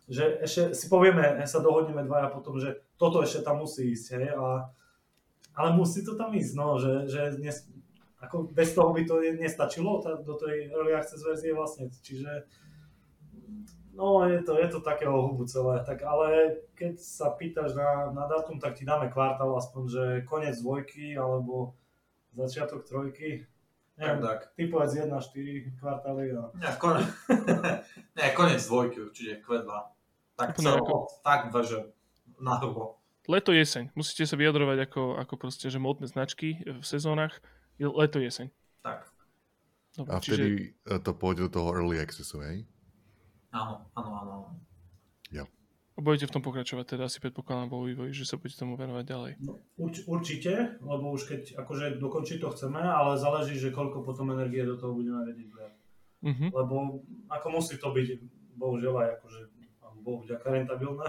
že 0.06 0.24
ešte 0.46 0.62
si 0.78 0.86
povieme, 0.86 1.42
sa 1.42 1.58
dohodneme 1.58 2.06
dvaja 2.06 2.30
potom, 2.30 2.54
že 2.62 2.78
toto 2.94 3.18
ešte 3.26 3.42
tam 3.42 3.66
musí 3.66 3.90
ísť, 3.90 4.06
hej, 4.14 4.26
a, 4.38 4.70
ale 5.58 5.68
musí 5.74 6.06
to 6.06 6.14
tam 6.14 6.30
ísť, 6.38 6.54
no, 6.54 6.78
že, 6.78 7.10
že 7.10 7.34
nes, 7.42 7.66
ako 8.22 8.46
bez 8.54 8.78
toho 8.78 8.94
by 8.94 9.02
to 9.02 9.18
nestačilo 9.34 9.98
tá, 9.98 10.14
do 10.22 10.38
tej 10.38 10.70
early 10.70 10.94
access 10.94 11.18
verzie 11.26 11.50
vlastne, 11.50 11.90
čiže 11.90 12.46
no 13.98 14.22
je 14.22 14.38
to, 14.46 14.54
je 14.54 14.68
to 14.70 14.78
takého 14.86 15.18
hubu 15.18 15.50
celé, 15.50 15.82
tak 15.82 16.06
ale 16.06 16.62
keď 16.78 16.94
sa 17.02 17.34
pýtaš 17.34 17.74
na, 17.74 18.14
na 18.14 18.30
datum, 18.30 18.62
tak 18.62 18.78
ti 18.78 18.86
dáme 18.86 19.10
kvartál 19.10 19.50
aspoň, 19.58 19.82
že 19.90 20.04
koniec 20.30 20.54
dvojky 20.62 21.18
alebo 21.18 21.74
začiatok 22.38 22.86
trojky, 22.86 23.50
Neviem, 23.98 24.22
tak. 24.22 24.54
Ty 24.54 24.62
povedz 24.70 24.94
1, 24.94 25.10
4 25.10 25.74
kvartály 25.82 26.30
a... 26.38 26.54
Nie, 26.54 26.70
kon... 26.78 27.02
Nie, 28.16 28.30
koniec 28.30 28.62
dvojky 28.62 29.02
určite, 29.10 29.42
Q2. 29.42 29.70
Tak 30.38 30.54
celo, 30.54 31.10
tak 31.26 31.50
že 31.66 31.90
na 32.38 32.62
hrubo. 32.62 33.02
Leto, 33.26 33.50
jeseň. 33.50 33.90
Musíte 33.98 34.22
sa 34.22 34.38
vyjadrovať 34.38 34.86
ako, 34.86 35.02
ako 35.18 35.34
proste, 35.34 35.66
že 35.66 35.82
modné 35.82 36.06
značky 36.06 36.62
v 36.62 36.80
sezónach. 36.86 37.42
Leto, 37.82 38.22
jeseň. 38.22 38.54
Tak. 38.86 39.10
Dobre, 39.98 40.14
a 40.14 40.22
vtedy 40.22 40.48
čiže... 40.78 41.02
to 41.02 41.10
pôjde 41.18 41.50
do 41.50 41.58
toho 41.58 41.74
early 41.74 41.98
accessu, 41.98 42.38
hej? 42.38 42.62
Áno, 43.50 43.82
áno, 43.98 44.10
áno. 44.14 44.36
Budete 45.98 46.30
v 46.30 46.34
tom 46.38 46.42
pokračovať, 46.46 46.94
teda 46.94 47.10
si 47.10 47.18
predpokladám 47.18 47.74
vo 47.74 47.82
vývoji, 47.82 48.14
že 48.14 48.22
sa 48.22 48.38
budete 48.38 48.62
tomu 48.62 48.78
venovať 48.78 49.04
ďalej. 49.04 49.32
No, 49.42 49.58
urč, 49.82 50.06
určite, 50.06 50.78
lebo 50.78 51.10
už 51.10 51.26
keď 51.26 51.58
akože 51.58 51.98
dokončiť 51.98 52.38
to 52.38 52.48
chceme, 52.54 52.78
ale 52.78 53.18
záleží, 53.18 53.58
že 53.58 53.74
koľko 53.74 54.06
potom 54.06 54.30
energie 54.30 54.62
do 54.62 54.78
toho 54.78 54.94
budeme 54.94 55.26
vedieť 55.26 55.48
brať. 55.50 55.74
Uh-huh. 56.22 56.48
Lebo 56.54 56.74
ako 57.26 57.46
musí 57.50 57.82
to 57.82 57.90
byť, 57.90 58.08
bohužiaľ 58.54 58.94
aj 58.94 59.08
akože, 59.18 59.40
bohu 60.08 60.24
vďaka 60.24 60.46
rentabilné 60.48 61.08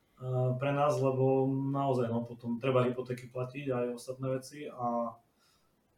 pre 0.60 0.70
nás, 0.72 0.96
lebo 0.96 1.48
naozaj 1.50 2.08
no, 2.08 2.24
potom 2.24 2.56
treba 2.56 2.88
hypotéky 2.88 3.28
platiť 3.28 3.66
aj 3.68 3.86
ostatné 3.96 4.26
veci 4.32 4.58
a, 4.68 5.12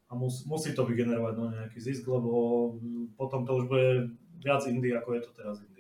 a 0.09 0.13
mus, 0.19 0.43
musí 0.47 0.75
to 0.75 0.83
vygenerovať 0.83 1.35
no, 1.39 1.45
nejaký 1.55 1.79
zisk, 1.79 2.11
lebo 2.11 2.31
potom 3.15 3.47
to 3.47 3.63
už 3.63 3.65
bude 3.71 3.89
viac 4.43 4.67
indie, 4.67 4.95
ako 4.95 5.15
je 5.15 5.23
to 5.23 5.31
teraz 5.35 5.63
indie. 5.63 5.72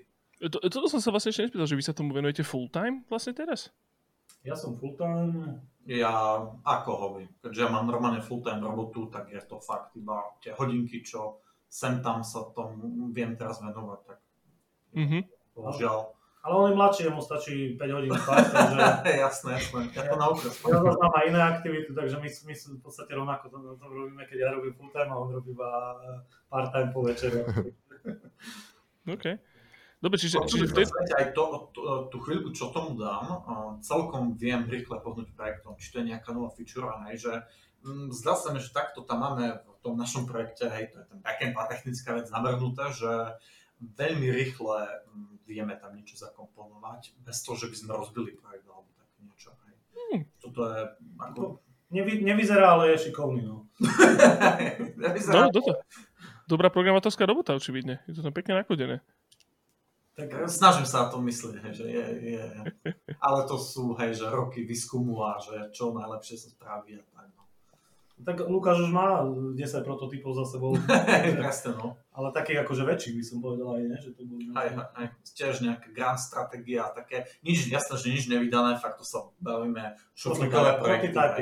To, 0.42 0.58
toto 0.60 0.86
som 0.88 0.98
sa 0.98 1.08
vlastne 1.08 1.30
ešte 1.30 1.42
nespýtal, 1.44 1.64
že 1.64 1.74
vy 1.74 1.84
sa 1.84 1.92
tomu 1.92 2.10
venujete 2.10 2.42
full 2.42 2.66
time 2.66 3.06
vlastne 3.06 3.30
teraz? 3.32 3.70
Ja 4.42 4.52
som 4.52 4.74
full 4.74 4.94
time, 4.94 5.62
Ja 5.82 6.38
ako 6.62 6.90
hobby, 6.92 7.26
keďže 7.40 7.60
ja 7.60 7.68
mám 7.68 7.84
normálne 7.84 8.18
full-time 8.18 8.58
robotu, 8.58 9.06
tak 9.06 9.26
je 9.28 9.38
to 9.40 9.58
fakt 9.58 9.94
iba 9.94 10.14
tie 10.38 10.50
hodinky, 10.52 11.02
čo 11.02 11.42
sem 11.66 11.98
tam 11.98 12.22
sa 12.22 12.46
tomu 12.50 12.82
viem 13.08 13.34
teraz 13.34 13.58
venovať, 13.58 14.00
tak 14.04 14.18
Mhm. 14.92 15.18
bohužiaľ. 15.52 15.98
ale 16.42 16.52
on 16.52 16.66
je 16.68 16.76
mladší, 16.76 17.02
mu 17.08 17.18
stačí 17.18 17.54
5 17.74 17.90
hodín 17.92 18.10
spať, 18.12 18.44
takže 18.46 18.78
jasné, 19.26 19.50
jasné, 19.56 19.80
ja 19.90 20.02
to 20.04 20.14
naučím. 20.16 20.50
ja 20.50 20.78
zase 20.80 20.98
mám 20.98 21.14
aj 21.14 21.24
iné 21.24 21.40
aktivity, 21.40 21.90
takže 21.92 22.16
my, 22.16 22.28
my 22.28 22.54
v 22.54 22.82
podstate 22.82 23.10
rovnako 23.10 23.44
to, 23.46 23.58
to 23.72 23.84
robíme, 23.84 24.22
keď 24.22 24.38
ja 24.38 24.48
robím 24.50 24.74
full 24.74 24.90
time 24.90 25.06
a 25.08 25.16
on 25.16 25.30
robí 25.32 25.50
iba 25.50 25.70
part 26.46 26.70
time 26.70 26.90
po 26.90 27.02
večeri. 27.02 27.42
OK. 29.14 29.24
Dobre, 30.02 30.18
čiže, 30.18 30.42
No, 30.42 30.50
čiže 30.50 30.66
v 30.66 30.82
tej... 30.82 30.86
aj 30.90 31.26
to, 31.30 31.70
to, 31.70 31.80
tú 32.10 32.18
chvíľku, 32.26 32.50
čo 32.50 32.74
tomu 32.74 32.98
dám, 32.98 33.38
celkom 33.86 34.34
viem 34.34 34.66
rýchle 34.66 34.98
pohnúť 34.98 35.30
projektom, 35.30 35.78
či 35.78 35.94
to 35.94 36.02
je 36.02 36.10
nejaká 36.10 36.34
nová 36.34 36.50
feature, 36.50 36.90
hej, 37.06 37.22
že 37.22 37.32
mm, 37.86 38.10
zdá 38.10 38.34
sa 38.34 38.50
mi, 38.50 38.58
že 38.58 38.74
takto 38.74 39.06
tam 39.06 39.22
máme 39.22 39.62
v 39.62 39.78
tom 39.78 39.94
našom 39.94 40.26
projekte, 40.26 40.66
hej, 40.66 40.90
to 40.90 40.98
je 40.98 41.06
ten 41.06 41.18
backend 41.22 41.54
a 41.54 41.70
technická 41.70 42.18
vec 42.18 42.26
navrhnuté, 42.34 42.90
že 42.90 43.10
veľmi 43.78 44.26
rýchle 44.26 45.06
mm, 45.06 45.46
vieme 45.46 45.78
tam 45.78 45.94
niečo 45.94 46.18
zakomponovať, 46.18 47.22
bez 47.22 47.38
toho, 47.46 47.54
že 47.54 47.70
by 47.70 47.76
sme 47.78 47.90
rozbili 47.94 48.34
projekt 48.34 48.66
alebo 48.66 48.90
také 48.98 49.18
niečo. 49.22 49.54
Hej. 49.70 49.74
Hmm. 49.94 50.20
Toto 50.42 50.60
je 50.66 50.80
ako... 51.22 51.42
Nevy, 51.92 52.24
nevyzerá, 52.24 52.74
ale 52.74 52.96
je 52.96 53.06
šikovný. 53.06 53.46
No. 53.46 53.70
No, 55.30 55.52
toto. 55.52 55.82
Dobrá 56.48 56.72
programátorská 56.72 57.28
robota, 57.28 57.54
očividne. 57.54 58.00
Je 58.08 58.16
to 58.16 58.24
tam 58.24 58.34
pekne 58.34 58.64
nakodené. 58.64 59.04
Tak, 60.12 60.28
Snažím 60.44 60.84
sa 60.84 61.04
na 61.04 61.08
to 61.08 61.24
myslieť, 61.24 61.54
hej, 61.64 61.72
že 61.72 61.86
je, 61.88 62.06
je, 62.36 62.44
ale 63.16 63.38
to 63.48 63.56
sú, 63.56 63.96
hej, 63.96 64.12
že 64.12 64.28
roky 64.28 64.60
výskumu 64.60 65.16
a 65.24 65.40
že 65.40 65.72
čo 65.72 65.96
najlepšie 65.96 66.36
sa 66.36 66.52
spraví 66.52 67.00
a 67.00 67.04
tak. 67.16 67.32
No. 67.32 67.42
tak 68.20 68.44
Lukáš 68.44 68.84
už 68.84 68.92
má 68.92 69.24
10 69.24 69.56
prototypov 69.88 70.36
za 70.36 70.44
sebou, 70.44 70.76
Presne, 71.40 71.80
no. 71.80 71.96
ale 72.12 72.28
takých 72.28 72.60
akože 72.60 72.84
väčších 72.84 73.14
by 73.16 73.24
som 73.24 73.38
povedal 73.40 73.68
aj, 73.72 73.82
ne? 73.88 73.96
že 73.96 74.12
to 74.12 74.22
boli 74.28 74.52
Aj, 74.52 74.68
aj, 75.00 75.06
tiež 75.32 75.64
nejaká 75.64 75.88
grand 75.96 76.20
stratégia, 76.20 76.92
také, 76.92 77.24
nič, 77.40 77.72
jasné, 77.72 77.96
že 77.96 78.12
nič 78.12 78.28
nevydané, 78.28 78.76
fakt 78.76 79.00
to 79.00 79.08
sa 79.08 79.24
bavíme, 79.40 79.96
šuflíkové 80.12 80.76
projekty, 80.76 81.08
tak, 81.16 81.40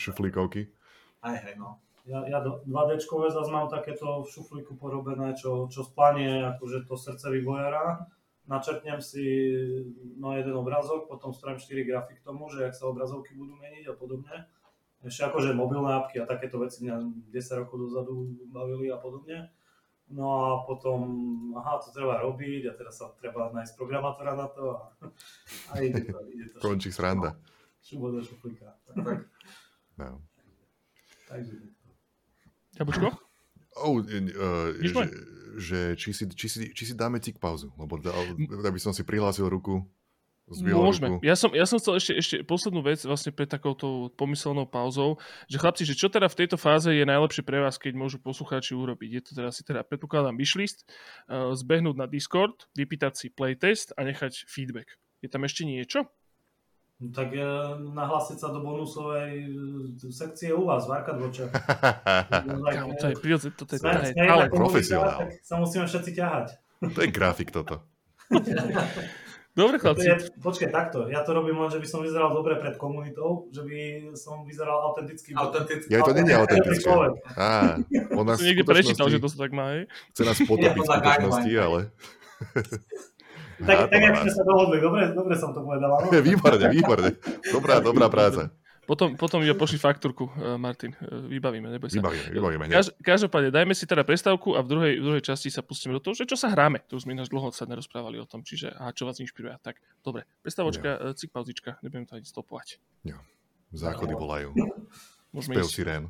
Šuflíkovky. 0.00 0.72
aj, 1.20 1.36
hej, 1.36 1.54
no. 1.60 1.84
Ja, 2.06 2.22
ja 2.30 2.38
2Dčkové 2.42 3.34
zase 3.34 3.50
mám 3.50 3.66
takéto 3.66 4.22
v 4.22 4.30
šuflíku 4.30 4.78
porobené, 4.78 5.34
čo, 5.34 5.66
čo 5.66 5.82
splanie 5.82 6.46
akože 6.54 6.86
to 6.86 6.94
srdce 6.94 7.26
vývojára. 7.34 8.06
Načrtnem 8.46 9.02
si 9.02 9.26
no, 10.14 10.38
jeden 10.38 10.54
obrazok, 10.54 11.10
potom 11.10 11.34
spravím 11.34 11.58
4 11.58 11.82
grafy 11.82 12.14
k 12.14 12.22
tomu, 12.22 12.46
že 12.46 12.70
ak 12.70 12.78
sa 12.78 12.86
obrazovky 12.86 13.34
budú 13.34 13.58
meniť 13.58 13.90
a 13.90 13.94
podobne. 13.98 14.46
Ešte 15.02 15.26
akože 15.26 15.50
mobilné 15.50 15.98
apky 15.98 16.22
a 16.22 16.30
takéto 16.30 16.62
veci 16.62 16.86
mňa 16.86 17.26
10 17.34 17.60
rokov 17.66 17.90
dozadu 17.90 18.38
bavili 18.54 18.86
a 18.86 19.02
podobne. 19.02 19.50
No 20.06 20.30
a 20.30 20.62
potom, 20.62 21.02
aha, 21.58 21.82
to 21.82 21.90
treba 21.90 22.22
robiť 22.22 22.70
a 22.70 22.72
teraz 22.78 23.02
sa 23.02 23.10
treba 23.18 23.50
nájsť 23.50 23.74
programátora 23.74 24.38
na 24.38 24.46
to 24.46 24.78
a, 24.78 24.82
a 25.74 25.82
ide 25.82 26.06
to. 26.06 26.22
Ide 26.30 26.54
to 26.54 26.62
Končí 26.62 26.94
sranda. 26.94 27.34
šubo 27.82 28.14
do 28.14 28.22
šuflíka. 28.22 28.78
No. 29.98 30.22
Takže 31.26 31.75
Jabučko? 32.76 33.08
Oh, 33.76 34.00
uh, 34.00 34.72
že, 34.80 35.04
že 35.60 35.80
či, 36.00 36.08
si, 36.16 36.24
či, 36.32 36.46
si, 36.48 36.60
či 36.72 36.84
si 36.88 36.94
dáme 36.96 37.20
cik 37.20 37.36
pauzu, 37.36 37.72
lebo 37.76 38.00
da, 38.00 38.12
aby 38.64 38.80
som 38.80 38.96
si 38.96 39.04
prihlásil 39.04 39.48
ruku. 39.52 39.84
Môžeme. 40.46 41.18
Ruku. 41.18 41.26
Ja 41.26 41.34
som, 41.34 41.50
ja 41.50 41.66
som 41.66 41.82
chcel 41.82 41.98
ešte, 41.98 42.12
ešte 42.14 42.36
poslednú 42.46 42.78
vec 42.86 43.02
vlastne 43.02 43.34
pred 43.34 43.50
takouto 43.50 44.14
pomyselnou 44.14 44.62
pauzou, 44.62 45.18
že 45.50 45.58
chlapci, 45.58 45.82
že 45.82 45.98
čo 45.98 46.06
teda 46.06 46.30
v 46.30 46.38
tejto 46.38 46.54
fáze 46.54 46.86
je 46.86 47.02
najlepšie 47.02 47.42
pre 47.42 47.58
vás, 47.58 47.74
keď 47.82 47.98
môžu 47.98 48.22
poslucháči 48.22 48.78
urobiť? 48.78 49.10
Je 49.10 49.22
to 49.26 49.30
teda 49.34 49.50
si 49.50 49.66
teda, 49.66 49.82
predpokladám, 49.82 50.38
wishlist, 50.38 50.86
uh, 51.26 51.50
zbehnúť 51.50 51.98
na 51.98 52.06
Discord, 52.06 52.70
vypýtať 52.78 53.12
si 53.18 53.26
playtest 53.34 53.90
a 53.98 54.06
nechať 54.06 54.46
feedback. 54.46 54.94
Je 55.18 55.26
tam 55.26 55.42
ešte 55.42 55.66
niečo? 55.66 56.06
No, 56.96 57.12
tak 57.12 57.28
e, 57.36 57.44
nahlásiť 57.92 58.40
sa 58.40 58.48
do 58.48 58.64
bonusovej 58.64 59.32
e, 60.00 60.08
sekcie 60.08 60.48
u 60.56 60.64
vás, 60.64 60.88
v 60.88 60.96
Arkadvoče. 60.96 61.52
Kámo, 62.72 62.96
to 62.96 63.12
je 63.12 63.16
prirodzené, 63.20 63.52
toto 63.52 63.76
je, 63.76 63.84
Sme- 63.84 64.00
je 64.00 64.16
komunita, 64.16 64.48
Profesionál. 64.48 65.20
sa 65.44 65.60
musíme 65.60 65.84
všetci 65.84 66.10
ťahať. 66.16 66.46
to 66.96 67.00
je 67.04 67.10
grafik 67.12 67.52
toto. 67.52 67.84
Dobre, 69.56 69.80
chlapci. 69.80 70.04
je, 70.04 70.16
počkaj, 70.44 70.68
takto, 70.68 71.08
ja 71.08 71.24
to 71.24 71.32
robím 71.32 71.56
len, 71.56 71.72
že 71.72 71.80
by 71.80 71.88
som 71.88 72.04
vyzeral 72.04 72.28
dobre 72.28 72.60
pred 72.60 72.76
komunitou, 72.76 73.48
že 73.48 73.64
by 73.64 74.12
som 74.12 74.44
vyzeral 74.44 74.84
autenticky. 74.84 75.32
Autenticky. 75.32 75.88
Ja 75.88 76.04
to 76.04 76.12
není 76.12 76.28
autentické. 76.36 76.84
človek. 76.84 77.12
Á, 77.32 77.80
on 78.12 78.28
nás 78.28 78.36
niekde 78.44 78.68
prečítal, 78.68 79.08
že 79.08 79.16
to 79.16 79.32
sa 79.32 79.48
tak 79.48 79.56
má, 79.56 79.72
hej? 79.72 79.88
chce 80.12 80.22
nás 80.28 80.36
potopiť 80.48 80.80
v 80.80 80.88
skutočnosti, 80.88 81.52
ale... 81.56 81.80
Tak, 83.56 83.88
tak, 83.88 84.00
jak 84.00 84.14
sme 84.20 84.32
sa 84.32 84.42
dohodli, 84.44 84.76
dobre, 84.84 85.16
dobre 85.16 85.34
som 85.38 85.56
to 85.56 85.64
povedal. 85.64 85.96
áno? 85.96 86.12
Výborne, 86.28 86.66
výborne. 86.68 87.10
Dobrá, 87.48 87.80
dobrá 87.80 88.12
práca. 88.12 88.52
Potom, 88.86 89.18
potom 89.18 89.42
iba 89.42 89.56
pošli 89.58 89.82
faktúrku, 89.82 90.30
uh, 90.30 90.54
Martin. 90.54 90.94
Uh, 91.02 91.26
vybavíme, 91.26 91.66
neboj 91.74 91.90
sa. 91.90 91.98
Vybavíme, 91.98 92.28
vybavíme. 92.30 92.64
Kaž, 92.70 92.94
každopádne, 93.02 93.50
dajme 93.50 93.74
si 93.74 93.82
teda 93.82 94.06
prestávku 94.06 94.54
a 94.54 94.62
v 94.62 94.68
druhej, 94.70 94.92
v 95.02 95.04
druhej 95.10 95.22
časti 95.26 95.50
sa 95.50 95.58
pustíme 95.66 95.98
do 95.98 96.00
toho, 96.04 96.14
že 96.14 96.22
čo 96.22 96.38
sa 96.38 96.54
hráme. 96.54 96.86
Tu 96.86 96.94
už 96.94 97.02
sme 97.02 97.18
ináč 97.18 97.26
dlho 97.26 97.50
sa 97.50 97.66
nerozprávali 97.66 98.22
o 98.22 98.26
tom, 98.30 98.46
čiže 98.46 98.70
a 98.70 98.94
čo 98.94 99.02
vás 99.02 99.18
inšpiruje. 99.18 99.58
Tak, 99.58 99.82
dobre, 100.06 100.22
prestávočka, 100.46 100.86
ja. 100.86 101.10
cik 101.18 101.34
pauzička, 101.34 101.82
nebudem 101.82 102.06
to 102.06 102.14
ani 102.14 102.22
stopovať. 102.22 102.78
Záchody 103.74 104.14
volajú. 104.14 104.54
Môžeme 105.34 105.58
Spev 105.58 105.66
ísť. 105.66 105.74
sirén. 105.74 106.04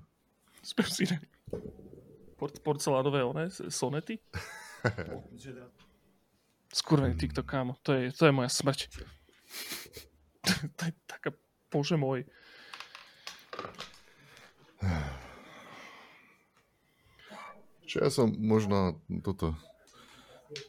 Spev 0.60 0.86
si 0.92 1.08
Port, 2.36 2.60
porcelánové 2.60 3.24
one, 3.24 3.48
sonety. 3.48 4.20
Skurvený 6.76 7.16
TikTok, 7.16 7.48
kámo. 7.48 7.72
To 7.88 7.96
je, 7.96 8.12
to 8.12 8.28
je 8.28 8.32
moja 8.36 8.52
smrť. 8.52 8.92
to 10.76 10.82
je 10.84 10.92
taká, 11.08 11.32
bože 11.72 11.96
môj. 11.96 12.28
Čo 17.88 17.96
ja 18.04 18.12
som 18.12 18.28
možno 18.36 19.00
toto... 19.24 19.56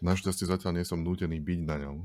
Našťastie 0.02 0.50
zatiaľ 0.50 0.80
nie 0.80 0.86
som 0.88 1.04
nútený 1.04 1.44
byť 1.44 1.60
na 1.68 1.76
ňom. 1.86 1.98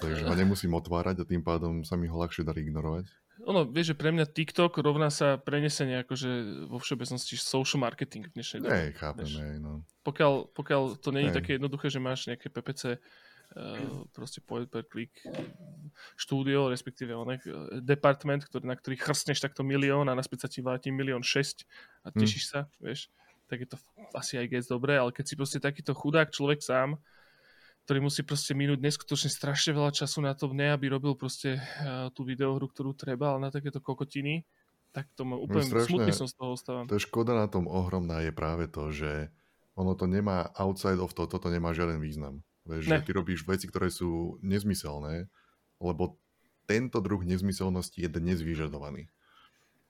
Takže 0.00 0.26
ho 0.26 0.34
nemusím 0.34 0.74
otvárať 0.74 1.22
a 1.22 1.28
tým 1.28 1.44
pádom 1.44 1.86
sa 1.86 1.94
mi 1.94 2.10
ho 2.10 2.16
ľahšie 2.18 2.42
dá 2.42 2.50
ignorovať. 2.56 3.08
Ono, 3.42 3.66
vieš, 3.66 3.92
že 3.92 3.98
pre 3.98 4.14
mňa 4.14 4.30
TikTok 4.30 4.78
rovná 4.78 5.10
sa 5.10 5.34
prenesenie 5.34 6.06
akože 6.06 6.30
vo 6.70 6.78
všeobecnosti 6.78 7.34
social 7.34 7.82
marketing 7.82 8.30
v 8.30 8.34
dnešnej 8.38 8.60
dobe. 8.62 8.70
Nej, 8.70 8.88
chápem, 8.94 9.26
hej, 9.26 9.56
no. 9.58 9.82
Pokiaľ, 10.06 10.54
pokiaľ 10.54 10.82
to 11.02 11.10
nie 11.10 11.26
je 11.26 11.30
Hej. 11.34 11.38
také 11.42 11.50
jednoduché, 11.58 11.90
že 11.90 11.98
máš 11.98 12.30
nejaké 12.30 12.46
PPC 12.46 12.82
uh, 12.94 14.06
proste 14.14 14.38
point 14.38 14.70
per 14.70 14.86
click 14.86 15.10
štúdio, 16.14 16.70
respektíve 16.70 17.10
onek, 17.10 17.42
eh, 17.42 17.52
department, 17.82 18.46
ktorý, 18.46 18.70
na 18.70 18.78
ktorý 18.78 18.94
chrstneš 19.02 19.42
takto 19.42 19.66
milión 19.66 20.06
a 20.06 20.14
naspäť 20.14 20.46
sa 20.46 20.48
ti 20.48 20.62
vráti 20.62 20.94
milión 20.94 21.26
šesť 21.26 21.66
a 22.06 22.14
Hm. 22.14 22.18
tešíš 22.22 22.44
sa, 22.46 22.70
vieš, 22.78 23.10
tak 23.50 23.66
je 23.66 23.68
to 23.74 23.76
asi 24.14 24.38
aj 24.38 24.46
gec 24.46 24.64
dobré, 24.70 24.94
ale 24.94 25.10
keď 25.10 25.24
si 25.26 25.34
proste 25.34 25.58
takýto 25.58 25.90
chudák 25.90 26.30
človek 26.30 26.62
sám, 26.62 27.02
ktorý 27.84 28.00
musí 28.00 28.24
proste 28.24 28.56
minúť 28.56 28.80
neskutočne 28.80 29.28
strašne 29.28 29.76
veľa 29.76 29.92
času 29.92 30.24
na 30.24 30.32
to, 30.32 30.48
ne 30.52 30.72
aby 30.72 30.88
robil 30.88 31.12
proste 31.14 31.60
uh, 31.60 32.08
tú 32.16 32.24
videohru, 32.24 32.64
ktorú 32.64 32.96
treba, 32.96 33.36
ale 33.36 33.48
na 33.48 33.50
takéto 33.52 33.78
kokotiny, 33.84 34.48
tak 34.94 35.10
to 35.12 35.28
ma 35.28 35.36
úplne 35.36 35.68
strašné. 35.68 35.90
smutný 35.90 36.12
som 36.16 36.24
z 36.24 36.34
toho 36.38 36.56
ostávam. 36.56 36.88
To 36.88 36.96
je 36.96 37.04
škoda 37.04 37.36
na 37.36 37.50
tom 37.50 37.68
ohromná 37.68 38.24
je 38.24 38.32
práve 38.32 38.70
to, 38.72 38.88
že 38.88 39.28
ono 39.74 39.92
to 39.98 40.06
nemá 40.06 40.54
outside 40.54 41.02
of 41.02 41.12
to, 41.12 41.26
toto 41.26 41.50
nemá 41.50 41.74
žiaden 41.74 41.98
význam. 41.98 42.46
Vieš, 42.64 42.88
že 42.88 43.04
ty 43.04 43.10
robíš 43.12 43.44
veci, 43.44 43.68
ktoré 43.68 43.92
sú 43.92 44.40
nezmyselné, 44.40 45.28
lebo 45.82 46.16
tento 46.64 47.04
druh 47.04 47.20
nezmyselnosti 47.20 48.00
je 48.00 48.08
dnes 48.08 48.40
vyžadovaný. 48.40 49.12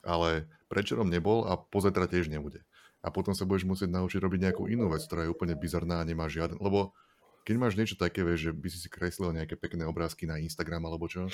Ale 0.03 0.51
prečerom 0.67 1.07
nebol 1.07 1.47
a 1.47 1.55
pozajtra 1.55 2.11
tiež 2.11 2.27
nebude. 2.27 2.67
A 3.05 3.15
potom 3.15 3.37
sa 3.37 3.47
budeš 3.47 3.69
musieť 3.69 3.95
naučiť 3.95 4.19
robiť 4.19 4.41
nejakú 4.51 4.67
inú 4.67 4.91
vec, 4.91 5.05
ktorá 5.07 5.29
je 5.29 5.31
úplne 5.31 5.55
bizarná 5.55 6.03
a 6.03 6.09
nemá 6.09 6.27
žiaden... 6.27 6.59
Lebo 6.59 6.97
keď 7.45 7.55
máš 7.61 7.77
niečo 7.77 8.01
také, 8.01 8.25
vieš, 8.25 8.51
že 8.51 8.53
by 8.57 8.69
si 8.73 8.79
si 8.81 8.89
kreslil 8.89 9.37
nejaké 9.37 9.55
pekné 9.61 9.85
obrázky 9.85 10.25
na 10.25 10.41
Instagram 10.41 10.89
alebo 10.89 11.05
čo, 11.07 11.29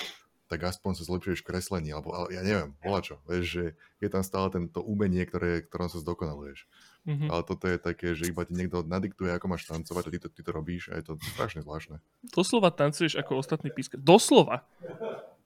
tak 0.51 0.67
aspoň 0.67 0.99
sa 0.99 1.07
zlepšuješ 1.07 1.47
v 1.47 1.49
kreslení, 1.55 1.95
alebo 1.95 2.11
ale 2.11 2.35
ja 2.35 2.43
neviem, 2.43 2.75
volá 2.83 2.99
čo. 2.99 3.23
Vieš, 3.31 3.45
že 3.47 3.65
je 4.03 4.09
tam 4.11 4.27
stále 4.27 4.51
tento 4.51 4.83
umenie, 4.83 5.23
ktoré, 5.23 5.63
ktorom 5.63 5.87
sa 5.87 6.03
zdokonaluješ. 6.03 6.67
Mhm. 7.07 7.31
Ale 7.31 7.43
toto 7.47 7.71
je 7.71 7.79
také, 7.79 8.19
že 8.19 8.27
iba 8.27 8.43
ti 8.43 8.59
niekto 8.59 8.83
nadiktuje, 8.83 9.31
ako 9.31 9.47
máš 9.47 9.71
tancovať 9.71 10.11
a 10.11 10.13
ty 10.13 10.19
to, 10.19 10.29
ty 10.29 10.43
to 10.43 10.51
robíš 10.51 10.91
a 10.91 10.99
je 10.99 11.07
to 11.07 11.13
strašne 11.39 11.63
zvláštne. 11.63 12.03
doslova 12.35 12.75
tancuješ 12.75 13.15
ako 13.15 13.39
ostatní 13.39 13.71
píska. 13.71 13.95
Doslova. 13.95 14.67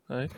Hej. 0.09 0.33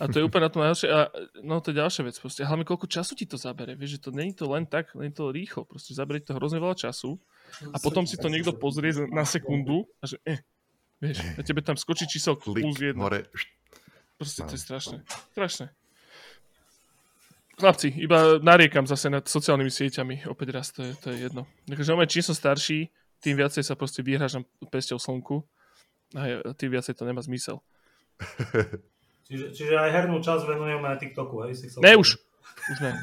A 0.00 0.08
to 0.08 0.16
je 0.16 0.24
úplne 0.24 0.48
na 0.48 0.52
to 0.52 0.64
najhoršie. 0.64 0.88
A 0.88 1.12
no 1.44 1.60
to 1.60 1.72
je 1.72 1.80
ďalšia 1.80 2.08
vec. 2.08 2.16
Proste. 2.16 2.40
Hlavne 2.40 2.64
koľko 2.64 2.88
času 2.88 3.12
ti 3.12 3.28
to 3.28 3.36
zabere. 3.36 3.76
Vieš, 3.76 4.00
že 4.00 4.04
to 4.08 4.10
není 4.16 4.32
to 4.32 4.48
len 4.48 4.64
tak, 4.64 4.96
není 4.96 5.12
to 5.12 5.28
rýchlo. 5.28 5.68
Proste 5.68 5.92
zabere 5.92 6.24
to 6.24 6.32
hrozne 6.32 6.56
veľa 6.56 6.72
času. 6.72 7.20
A 7.72 7.76
potom 7.82 8.06
si 8.06 8.16
to 8.16 8.30
niekto 8.30 8.54
pozrie 8.56 8.92
na 9.10 9.26
sekundu 9.26 9.86
a 10.00 10.10
že 10.10 10.16
eh, 10.26 10.40
vieš, 11.02 11.22
na 11.36 11.42
tebe 11.42 11.60
tam 11.60 11.76
skočí 11.76 12.06
číslo 12.06 12.36
Klik, 12.36 12.64
plus 12.64 12.78
jedna. 12.78 13.02
hore. 13.06 13.26
Proste 14.20 14.44
to 14.44 14.54
je 14.54 14.60
strašné. 14.60 14.96
Strašné. 15.32 15.66
Chlapci, 17.60 17.92
iba 17.92 18.40
nariekam 18.40 18.88
zase 18.88 19.12
nad 19.12 19.24
sociálnymi 19.28 19.68
sieťami. 19.68 20.14
Opäť 20.28 20.48
raz, 20.52 20.72
to 20.72 20.80
je, 20.80 20.92
to 20.96 21.12
je 21.12 21.28
jedno. 21.28 21.44
Takže 21.68 21.92
čím 22.08 22.24
som 22.24 22.36
starší, 22.36 22.88
tým 23.20 23.36
viacej 23.36 23.64
sa 23.64 23.76
proste 23.76 24.00
vyhražam 24.00 24.48
pesťou 24.72 24.96
slnku 24.96 25.44
a 26.16 26.52
tým 26.56 26.72
viacej 26.72 26.96
to 26.96 27.04
nemá 27.04 27.20
zmysel. 27.20 27.60
Čiže, 29.30 29.54
čiže 29.54 29.74
aj 29.78 29.90
hernú 29.94 30.18
časť 30.18 30.42
venujeme 30.42 30.90
aj 30.90 30.98
TikToku, 31.06 31.46
hej? 31.46 31.54
Si 31.54 31.70
chcel 31.70 31.86
Ne 31.86 31.94
už! 31.94 32.18
Už 32.66 32.78
ne. 32.82 32.98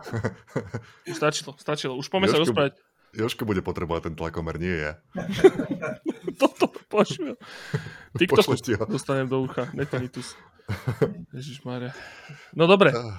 Už 1.12 1.16
stačilo, 1.20 1.52
stačilo. 1.60 1.92
Už 2.00 2.08
poďme 2.08 2.32
sa 2.32 2.40
rozprávať. 2.40 2.80
Jožko 3.10 3.42
bude 3.42 3.62
potrebovať 3.62 4.10
ten 4.10 4.14
tlakomer, 4.14 4.56
nie 4.60 4.76
ja. 4.76 4.92
Toto 6.40 6.70
Pošlete 6.90 8.78
ho. 8.78 8.84
dostanem 8.94 9.30
do 9.30 9.42
ucha. 9.42 9.70
Netanitus. 9.74 10.34
Ježišmarja. 11.34 11.94
No 12.54 12.66
dobre, 12.70 12.94
Ah, 12.94 13.18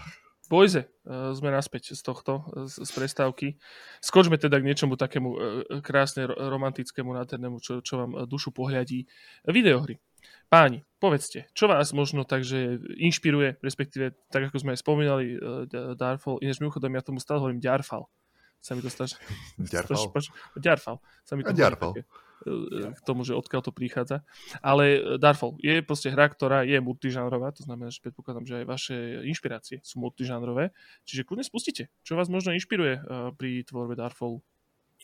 Bojze, 0.52 0.92
uh, 1.08 1.32
sme 1.32 1.48
naspäť 1.48 1.96
z 1.96 2.02
tohto, 2.04 2.44
z, 2.68 2.84
prestávky. 2.92 3.56
Skočme 4.04 4.36
teda 4.36 4.60
k 4.60 4.68
niečomu 4.68 5.00
takému 5.00 5.30
uh, 5.32 5.40
krásne 5.80 6.28
ro- 6.28 6.36
romantickému, 6.36 7.08
nádhernému, 7.16 7.64
čo, 7.64 7.80
čo 7.80 8.04
vám 8.04 8.12
uh, 8.12 8.28
dušu 8.28 8.52
pohľadí. 8.52 9.08
Videohry. 9.48 10.04
Páni, 10.52 10.84
povedzte, 11.00 11.48
čo 11.56 11.72
vás 11.72 11.96
možno 11.96 12.28
takže 12.28 12.84
inšpiruje, 13.00 13.64
respektíve, 13.64 14.20
tak 14.28 14.52
ako 14.52 14.60
sme 14.60 14.76
aj 14.76 14.84
spomínali, 14.84 15.40
Darfall, 15.96 16.44
ináč 16.44 16.60
mimochodom, 16.60 16.92
ja 16.92 17.00
tomu 17.00 17.24
stále 17.24 17.40
hovorím 17.40 17.64
Ďarfal. 17.64 18.04
Sa 18.62 18.78
mi 18.78 18.86
to 18.86 18.94
stále... 18.94 19.10
Ďarfal. 19.58 20.14
Ďarfal. 20.54 20.96
Sa 21.26 21.34
mi 21.34 21.42
to 21.42 21.50
Ďarfal. 21.50 21.98
také, 21.98 22.06
e, 22.46 22.94
k 22.94 23.02
tomu, 23.02 23.26
že 23.26 23.34
odkiaľ 23.34 23.62
to 23.66 23.74
prichádza. 23.74 24.22
Ale 24.62 24.84
e, 24.94 25.00
Darfall 25.18 25.58
je 25.58 25.82
proste 25.82 26.14
hra, 26.14 26.30
ktorá 26.30 26.62
je 26.62 26.78
multižánrová, 26.78 27.58
to 27.58 27.66
znamená, 27.66 27.90
že 27.90 28.06
predpokladám, 28.06 28.46
že 28.46 28.56
aj 28.62 28.66
vaše 28.70 28.98
inšpirácie 29.26 29.82
sú 29.82 29.98
multižánrové, 29.98 30.70
čiže 31.10 31.26
kľudne 31.26 31.42
spustite, 31.42 31.90
čo 32.06 32.14
vás 32.14 32.30
možno 32.30 32.54
inšpiruje 32.54 33.02
pri 33.34 33.66
tvorbe 33.66 33.98
Darfallu. 33.98 34.46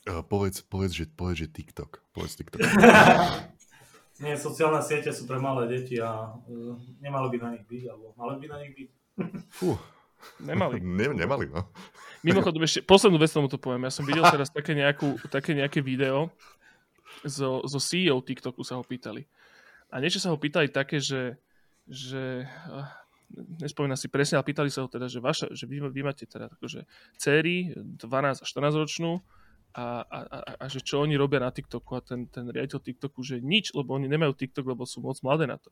Uh, 0.06 0.22
povedz, 0.22 0.62
povedz, 0.62 0.94
že, 0.94 1.10
povedz, 1.10 1.44
že 1.44 1.48
TikTok. 1.50 2.00
Povedz 2.14 2.38
TikTok. 2.38 2.62
Nie, 4.24 4.34
sociálne 4.38 4.82
siete 4.82 5.14
sú 5.14 5.30
pre 5.30 5.42
malé 5.42 5.66
deti 5.70 5.98
a 5.98 6.30
uh, 6.30 6.78
nemali 7.02 7.28
by 7.34 7.38
na 7.42 7.50
nich 7.58 7.66
byť, 7.66 7.84
alebo 7.90 8.14
mali 8.18 8.38
by 8.38 8.46
na 8.50 8.58
nich 8.62 8.74
byť. 8.74 8.90
Fú, 9.50 9.78
Nemali. 10.40 10.82
ne, 11.00 11.14
nemali, 11.14 11.46
no. 11.50 11.70
Mimochodom, 12.26 12.66
ešte 12.66 12.82
poslednú 12.82 13.22
vec 13.22 13.30
tomu 13.30 13.50
to 13.50 13.62
poviem. 13.62 13.86
Ja 13.86 13.94
som 13.94 14.06
videl 14.06 14.26
teraz 14.26 14.50
také, 14.50 14.74
nejakú, 14.74 15.22
také 15.30 15.54
nejaké 15.54 15.82
video 15.86 16.34
zo, 17.26 17.62
zo 17.66 17.80
CEO 17.82 18.22
TikToku 18.22 18.62
sa 18.66 18.78
ho 18.78 18.84
pýtali. 18.86 19.26
A 19.94 20.02
niečo 20.04 20.20
sa 20.20 20.34
ho 20.34 20.38
pýtali 20.38 20.68
také, 20.70 21.00
že, 21.00 21.40
že 21.88 22.44
ah, 22.68 22.92
nespomínam 23.62 24.00
si 24.00 24.12
presne, 24.12 24.40
ale 24.40 24.48
pýtali 24.48 24.70
sa 24.72 24.84
ho 24.84 24.88
teda, 24.92 25.08
že, 25.08 25.20
vaša, 25.20 25.52
že 25.52 25.68
vy, 25.68 25.84
vy 25.88 26.02
máte 26.04 26.28
teda 26.28 26.52
akože 26.52 26.84
céry 27.20 27.72
12 27.76 28.44
a 28.44 28.46
14 28.46 28.82
ročnú 28.82 29.24
a, 29.76 30.04
a, 30.04 30.20
a, 30.26 30.38
a, 30.58 30.66
že 30.72 30.82
čo 30.82 31.04
oni 31.04 31.20
robia 31.20 31.44
na 31.44 31.52
TikToku 31.52 31.92
a 31.96 32.02
ten, 32.02 32.28
ten 32.32 32.50
riaditeľ 32.50 32.80
TikToku, 32.82 33.20
že 33.22 33.44
nič, 33.44 33.76
lebo 33.76 33.94
oni 33.94 34.10
nemajú 34.10 34.34
TikTok, 34.34 34.66
lebo 34.66 34.88
sú 34.88 35.04
moc 35.04 35.20
mladé 35.22 35.46
na 35.46 35.60
to. 35.60 35.70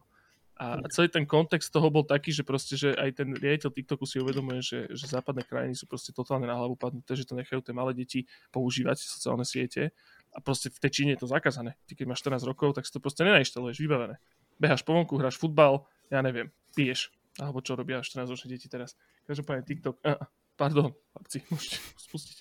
A 0.55 0.79
celý 0.87 1.11
ten 1.11 1.27
kontext 1.27 1.67
toho 1.67 1.91
bol 1.91 2.07
taký, 2.07 2.31
že 2.31 2.47
proste, 2.47 2.79
že 2.79 2.95
aj 2.95 3.19
ten 3.19 3.35
riaditeľ 3.35 3.75
TikToku 3.75 4.07
si 4.07 4.23
uvedomuje, 4.23 4.63
že, 4.63 4.87
že 4.87 5.11
západné 5.11 5.43
krajiny 5.43 5.75
sú 5.75 5.83
proste 5.83 6.15
totálne 6.15 6.47
na 6.47 6.55
hlavu 6.55 6.79
padnuté, 6.79 7.19
že 7.19 7.27
to 7.27 7.35
nechajú 7.35 7.59
tie 7.59 7.75
malé 7.75 7.91
deti 7.91 8.23
používať 8.55 8.95
sociálne 9.03 9.43
siete 9.43 9.91
a 10.31 10.39
proste 10.39 10.71
v 10.71 10.79
tej 10.79 10.91
Číne 10.91 11.11
je 11.15 11.23
to 11.23 11.31
zakázané. 11.31 11.75
Ty 11.87 11.99
keď 11.99 12.05
máš 12.07 12.23
14 12.23 12.47
rokov, 12.47 12.75
tak 12.75 12.87
si 12.87 12.91
to 12.95 13.03
proste 13.03 13.27
nenainštaluješ, 13.27 13.83
vybavené. 13.83 14.15
Beháš 14.55 14.83
po 14.87 14.95
vonku, 14.95 15.19
hráš 15.19 15.35
futbal, 15.35 15.87
ja 16.07 16.23
neviem, 16.23 16.51
piješ. 16.71 17.11
Alebo 17.35 17.59
čo 17.59 17.75
robia 17.75 17.99
14-ročné 17.99 18.47
deti 18.55 18.71
teraz. 18.71 18.95
Každopádne 19.27 19.67
TikTok, 19.67 19.99
a, 20.07 20.23
pardon, 20.55 20.95
chlapci, 21.15 21.43
môžete 21.51 21.83
spustiť 21.99 22.37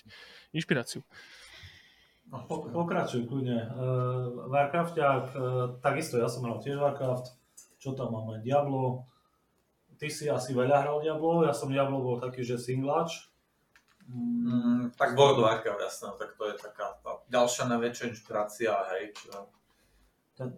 inšpiráciu. 0.55 1.03
No, 2.31 2.47
Po- 2.47 2.71
Pokračuj 2.71 3.27
kľudne. 3.27 3.59
Uh, 3.75 4.47
Warcraftiak, 4.47 5.35
uh, 5.35 5.43
takisto 5.83 6.15
ja 6.15 6.31
som 6.31 6.47
hral 6.47 6.63
tiež 6.63 6.79
Warcraft. 6.79 7.44
Čo 7.85 7.93
tam 7.93 8.17
máme? 8.17 8.41
Diablo. 8.41 9.05
Ty 10.01 10.09
si 10.09 10.25
asi 10.25 10.57
veľa 10.57 10.81
hral 10.81 11.05
Diablo, 11.05 11.45
ja 11.45 11.53
som 11.53 11.69
Diablo 11.69 12.01
bol 12.01 12.17
taký, 12.17 12.41
že 12.41 12.57
singlač. 12.57 13.29
Mm, 14.09 14.89
tak 14.97 15.13
World 15.13 15.37
of 15.37 15.45
Warcraft, 15.45 15.81
jasné, 15.85 16.09
tak 16.17 16.33
to 16.33 16.49
je 16.49 16.55
taká 16.57 16.97
tá 17.01 17.21
ďalšia 17.29 17.69
najväčšia 17.69 18.05
inšpirácia, 18.13 18.73
hej, 18.93 19.17
čo 19.17 19.49
ten, 20.37 20.53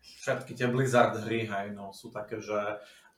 všetky 0.00 0.52
tie 0.52 0.68
Blizzard 0.68 1.16
hry, 1.24 1.48
hej, 1.48 1.72
no, 1.72 1.92
sú 1.96 2.12
také, 2.12 2.36
že 2.44 2.56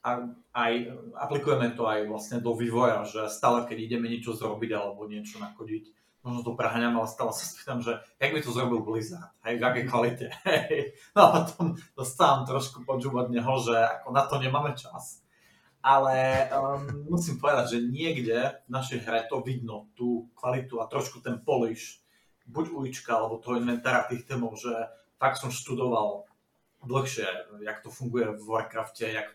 a, 0.02 0.10
aj 0.54 0.72
aplikujeme 1.18 1.74
to 1.74 1.86
aj 1.90 2.06
vlastne 2.06 2.38
do 2.38 2.54
vývoja, 2.54 3.02
že 3.02 3.26
stále 3.26 3.66
keď 3.66 3.78
ideme 3.90 4.06
niečo 4.06 4.30
zrobiť 4.30 4.70
alebo 4.78 5.10
niečo 5.10 5.42
nakodiť, 5.42 5.90
možno 6.22 6.40
to 6.46 6.52
preháňam, 6.54 7.02
ale 7.02 7.10
stále 7.10 7.34
sa 7.34 7.42
spýtam, 7.42 7.82
že 7.82 7.98
jak 8.22 8.30
by 8.30 8.40
to 8.42 8.54
zrobil 8.54 8.80
Blizzard, 8.86 9.34
hej, 9.42 9.58
v 9.58 9.66
akej 9.66 9.84
kvalite. 9.90 10.26
No 11.18 11.20
a 11.22 11.26
potom 11.42 11.74
dostávam 11.98 12.46
trošku 12.46 12.86
počúvať 12.86 13.34
neho, 13.34 13.54
že 13.58 13.74
ako 13.74 14.08
na 14.14 14.22
to 14.30 14.38
nemáme 14.38 14.72
čas. 14.78 15.20
Ale 15.82 16.46
um, 16.54 17.10
musím 17.10 17.42
povedať, 17.42 17.74
že 17.74 17.90
niekde 17.90 18.38
v 18.66 18.70
našej 18.70 19.02
hre 19.02 19.26
to 19.26 19.42
vidno, 19.42 19.90
tú 19.98 20.30
kvalitu 20.38 20.78
a 20.78 20.86
trošku 20.86 21.18
ten 21.18 21.42
polish, 21.42 21.98
buď 22.46 22.70
ulička, 22.70 23.18
alebo 23.18 23.42
toho 23.42 23.58
inventára 23.58 24.06
tých 24.06 24.22
témov, 24.22 24.54
že 24.54 24.70
fakt 25.18 25.42
som 25.42 25.50
študoval 25.50 26.30
dlhšie, 26.86 27.26
jak 27.66 27.82
to 27.82 27.90
funguje 27.90 28.30
v 28.30 28.42
Warcrafte, 28.46 29.10
jak, 29.10 29.34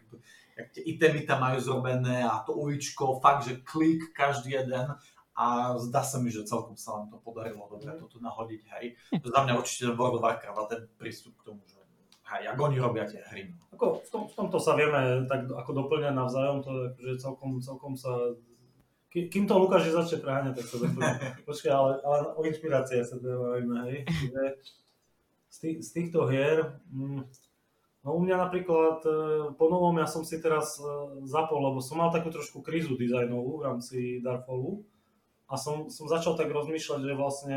jak 0.55 0.68
tie 0.72 0.84
itemy 0.84 1.27
tam 1.27 1.43
majú 1.43 1.59
zrobené 1.59 2.23
a 2.23 2.43
to 2.47 2.55
uličko, 2.55 3.19
fakt, 3.19 3.47
že 3.47 3.64
klik 3.64 4.15
každý 4.15 4.55
jeden 4.55 4.88
a 5.38 5.77
zdá 5.77 6.01
sa 6.01 6.18
mi, 6.18 6.34
že 6.34 6.49
celkom 6.49 6.73
sa 6.73 6.97
nám 6.97 7.14
to 7.14 7.22
podarilo 7.22 7.69
dobre 7.69 7.93
toto 7.93 8.18
nahodiť, 8.18 8.61
hej. 8.73 8.97
Za 9.22 9.45
mňa 9.45 9.53
určite 9.53 9.93
World 9.93 10.18
of 10.18 10.26
Warcraft 10.26 10.57
a 10.57 10.65
ten 10.65 10.81
prístup 10.97 11.38
k 11.38 11.53
tomu, 11.53 11.61
že 11.69 11.77
hej, 12.34 12.49
jak 12.49 12.57
oni 12.57 12.77
robia 12.81 13.05
tie 13.05 13.22
hry. 13.30 13.53
no. 13.53 13.61
ako 13.77 13.85
v, 14.01 14.09
tom, 14.09 14.23
v 14.26 14.34
tomto 14.34 14.57
sa 14.57 14.73
vieme 14.73 15.30
tak 15.30 15.45
ako 15.45 15.72
doplňať 15.85 16.14
navzájom, 16.18 16.65
to 16.65 16.69
je 16.73 16.84
akože 16.89 17.14
celkom, 17.22 17.51
celkom 17.61 17.93
sa... 17.93 18.34
Ký- 19.14 19.30
Kým 19.30 19.45
to 19.45 19.61
Lukáš 19.61 19.93
začne 19.93 20.26
preháňať, 20.26 20.57
tak 20.57 20.65
sa 20.65 20.77
doplňa. 20.81 21.14
Počkaj, 21.47 21.72
ale, 21.72 21.91
ale 22.01 22.18
o 22.34 22.41
inšpirácie 22.41 23.05
sa 23.05 23.22
teda 23.22 23.38
bavíme, 23.38 23.77
hej. 23.93 23.97
Z, 25.53 25.57
tých, 25.61 25.77
z 25.85 25.89
týchto 25.93 26.26
hier, 26.26 26.81
mm, 26.89 27.22
no 28.03 28.09
u 28.14 28.19
mňa 28.26 28.35
napríklad 28.41 28.99
e, 29.05 29.14
po 29.53 29.65
novom 29.69 29.95
ja 30.01 30.09
som 30.09 30.22
si 30.22 30.38
teraz 30.38 30.81
e, 30.81 30.85
zapol, 31.30 31.61
lebo 31.61 31.80
som 31.81 32.01
mal 32.01 32.09
takú 32.09 32.30
trošku 32.30 32.61
krízu 32.61 32.97
dizajnovú 32.97 33.61
v 33.61 33.65
rámci 33.65 33.97
Darfallu 34.22 34.85
a 35.47 35.53
som, 35.55 35.87
som 35.87 36.11
začal 36.11 36.35
tak 36.35 36.51
rozmýšľať, 36.51 36.99
že 37.03 37.13
vlastne, 37.15 37.55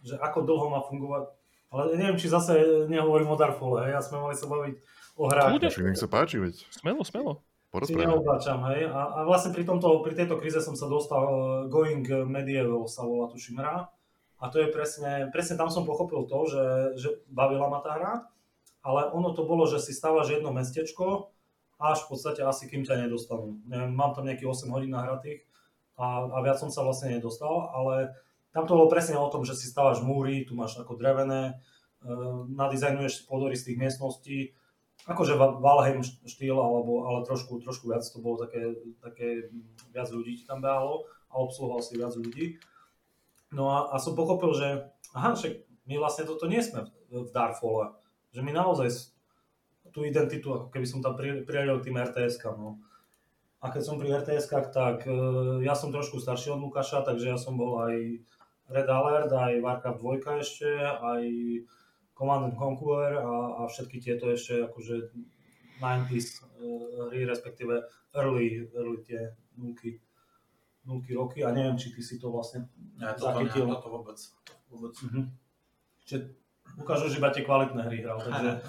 že 0.00 0.16
ako 0.16 0.44
dlho 0.44 0.66
má 0.72 0.80
fungovať 0.84 1.32
ale 1.74 1.98
neviem, 1.98 2.14
či 2.14 2.30
zase 2.30 2.86
nehovorím 2.86 3.34
o 3.34 3.36
Darfole, 3.36 3.90
hej, 3.90 3.98
a 3.98 4.00
sme 4.00 4.22
mali 4.22 4.38
sa 4.38 4.46
baviť 4.46 4.74
o 5.18 5.26
hrách. 5.26 5.58
Však 5.58 5.90
nech 5.90 5.98
sa 5.98 6.06
páči, 6.06 6.38
veď. 6.38 6.54
Smelo, 6.70 7.02
smelo. 7.02 7.42
Neobláčam, 7.74 8.62
hej. 8.70 8.86
A, 8.86 9.10
a 9.10 9.20
vlastne 9.26 9.50
pri, 9.50 9.66
tomto, 9.66 9.98
pri 10.06 10.14
tejto 10.14 10.38
kríze 10.38 10.62
som 10.62 10.78
sa 10.78 10.86
dostal, 10.86 11.26
eh, 11.26 11.36
Going 11.66 12.06
Medieval 12.30 12.86
sa 12.86 13.02
volá 13.02 13.26
tuším 13.26 13.58
hra. 13.58 13.90
A 14.38 14.44
to 14.46 14.62
je 14.62 14.70
presne, 14.70 15.26
presne 15.34 15.58
tam 15.58 15.66
som 15.74 15.82
pochopil 15.82 16.30
to, 16.30 16.38
že, 16.46 16.64
že 16.94 17.08
bavila 17.26 17.66
ma 17.66 17.82
tá 17.82 17.98
hra, 17.98 18.12
ale 18.86 19.10
ono 19.10 19.34
to 19.34 19.42
bolo, 19.42 19.66
že 19.66 19.82
si 19.82 19.90
stávaš 19.90 20.38
jedno 20.38 20.54
mestečko, 20.54 21.34
až 21.82 22.06
v 22.06 22.14
podstate 22.14 22.46
asi 22.46 22.70
kým 22.70 22.86
ťa 22.86 23.02
nedostanú. 23.02 23.58
Neviem, 23.66 23.90
mám 23.90 24.14
tam 24.14 24.30
nejakých 24.30 24.46
8 24.46 24.70
hodín 24.70 24.94
nahratých 24.94 25.42
a, 25.94 26.26
a 26.26 26.38
viac 26.42 26.58
som 26.58 26.70
sa 26.70 26.82
vlastne 26.82 27.14
nedostal, 27.14 27.70
ale 27.70 28.14
tam 28.54 28.66
to 28.66 28.78
bolo 28.78 28.90
presne 28.90 29.18
o 29.18 29.30
tom, 29.30 29.42
že 29.42 29.58
si 29.58 29.70
stávaš 29.70 30.02
múry, 30.02 30.46
tu 30.46 30.54
máš 30.54 30.78
ako 30.78 30.94
drevené, 30.94 31.42
e, 31.50 31.54
nadizajnuješ 32.54 33.26
podory 33.26 33.58
z 33.58 33.72
tých 33.72 33.78
miestností, 33.78 34.38
akože 35.10 35.34
Va- 35.34 35.58
Valheim 35.58 36.02
štýl, 36.02 36.54
alebo, 36.54 37.06
ale 37.06 37.26
trošku, 37.26 37.58
trošku 37.62 37.90
viac 37.90 38.06
to 38.06 38.18
bolo 38.22 38.38
také, 38.46 38.78
také 39.02 39.50
viac 39.90 40.08
ľudí 40.10 40.38
ti 40.38 40.44
tam 40.46 40.62
behalo 40.62 41.06
a 41.30 41.34
obsluhoval 41.42 41.82
si 41.82 41.98
viac 41.98 42.14
ľudí. 42.14 42.62
No 43.54 43.70
a, 43.70 43.94
a 43.94 43.98
som 43.98 44.18
pochopil, 44.18 44.54
že 44.54 44.68
aha, 45.14 45.34
však 45.34 45.52
my 45.86 45.94
vlastne 45.98 46.24
toto 46.26 46.46
nie 46.50 46.62
sme 46.62 46.86
v, 47.10 47.26
v 47.26 47.30
Darfole, 47.30 47.94
že 48.34 48.42
my 48.42 48.50
naozaj 48.50 49.14
tú 49.94 50.02
identitu, 50.02 50.50
ako 50.50 50.74
keby 50.74 50.86
som 50.90 50.98
tam 50.98 51.14
pri, 51.14 51.46
priradiel 51.46 51.78
tým 51.78 51.94
RTS-kám. 52.00 52.58
No. 52.58 52.82
A 53.64 53.72
keď 53.72 53.80
som 53.80 53.96
pri 53.96 54.12
RTS-kách, 54.12 54.76
tak 54.76 55.08
e, 55.08 55.16
ja 55.64 55.72
som 55.72 55.88
trošku 55.88 56.20
starší 56.20 56.52
od 56.52 56.60
Lukáša, 56.60 57.00
takže 57.00 57.32
ja 57.32 57.38
som 57.40 57.56
bol 57.56 57.80
aj 57.80 58.20
Red 58.68 58.88
Alert, 58.92 59.32
aj 59.32 59.64
Warcraft 59.64 60.00
2 60.04 60.44
ešte, 60.44 60.68
aj 60.84 61.22
Command 62.12 62.52
and 62.52 62.56
Conquer 62.60 63.24
a, 63.24 63.64
a 63.64 63.68
všetky 63.68 64.04
tieto 64.04 64.28
ešte 64.28 64.68
akože 64.68 65.16
90s 65.80 66.44
e, 66.60 66.68
hry, 67.08 67.24
respektíve 67.24 67.88
early, 68.12 68.68
early 68.76 69.00
tie 69.00 69.32
nulky, 69.56 69.96
nulky 70.84 71.16
roky 71.16 71.40
a 71.40 71.48
neviem, 71.48 71.80
či 71.80 71.88
ty 71.96 72.04
si 72.04 72.20
to 72.20 72.28
vlastne 72.28 72.68
Ja 73.00 73.16
ne, 73.16 73.18
zachytil. 73.18 73.64
toto 73.64 73.88
vôbec. 73.88 74.20
Vôbec. 74.68 74.92
Mhm. 75.08 75.32
Čiže 76.04 76.36
Lukáš 76.76 77.08
už 77.08 77.16
iba 77.16 77.32
tie 77.32 77.48
kvalitné 77.48 77.80
hry 77.80 78.04
hral, 78.04 78.20
takže 78.20 78.60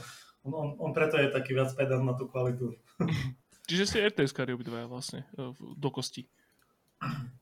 on, 0.47 0.51
on, 0.55 0.67
on 0.79 0.91
preto 0.95 1.19
je 1.19 1.35
taký 1.35 1.51
viac 1.51 1.75
pedant 1.75 2.07
na 2.07 2.15
tú 2.15 2.31
kvalitu. 2.31 2.79
Čiže 3.65 3.89
ste 3.89 4.05
RTS-kári 4.09 4.53
obidvaja 4.53 4.85
vlastne, 4.85 5.25
e, 5.35 5.53
do 5.57 5.89
kosti. 5.89 6.29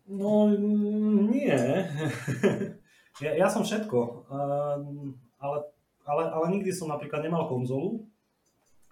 No 0.07 0.47
mm, 0.51 1.19
nie. 1.31 1.59
ja, 3.23 3.31
ja 3.35 3.47
som 3.47 3.63
všetko. 3.63 3.99
Um, 4.31 5.19
ale, 5.39 5.57
ale, 6.07 6.23
ale 6.31 6.45
nikdy 6.55 6.71
som 6.71 6.91
napríklad 6.91 7.23
nemal 7.23 7.47
konzolu. 7.47 8.07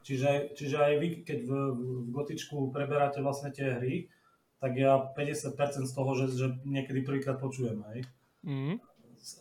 Čiže, 0.01 0.57
čiže 0.57 0.77
aj 0.81 0.93
vy, 0.97 1.07
keď 1.21 1.39
v, 1.45 1.51
v 1.77 2.09
Gotičku 2.09 2.73
preberáte 2.73 3.21
vlastne 3.21 3.53
tie 3.53 3.77
hry, 3.77 4.09
tak 4.57 4.77
ja 4.77 4.97
50% 5.13 5.57
z 5.85 5.93
toho, 5.93 6.11
že, 6.17 6.25
že 6.33 6.47
niekedy 6.65 7.05
prvýkrát 7.05 7.37
počujem, 7.37 7.81
hej. 7.93 8.05
Mhm. 8.45 8.73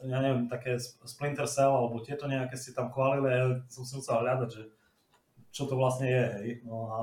Ja 0.04 0.20
neviem, 0.20 0.44
také 0.44 0.76
Splinter 0.80 1.48
Cell 1.48 1.72
alebo 1.72 2.04
tieto 2.04 2.28
nejaké 2.28 2.52
si 2.60 2.76
tam 2.76 2.92
chválili 2.92 3.32
ja 3.32 3.46
som 3.72 3.80
si 3.88 3.96
musel 3.96 4.20
hľadať, 4.20 4.48
že 4.52 4.62
čo 5.56 5.64
to 5.64 5.72
vlastne 5.80 6.12
je, 6.12 6.24
hej. 6.36 6.50
No 6.68 6.92
a 6.92 7.00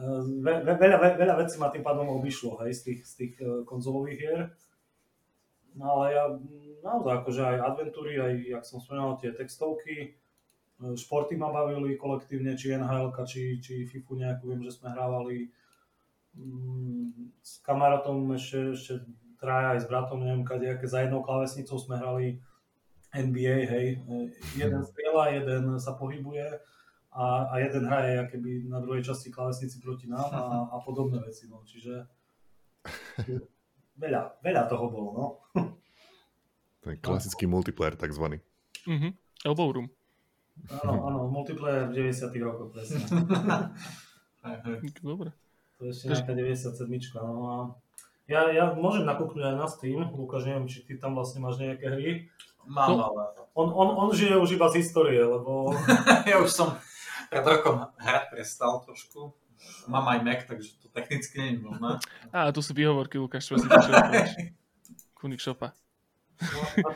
ve, 0.00 0.52
ve, 0.64 0.74
veľa, 0.80 0.98
ve, 0.98 1.10
veľa 1.20 1.34
vecí 1.44 1.60
ma 1.60 1.68
tým 1.68 1.84
pádom 1.84 2.08
obišlo, 2.08 2.64
hej, 2.64 2.72
z 2.72 2.80
tých, 2.80 3.00
z 3.04 3.12
tých 3.16 3.34
e, 3.44 3.48
konzolových 3.68 4.18
hier. 4.18 4.40
No 5.76 6.00
ale 6.00 6.04
ja 6.16 6.24
naozaj 6.80 7.12
akože 7.20 7.42
aj 7.44 7.58
adventúry, 7.60 8.16
aj, 8.16 8.32
jak 8.40 8.64
som 8.64 8.80
spomínal, 8.80 9.20
tie 9.20 9.36
textovky, 9.36 9.96
e, 10.00 10.08
športy 10.96 11.36
ma 11.36 11.52
bavili 11.52 12.00
kolektívne, 12.00 12.56
či 12.56 12.72
NHL, 12.72 13.12
či, 13.28 13.60
či 13.60 13.84
FIFU 13.84 14.16
nejakú, 14.16 14.48
viem, 14.48 14.64
že 14.64 14.80
sme 14.80 14.96
hrávali. 14.96 15.52
Mm, 16.32 17.36
s 17.44 17.60
kamarátom 17.60 18.32
ešte, 18.32 18.72
ešte 18.72 18.94
traja 19.36 19.76
aj 19.76 19.84
s 19.84 19.86
bratom, 19.92 20.24
neviem, 20.24 20.48
kadejaké, 20.48 20.88
za 20.88 21.04
jednou 21.04 21.20
klávesnicou 21.20 21.76
sme 21.76 22.00
hrali 22.00 22.40
NBA, 23.12 23.68
hej, 23.68 23.86
E, 24.08 24.32
jeden 24.56 24.80
strieľa, 24.88 25.36
jeden 25.36 25.76
sa 25.76 25.92
pohybuje 25.92 26.72
a, 27.12 27.52
a 27.52 27.54
jeden 27.60 27.84
hraje 27.84 28.24
keby 28.32 28.72
na 28.72 28.80
druhej 28.80 29.04
časti 29.04 29.28
klávesnici 29.28 29.80
proti 29.84 30.08
nám 30.08 30.32
a, 30.32 30.42
a 30.72 30.76
podobné 30.80 31.20
veci, 31.20 31.44
no, 31.48 31.60
čiže 31.64 32.08
veľa, 34.00 34.40
veľa 34.40 34.62
toho 34.68 34.86
bolo, 34.88 35.08
no. 35.12 35.26
Ten 36.82 36.98
klasický 36.98 37.46
multiplayer 37.46 37.94
takzvaný. 37.94 38.40
Mhm. 38.88 39.14
Elbow 39.44 39.70
Room. 39.70 39.88
Áno, 40.82 40.92
áno, 41.08 41.18
multiplayer 41.32 41.88
v 41.90 42.12
90 42.12 42.32
rokoch, 42.44 42.70
presne. 42.74 43.00
Dobre. 45.02 45.30
To 45.78 45.88
je 45.88 45.92
ešte 45.94 46.12
nejaká 46.12 46.32
97 46.34 47.18
no 47.18 47.42
a 47.42 47.54
ja, 48.30 48.48
ja 48.54 48.64
môžem 48.72 49.02
nakúknuť 49.02 49.42
aj 49.42 49.56
na 49.58 49.66
Steam, 49.66 50.00
Lukáš, 50.14 50.46
neviem, 50.46 50.70
či 50.70 50.86
ty 50.86 50.94
tam 50.94 51.18
vlastne 51.18 51.42
máš 51.42 51.58
nejaké 51.58 51.86
hry. 51.90 52.10
Mám, 52.62 52.94
No. 52.94 53.10
ale 53.10 53.22
On, 53.58 53.66
on, 53.68 53.88
on 53.98 54.08
žije 54.14 54.38
už 54.38 54.54
iba 54.54 54.70
z 54.70 54.80
histórie, 54.80 55.18
lebo 55.18 55.74
ja 56.30 56.38
už 56.38 56.48
som 56.48 56.72
pred 57.32 57.44
rokom 57.48 57.88
hrať 57.96 58.28
prestal 58.28 58.84
trošku. 58.84 59.32
Mám 59.88 60.04
aj 60.12 60.18
Mac, 60.20 60.40
takže 60.44 60.76
to 60.84 60.92
technicky 60.92 61.40
nie 61.40 61.50
je 61.56 61.64
možné. 61.64 61.96
Á, 62.28 62.52
tu 62.52 62.60
sú 62.60 62.76
výhovorky, 62.76 63.16
Lukáš, 63.16 63.48
čo 63.48 63.56
si. 63.56 63.64
Kunik 65.16 65.40
Shopa. 65.40 65.72
no, 66.82 66.90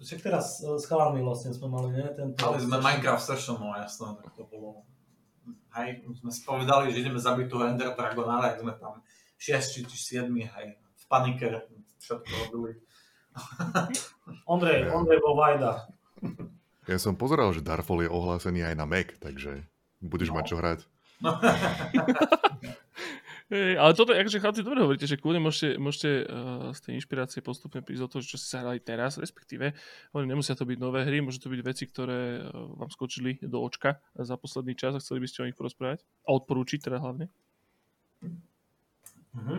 však 0.00 0.22
teraz 0.24 0.62
e, 0.62 0.78
s 0.78 0.86
chalami 0.86 1.20
vlastne 1.20 1.50
sme 1.52 1.68
mali, 1.68 1.90
nie? 2.00 2.06
Tento, 2.14 2.38
Mali 2.38 2.62
sme 2.62 2.78
Minecraft 2.78 3.24
Session, 3.34 3.58
no 3.58 3.74
jasné, 3.74 4.14
tak 4.14 4.30
to 4.38 4.46
bolo. 4.46 4.86
Hej, 5.74 6.06
sme 6.22 6.30
si 6.30 6.40
povedali, 6.46 6.94
že 6.94 7.02
ideme 7.02 7.18
zabiť 7.18 7.46
toho 7.50 7.66
Ender 7.66 7.92
Dragona, 7.92 8.38
tak 8.40 8.62
sme 8.62 8.72
tam 8.78 9.02
6 9.36 9.84
či 9.90 10.22
7, 10.22 10.30
hej, 10.32 10.66
v 10.78 11.04
panike 11.10 11.66
všetko 11.98 12.30
robili. 12.46 12.78
Ondrej, 14.46 14.86
Ondrej 14.94 15.18
bol 15.18 15.34
Vajda. 15.34 15.72
Ja 16.88 16.96
som 16.96 17.20
pozeral, 17.20 17.52
že 17.52 17.60
Darfall 17.60 18.08
je 18.08 18.10
ohlásený 18.10 18.64
aj 18.64 18.74
na 18.74 18.88
Mac, 18.88 19.12
takže 19.20 19.68
budeš 20.00 20.32
No. 20.32 20.40
mať 20.40 20.44
čo 20.48 20.56
hrať. 20.56 20.80
Hej, 23.48 23.80
ale 23.80 23.96
toto, 23.96 24.12
akože 24.12 24.44
chlapci, 24.44 24.60
dobre 24.60 24.84
hovoríte, 24.84 25.08
že 25.08 25.16
kľudne 25.16 25.40
môžete, 25.40 25.80
môžete 25.80 26.10
uh, 26.28 26.68
z 26.76 26.80
tej 26.84 26.92
inšpirácie 27.00 27.40
postupne 27.40 27.80
prísť 27.80 28.04
do 28.04 28.08
toho, 28.12 28.20
čo 28.20 28.36
ste 28.36 28.44
sa 28.44 28.60
hrali 28.60 28.76
teraz, 28.76 29.16
respektíve, 29.16 29.72
hovorím, 30.12 30.36
nemusia 30.36 30.52
to 30.52 30.68
byť 30.68 30.76
nové 30.76 31.00
hry, 31.08 31.24
môžu 31.24 31.40
to 31.40 31.48
byť 31.48 31.62
veci, 31.64 31.88
ktoré 31.88 32.44
uh, 32.44 32.76
vám 32.76 32.92
skočili 32.92 33.40
do 33.40 33.64
očka 33.64 34.04
za 34.20 34.36
posledný 34.36 34.76
čas 34.76 34.92
a 34.92 35.00
chceli 35.00 35.24
by 35.24 35.28
ste 35.32 35.40
o 35.40 35.48
nich 35.48 35.56
porozprávať 35.56 36.04
a 36.28 36.36
odporúčiť 36.36 36.92
teda 36.92 37.00
hlavne. 37.00 37.32
Mhm. 39.32 39.56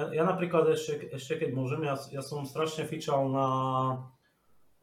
Ja, 0.00 0.08
ja 0.16 0.24
napríklad 0.24 0.72
ešte, 0.72 1.12
ešte 1.12 1.44
keď 1.44 1.50
môžem, 1.52 1.84
ja, 1.84 2.00
ja 2.08 2.22
som 2.24 2.48
strašne 2.48 2.88
fičal 2.88 3.28
na 3.28 3.46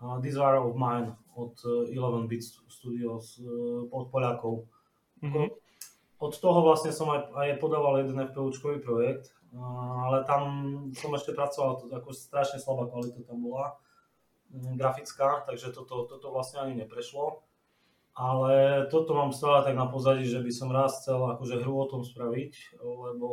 uh, 0.01 0.17
Desire 0.21 0.59
of 0.59 0.75
Mine 0.75 1.15
od 1.37 1.53
uh, 1.65 1.89
11-bit 1.89 2.43
Studios 2.67 3.37
uh, 3.39 3.85
od 3.91 4.09
Poliakov. 4.09 4.65
Mhm. 5.21 5.49
Od 6.17 6.33
toho 6.33 6.65
vlastne 6.65 6.89
som 6.89 7.13
aj, 7.13 7.29
aj 7.29 7.61
podával 7.61 8.01
jeden 8.01 8.17
FPUčkový 8.17 8.81
projekt, 8.81 9.29
uh, 9.53 10.09
ale 10.09 10.25
tam 10.25 10.41
som 10.97 11.13
ešte 11.13 11.37
pracoval, 11.37 11.77
to 11.77 11.93
ako 11.93 12.09
strašne 12.09 12.57
slabá 12.57 12.89
kvalita 12.89 13.21
tam 13.21 13.45
bola, 13.45 13.77
mm, 14.49 14.81
grafická, 14.81 15.45
takže 15.45 15.69
toto, 15.73 16.09
toto 16.09 16.33
vlastne 16.33 16.65
ani 16.65 16.73
neprešlo. 16.85 17.45
Ale 18.17 18.89
toto 18.89 19.13
mám 19.13 19.29
stále 19.29 19.61
tak 19.61 19.77
na 19.77 19.85
pozadí, 19.85 20.25
že 20.25 20.41
by 20.41 20.49
som 20.49 20.73
raz 20.73 21.05
chcel 21.05 21.21
akože 21.37 21.61
hru 21.61 21.77
o 21.77 21.85
tom 21.85 22.01
spraviť, 22.01 22.81
lebo 22.81 23.29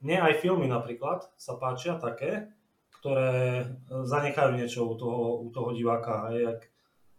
mne 0.00 0.30
aj 0.30 0.40
filmy 0.40 0.70
napríklad 0.70 1.26
sa 1.34 1.58
páčia 1.58 1.98
také, 1.98 2.54
ktoré 3.00 3.64
e, 3.64 3.64
zanechajú 4.04 4.60
niečo 4.60 4.84
u 4.84 4.94
toho, 4.94 5.40
u 5.40 5.48
toho 5.48 5.72
diváka, 5.72 6.28
hej, 6.30 6.52
jak 6.52 6.60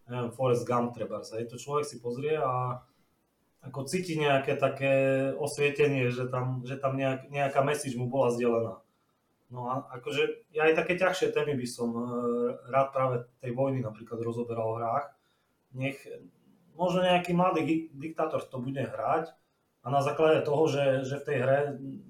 neviem, 0.07 0.31
Forrest 0.31 0.69
Gump 0.69 0.93
treba, 0.93 1.25
hej, 1.25 1.49
to 1.49 1.57
človek 1.57 1.85
si 1.89 1.97
pozrie 1.97 2.37
a 2.37 2.77
ako 3.61 3.85
cíti 3.85 4.17
nejaké 4.17 4.57
také 4.57 4.93
osvietenie, 5.37 6.09
že 6.09 6.29
tam, 6.29 6.65
že 6.65 6.81
tam 6.81 6.97
nejak, 6.97 7.29
nejaká 7.29 7.61
message 7.61 7.93
mu 7.93 8.09
bola 8.09 8.33
zdieľaná. 8.33 8.81
No 9.51 9.61
a 9.67 9.85
akože 9.99 10.49
ja 10.55 10.65
aj 10.65 10.79
také 10.79 10.95
ťažšie 10.97 11.35
témy 11.35 11.57
by 11.57 11.67
som 11.67 11.89
e, 11.91 12.03
rád 12.69 12.93
práve 12.93 13.15
tej 13.41 13.51
vojny 13.51 13.81
napríklad 13.81 14.21
rozoberal 14.21 14.73
v 14.73 14.79
hrách. 14.79 15.05
Nech 15.77 15.97
možno 16.73 17.05
nejaký 17.05 17.35
mladý 17.37 17.89
diktátor 17.93 18.41
to 18.41 18.57
bude 18.57 18.79
hrať 18.79 19.29
a 19.81 19.87
na 19.89 20.01
základe 20.01 20.45
toho, 20.45 20.65
že, 20.69 21.05
že 21.05 21.21
v 21.21 21.25
tej 21.25 21.37
hre 21.41 21.59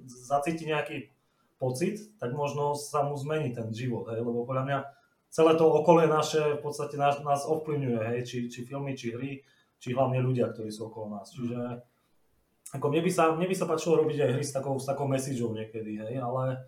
zacíti 0.08 0.68
nejaký 0.68 1.11
pocit, 1.62 2.02
tak 2.18 2.34
možno 2.34 2.74
sa 2.74 3.06
mu 3.06 3.14
zmení 3.14 3.54
ten 3.54 3.70
život, 3.70 4.10
hej, 4.10 4.26
lebo 4.26 4.50
podľa 4.50 4.66
mňa 4.66 4.80
celé 5.30 5.54
to 5.54 5.70
okolie 5.70 6.10
naše 6.10 6.58
v 6.58 6.62
podstate 6.66 6.98
nás, 6.98 7.22
nás 7.22 7.46
ovplyvňuje, 7.46 8.02
hej, 8.02 8.20
či, 8.26 8.38
či 8.50 8.66
filmy, 8.66 8.98
či 8.98 9.14
hry, 9.14 9.46
či 9.78 9.94
hlavne 9.94 10.18
ľudia, 10.26 10.50
ktorí 10.50 10.74
sú 10.74 10.90
okolo 10.90 11.22
nás. 11.22 11.30
Čiže 11.30 11.86
ako 12.74 12.86
mne 12.90 13.02
by 13.06 13.12
sa, 13.14 13.24
mne 13.38 13.46
by 13.46 13.56
sa 13.56 13.70
páčilo 13.70 14.02
robiť 14.02 14.18
aj 14.26 14.32
hry 14.34 14.44
s 14.44 14.56
takou, 14.58 14.76
s 14.82 14.90
takou 14.90 15.06
messageou 15.06 15.54
niekedy, 15.54 16.02
hej, 16.02 16.18
ale 16.18 16.66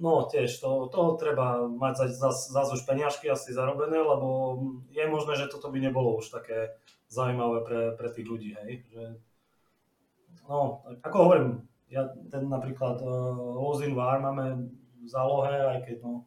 no 0.00 0.24
tiež 0.28 0.56
to, 0.60 0.88
to 0.88 1.16
treba 1.20 1.68
mať 1.68 2.08
za, 2.16 2.32
za, 2.32 2.62
za 2.64 2.72
už 2.72 2.84
peniažky 2.88 3.28
asi 3.28 3.52
zarobené, 3.52 3.96
lebo 3.96 4.58
je 4.92 5.04
možné, 5.04 5.36
že 5.36 5.52
toto 5.52 5.68
by 5.68 5.78
nebolo 5.80 6.16
už 6.16 6.32
také 6.32 6.76
zaujímavé 7.08 7.64
pre, 7.64 7.80
pre 7.96 8.08
tých 8.12 8.26
ľudí, 8.26 8.50
hej, 8.64 8.84
že 8.88 9.04
no, 10.46 10.84
ako 11.02 11.16
hovorím, 11.18 11.48
ja 11.90 12.10
ten 12.30 12.50
napríklad 12.50 12.98
uh, 13.02 13.10
Lost 13.56 13.82
in 13.86 13.94
War 13.94 14.18
máme 14.18 14.70
v 15.02 15.06
zálohe, 15.06 15.54
aj 15.54 15.78
keď 15.86 15.96
no, 16.02 16.26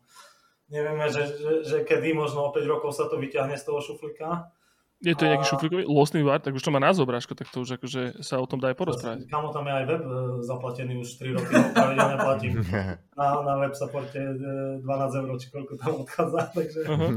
nevieme, 0.71 1.11
že, 1.11 1.27
že, 1.35 1.51
že 1.67 1.77
kedy 1.83 2.15
možno 2.15 2.47
o 2.47 2.53
5 2.55 2.63
rokov 2.63 2.95
sa 2.95 3.11
to 3.11 3.19
vyťahne 3.19 3.59
z 3.59 3.63
toho 3.67 3.83
šuflíka. 3.83 4.53
Je 4.99 5.15
to 5.15 5.31
nejaký 5.31 5.47
A- 5.47 5.51
šuflíkový 5.55 5.83
Lost 5.87 6.11
in 6.15 6.27
War, 6.27 6.43
tak 6.43 6.51
už 6.51 6.63
to 6.63 6.75
má 6.75 6.79
názov, 6.79 7.07
Bráško, 7.07 7.31
tak 7.31 7.47
to 7.47 7.63
už 7.63 7.79
akože 7.79 8.19
sa 8.19 8.35
o 8.35 8.47
tom 8.47 8.59
dá 8.59 8.75
aj 8.75 8.77
porozprávať. 8.79 9.31
Kamo 9.31 9.55
tam 9.55 9.63
je 9.63 9.73
aj 9.79 9.85
web 9.87 10.03
e, 10.03 10.11
zaplatený 10.43 10.93
už 10.99 11.09
3 11.23 11.39
roky, 11.39 11.53
ho 11.55 11.69
pravidelne 11.71 12.17
platím. 12.19 12.53
Na, 13.19 13.27
na 13.43 13.53
web 13.63 13.71
supporte 13.79 14.19
e, 14.19 14.83
12 14.83 14.83
eur, 15.23 15.29
či 15.39 15.47
koľko 15.55 15.73
tam 15.79 16.03
odchádza, 16.03 16.41
takže... 16.57 16.79
Aha. 16.83 17.07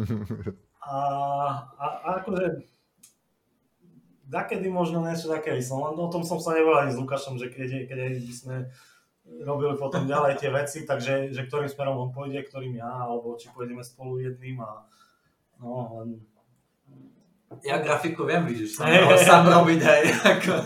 A, 0.83 0.99
a, 1.79 1.87
a 2.07 2.09
akože 2.23 2.47
dakedy 4.27 4.71
možno 4.71 5.03
niečo 5.03 5.31
také 5.31 5.59
som, 5.63 5.83
len 5.83 5.99
o 5.99 6.09
tom 6.13 6.23
som 6.23 6.39
sa 6.39 6.55
nevolal 6.55 6.87
ani 6.87 6.95
s 6.95 7.01
Lukášom, 7.01 7.39
že 7.39 7.51
keď, 7.51 7.91
keď 7.91 7.99
aj 7.99 8.13
by 8.19 8.35
sme 8.35 8.57
robili 9.47 9.75
potom 9.79 10.05
ďalej 10.05 10.43
tie 10.43 10.51
veci, 10.51 10.79
takže 10.83 11.31
že 11.31 11.47
ktorým 11.47 11.71
smerom 11.71 12.09
on 12.09 12.11
pôjde, 12.11 12.43
ktorým 12.43 12.79
ja, 12.79 13.07
alebo 13.07 13.39
či 13.39 13.51
pôjdeme 13.55 13.83
spolu 13.87 14.19
jedným 14.19 14.59
a 14.63 14.83
no, 15.63 16.03
len 16.03 16.09
Ja 17.63 17.79
grafiku 17.85 18.25
viem, 18.25 18.49
vidíš, 18.49 18.81
ale 18.81 19.05
hej. 19.05 19.29
sám 19.29 19.45
robiť, 19.45 19.81
hej. 19.85 20.03
ako. 20.25 20.55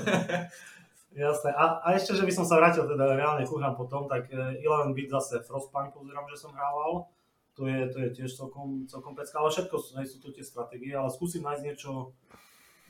Jasné. 1.17 1.49
A, 1.57 1.81
a 1.81 1.87
ešte, 1.97 2.13
že 2.13 2.29
by 2.29 2.33
som 2.33 2.45
sa 2.45 2.61
vrátil 2.61 2.85
teda 2.85 3.17
reálne 3.17 3.49
ku 3.49 3.57
hrám 3.57 3.73
potom, 3.73 4.05
tak 4.05 4.29
e, 4.29 4.61
Eleven 4.61 4.93
Beat 4.93 5.09
zase 5.09 5.41
Frostpunk 5.41 5.97
pozerám, 5.97 6.29
že 6.29 6.37
som 6.37 6.53
hrával. 6.53 7.09
To 7.57 7.65
je, 7.65 7.89
to 7.89 8.05
je 8.05 8.09
tiež 8.21 8.37
celkom, 8.37 8.85
celkom 8.85 9.17
pecka, 9.17 9.41
ale 9.41 9.49
všetko 9.49 9.81
sú, 9.81 9.97
sú 10.05 10.21
to 10.21 10.29
tie 10.29 10.45
stratégie, 10.45 10.93
ale 10.93 11.09
skúsim 11.09 11.41
nájsť 11.41 11.65
niečo, 11.65 12.13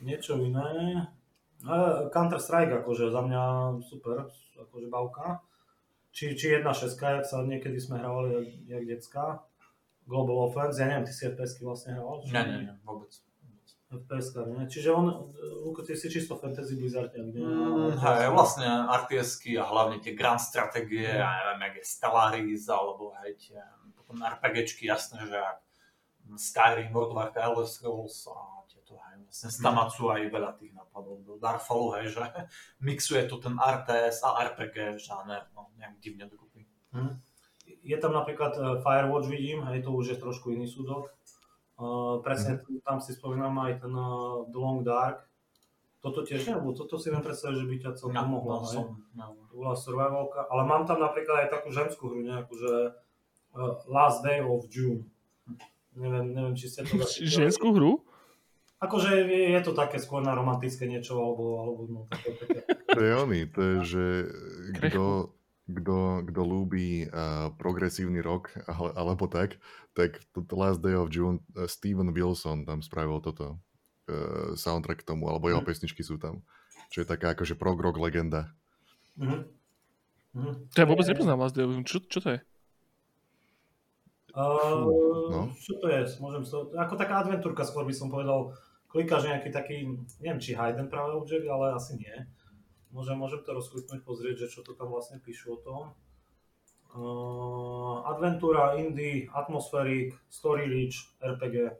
niečo 0.00 0.36
iné. 0.38 1.06
E, 1.62 1.76
Counter 2.12 2.40
Strike 2.40 2.84
akože 2.84 3.08
za 3.08 3.20
mňa 3.22 3.42
super, 3.84 4.28
akože 4.56 4.86
bavka. 4.88 5.40
Či, 6.12 6.32
či 6.32 6.56
jedna 6.56 6.72
šeska, 6.72 7.20
jak 7.20 7.24
sa 7.28 7.44
niekedy 7.44 7.76
sme 7.76 8.00
hrávali 8.00 8.30
jak, 8.40 8.48
jak 8.64 8.82
decka. 8.88 9.24
Global 10.06 10.48
Offense, 10.48 10.78
ja 10.78 10.86
neviem, 10.86 11.04
ty 11.04 11.12
si 11.12 11.26
FPS-ky 11.26 11.66
vlastne 11.66 11.98
hral? 11.98 12.22
Nie, 12.30 12.42
nie, 12.46 12.58
nie, 12.70 12.74
vôbec. 12.86 13.10
fps 13.86 14.34
nie? 14.50 14.66
Čiže 14.66 14.88
on, 14.94 15.06
Luko, 15.66 15.82
ty 15.82 15.94
si 15.98 16.06
čisto 16.10 16.38
fantasy 16.38 16.74
blizzardiak, 16.78 17.26
nie? 17.34 17.42
Mm, 17.42 17.98
hej, 17.98 18.30
vlastne 18.30 18.66
RTS-ky 18.86 19.58
a 19.58 19.66
hlavne 19.66 19.98
tie 19.98 20.14
grand 20.14 20.38
stratégie, 20.38 21.06
Mm. 21.06 21.20
ja 21.22 21.30
neviem, 21.42 21.60
jak 21.70 21.74
je 21.78 21.84
Stellaris, 21.86 22.64
alebo 22.70 23.14
hej, 23.22 23.34
tie 23.38 23.58
potom 23.98 24.22
RPGčky, 24.22 24.86
jasné, 24.86 25.26
že 25.26 25.38
Skyrim, 26.38 26.90
World 26.94 27.10
of 27.10 27.18
Warcraft, 27.18 27.38
Elder 27.42 27.66
Scrolls 27.66 28.26
a 28.30 28.55
vlastne 29.36 29.52
z 29.52 29.58
Tamatsu 29.60 30.04
aj 30.08 30.32
veľa 30.32 30.52
tých 30.56 30.72
napadov 30.72 31.20
do 31.20 31.36
Darfalu, 31.36 32.00
hej, 32.00 32.16
že 32.16 32.24
mixuje 32.88 33.28
to 33.28 33.36
ten 33.36 33.52
RTS 33.52 34.24
a 34.24 34.48
RPG 34.48 34.96
žáner, 34.96 35.44
no, 35.52 35.68
nejak 35.76 36.00
divne 36.00 36.24
dokupy. 36.24 36.64
Hm. 36.96 37.20
Je 37.84 37.96
tam 38.00 38.16
napríklad 38.16 38.56
eh, 38.56 38.64
Firewatch 38.80 39.28
vidím, 39.28 39.60
hej, 39.68 39.84
to 39.84 39.92
už 39.92 40.16
je 40.16 40.18
trošku 40.18 40.56
iný 40.56 40.64
súdok. 40.64 41.12
Uh, 41.76 42.24
presne 42.24 42.64
tam 42.88 43.04
si 43.04 43.12
spomínam 43.12 43.52
aj 43.60 43.84
ten 43.84 43.92
uh, 43.92 44.48
The 44.48 44.56
Long 44.56 44.80
Dark. 44.80 45.28
Toto 46.00 46.24
tiež 46.24 46.48
lebo 46.48 46.72
toto 46.72 46.96
si 46.96 47.12
viem 47.12 47.20
predstaviť, 47.20 47.52
že 47.52 47.68
by 47.68 47.76
ťa 47.76 47.90
celkom 48.00 48.16
No, 48.16 48.32
mohlo. 48.32 48.52
no, 48.56 48.60
hej. 48.64 48.72
som, 48.72 48.86
no. 49.12 49.36
To 49.52 49.54
bola 49.60 49.76
survivalka, 49.76 50.48
ale 50.48 50.62
mám 50.64 50.88
tam 50.88 51.04
napríklad 51.04 51.44
aj 51.44 51.48
takú 51.52 51.68
ženskú 51.68 52.08
hru 52.08 52.24
nejakú, 52.24 52.56
že 52.56 52.96
uh, 53.60 53.76
Last 53.92 54.24
Day 54.24 54.40
of 54.40 54.64
June. 54.72 55.04
Neviem, 55.92 56.32
neviem, 56.32 56.56
či 56.56 56.72
ste 56.72 56.80
to... 56.88 56.96
Ženskú 57.44 57.76
hru? 57.76 58.00
Akože 58.76 59.24
je, 59.24 59.56
je 59.56 59.60
to 59.64 59.72
také 59.72 59.96
skôr 59.96 60.20
na 60.20 60.36
romantické 60.36 60.84
niečo, 60.84 61.16
alebo, 61.16 61.44
alebo 61.64 61.80
no, 61.88 62.00
také, 62.12 62.30
také. 62.36 62.58
To 62.92 63.00
je 63.00 63.12
oný, 63.16 63.40
to 63.48 63.60
je, 63.60 63.74
že 63.88 64.04
kto, 64.76 65.32
kto, 65.64 65.96
kto 66.28 66.40
ľúbi 66.44 67.08
uh, 67.08 67.52
progresívny 67.56 68.20
rock 68.20 68.52
ale, 68.68 68.92
alebo 68.92 69.32
tak, 69.32 69.56
tak 69.96 70.20
to 70.32 70.44
Last 70.52 70.84
Day 70.84 70.92
of 70.92 71.08
June, 71.08 71.40
uh, 71.56 71.64
Steven 71.64 72.12
Wilson 72.12 72.68
tam 72.68 72.84
spravil 72.84 73.24
toto 73.24 73.56
uh, 74.12 74.52
soundtrack 74.52 75.02
k 75.02 75.08
tomu, 75.08 75.32
alebo 75.32 75.48
jeho 75.48 75.64
Mhm. 75.64 75.68
pesničky 75.72 76.04
sú 76.04 76.20
tam. 76.20 76.44
Čo 76.92 77.02
je 77.02 77.08
taká 77.08 77.32
akože 77.32 77.56
prog 77.56 77.80
rock 77.80 77.96
legenda. 77.96 78.52
Mhm. 79.16 79.40
Mhm. 80.36 80.52
To 80.68 80.76
ja 80.76 80.84
vôbec 80.84 81.08
nepoznám 81.08 81.40
Last 81.40 81.56
Day 81.56 81.64
of 81.64 81.72
June. 81.72 81.88
Čo, 81.88 82.04
čo 82.04 82.20
to 82.20 82.28
je? 82.36 82.40
Uh, 84.36 85.32
no. 85.32 85.40
Čo 85.56 85.80
to 85.80 85.88
je? 85.88 86.04
Môžem 86.20 86.44
so, 86.44 86.68
ako 86.76 87.00
taká 87.00 87.24
adventúrka 87.24 87.64
skôr 87.64 87.88
by 87.88 87.96
som 87.96 88.12
povedal. 88.12 88.52
Klikáš 88.96 89.28
nejaký 89.28 89.52
taký, 89.52 89.76
neviem 90.24 90.40
či 90.40 90.56
hidden 90.56 90.88
práve 90.88 91.12
object, 91.20 91.44
ale 91.44 91.76
asi 91.76 92.00
nie. 92.00 92.16
Môžem, 92.96 93.20
môžem 93.20 93.44
to 93.44 93.52
rozkliknúť, 93.52 94.00
pozrieť, 94.08 94.48
že 94.48 94.56
čo 94.56 94.60
to 94.64 94.72
tam 94.72 94.88
vlastne 94.88 95.20
píšu 95.20 95.52
o 95.52 95.58
tom. 95.60 95.82
Uh, 96.96 98.00
adventúra, 98.08 98.72
indie, 98.80 99.28
atmosférik, 99.36 100.16
story 100.32 100.64
rich, 100.64 100.96
RPG. 101.20 101.76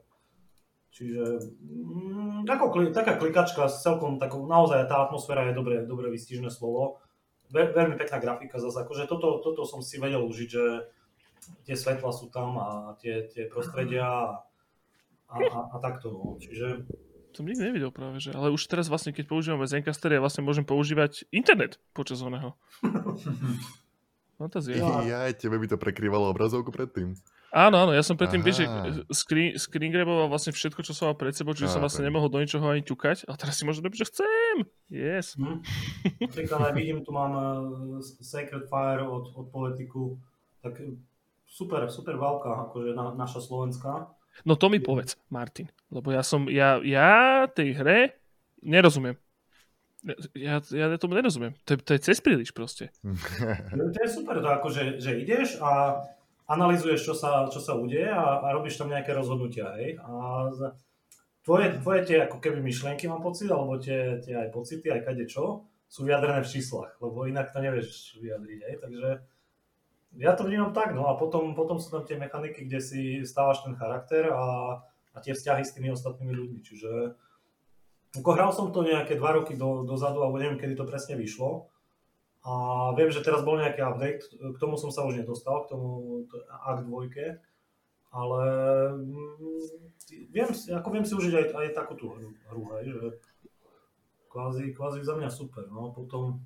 Čiže 0.93 1.41
mm, 1.57 2.45
ako, 2.45 2.93
taká 2.93 3.17
klikačka 3.17 3.65
s 3.65 3.81
celkom 3.81 4.21
takou, 4.21 4.45
naozaj 4.45 4.85
tá 4.85 5.09
atmosféra 5.09 5.49
je 5.49 5.57
dobre, 5.57 5.89
dobre 5.89 6.13
vystižné 6.13 6.53
slovo. 6.53 7.01
Ve, 7.49 7.65
veľmi 7.73 7.97
pekná 7.97 8.21
grafika 8.21 8.61
zase, 8.61 8.85
akože 8.85 9.09
toto, 9.09 9.41
toto 9.41 9.65
som 9.65 9.81
si 9.81 9.97
vedel 9.97 10.21
užiť, 10.21 10.49
že 10.53 10.65
tie 11.65 11.73
svetla 11.73 12.13
sú 12.13 12.29
tam 12.29 12.61
a 12.61 12.69
tie, 13.01 13.25
tie 13.25 13.49
prostredia 13.49 14.05
a, 14.05 14.25
a, 15.33 15.37
a, 15.41 15.59
a 15.73 15.77
takto. 15.81 16.13
No. 16.13 16.37
Čiže 16.37 16.85
Som 17.37 17.45
nikdy 17.45 17.69
nevidel 17.69 17.93
práve, 17.93 18.17
že. 18.17 18.33
Ale 18.33 18.49
už 18.49 18.65
teraz 18.65 18.89
vlastne, 18.89 19.13
keď 19.13 19.29
používame 19.29 19.69
Zencaster, 19.69 20.09
ja 20.09 20.17
vlastne 20.17 20.41
môžem 20.41 20.65
používať 20.65 21.29
internet 21.29 21.77
počas 21.93 22.17
oného. 22.25 22.57
Fantázia. 24.41 24.81
Ja, 25.05 25.29
tebe 25.37 25.61
by 25.61 25.69
to 25.69 25.77
prekrývalo 25.77 26.33
obrazovku 26.33 26.73
predtým. 26.73 27.13
Áno, 27.53 27.77
áno, 27.77 27.93
ja 27.93 28.01
som 28.01 28.17
predtým, 28.17 28.41
vieš, 28.41 28.65
screen, 29.13 29.53
screen 29.55 29.93
graboval 29.93 30.33
vlastne 30.33 30.49
všetko, 30.49 30.81
čo 30.81 30.97
som 30.97 31.09
mal 31.09 31.17
pred 31.17 31.31
sebou, 31.31 31.53
čiže 31.53 31.77
som 31.77 31.81
vlastne 31.81 32.03
nemohol 32.09 32.27
do 32.27 32.41
ničoho 32.41 32.65
ani 32.65 32.83
ťukať, 32.83 33.29
a 33.29 33.37
teraz 33.39 33.55
si 33.55 33.63
môžem 33.63 33.85
robiť, 33.87 34.01
že 34.03 34.09
chcem. 34.11 34.55
Yes. 34.91 35.37
hm. 35.37 35.61
aj 36.27 36.73
vidím, 36.73 37.05
tu 37.05 37.13
mám 37.15 37.33
uh, 37.33 38.01
Sacred 38.01 38.65
Fire 38.67 39.05
od, 39.05 39.31
od 39.31 39.47
Politiku, 39.53 40.19
tak 40.59 40.81
eh, 40.81 40.97
super, 41.47 41.87
super 41.87 42.19
válka, 42.19 42.67
akože 42.67 42.97
na, 42.97 43.15
naša 43.15 43.39
slovenská. 43.39 44.16
No 44.45 44.59
to 44.59 44.69
mi 44.69 44.77
povedz, 44.77 45.17
Martin, 45.33 45.71
lebo 45.89 46.13
ja 46.13 46.21
som, 46.21 46.45
ja, 46.51 46.77
ja 46.83 47.45
tej 47.49 47.73
hre 47.77 47.99
nerozumiem. 48.61 49.17
Ja, 50.37 50.61
ja 50.61 50.85
tomu 51.01 51.17
nerozumiem. 51.17 51.57
To 51.65 51.73
je, 51.73 51.77
to 51.81 51.91
je 51.97 51.99
cez 52.05 52.21
príliš 52.21 52.53
proste. 52.53 52.93
To 53.93 53.99
je 54.03 54.09
super, 54.09 54.39
to 54.39 54.49
akože, 54.49 55.01
že 55.01 55.17
ideš 55.19 55.57
a 55.57 56.01
analyzuješ, 56.47 57.01
čo 57.11 57.13
sa, 57.17 57.49
čo 57.51 57.59
sa 57.59 57.75
udeje 57.75 58.07
a, 58.07 58.39
a 58.39 58.47
robíš 58.55 58.79
tam 58.79 58.87
nejaké 58.87 59.11
rozhodnutia, 59.11 59.75
hej. 59.75 59.99
A 59.99 60.47
tvoje, 61.43 61.75
tvoje 61.83 62.01
tie 62.07 62.17
ako 62.23 62.39
keby 62.39 62.63
myšlienky 62.63 63.09
mám 63.11 63.19
pocit, 63.19 63.51
alebo 63.51 63.75
tie, 63.75 64.23
tie 64.23 64.47
aj 64.47 64.49
pocity, 64.55 64.87
aj 64.87 65.01
kade 65.03 65.27
čo, 65.27 65.67
sú 65.87 66.07
vyjadrené 66.07 66.43
v 66.43 66.51
číslach, 66.51 66.95
lebo 67.03 67.27
inak 67.27 67.51
to 67.51 67.59
nevieš 67.59 68.15
vyjadriť, 68.23 68.59
hej. 68.63 68.75
Takže 68.79 69.07
ja 70.17 70.33
to 70.33 70.49
vnímam 70.49 70.73
tak, 70.73 70.97
no 70.97 71.07
a 71.07 71.13
potom, 71.13 71.53
potom 71.53 71.77
sú 71.77 71.93
tam 71.93 72.03
tie 72.03 72.17
mechaniky, 72.17 72.65
kde 72.65 72.79
si 72.81 73.01
stávaš 73.21 73.61
ten 73.61 73.77
charakter 73.77 74.33
a, 74.33 74.81
a 75.13 75.17
tie 75.21 75.37
vzťahy 75.37 75.63
s 75.63 75.73
tými 75.77 75.93
ostatnými 75.93 76.33
ľuďmi, 76.33 76.59
čiže 76.65 76.91
ako 78.17 78.29
hral 78.33 78.49
som 78.49 78.73
to 78.73 78.81
nejaké 78.81 79.19
dva 79.19 79.37
roky 79.37 79.53
do, 79.53 79.85
dozadu, 79.85 80.25
alebo 80.25 80.41
neviem, 80.41 80.57
kedy 80.57 80.73
to 80.73 80.89
presne 80.89 81.19
vyšlo. 81.19 81.69
A 82.47 82.53
viem, 82.95 83.11
že 83.11 83.21
teraz 83.21 83.43
bol 83.43 83.59
nejaký 83.59 83.83
update, 83.83 84.23
k 84.31 84.57
tomu 84.57 84.79
som 84.79 84.89
sa 84.89 85.03
už 85.03 85.19
nedostal, 85.19 85.67
k 85.67 85.75
tomu 85.75 86.23
t- 86.31 86.45
Akt 86.47 86.87
2, 86.87 87.43
ale 88.15 88.41
mm, 88.95 90.31
viem, 90.31 90.47
ako 90.49 90.87
viem 90.95 91.05
si 91.05 91.13
užiť 91.13 91.33
aj, 91.35 91.45
aj 91.53 91.67
takú 91.75 91.99
tú 91.99 92.07
hru, 92.07 92.31
hru 92.47 92.63
hej, 92.79 92.85
že 92.95 93.07
kvázi, 94.31 94.71
kvázi 94.71 95.03
za 95.03 95.19
mňa 95.19 95.29
super, 95.29 95.67
no. 95.67 95.91
Potom 95.91 96.39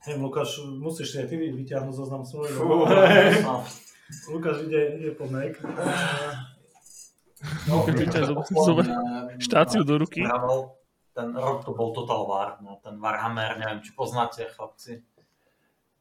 Hej, 0.00 0.14
Lukáš, 0.16 0.50
musíš 0.62 1.10
si 1.10 1.16
aj 1.18 1.26
ty 1.26 1.34
vy- 1.34 1.54
vyťahnuť 1.54 1.90
zoznam 1.92 2.22
svoj. 2.22 2.48
Fú, 2.50 2.86
no. 3.42 3.66
Lukáš 4.30 4.64
ide, 4.64 4.80
ide 4.96 5.10
po 5.12 5.26
Mac. 5.26 5.58
No, 7.66 7.84
štáciu 9.38 9.82
do 9.82 9.94
ruky. 9.96 10.22
Ten 11.12 11.34
rok 11.34 11.66
to 11.66 11.74
bol 11.74 11.90
Total 11.90 12.22
War, 12.24 12.48
no, 12.58 12.78
ten 12.78 12.94
Warhammer, 12.96 13.58
neviem, 13.58 13.82
či 13.82 13.90
poznáte, 13.90 14.46
chlapci. 14.48 15.02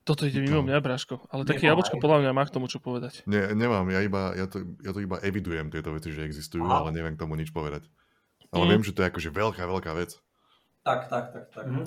Toto 0.02 0.24
ide 0.24 0.40
mimo 0.40 0.62
mňa, 0.62 0.78
Bráško. 0.78 1.26
Ale 1.28 1.42
také 1.44 1.66
Nemá, 1.66 1.74
jablčko 1.74 1.98
podľa 1.98 2.22
mňa 2.22 2.32
má 2.32 2.46
k 2.46 2.54
tomu 2.54 2.66
čo 2.66 2.80
povedať. 2.80 3.26
Nie, 3.26 3.52
nemám, 3.52 3.90
ja, 3.90 4.00
iba, 4.00 4.32
ja, 4.32 4.46
to, 4.46 4.62
ja 4.80 4.94
to 4.94 5.02
iba 5.02 5.18
evidujem, 5.20 5.68
tieto 5.68 5.90
veci, 5.92 6.10
že 6.10 6.22
existujú, 6.22 6.64
Aha. 6.64 6.80
ale 6.80 6.90
neviem 6.94 7.12
k 7.12 7.20
tomu 7.20 7.34
nič 7.34 7.50
povedať. 7.50 7.90
Ale 8.48 8.64
Mm. 8.64 8.70
viem, 8.72 8.84
že 8.84 8.94
to 8.94 9.02
je 9.02 9.10
akože 9.10 9.30
veľká, 9.30 9.60
veľká 9.60 9.92
vec. 9.94 10.16
Tak, 10.80 11.12
tak, 11.12 11.26
tak, 11.34 11.46
tak. 11.52 11.66
Mhm. 11.66 11.84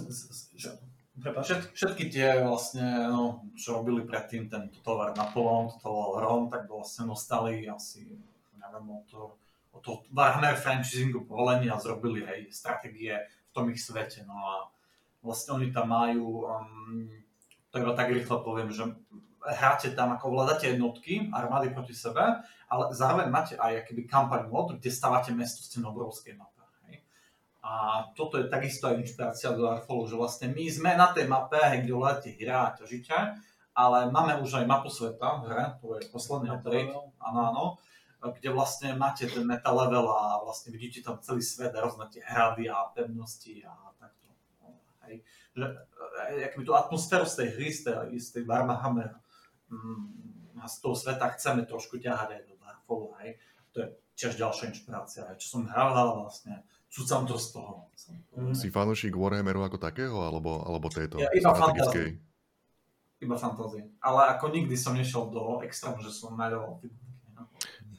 Že- 1.21 1.43
Všet, 1.43 1.61
všetky 1.77 2.05
tie 2.09 2.41
vlastne, 2.41 3.13
no, 3.13 3.45
čo 3.53 3.77
robili 3.77 4.09
predtým, 4.09 4.49
ten 4.49 4.73
Total 4.73 4.97
War 4.97 5.11
Napoleon, 5.13 5.69
Total 5.69 5.93
War 5.93 6.21
Rome, 6.25 6.49
tak 6.49 6.65
vlastne 6.65 7.05
dostali 7.05 7.69
asi, 7.69 8.09
neviem, 8.57 8.87
od 8.89 9.05
toho, 9.05 9.27
od 9.77 9.81
toho 9.85 9.97
Warhammer 10.17 10.57
franchisingu 10.57 11.29
povolenie 11.29 11.69
a 11.69 11.77
zrobili, 11.77 12.25
hej, 12.25 12.49
stratégie 12.49 13.13
v 13.21 13.51
tom 13.53 13.69
ich 13.69 13.85
svete, 13.85 14.25
no 14.25 14.33
a 14.33 14.55
vlastne 15.21 15.61
oni 15.61 15.69
tam 15.69 15.93
majú, 15.93 16.49
um, 16.49 17.05
to 17.69 17.85
iba 17.85 17.93
tak 17.93 18.09
rýchle 18.09 18.41
poviem, 18.41 18.73
že 18.73 18.89
hráte 19.45 19.93
tam, 19.93 20.17
ako 20.17 20.33
vládate 20.33 20.73
jednotky, 20.73 21.29
armády 21.33 21.73
proti 21.73 21.93
sebe, 21.93 22.45
ale 22.69 22.85
zároveň 22.97 23.29
máte 23.29 23.55
aj 23.61 23.85
akýby 23.85 24.09
kampaň 24.09 24.49
mod, 24.49 24.77
kde 24.81 24.89
stávate 24.89 25.33
mesto, 25.37 25.65
ste 25.65 25.81
na 25.85 25.93
obrovskej 25.93 26.37
mape. 26.37 26.60
A 27.61 28.09
toto 28.17 28.41
je 28.41 28.49
takisto 28.49 28.89
aj 28.89 29.05
inšpirácia 29.05 29.53
do 29.53 29.69
Arfolu, 29.69 30.09
že 30.09 30.17
vlastne 30.17 30.49
my 30.49 30.65
sme 30.65 30.97
na 30.97 31.13
tej 31.13 31.29
mape, 31.29 31.61
kde 31.61 31.93
vládate 31.93 32.33
hra 32.41 32.73
a 32.73 32.75
ťažíte, 32.77 33.17
ale 33.77 34.09
máme 34.09 34.41
už 34.41 34.65
aj 34.65 34.67
mapu 34.67 34.89
sveta 34.89 35.41
v 35.41 35.53
hre, 35.53 35.65
to 35.81 36.01
je 36.01 36.09
posledný 36.09 36.57
update, 36.57 36.97
áno, 37.21 37.41
áno, 37.53 37.65
kde 38.21 38.49
vlastne 38.53 38.93
máte 38.97 39.25
ten 39.25 39.45
meta 39.45 39.73
level 39.73 40.09
a 40.13 40.41
vlastne 40.45 40.73
vidíte 40.73 41.01
tam 41.01 41.21
celý 41.25 41.41
svet, 41.41 41.73
rôzne 41.73 42.05
tie 42.13 42.21
hrady 42.21 42.69
a 42.69 42.93
pevnosti 42.93 43.65
a 43.65 43.73
takto. 43.97 44.29
Hej. 45.09 45.25
Že, 45.57 45.65
e, 46.33 46.45
akoby 46.53 46.65
tú 46.65 46.75
atmosféru 46.77 47.25
z 47.25 47.35
tej 47.45 47.49
hry, 47.57 47.69
z 47.73 47.81
tej, 47.89 48.13
z 48.21 48.29
tej 48.37 48.43
Warhammer 48.45 49.17
mm, 49.73 50.61
a 50.61 50.69
z 50.69 50.77
toho 50.85 50.93
sveta 50.93 51.33
chceme 51.37 51.65
trošku 51.65 51.97
ťahať 51.97 52.29
aj 52.37 52.43
do 52.45 52.55
Darkfallu, 52.61 53.09
hej. 53.25 53.41
To 53.73 53.77
je 53.85 53.89
tiež 54.17 54.37
ďalšia 54.37 54.69
inšpirácia, 54.73 55.25
hej. 55.29 55.41
čo 55.41 55.57
som 55.57 55.63
hral, 55.65 55.97
vlastne 56.21 56.61
cúcam 56.91 57.23
to 57.25 57.39
z 57.39 57.47
toho. 57.55 57.87
Si 58.53 58.69
fanúšik 58.69 59.15
Warhammeru 59.15 59.63
ako 59.63 59.79
takého, 59.79 60.19
alebo, 60.19 60.67
alebo 60.67 60.91
tejto 60.91 61.23
Ja 61.23 61.31
iba 61.31 61.55
strategickej? 61.55 62.09
Iba 63.21 63.37
fantázie. 63.37 63.85
Ale 64.01 64.33
ako 64.33 64.49
nikdy 64.49 64.75
som 64.75 64.97
nešiel 64.97 65.29
do 65.29 65.61
extrému, 65.61 66.01
že 66.01 66.11
som 66.11 66.35
no. 66.35 67.45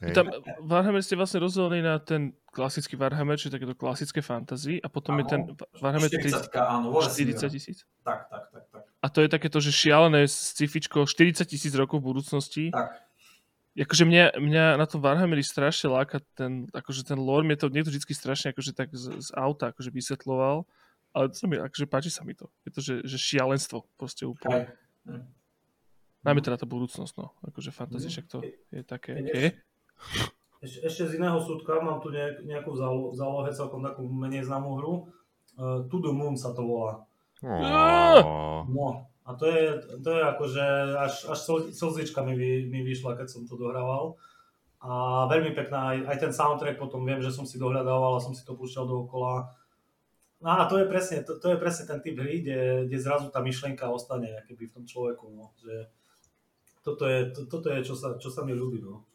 Hej. 0.02 0.18
Tam 0.18 0.26
Warhammer 0.66 0.98
ste 0.98 1.14
vlastne 1.14 1.38
rozdelení 1.38 1.78
na 1.86 2.02
ten 2.02 2.34
klasický 2.50 2.98
Warhammer, 2.98 3.38
čiže 3.38 3.54
takéto 3.54 3.78
klasické 3.78 4.18
fantasy 4.18 4.82
a 4.82 4.90
potom 4.90 5.14
je 5.22 5.24
Áno. 5.30 5.30
ten 5.30 5.40
Warhammer 5.78 6.10
40 6.10 6.50
30, 6.50 6.58
áno, 6.58 6.90
vo 6.90 7.06
vesmíre. 7.06 7.38
40 7.38 7.54
tisíc. 7.54 7.86
Tak, 8.02 8.26
tak, 8.26 8.50
tak, 8.50 8.64
tak. 8.74 8.82
A 8.98 9.06
to 9.06 9.22
je 9.22 9.28
takéto, 9.30 9.62
že 9.62 9.70
šialené 9.70 10.26
scifičko 10.26 11.06
40 11.06 11.46
tisíc 11.46 11.70
rokov 11.78 12.02
v 12.02 12.18
budúcnosti. 12.18 12.74
Tak. 12.74 12.98
Akože 13.74 14.04
mňa, 14.04 14.36
mňa 14.36 14.64
na 14.76 14.84
tom 14.84 15.00
Warhammeri 15.00 15.40
strašne 15.40 15.88
láka 15.88 16.20
ten, 16.34 16.68
akože 16.70 17.04
ten 17.04 17.16
lore, 17.16 17.40
mne 17.40 17.56
to 17.56 17.66
niekto 17.66 17.88
vždy 17.88 18.04
strašne 18.04 18.52
akože 18.52 18.72
tak 18.72 18.92
z, 18.92 19.16
z 19.16 19.28
auta 19.32 19.72
akože 19.72 19.88
vysvetloval, 19.88 20.68
ale 21.10 21.24
to 21.28 21.34
sa 21.34 21.46
mi, 21.46 21.56
akože 21.56 21.86
páči 21.86 22.08
sa 22.08 22.20
mi 22.20 22.32
to. 22.32 22.52
Je 22.62 22.70
to, 22.70 22.80
že, 22.80 22.94
že 23.02 23.16
šialenstvo 23.16 23.88
proste 23.96 24.24
úplne. 24.24 24.68
Hej. 25.08 25.24
Najmä 26.22 26.38
teda 26.38 26.54
tá 26.54 26.64
budúcnosť, 26.64 27.12
no. 27.16 27.32
Akože 27.42 27.72
fantasy, 27.72 28.06
Mhm. 28.06 28.12
však 28.12 28.26
to 28.28 28.38
je 28.44 28.80
také, 28.82 29.12
Je- 29.14 29.24
okay. 29.24 29.48
Ešte, 30.60 30.78
ešte 30.86 31.02
z 31.08 31.12
iného 31.16 31.40
súdka 31.40 31.80
mám 31.80 31.98
tu 31.98 32.08
nejak, 32.08 32.44
nejakú 32.44 32.70
zálo- 32.72 33.10
zálohe, 33.12 33.50
celkom 33.50 33.82
takú 33.82 34.06
menej 34.06 34.46
známú 34.46 34.78
hru. 34.78 34.94
Uh, 35.52 35.82
to 35.88 35.98
the 35.98 36.08
Moon 36.08 36.38
sa 36.38 36.54
to 36.54 36.62
volá. 36.62 37.02
Ó, 37.42 38.62
No, 38.64 39.10
a 39.22 39.30
to 39.34 39.46
je, 39.46 39.64
to 40.02 40.10
je 40.10 40.22
akože 40.24 40.64
až, 40.98 41.14
až 41.30 41.38
slz- 41.38 41.70
slzička 41.72 42.22
mi, 42.22 42.34
vy, 42.34 42.66
mi 42.66 42.82
vyšla, 42.82 43.14
keď 43.14 43.28
som 43.30 43.46
to 43.46 43.54
dohrával. 43.54 44.18
A 44.82 45.24
veľmi 45.30 45.54
pekná, 45.54 45.94
aj, 45.94 45.98
aj 46.10 46.16
ten 46.18 46.32
soundtrack 46.34 46.74
potom 46.74 47.06
viem, 47.06 47.22
že 47.22 47.30
som 47.30 47.46
si 47.46 47.54
dohľadával 47.54 48.18
a 48.18 48.24
som 48.24 48.34
si 48.34 48.42
to 48.42 48.58
púšťal 48.58 48.82
dookola. 48.82 49.46
No 50.42 50.58
a 50.58 50.66
to 50.66 50.74
je 50.74 50.90
presne, 50.90 51.22
to, 51.22 51.38
to 51.38 51.54
je 51.54 51.58
presne 51.58 51.86
ten 51.86 52.02
typ 52.02 52.18
hry, 52.18 52.42
kde, 52.42 52.90
kde 52.90 52.98
zrazu 52.98 53.30
tá 53.30 53.38
myšlienka 53.38 53.86
ostane 53.86 54.42
keby 54.50 54.66
v 54.66 54.74
tom 54.74 54.84
človeku. 54.84 55.30
No. 55.30 55.54
Že 55.62 55.86
toto 56.82 57.06
je, 57.06 57.30
to, 57.30 57.40
toto 57.46 57.70
je 57.70 57.78
čo, 57.86 57.94
sa, 57.94 58.18
čo 58.18 58.26
sa 58.26 58.42
mi 58.42 58.58
ľúbi. 58.58 58.82
No. 58.82 59.06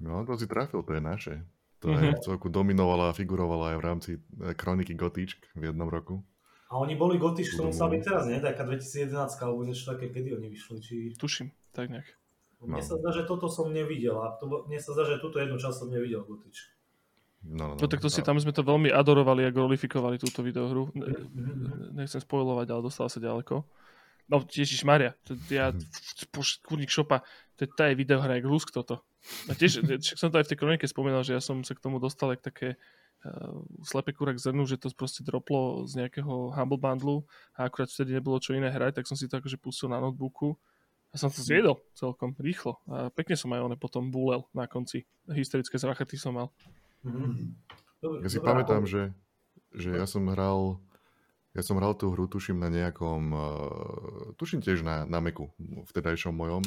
No, 0.00 0.24
to 0.24 0.40
si 0.40 0.48
trafil, 0.48 0.80
to 0.80 0.96
je 0.96 1.04
naše. 1.04 1.34
To 1.84 1.92
Mhm. 1.92 2.00
aj 2.00 2.10
v 2.16 2.24
celku 2.24 2.48
dominovala 2.48 3.12
a 3.12 3.16
figurovala 3.16 3.72
aj 3.72 3.76
v 3.76 3.84
rámci 3.84 4.10
eh, 4.16 4.56
kroniky 4.56 4.96
Gotičk 4.96 5.52
v 5.52 5.68
jednom 5.68 5.92
roku. 5.92 6.24
A 6.74 6.82
oni 6.82 6.92
boli 6.92 7.16
gotiš, 7.16 7.54
to 7.54 7.62
Budú 7.62 7.70
musela 7.70 7.86
môcť. 7.86 7.94
byť 7.94 8.02
teraz, 8.02 8.22
nie? 8.26 8.38
Taká 8.40 8.62
2011 8.64 9.14
alebo 9.38 9.62
niečo 9.62 9.84
také, 9.86 10.10
kedy 10.10 10.34
oni 10.34 10.48
vyšli. 10.48 10.76
Či... 10.76 10.94
Tuším, 11.14 11.54
tak 11.70 11.86
nejak. 11.88 12.08
Mne 12.60 12.74
No. 12.74 12.82
sa 12.82 12.96
zdá, 12.96 13.10
že 13.12 13.22
toto 13.22 13.46
som 13.46 13.68
nevidel. 13.68 14.16
A 14.18 14.34
to, 14.34 14.66
mne 14.66 14.76
sa 14.76 14.90
zdá, 14.90 15.04
že 15.04 15.16
túto 15.18 15.38
jednu 15.38 15.54
časť 15.54 15.76
som 15.76 15.88
nevidel 15.88 16.20
gotič. 16.20 16.72
No, 17.44 17.70
no, 17.70 17.74
No 17.76 17.86
tak 17.86 18.00
to 18.00 18.08
si 18.08 18.18
no. 18.18 18.26
tam 18.26 18.36
sme 18.36 18.50
to 18.50 18.60
veľmi 18.60 18.88
adorovali 18.88 19.44
a 19.44 19.52
glorifikovali 19.52 20.16
túto 20.16 20.40
videohru. 20.40 20.88
Ne- 20.90 21.14
Mhm. 21.30 21.94
Nechcem 21.94 22.18
spojovať, 22.18 22.66
ale 22.66 22.80
dostala 22.82 23.06
sa 23.06 23.20
ďaleko. 23.20 23.62
No, 24.24 24.40
Ježiš 24.42 24.82
Maria, 24.82 25.12
to, 25.22 25.36
ja, 25.48 25.70
poš- 26.28 26.58
kurník 26.60 26.88
šopa, 26.88 27.20
to 27.54 27.60
je 27.60 27.70
tá 27.70 27.86
je 27.86 27.94
videohra, 27.94 28.34
jak 28.34 28.46
Rusk 28.46 28.72
toto. 28.72 29.04
A 29.44 29.52
tiež, 29.52 29.78
však 30.00 30.16
som 30.16 30.28
to 30.28 30.40
aj 30.40 30.48
v 30.48 30.50
tej 30.50 30.58
kronike 30.58 30.86
spomínal, 30.86 31.20
že 31.20 31.36
ja 31.36 31.40
som 31.40 31.60
sa 31.60 31.70
k 31.70 31.80
tomu 31.80 32.00
dostal 32.00 32.32
jak 32.32 32.40
také 32.42 32.80
uh, 33.24 33.64
slepé 33.82 34.12
kúrak 34.12 34.36
zrnu, 34.36 34.68
že 34.68 34.76
to 34.76 34.92
proste 34.92 35.24
droplo 35.24 35.88
z 35.88 36.04
nejakého 36.04 36.52
Humble 36.52 36.80
Bundlu 36.80 37.24
a 37.56 37.66
akurát 37.66 37.88
vtedy 37.88 38.14
nebolo 38.14 38.38
čo 38.38 38.52
iné 38.52 38.68
hrať, 38.68 39.00
tak 39.00 39.08
som 39.08 39.16
si 39.16 39.26
to 39.26 39.40
akože 39.40 39.56
pustil 39.56 39.88
na 39.88 39.98
notebooku 39.98 40.54
a 41.10 41.14
som 41.16 41.30
to 41.30 41.40
zjedol 41.40 41.78
celkom 41.94 42.34
rýchlo. 42.36 42.82
A 42.90 43.06
pekne 43.14 43.38
som 43.38 43.54
aj 43.54 43.70
one 43.70 43.76
potom 43.78 44.10
búlel 44.10 44.42
na 44.50 44.66
konci. 44.66 45.06
Historické 45.30 45.78
zrachaty 45.78 46.18
som 46.18 46.34
mal. 46.34 46.48
Mhm. 47.06 47.54
Dobre, 48.02 48.18
Ja 48.26 48.28
si 48.28 48.42
dobrá, 48.42 48.60
pamätám, 48.60 48.84
že, 48.84 49.14
že 49.72 49.94
ja 49.94 50.04
som 50.04 50.28
hral 50.28 50.76
ja 51.54 51.62
som 51.62 51.78
hral 51.78 51.94
tú 51.94 52.10
hru, 52.10 52.26
tuším, 52.26 52.58
na 52.58 52.66
nejakom, 52.66 53.22
uh, 53.30 54.34
tuším 54.34 54.58
tiež 54.58 54.82
na, 54.82 55.06
na 55.06 55.22
Macu, 55.22 55.54
v 55.62 55.90
tedajšom 55.94 56.34
mojom. 56.34 56.66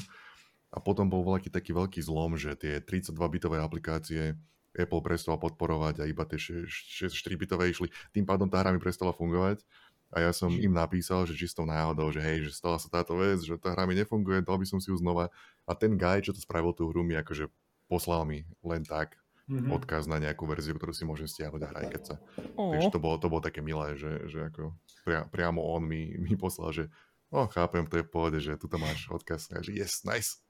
A 0.71 0.79
potom 0.79 1.11
bol 1.11 1.27
veľký 1.27 1.51
taký 1.51 1.75
veľký 1.75 1.99
zlom, 1.99 2.39
že 2.39 2.55
tie 2.55 2.79
32-bitové 2.79 3.59
aplikácie 3.59 4.39
Apple 4.77 5.01
prestal 5.01 5.41
podporovať 5.41 6.01
a 6.01 6.09
iba 6.09 6.23
tie 6.29 6.37
4-bitové 6.37 7.73
išli. 7.73 7.89
Tým 8.13 8.23
pádom 8.23 8.45
tá 8.47 8.61
hra 8.61 8.71
mi 8.71 8.79
prestala 8.79 9.11
fungovať. 9.11 9.65
A 10.07 10.23
ja 10.23 10.31
som 10.31 10.47
im 10.47 10.71
napísal, 10.71 11.27
že 11.27 11.35
čistou 11.35 11.67
náhodou, 11.67 12.07
že 12.15 12.23
hej, 12.23 12.47
že 12.47 12.55
stala 12.55 12.79
sa 12.79 12.87
táto 12.87 13.19
vec, 13.19 13.43
že 13.43 13.59
tá 13.59 13.75
hra 13.75 13.83
mi 13.83 13.91
nefunguje, 13.91 14.39
dal 14.39 14.55
by 14.55 14.63
som 14.63 14.79
si 14.79 14.87
ju 14.87 14.95
znova. 14.95 15.27
A 15.67 15.75
ten 15.75 15.99
guy, 15.99 16.23
čo 16.23 16.31
to 16.31 16.39
spravil 16.39 16.71
tú 16.71 16.87
hru, 16.87 17.03
mi 17.03 17.19
akože 17.19 17.51
poslal 17.91 18.23
mi 18.23 18.47
len 18.63 18.87
tak 18.87 19.19
Mhm. 19.47 19.71
odkaz 19.71 20.11
na 20.11 20.19
nejakú 20.19 20.43
verziu, 20.43 20.75
ktorú 20.75 20.91
si 20.91 21.07
môžem 21.07 21.23
stiahnuť 21.23 21.61
a 21.63 21.67
hrať, 21.71 21.85
keď 21.87 22.01
sa. 22.03 22.15
Oh. 22.59 22.75
Takže 22.75 22.91
to 22.91 22.99
bolo, 22.99 23.15
to 23.15 23.31
bolo 23.31 23.39
také 23.39 23.63
milé, 23.63 23.95
že, 23.95 24.27
že 24.27 24.51
ako 24.51 24.75
pria, 25.07 25.23
priamo 25.23 25.63
on 25.63 25.87
mi, 25.87 26.19
mi 26.19 26.35
poslal, 26.35 26.75
že 26.75 26.83
o, 27.31 27.47
chápem, 27.47 27.87
to 27.87 27.95
je 27.99 28.03
v 28.03 28.11
pohode, 28.11 28.37
že 28.43 28.59
tu 28.59 28.67
máš 28.75 29.07
odkaz. 29.07 29.47
A 29.55 29.63
že 29.63 29.71
yes, 29.71 30.03
nice. 30.03 30.43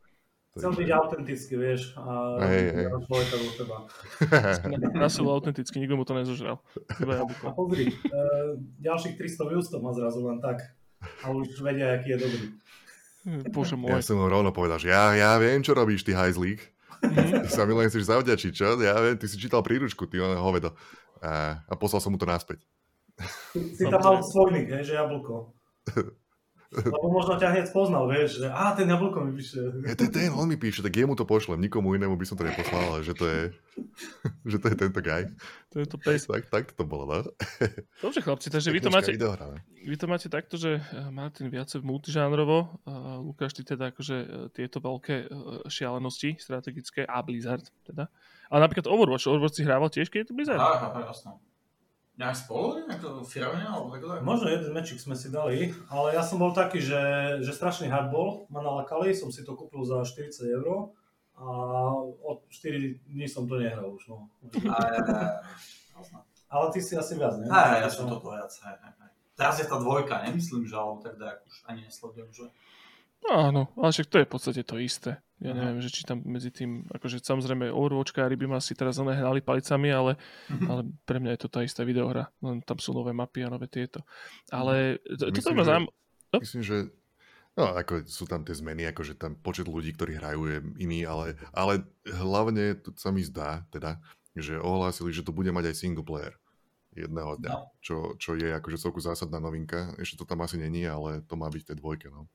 Chcel 0.58 0.74
byť 0.74 0.90
autentický, 0.90 1.54
vieš, 1.56 1.82
a 1.96 2.42
Hej, 2.50 2.64
hej. 2.74 2.86
do 2.90 3.52
teba. 3.56 3.78
Na 5.02 5.08
silu 5.08 5.30
autenticky, 5.30 5.78
nikto 5.78 5.96
mu 5.96 6.04
to 6.04 6.18
nezožral. 6.18 6.60
A 6.98 7.54
pozri, 7.54 7.94
uh, 8.10 8.58
ďalších 8.82 9.16
300 9.16 9.50
views 9.54 9.68
to 9.70 9.78
má 9.78 9.94
zrazu 9.94 10.26
len 10.26 10.42
tak. 10.42 10.66
A 11.22 11.30
už 11.30 11.62
vedia, 11.62 11.94
aký 11.94 12.18
je 12.18 12.20
dobrý. 12.20 12.46
Bože 13.54 13.76
Ja 13.76 13.82
môj. 13.82 14.02
som 14.02 14.18
mu 14.18 14.26
rovno 14.32 14.50
povedal, 14.56 14.80
že 14.80 14.90
ja, 14.90 15.12
ja 15.14 15.36
viem, 15.38 15.60
čo 15.62 15.76
robíš, 15.76 16.02
ty 16.08 16.16
hajzlík. 16.16 16.64
Mhm. 17.04 17.46
Ty 17.46 17.50
sa 17.58 17.64
mi 17.68 17.78
len 17.78 17.88
chceš 17.92 18.10
zavďačiť, 18.10 18.52
čo? 18.56 18.80
Ja 18.82 18.98
viem, 18.98 19.16
ty 19.20 19.30
si 19.30 19.38
čítal 19.38 19.62
príručku, 19.62 20.10
ty 20.10 20.18
oné 20.18 20.40
hovedo. 20.40 20.74
A, 21.22 21.62
a 21.66 21.74
poslal 21.78 22.02
som 22.02 22.14
mu 22.14 22.18
to 22.18 22.26
naspäť. 22.26 22.64
Si, 23.54 23.82
tam 23.90 23.98
mal 23.98 24.22
svoj 24.22 24.54
nick, 24.54 24.70
hej, 24.70 24.84
že 24.86 24.94
jablko. 24.98 25.54
Lebo 26.68 27.08
možno 27.08 27.40
ťa 27.40 27.56
hneď 27.56 27.66
spoznal, 27.72 28.12
vieš, 28.12 28.44
že 28.44 28.48
á, 28.52 28.76
ten 28.76 28.92
jablko 28.92 29.24
mi 29.24 29.32
píše. 29.40 29.60
Je 29.88 29.96
to 29.96 30.12
ten, 30.12 30.36
on 30.36 30.52
mi 30.52 30.60
píše, 30.60 30.84
tak 30.84 30.92
jemu 30.92 31.16
to 31.16 31.24
pošlem, 31.24 31.64
nikomu 31.64 31.96
inému 31.96 32.20
by 32.20 32.26
som 32.28 32.36
to 32.36 32.44
neposlal, 32.44 32.84
ale 32.92 33.00
že 33.08 33.16
to 33.16 33.24
je, 33.24 33.42
že 34.52 34.58
to 34.60 34.66
je 34.68 34.76
tento 34.76 35.00
guy. 35.00 35.24
To 35.72 35.80
je 35.80 35.88
to 35.88 35.96
pes. 35.96 36.28
Tak, 36.28 36.52
tak 36.52 36.66
to 36.76 36.84
bolo, 36.84 37.08
no. 37.08 37.18
Dobre 38.04 38.20
chlapci, 38.20 38.52
takže 38.52 38.76
vy 38.76 38.84
to 38.84 38.92
máte, 38.92 39.16
videohra, 39.16 39.64
vy 39.80 39.96
to 39.96 40.06
máte 40.12 40.28
takto, 40.28 40.60
že 40.60 40.84
eh, 40.84 41.08
Martin 41.08 41.48
viacej 41.48 41.80
multižánrovo, 41.88 42.84
a 42.84 43.24
Lukáš 43.24 43.56
ty 43.56 43.64
teda 43.64 43.96
akože 43.96 44.18
eh, 44.20 44.28
tieto 44.52 44.84
veľké 44.84 45.16
eh, 45.24 45.28
šialenosti 45.72 46.36
strategické 46.36 47.08
a 47.08 47.24
Blizzard 47.24 47.64
teda. 47.88 48.12
Ale 48.52 48.60
napríklad 48.64 48.92
Overwatch, 48.92 49.28
Overwatch 49.32 49.60
si 49.60 49.64
hrával 49.64 49.88
tiež, 49.88 50.12
keď 50.12 50.20
je 50.24 50.28
to 50.32 50.36
Blizzard? 50.36 50.60
Á, 50.60 50.92
á, 50.92 51.00
jasno. 51.08 51.40
Nejak 52.18 52.34
spolu, 52.34 52.82
to 52.98 53.22
firavne, 53.30 53.62
alebo 53.62 53.94
tak? 53.94 54.26
Možno 54.26 54.50
jeden 54.50 54.74
mečik 54.74 54.98
sme 54.98 55.14
si 55.14 55.30
dali, 55.30 55.70
ale 55.86 56.18
ja 56.18 56.26
som 56.26 56.42
bol 56.42 56.50
taký, 56.50 56.82
že, 56.82 56.98
že 57.46 57.54
strašný 57.54 57.94
hardball 57.94 58.50
ma 58.50 58.66
nalakali, 58.66 59.14
som 59.14 59.30
si 59.30 59.46
to 59.46 59.54
kúpil 59.54 59.86
za 59.86 60.02
40 60.02 60.34
eur 60.50 60.98
a 61.38 61.46
od 62.26 62.42
4 62.50 63.06
dní 63.14 63.30
som 63.30 63.46
to 63.46 63.62
nehral 63.62 63.94
už, 63.94 64.10
no. 64.10 64.34
Ale 66.50 66.66
ty 66.74 66.82
si 66.82 66.98
asi 66.98 67.14
viac, 67.14 67.38
ne? 67.38 67.46
Hej, 67.54 67.86
ja 67.86 67.90
som 67.94 68.10
toto 68.10 68.34
viac. 68.34 68.50
Teraz 69.38 69.62
je 69.62 69.70
tá 69.70 69.78
dvojka, 69.78 70.26
nemyslím, 70.26 70.66
že 70.66 70.74
alebo 70.74 70.98
tak 70.98 71.22
tak 71.22 71.46
už 71.46 71.70
ani 71.70 71.86
nesledujem, 71.86 72.34
že... 72.34 72.50
Áno, 73.26 73.74
ale 73.76 73.90
však 73.90 74.08
to 74.08 74.18
je 74.22 74.28
v 74.28 74.32
podstate 74.32 74.62
to 74.62 74.78
isté. 74.78 75.18
Ja 75.38 75.54
Aha. 75.54 75.60
neviem, 75.70 75.82
že 75.82 75.94
či 75.94 76.02
tam 76.02 76.22
medzi 76.26 76.50
tým, 76.50 76.86
akože 76.90 77.22
samozrejme 77.22 77.70
Overwatchkári 77.70 78.34
by 78.34 78.58
ma 78.58 78.60
si 78.62 78.74
teraz 78.74 78.98
len 78.98 79.14
hrali 79.14 79.38
palicami, 79.38 79.90
ale, 79.90 80.18
ale 80.66 80.82
pre 81.06 81.22
mňa 81.22 81.38
je 81.38 81.42
to 81.46 81.50
tá 81.52 81.62
istá 81.62 81.86
videohra. 81.86 82.34
Len 82.42 82.64
tam 82.66 82.78
sú 82.78 82.96
nové 82.96 83.14
mapy 83.14 83.46
a 83.46 83.52
nové 83.52 83.70
tieto. 83.70 84.02
Ale 84.50 84.98
to, 85.06 85.30
toto 85.30 85.38
Myslím, 85.38 85.54
ma 85.54 85.62
že- 85.62 85.70
zaujíma. 85.70 85.92
No. 86.28 86.38
Myslím, 86.42 86.64
že 86.64 86.78
no, 87.54 87.64
ako 87.72 87.94
sú 88.04 88.26
tam 88.26 88.42
tie 88.42 88.52
zmeny, 88.52 88.84
akože 88.88 89.14
tam 89.14 89.38
počet 89.38 89.70
ľudí, 89.70 89.94
ktorí 89.94 90.18
hrajú 90.18 90.42
je 90.48 90.58
iný, 90.78 91.06
ale, 91.06 91.38
ale 91.54 91.86
hlavne 92.04 92.76
to 92.80 92.92
sa 92.96 93.14
mi 93.14 93.22
zdá, 93.22 93.62
teda, 93.70 94.02
že 94.34 94.58
ohlásili, 94.58 95.14
že 95.14 95.22
to 95.22 95.32
bude 95.32 95.50
mať 95.50 95.70
aj 95.70 95.76
single 95.78 96.04
player 96.04 96.34
jedného 96.94 97.38
dňa, 97.38 97.52
No. 97.54 97.70
čo, 97.78 98.18
čo 98.18 98.34
je 98.34 98.50
akože 98.52 98.82
celku 98.82 98.98
zásadná 98.98 99.38
novinka. 99.38 99.94
Ešte 100.02 100.18
to 100.18 100.26
tam 100.26 100.42
asi 100.42 100.58
není, 100.58 100.82
ale 100.84 101.22
to 101.24 101.38
má 101.38 101.46
byť 101.46 101.62
v 101.62 101.68
tej 101.70 101.78
dvojke. 101.78 102.08
No. 102.10 102.26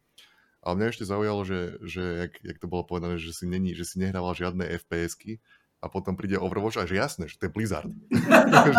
Ale 0.62 0.78
mňa 0.78 0.88
ešte 0.94 1.04
zaujalo, 1.10 1.42
že, 1.42 1.82
že 1.82 2.02
jak, 2.26 2.32
jak 2.38 2.58
to 2.62 2.70
bolo 2.70 2.86
povedané, 2.86 3.18
že 3.18 3.34
si, 3.34 3.50
není, 3.50 3.74
že 3.74 3.82
si 3.82 3.98
nehrával 3.98 4.30
žiadne 4.38 4.62
FPS-ky 4.78 5.42
a 5.82 5.90
potom 5.90 6.14
príde 6.14 6.38
Overwatch 6.38 6.78
a 6.78 6.86
že 6.86 6.94
jasné, 6.94 7.26
že 7.26 7.34
to 7.42 7.50
je 7.50 7.54
Blizzard. 7.54 7.90
že, 8.70 8.72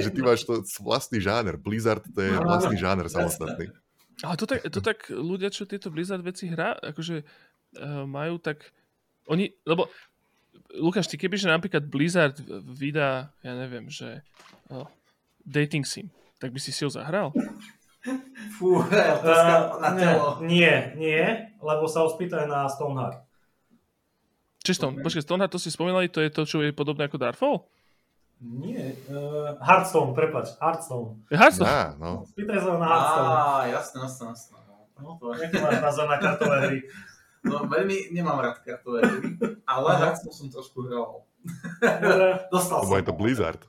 že 0.00 0.10
ty 0.16 0.20
máš 0.24 0.48
to 0.48 0.64
vlastný 0.80 1.20
žáner. 1.20 1.60
Blizzard 1.60 2.00
to 2.08 2.20
je 2.24 2.32
vlastný 2.40 2.80
žáner 2.80 3.12
samostatný. 3.12 3.68
Ale 4.24 4.34
to 4.40 4.48
tak, 4.48 4.64
to 4.64 4.80
tak 4.80 5.12
ľudia, 5.12 5.52
čo 5.52 5.68
tieto 5.68 5.92
Blizzard 5.92 6.24
veci 6.24 6.48
hrá, 6.48 6.72
akože 6.80 7.20
uh, 7.20 8.08
majú 8.08 8.40
tak... 8.40 8.72
Oni, 9.28 9.52
lebo 9.68 9.92
Lukáš, 10.72 11.12
ty 11.12 11.20
kebyže 11.20 11.52
napríklad 11.52 11.84
Blizzard 11.84 12.40
vydá, 12.64 13.28
ja 13.44 13.52
neviem, 13.52 13.92
že 13.92 14.24
uh, 14.72 14.88
dating 15.44 15.84
sim, 15.84 16.08
tak 16.40 16.56
by 16.56 16.60
si 16.64 16.72
si 16.72 16.80
ho 16.80 16.90
zahral? 16.90 17.36
Fú, 18.52 18.80
otázka 19.16 19.54
na 19.76 19.88
Uh, 19.88 19.96
telo. 19.96 20.26
nie, 20.40 20.70
nie, 20.94 21.22
lebo 21.56 21.84
sa 21.84 22.00
ho 22.00 22.08
spýtaj 22.08 22.44
na 22.44 22.66
Stoneheart. 22.66 23.22
Či 24.60 24.72
Stone, 24.72 24.98
počkaj, 24.98 25.22
Stoneheart, 25.22 25.50
to 25.50 25.58
si 25.58 25.68
spomínali, 25.68 26.06
to 26.06 26.18
je 26.18 26.28
to, 26.28 26.42
čo 26.42 26.58
je 26.58 26.70
podobné 26.70 27.04
ako 27.04 27.16
Darfall? 27.16 27.56
Nie, 28.38 28.92
uh, 29.06 29.56
Hearthstone, 29.58 30.12
prepač, 30.12 30.52
Hearthstone. 30.56 31.22
Je 31.26 31.36
Hearthstone. 31.36 31.66
Á, 31.66 31.94
no. 31.94 32.26
Spýtaj 32.26 32.58
sa 32.58 32.70
na 32.74 32.86
Hearthstone. 32.86 33.28
Á, 33.28 33.40
jasné, 33.72 33.96
jasné, 34.02 34.24
jasné. 34.28 34.56
No, 34.96 35.08
To 35.16 35.24
je- 35.30 35.40
Jaký 35.42 35.56
máš 35.58 35.76
názor 35.78 36.06
na 36.06 36.16
kartové 36.16 36.56
hry? 36.62 36.78
No, 37.42 37.62
veľmi 37.64 38.10
nemám 38.10 38.40
rád 38.40 38.58
kartové 38.60 39.02
hry, 39.02 39.38
ale. 39.64 39.88
Hearthstone 39.94 40.34
som 40.34 40.48
trošku 40.48 40.82
hral. 40.84 41.22
Dostal 42.50 42.82
Lebo 42.82 42.90
som. 42.90 42.98
je 42.98 43.06
to 43.06 43.14
Blizzard. 43.14 43.60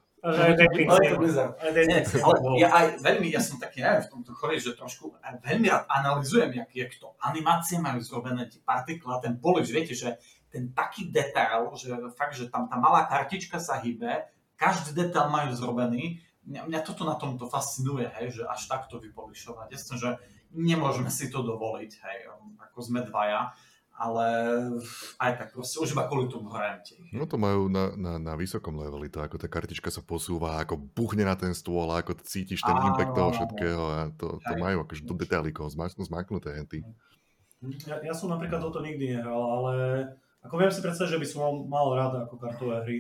Ale 2.28 2.40
bol. 2.44 2.60
ja 2.60 2.68
aj 2.74 2.86
veľmi, 3.00 3.28
ja 3.32 3.40
som 3.40 3.56
taký, 3.56 3.80
neviem, 3.80 4.04
v 4.04 4.12
tomto 4.12 4.32
chorý, 4.36 4.60
že 4.60 4.76
trošku 4.76 5.16
veľmi 5.22 5.68
rád 5.72 5.88
analizujem, 5.88 6.52
jak, 6.52 6.70
jak 6.76 6.92
to 7.00 7.16
animácie 7.24 7.80
majú 7.80 8.04
zrobené, 8.04 8.52
tie 8.52 8.60
partikle 8.60 9.16
a 9.16 9.24
ten 9.24 9.40
polish, 9.40 9.72
viete, 9.72 9.96
že 9.96 10.20
ten 10.52 10.72
taký 10.76 11.12
detail, 11.12 11.72
že 11.76 11.96
fakt, 12.16 12.36
že 12.36 12.52
tam 12.52 12.68
tá 12.68 12.76
malá 12.76 13.08
kartička 13.08 13.60
sa 13.60 13.80
hýbe, 13.80 14.28
každý 14.58 14.96
detail 14.96 15.30
majú 15.30 15.54
zrobený. 15.54 16.20
Mňa, 16.48 16.64
mňa 16.64 16.80
toto 16.84 17.04
na 17.04 17.20
tomto 17.20 17.52
fascinuje, 17.52 18.08
hej, 18.20 18.40
že 18.40 18.44
až 18.48 18.72
takto 18.72 19.04
vypolišovať. 19.04 19.68
Jasne, 19.68 19.96
že 20.00 20.10
nemôžeme 20.56 21.12
si 21.12 21.28
to 21.28 21.44
dovoliť, 21.44 21.92
hej, 21.92 22.20
ako 22.72 22.80
sme 22.80 23.04
dvaja 23.04 23.52
ale 23.98 24.26
aj 25.18 25.32
tak 25.42 25.48
proste 25.58 25.82
už 25.82 25.98
iba 25.98 26.06
kvôli 26.06 26.30
tomu 26.30 26.54
hrajem 26.54 26.80
tie. 26.86 26.98
No 27.10 27.26
to 27.26 27.42
majú 27.42 27.66
na, 27.66 27.98
na, 27.98 28.14
na 28.22 28.34
vysokom 28.38 28.78
leveli, 28.78 29.10
to 29.10 29.18
ako 29.18 29.42
tá 29.42 29.50
kartička 29.50 29.90
sa 29.90 30.06
posúva, 30.06 30.62
ako 30.62 30.78
buchne 30.78 31.26
na 31.26 31.34
ten 31.34 31.58
stôl, 31.58 31.90
ako 31.90 32.14
cítiš 32.22 32.62
ten 32.62 32.78
Áno, 32.78 32.94
impact 32.94 33.18
toho 33.18 33.34
všetkého 33.34 33.84
a 33.90 34.00
to, 34.14 34.38
to 34.38 34.54
majú 34.62 34.86
akože 34.86 35.02
do 35.02 35.18
detailikov 35.18 35.74
zmaknuté 35.74 36.54
henty. 36.54 36.86
Ja, 37.90 37.98
ja 38.06 38.14
som 38.14 38.30
napríklad 38.30 38.62
toto 38.62 38.86
nikdy 38.86 39.18
nehral, 39.18 39.42
ale 39.42 39.74
ako 40.46 40.62
viem 40.62 40.70
si 40.70 40.86
predstaviť, 40.86 41.18
že 41.18 41.22
by 41.22 41.28
som 41.28 41.40
mal, 41.42 41.54
mal 41.66 41.88
rád 41.98 42.14
ako 42.30 42.38
kartové 42.38 42.78
hry. 42.86 42.98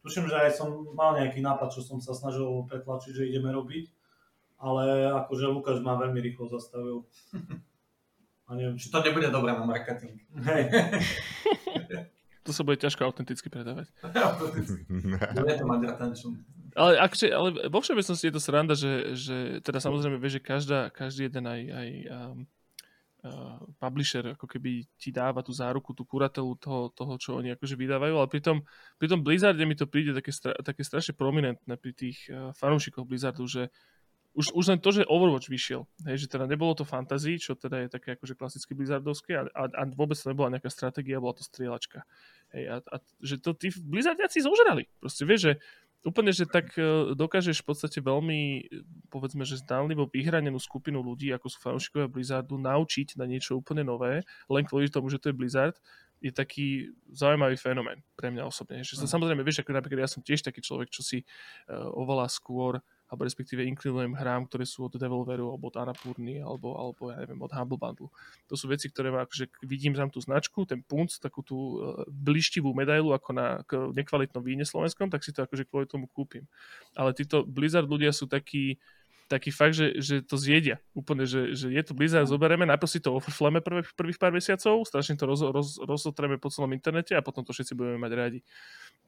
Tuším, 0.00 0.32
že 0.32 0.40
aj 0.40 0.56
som 0.56 0.96
mal 0.96 1.12
nejaký 1.20 1.44
nápad, 1.44 1.76
čo 1.76 1.84
som 1.84 2.00
sa 2.00 2.16
snažil 2.16 2.64
pretlačiť, 2.72 3.12
že 3.12 3.28
ideme 3.28 3.52
robiť, 3.52 3.92
ale 4.64 5.12
akože 5.12 5.44
Lukáš 5.52 5.84
ma 5.84 6.00
veľmi 6.00 6.24
rýchlo 6.24 6.48
zastavil. 6.48 7.04
A 8.48 8.56
neviem, 8.56 8.80
či 8.80 8.88
to 8.88 9.04
nebude 9.04 9.28
dobré 9.28 9.52
na 9.52 9.64
marketing. 9.68 10.24
Hej. 10.40 10.62
to 12.48 12.50
sa 12.56 12.64
bude 12.64 12.80
ťažko 12.80 13.04
autenticky 13.04 13.52
predávať. 13.52 13.92
bude 15.36 15.54
to 15.60 15.64
mať 15.68 15.80
attention. 15.84 16.32
Ale, 16.72 16.96
akže, 16.96 17.28
ale 17.28 17.68
vo 17.68 17.84
všeobecnosti 17.84 18.32
je 18.32 18.34
to 18.34 18.40
sranda, 18.40 18.72
že, 18.72 19.12
že 19.12 19.36
teda 19.60 19.84
samozrejme 19.84 20.16
vie, 20.16 20.30
že 20.32 20.40
každá, 20.40 20.88
každý 20.88 21.28
jeden 21.28 21.44
aj, 21.44 21.60
aj 21.74 21.88
um, 22.06 22.38
uh, 23.26 23.58
publisher 23.82 24.32
ako 24.32 24.46
keby 24.46 24.86
ti 24.94 25.10
dáva 25.10 25.42
tú 25.42 25.50
záruku, 25.50 25.92
tú 25.92 26.06
kuratelu 26.06 26.54
toho, 26.56 26.88
toho 26.94 27.12
čo 27.18 27.40
oni 27.40 27.52
akože 27.52 27.74
vydávajú, 27.74 28.14
ale 28.16 28.28
pri 28.30 28.40
tom, 28.40 28.56
pri 28.96 29.10
tom 29.10 29.20
Blizzarde 29.26 29.64
mi 29.66 29.74
to 29.74 29.90
príde 29.90 30.14
také, 30.14 30.30
stra, 30.30 30.54
také 30.60 30.86
strašne 30.86 31.18
prominentné 31.18 31.74
pri 31.76 31.92
tých 31.92 32.30
uh, 32.30 32.54
fanúšikoch 32.54 33.04
Blizzardu, 33.04 33.44
že 33.44 33.74
už, 34.38 34.54
už 34.54 34.64
len 34.70 34.78
to, 34.78 34.94
že 34.94 35.02
Overwatch 35.10 35.50
vyšiel, 35.50 35.82
hej, 36.06 36.16
že 36.22 36.30
teda 36.30 36.46
nebolo 36.46 36.70
to 36.78 36.86
fantasy, 36.86 37.42
čo 37.42 37.58
teda 37.58 37.82
je 37.82 37.88
také 37.90 38.14
akože 38.14 38.38
klasicky 38.38 38.78
blizzardovské 38.78 39.34
a, 39.34 39.42
a, 39.50 39.62
a 39.66 39.82
vôbec 39.90 40.14
to 40.14 40.30
nebola 40.30 40.54
nejaká 40.54 40.70
stratégia, 40.70 41.18
bola 41.18 41.34
to 41.34 41.42
strieľačka. 41.42 42.06
Hej, 42.54 42.64
a, 42.70 42.76
a, 42.78 42.96
že 43.18 43.42
to 43.42 43.58
tí 43.58 43.74
blizzardiaci 43.74 44.38
zožrali. 44.46 44.86
Proste 45.02 45.26
vieš, 45.26 45.40
že 45.42 45.52
úplne, 46.06 46.30
že 46.30 46.46
tak 46.46 46.70
e, 46.78 47.12
dokážeš 47.18 47.66
v 47.66 47.66
podstate 47.66 47.98
veľmi, 47.98 48.70
povedzme, 49.10 49.42
že 49.42 49.58
zdánlivo 49.58 50.06
vyhranenú 50.06 50.62
skupinu 50.62 51.02
ľudí, 51.02 51.34
ako 51.34 51.50
sú 51.50 51.58
fanúšikovia 51.58 52.06
Blizzardu, 52.06 52.54
naučiť 52.54 53.18
na 53.18 53.26
niečo 53.26 53.58
úplne 53.58 53.82
nové, 53.82 54.22
len 54.46 54.62
kvôli 54.62 54.86
tomu, 54.86 55.10
že 55.10 55.18
to 55.18 55.34
je 55.34 55.38
Blizzard, 55.38 55.74
je 56.18 56.34
taký 56.34 56.90
zaujímavý 57.14 57.54
fenomén 57.54 58.02
pre 58.18 58.30
mňa 58.30 58.46
osobne. 58.46 58.82
Že 58.82 59.06
mm. 59.06 59.10
samozrejme, 59.10 59.42
vieš, 59.46 59.62
ako 59.62 59.70
napríklad 59.74 60.06
ja 60.06 60.10
som 60.10 60.22
tiež 60.22 60.42
taký 60.42 60.58
človek, 60.62 60.90
čo 60.90 61.06
si 61.06 61.22
uh, 61.22 61.90
oveľa 61.94 62.26
skôr 62.26 62.82
alebo 63.08 63.24
respektíve 63.24 63.64
inklinujem 63.64 64.12
hrám, 64.12 64.44
ktoré 64.44 64.68
sú 64.68 64.84
od 64.84 65.00
Devolveru, 65.00 65.48
alebo 65.48 65.72
od 65.72 65.76
Anapurny, 65.80 66.44
alebo, 66.44 66.76
alebo 66.76 67.08
ja 67.08 67.24
neviem, 67.24 67.40
od 67.40 67.48
Humble 67.48 67.80
Bundle. 67.80 68.12
To 68.52 68.54
sú 68.54 68.68
veci, 68.68 68.92
ktoré 68.92 69.08
ma, 69.08 69.24
akože 69.24 69.64
vidím 69.64 69.96
tam 69.96 70.12
tú 70.12 70.20
značku, 70.20 70.68
ten 70.68 70.84
punc, 70.84 71.16
takú 71.16 71.40
tú 71.40 71.56
uh, 71.56 72.04
blištivú 72.04 72.76
medailu 72.76 73.16
ako 73.16 73.30
na 73.32 73.46
nekvalitnom 73.96 74.44
víne 74.44 74.68
slovenskom, 74.68 75.08
tak 75.08 75.24
si 75.24 75.32
to 75.32 75.40
akože 75.48 75.64
kvôli 75.64 75.88
tomu 75.88 76.04
kúpim. 76.04 76.44
Ale 76.92 77.16
títo 77.16 77.48
Blizzard 77.48 77.88
ľudia 77.88 78.12
sú 78.12 78.28
takí, 78.28 78.76
taký 79.28 79.52
fakt, 79.52 79.76
že, 79.76 79.96
že 80.00 80.20
to 80.24 80.40
zjedia. 80.40 80.80
Úplne, 80.96 81.28
že, 81.28 81.52
že 81.52 81.68
je 81.68 81.82
to 81.84 81.92
Blizzard, 81.92 82.28
zoberieme, 82.28 82.64
najprv 82.64 82.90
si 82.92 83.00
to 83.00 83.12
ofrfleme 83.12 83.60
prvých, 83.60 83.92
prvých 83.96 84.20
pár 84.20 84.32
mesiacov, 84.32 84.84
strašne 84.88 85.20
to 85.20 85.24
roz, 85.28 85.40
roz, 85.44 85.80
rozotreme 85.84 86.40
po 86.40 86.48
celom 86.48 86.72
internete 86.72 87.12
a 87.12 87.24
potom 87.24 87.44
to 87.44 87.52
všetci 87.52 87.76
budeme 87.76 88.00
mať 88.00 88.12
radi. 88.16 88.40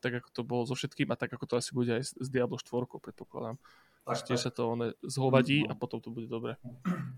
Tak 0.04 0.24
ako 0.24 0.28
to 0.32 0.40
bolo 0.44 0.62
so 0.68 0.76
všetkým 0.76 1.08
a 1.12 1.16
tak 1.16 1.32
ako 1.32 1.44
to 1.48 1.54
asi 1.56 1.72
bude 1.72 1.92
aj 1.92 2.04
s, 2.04 2.12
s 2.20 2.28
Diablo 2.28 2.60
4, 2.60 2.88
predpokladám. 3.00 3.56
Tak, 4.00 4.26
tiež 4.26 4.40
sa 4.40 4.50
to 4.50 4.74
one 4.74 4.96
zhovadí 5.04 5.68
a 5.68 5.76
potom 5.76 6.00
to 6.00 6.10
bude 6.10 6.26
dobre. 6.26 6.56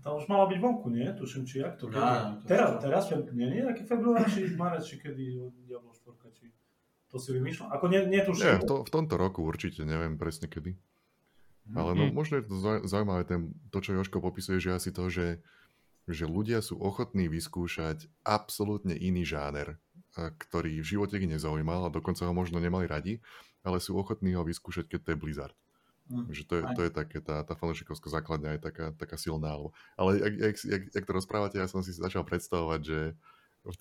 To 0.03 0.19
už 0.19 0.27
mala 0.27 0.51
byť 0.51 0.59
vonku, 0.59 0.91
nie? 0.91 1.07
Tuším, 1.15 1.47
či 1.47 1.63
jak 1.63 1.79
to? 1.79 1.87
Ja, 1.89 2.35
teraz, 2.43 2.77
teraz, 2.83 3.07
nie, 3.31 3.47
nie, 3.47 3.63
aký 3.63 3.87
február, 3.87 4.27
či 4.27 4.51
marec, 4.53 4.83
či 4.83 4.99
kedy 4.99 5.39
Diablo 5.63 5.95
4, 5.95 6.11
či 6.35 6.51
to 7.07 7.17
si 7.17 7.31
vymýšľam? 7.31 7.71
Ako 7.71 7.85
nie, 7.87 8.03
netuším. 8.11 8.43
Nie, 8.43 8.59
v, 8.59 8.67
to, 8.67 8.75
v 8.83 8.91
tomto 8.91 9.15
roku 9.15 9.41
určite, 9.47 9.87
neviem 9.87 10.19
presne 10.19 10.51
kedy. 10.51 10.75
Mhm. 11.71 11.75
Ale 11.79 11.91
no, 11.95 12.03
mm. 12.11 12.13
možno 12.13 12.33
je 12.39 12.45
to 12.45 12.55
zaujímavé, 12.83 13.23
ten, 13.23 13.55
to, 13.71 13.79
čo 13.79 13.95
Joško 13.95 14.19
popisuje, 14.19 14.59
že 14.59 14.75
asi 14.75 14.91
to, 14.91 15.07
že, 15.07 15.39
že 16.03 16.27
ľudia 16.27 16.59
sú 16.59 16.75
ochotní 16.83 17.31
vyskúšať 17.31 18.11
absolútne 18.27 18.91
iný 18.91 19.23
žáner, 19.23 19.79
ktorý 20.13 20.83
v 20.83 20.89
živote 20.99 21.15
ich 21.15 21.31
nezaujímal 21.31 21.87
a 21.87 21.93
dokonca 21.95 22.27
ho 22.27 22.35
možno 22.35 22.59
nemali 22.59 22.85
radi, 22.85 23.23
ale 23.63 23.79
sú 23.79 23.95
ochotní 23.95 24.35
ho 24.35 24.43
vyskúšať, 24.43 24.91
keď 24.91 24.99
to 24.99 25.11
je 25.15 25.21
Blizzard. 25.23 25.55
Mm. 26.11 26.27
Že 26.35 26.43
to 26.43 26.53
je, 26.59 26.63
to 26.75 26.81
je 26.83 26.91
také, 26.91 27.17
tá, 27.23 27.43
tá 27.47 27.55
fanúšikovská 27.55 28.11
základňa 28.11 28.59
je 28.59 28.61
taká, 28.61 28.85
taká 28.95 29.15
silná. 29.15 29.55
Ale 29.95 30.19
jak, 30.19 30.33
jak, 30.35 30.55
jak, 30.59 30.83
jak 30.91 31.05
to 31.07 31.13
rozprávate, 31.15 31.55
ja 31.55 31.67
som 31.71 31.79
si 31.79 31.95
začal 31.95 32.27
predstavovať, 32.27 32.81
že 32.83 32.99
v, 33.63 33.75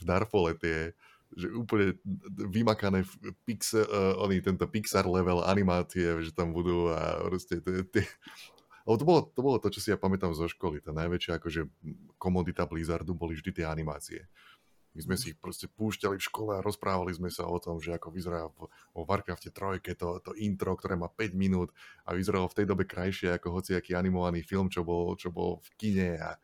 v 0.00 0.02
Darfole 0.04 0.56
tie 0.56 0.96
že 1.36 1.52
úplne 1.52 1.92
vymakané 2.32 3.04
pixel, 3.44 3.84
uh, 3.84 4.16
oni, 4.24 4.40
tento 4.40 4.64
Pixar 4.64 5.04
level 5.04 5.44
animácie, 5.44 6.08
že 6.24 6.32
tam 6.32 6.56
budú 6.56 6.88
a 6.88 7.20
proste 7.28 7.60
tie, 7.60 7.84
tie, 7.84 8.04
ale 8.88 8.96
to 8.96 9.04
bolo, 9.04 9.20
to 9.28 9.40
bolo 9.44 9.60
to, 9.60 9.68
čo 9.68 9.80
si 9.84 9.88
ja 9.92 10.00
pamätám 10.00 10.32
zo 10.32 10.48
školy. 10.48 10.80
Tá 10.80 10.96
najväčšia 10.96 11.36
akože 11.36 11.68
komodita 12.16 12.64
Blizzardu 12.64 13.12
boli 13.12 13.36
vždy 13.36 13.60
tie 13.60 13.66
animácie. 13.68 14.24
My 14.98 15.14
sme 15.14 15.14
si 15.14 15.30
ich 15.30 15.38
proste 15.38 15.70
púšťali 15.70 16.18
v 16.18 16.26
škole 16.26 16.58
a 16.58 16.64
rozprávali 16.64 17.14
sme 17.14 17.30
sa 17.30 17.46
o 17.46 17.54
tom, 17.62 17.78
že 17.78 17.94
ako 17.94 18.10
vyzerá 18.10 18.50
vo 18.50 18.66
Warcrafte 19.06 19.54
3 19.54 19.78
to, 19.94 20.18
to 20.18 20.34
intro, 20.34 20.74
ktoré 20.74 20.98
má 20.98 21.06
5 21.06 21.38
minút 21.38 21.70
a 22.02 22.18
vyzeralo 22.18 22.50
v 22.50 22.56
tej 22.58 22.66
dobe 22.66 22.82
krajšie 22.82 23.30
ako 23.38 23.62
hociaký 23.62 23.94
animovaný 23.94 24.42
film, 24.42 24.66
čo 24.66 24.82
bol, 24.82 25.14
čo 25.14 25.30
bol 25.30 25.62
v 25.62 25.68
kine 25.78 26.10
a, 26.18 26.34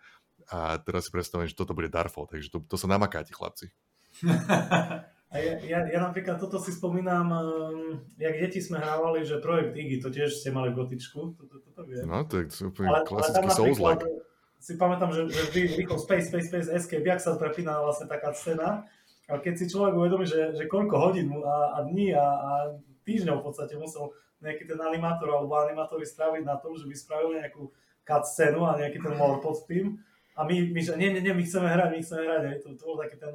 a 0.55 0.79
teraz 0.79 1.11
si 1.11 1.11
predstavujem, 1.11 1.51
že 1.51 1.59
toto 1.59 1.75
bude 1.75 1.91
Darfo, 1.91 2.31
takže 2.31 2.47
to, 2.47 2.63
to 2.63 2.79
sa 2.79 2.87
namakáte, 2.87 3.35
chlapci. 3.35 3.75
A 5.35 5.43
ja, 5.43 5.59
ja, 5.67 5.79
ja 5.91 5.99
napríklad 5.99 6.39
toto 6.39 6.63
si 6.63 6.71
spomínam, 6.71 7.27
um, 7.35 7.99
jak 8.15 8.39
deti 8.39 8.63
sme 8.63 8.79
hrávali, 8.79 9.27
že 9.27 9.43
projekt 9.43 9.75
Iggy, 9.75 9.99
to 9.99 10.15
tiež 10.15 10.31
ste 10.31 10.55
mali 10.55 10.71
gotičku, 10.71 11.35
toto, 11.35 11.59
toto 11.59 11.83
vie. 11.91 12.07
No, 12.07 12.23
to 12.23 12.39
je 12.39 12.55
úplne 12.63 13.03
klasický 13.03 13.51
Souls-like 13.51 14.07
si 14.65 14.81
pamätám, 14.81 15.13
že, 15.13 15.29
že 15.29 15.53
vždy 15.53 15.61
rýchlo 15.85 16.01
space, 16.01 16.33
space, 16.33 16.49
space, 16.49 16.69
escape, 16.73 17.05
jak 17.05 17.21
sa 17.21 17.37
prepína 17.37 17.85
vlastne 17.85 18.09
taká 18.09 18.33
scéna. 18.33 18.89
A 19.29 19.37
keď 19.37 19.61
si 19.61 19.69
človek 19.69 19.93
uvedomí, 19.93 20.25
že, 20.25 20.57
že 20.57 20.65
koľko 20.65 20.97
hodín 20.97 21.29
a, 21.45 21.77
a 21.77 21.79
dní 21.85 22.17
a, 22.17 22.25
a 22.25 22.53
týždňov 23.05 23.45
v 23.45 23.45
podstate 23.45 23.77
musel 23.77 24.17
nejaký 24.41 24.65
ten 24.65 24.81
animátor 24.81 25.29
alebo 25.29 25.61
animátori 25.61 26.09
spraviť 26.09 26.49
na 26.49 26.57
tom, 26.57 26.77
že 26.81 26.89
by 26.89 26.95
spravili 26.97 27.45
nejakú 27.45 27.69
cut 28.05 28.25
scénu 28.25 28.65
a 28.65 28.81
nejaký 28.81 29.05
ten 29.05 29.13
lore 29.17 29.41
pod 29.45 29.61
tým. 29.69 30.01
A 30.37 30.49
my, 30.49 30.57
my 30.73 30.81
že 30.81 30.97
nie, 30.97 31.13
nie, 31.13 31.21
nie, 31.21 31.37
my 31.37 31.45
chceme 31.45 31.69
hrať, 31.69 31.89
my 31.93 32.01
chceme 32.01 32.25
hrať. 32.25 32.45
To, 32.65 32.69
to 32.77 32.83
bol 32.85 32.97
taký 33.01 33.17
ten 33.21 33.35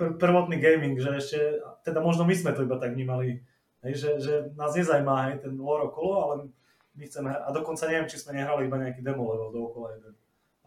pr- 0.00 0.16
prvotný 0.16 0.56
gaming, 0.60 0.96
že 0.96 1.12
ešte, 1.12 1.40
teda 1.84 2.00
možno 2.00 2.24
my 2.24 2.34
sme 2.36 2.52
to 2.56 2.64
iba 2.64 2.76
tak 2.76 2.92
vnímali, 2.96 3.40
hej, 3.84 3.94
že, 3.96 4.10
že 4.20 4.32
nás 4.56 4.76
nezajímá 4.76 5.32
hej, 5.32 5.44
ten 5.44 5.56
lore 5.56 5.88
okolo, 5.88 6.12
ale 6.20 6.34
my 6.96 7.04
chceme 7.04 7.32
hrať. 7.32 7.42
A 7.44 7.48
dokonca 7.52 7.84
neviem, 7.88 8.08
či 8.10 8.20
sme 8.20 8.36
nehrali 8.36 8.68
iba 8.68 8.76
nejaký 8.76 9.00
demo 9.00 9.24
level 9.28 9.52
dookola 9.52 9.96
jeden. 9.96 10.12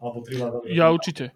Alebo 0.02 0.26
Ja 0.66 0.90
určite. 0.90 1.30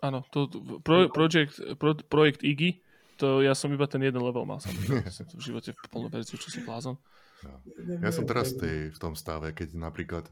Áno, 0.00 0.24
to, 0.32 0.48
pro, 0.80 1.08
project, 1.12 1.60
pro, 1.76 1.96
projekt 1.96 2.40
Iggy, 2.40 2.80
to 3.20 3.44
ja 3.44 3.52
som 3.52 3.72
iba 3.72 3.84
ten 3.84 4.00
jeden 4.00 4.20
level 4.20 4.48
mal 4.48 4.60
samozrejme. 4.60 5.04
v 5.38 5.42
živote 5.44 5.70
v 5.72 5.80
plnú 5.92 6.08
verziu, 6.08 6.40
čo 6.40 6.48
si 6.48 6.64
blázon. 6.64 6.96
Ja. 7.44 8.08
ja 8.08 8.10
som 8.12 8.24
teraz 8.24 8.56
tej, 8.56 8.92
v 8.92 8.98
tom 8.98 9.12
stave, 9.12 9.52
keď 9.52 9.76
napríklad 9.76 10.28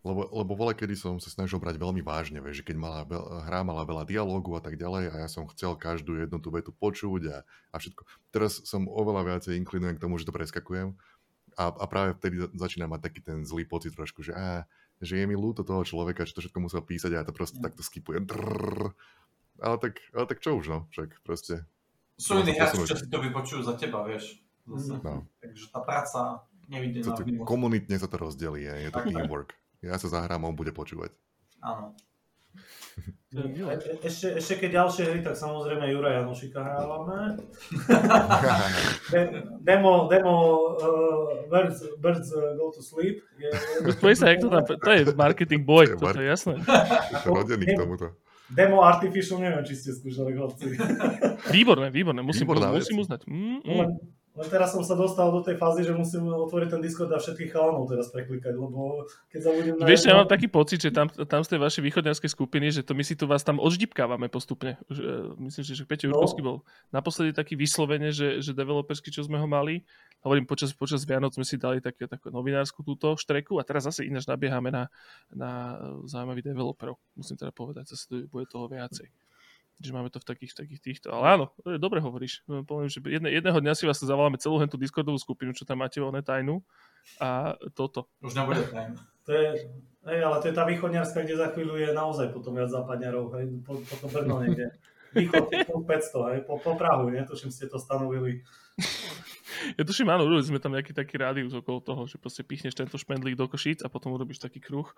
lebo, 0.00 0.24
lebo 0.32 0.56
vole, 0.56 0.72
kedy 0.72 0.96
som 0.96 1.20
sa 1.20 1.28
snažil 1.28 1.60
brať 1.60 1.76
veľmi 1.76 2.00
vážne, 2.00 2.40
vieš, 2.40 2.64
že 2.64 2.72
keď 2.72 2.76
mala, 2.80 3.00
hra 3.44 3.60
mala 3.60 3.84
veľa 3.84 4.08
dialógu 4.08 4.56
a 4.56 4.64
tak 4.64 4.80
ďalej 4.80 5.12
a 5.12 5.14
ja 5.20 5.28
som 5.28 5.44
chcel 5.52 5.76
každú 5.76 6.16
jednu 6.16 6.40
tú 6.40 6.48
vetu 6.48 6.72
počuť 6.72 7.28
a, 7.28 7.44
a 7.44 7.76
všetko. 7.76 8.08
Teraz 8.32 8.64
som 8.64 8.88
oveľa 8.88 9.28
viacej 9.28 9.60
inklinujem 9.60 10.00
k 10.00 10.02
tomu, 10.02 10.16
že 10.16 10.24
to 10.24 10.32
preskakujem 10.32 10.96
a, 11.52 11.64
a 11.68 11.84
práve 11.84 12.16
vtedy 12.16 12.48
začína 12.56 12.88
mať 12.88 13.12
taký 13.12 13.20
ten 13.20 13.44
zlý 13.44 13.68
pocit 13.68 13.92
trošku, 13.92 14.24
že 14.24 14.32
á, 14.32 14.64
že 15.00 15.16
je 15.16 15.24
mi 15.24 15.32
ľúto 15.32 15.64
toho 15.64 15.80
človeka, 15.82 16.28
že 16.28 16.36
to 16.36 16.44
všetko 16.44 16.60
musel 16.60 16.84
písať 16.84 17.10
a 17.16 17.18
ja 17.20 17.26
to 17.26 17.32
proste 17.32 17.58
mm. 17.58 17.64
takto 17.64 17.80
skipujem. 17.80 18.28
Drrr. 18.28 18.92
Ale 19.60 19.76
tak, 19.80 20.00
ale 20.12 20.24
tak 20.28 20.38
čo 20.40 20.56
už, 20.56 20.64
no, 20.68 20.78
však 20.92 21.20
proste. 21.24 21.64
Sú 22.20 22.36
iní 22.36 22.52
hráči, 22.52 22.84
čo 22.84 22.96
si 22.96 23.08
to 23.08 23.20
vypočujú 23.20 23.64
za 23.64 23.76
teba, 23.76 24.04
vieš. 24.04 24.40
Zase. 24.68 25.00
No. 25.00 25.24
Takže 25.40 25.64
tá 25.72 25.80
práca 25.80 26.20
nevidená. 26.68 27.16
Komunitne 27.48 27.96
sa 27.96 28.08
to 28.08 28.16
rozdelí, 28.20 28.68
je, 28.68 28.74
je 28.88 28.90
to 28.92 29.00
teamwork. 29.08 29.56
Ja 29.80 29.96
sa 29.96 30.12
zahrám, 30.12 30.44
on 30.44 30.56
bude 30.56 30.72
počúvať. 30.76 31.12
Áno. 31.64 31.96
E, 33.30 33.78
ešte, 34.02 34.42
ešte 34.42 34.54
keď 34.58 34.70
ďalšie 34.82 35.02
hry, 35.06 35.20
tak 35.22 35.38
samozrejme 35.38 35.86
Jura 35.86 36.18
Janošika 36.18 36.66
hrávame. 36.66 37.38
demo, 39.70 40.10
demo 40.10 40.34
uh, 40.74 41.46
Birds, 41.46 41.78
Birds 42.02 42.34
uh, 42.34 42.58
Go 42.58 42.74
to 42.74 42.82
Sleep. 42.82 43.22
Je, 43.38 43.54
je... 43.86 44.16
sa, 44.18 44.34
jak 44.34 44.42
to 44.42 44.50
tam, 44.50 44.66
to 44.66 44.90
je 44.90 45.14
marketing 45.14 45.62
boy, 45.62 45.86
to, 45.86 45.94
je, 45.94 46.02
mar- 46.02 46.18
to 46.18 46.26
je 46.26 46.26
jasné. 46.26 46.54
Rodený 47.22 47.70
k 47.70 47.78
tomuto. 47.78 48.18
Demo 48.50 48.82
Artificial, 48.82 49.38
neviem, 49.38 49.62
či 49.62 49.78
ste 49.78 49.94
skúšali, 49.94 50.34
chlapci. 50.34 50.74
Výborné, 51.54 51.94
výborné, 51.94 52.26
musím, 52.26 52.50
Výborná 52.50 52.74
musím 52.74 52.98
uznať. 52.98 53.30
Mm, 53.30 53.62
mm. 53.62 53.86
Len 54.40 54.48
teraz 54.48 54.72
som 54.72 54.80
sa 54.80 54.96
dostal 54.96 55.28
do 55.28 55.44
tej 55.44 55.60
fázy, 55.60 55.84
že 55.84 55.92
musím 55.92 56.24
otvoriť 56.32 56.72
ten 56.72 56.80
Discord 56.80 57.12
a 57.12 57.20
všetkých 57.20 57.52
chalanov 57.52 57.92
teraz 57.92 58.08
preklikať, 58.08 58.56
lebo 58.56 59.04
keď 59.28 59.40
sa 59.44 59.50
budem 59.52 59.74
na 59.76 59.84
Vieš, 59.84 60.00
ja 60.00 60.16
jednom- 60.16 60.24
mám 60.24 60.32
taký 60.32 60.48
pocit, 60.48 60.80
že 60.80 60.88
tam, 60.88 61.12
tam 61.12 61.44
z 61.44 61.48
tej 61.52 61.60
vašej 61.60 61.82
východňarskej 61.84 62.30
skupiny, 62.32 62.66
že 62.72 62.80
to 62.80 62.96
my 62.96 63.04
si 63.04 63.20
tu 63.20 63.28
vás 63.28 63.44
tam 63.44 63.60
odždipkávame 63.60 64.32
postupne. 64.32 64.80
Že, 64.88 65.02
e, 65.04 65.44
myslím, 65.44 65.62
že, 65.68 65.72
že 65.76 65.84
Peťo 65.84 66.08
No. 66.08 66.16
Jurkovský 66.16 66.40
bol 66.40 66.64
naposledy 66.88 67.36
taký 67.36 67.52
vyslovene, 67.60 68.16
že, 68.16 68.40
že 68.40 68.56
developersky, 68.56 69.12
čo 69.12 69.20
sme 69.20 69.36
ho 69.36 69.44
mali. 69.44 69.84
Hovorím, 70.24 70.48
počas, 70.48 70.72
počas 70.72 71.04
Vianoc 71.04 71.36
sme 71.36 71.44
si 71.44 71.60
dali 71.60 71.84
také, 71.84 72.08
takú 72.08 72.32
novinárskú 72.32 72.80
túto 72.80 73.12
štreku 73.20 73.60
a 73.60 73.64
teraz 73.68 73.84
zase 73.92 74.08
ináč 74.08 74.24
nabiehame 74.24 74.72
na, 74.72 74.88
na 75.28 75.76
zaujímavých 76.08 76.48
developerov. 76.56 76.96
Musím 77.12 77.36
teda 77.36 77.52
povedať, 77.52 77.92
zase 77.92 78.08
tu 78.08 78.14
bude 78.32 78.48
toho 78.48 78.72
viacej. 78.72 79.04
Že 79.80 79.96
máme 79.96 80.12
to 80.12 80.20
v 80.20 80.28
takých, 80.28 80.52
takých 80.52 80.80
týchto. 80.84 81.08
Ale 81.08 81.40
áno, 81.40 81.46
e, 81.64 81.80
dobre 81.80 82.04
hovoríš. 82.04 82.44
E, 82.44 82.60
Poviem, 82.62 82.92
že 82.92 83.00
jedne, 83.00 83.32
jedného 83.32 83.58
dňa 83.64 83.72
si 83.72 83.88
vás 83.88 83.96
zavoláme 83.96 84.36
celú 84.36 84.60
tú 84.68 84.76
Discordovú 84.76 85.16
skupinu, 85.16 85.56
čo 85.56 85.64
tam 85.64 85.80
máte 85.80 85.98
voľné 86.04 86.20
tajnú. 86.20 86.60
A 87.16 87.56
toto. 87.72 88.12
Už 88.20 88.36
nebude 88.36 88.60
tajné. 88.68 89.00
To 89.24 89.30
je, 89.32 89.48
hej, 90.10 90.20
ale 90.20 90.36
to 90.42 90.48
je 90.48 90.54
tá 90.56 90.64
východňarská, 90.68 91.24
kde 91.24 91.36
za 91.40 91.48
chvíľu 91.52 91.80
je 91.80 91.90
naozaj 91.92 92.32
potom 92.32 92.56
viac 92.56 92.72
západňarov, 92.72 93.24
hej, 93.40 93.44
po, 93.64 93.78
po 93.78 93.94
to 94.00 94.06
Brno 94.08 94.42
niekde. 94.42 94.74
Východ, 95.10 95.50
po 95.70 95.82
500, 95.86 96.30
hej, 96.34 96.40
po, 96.46 96.54
po 96.58 96.72
Prahu, 96.78 97.10
netuším, 97.10 97.50
ste 97.50 97.66
to 97.70 97.78
stanovili. 97.78 98.42
Ja 99.76 99.84
tuším, 99.84 100.08
áno, 100.08 100.24
urobili 100.24 100.46
sme 100.46 100.62
tam 100.62 100.72
nejaký 100.72 100.96
taký 100.96 101.20
rádius 101.20 101.52
okolo 101.52 101.84
toho, 101.84 102.02
že 102.08 102.16
proste 102.16 102.40
pichneš 102.40 102.72
tento 102.72 102.96
šmendlík 102.96 103.36
do 103.36 103.44
Košíc 103.44 103.84
a 103.84 103.92
potom 103.92 104.14
urobíš 104.16 104.40
taký 104.40 104.56
kruh. 104.56 104.88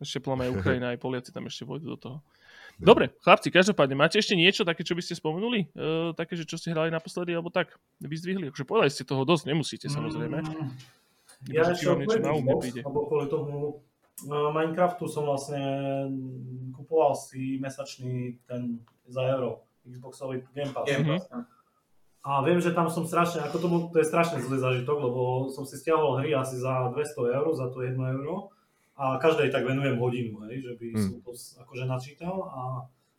Ešte 0.00 0.24
plame 0.24 0.48
aj 0.48 0.56
Ukrajina, 0.56 0.94
aj 0.94 1.02
Poliaci 1.02 1.36
tam 1.36 1.44
ešte 1.44 1.68
vojdu 1.68 1.84
do 1.84 1.98
toho. 2.00 2.18
Dobre, 2.76 3.08
chlapci, 3.24 3.48
každopádne, 3.48 3.96
máte 3.96 4.20
ešte 4.20 4.36
niečo 4.36 4.60
také, 4.60 4.84
čo 4.84 4.92
by 4.92 5.00
ste 5.00 5.16
spomenuli? 5.16 5.72
E, 5.72 6.12
také, 6.12 6.36
že 6.36 6.44
čo 6.44 6.60
ste 6.60 6.76
hrali 6.76 6.92
naposledy, 6.92 7.32
alebo 7.32 7.48
tak? 7.48 7.72
Vyzdvihli? 8.04 8.52
Akože 8.52 8.68
povedali 8.68 8.92
ste 8.92 9.08
toho 9.08 9.24
dosť, 9.24 9.48
nemusíte 9.48 9.88
samozrejme. 9.88 10.44
Mm, 10.44 10.68
Ja 11.56 11.72
ešte 11.72 11.88
vám 11.88 12.04
niečo 12.04 12.20
na 12.20 12.32
Xbox, 12.36 12.60
príde. 12.60 12.80
lebo 12.84 13.00
kvôli 13.08 13.26
tomu 13.32 13.54
uh, 14.28 14.52
Minecraftu 14.52 15.08
som 15.08 15.24
vlastne 15.24 15.60
kupoval 16.76 17.16
si 17.16 17.56
mesačný 17.56 18.40
ten 18.44 18.84
za 19.08 19.24
euro, 19.24 19.64
Xboxový 19.84 20.44
Game 20.52 20.72
Pass. 20.76 20.84
Game 20.84 21.04
Mhm. 21.04 21.16
Pass, 21.16 21.28
no. 21.32 21.40
A 22.26 22.42
viem, 22.42 22.58
že 22.58 22.74
tam 22.74 22.90
som 22.90 23.06
strašne, 23.06 23.38
ako 23.40 23.56
to, 23.56 23.66
bol, 23.70 23.80
to 23.88 24.02
je 24.02 24.10
strašne 24.10 24.42
zlý 24.42 24.58
zážitok, 24.58 24.98
lebo 24.98 25.46
som 25.48 25.62
si 25.62 25.78
stiahol 25.78 26.18
hry 26.18 26.34
asi 26.34 26.58
za 26.58 26.90
200 26.90 27.22
eur, 27.30 27.46
za 27.54 27.70
to 27.70 27.80
1 27.80 27.94
euro 27.96 28.50
a 28.96 29.16
každej 29.16 29.48
tak 29.48 29.62
venujem 29.62 29.94
hodinu, 29.94 30.40
hej, 30.44 30.60
že 30.62 30.72
by 30.74 30.86
Hmm. 30.90 31.02
som 31.02 31.16
to 31.20 31.32
s- 31.32 31.54
akože 31.54 31.84
načítal 31.84 32.36
a 32.44 32.60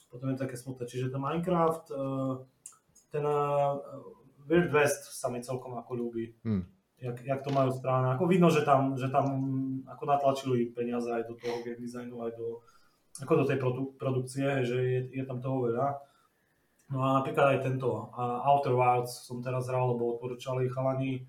potom 0.07 0.29
je 0.29 0.37
také 0.37 0.53
smutné. 0.53 0.83
Čiže 0.83 1.07
ten 1.07 1.19
Minecraft, 1.19 1.85
eh, 1.87 2.33
ten 3.09 3.21
eh, 3.21 3.73
Wild 4.43 4.71
West 4.71 5.11
sa 5.11 5.27
mi 5.27 5.39
celkom 5.39 5.75
ako 5.75 5.91
ľúbi. 5.93 6.33
Hmm. 6.41 6.65
Jak, 6.97 7.21
jak 7.21 7.39
to 7.39 7.51
majú 7.51 7.69
správne. 7.69 8.09
Ako 8.11 8.25
vidno, 8.25 8.49
že 8.49 8.63
tam, 8.63 8.97
že 8.97 9.07
tam 9.07 9.25
ako 9.85 10.03
natlačili 10.03 10.65
peniaze 10.67 11.05
aj 11.07 11.23
do 11.23 11.35
toho 11.35 11.61
game 11.61 11.77
designu, 11.77 12.17
aj 12.19 12.33
do, 12.33 12.57
ako 13.19 13.33
do 13.35 13.45
tej 13.45 13.57
produ- 13.57 13.93
produkcie, 13.95 14.65
že 14.65 14.77
je, 14.77 14.99
je 15.11 15.23
tam 15.23 15.37
toho 15.37 15.61
veľa. 15.63 15.93
No 16.87 16.97
a 16.99 17.21
napríklad 17.21 17.53
aj 17.53 17.59
tento 17.61 18.09
a 18.11 18.41
Outer 18.47 18.73
Wilds 18.73 19.13
som 19.21 19.43
teraz 19.43 19.67
hral, 19.67 19.93
lebo 19.93 20.15
odporúčali 20.15 20.65
chalani. 20.67 21.27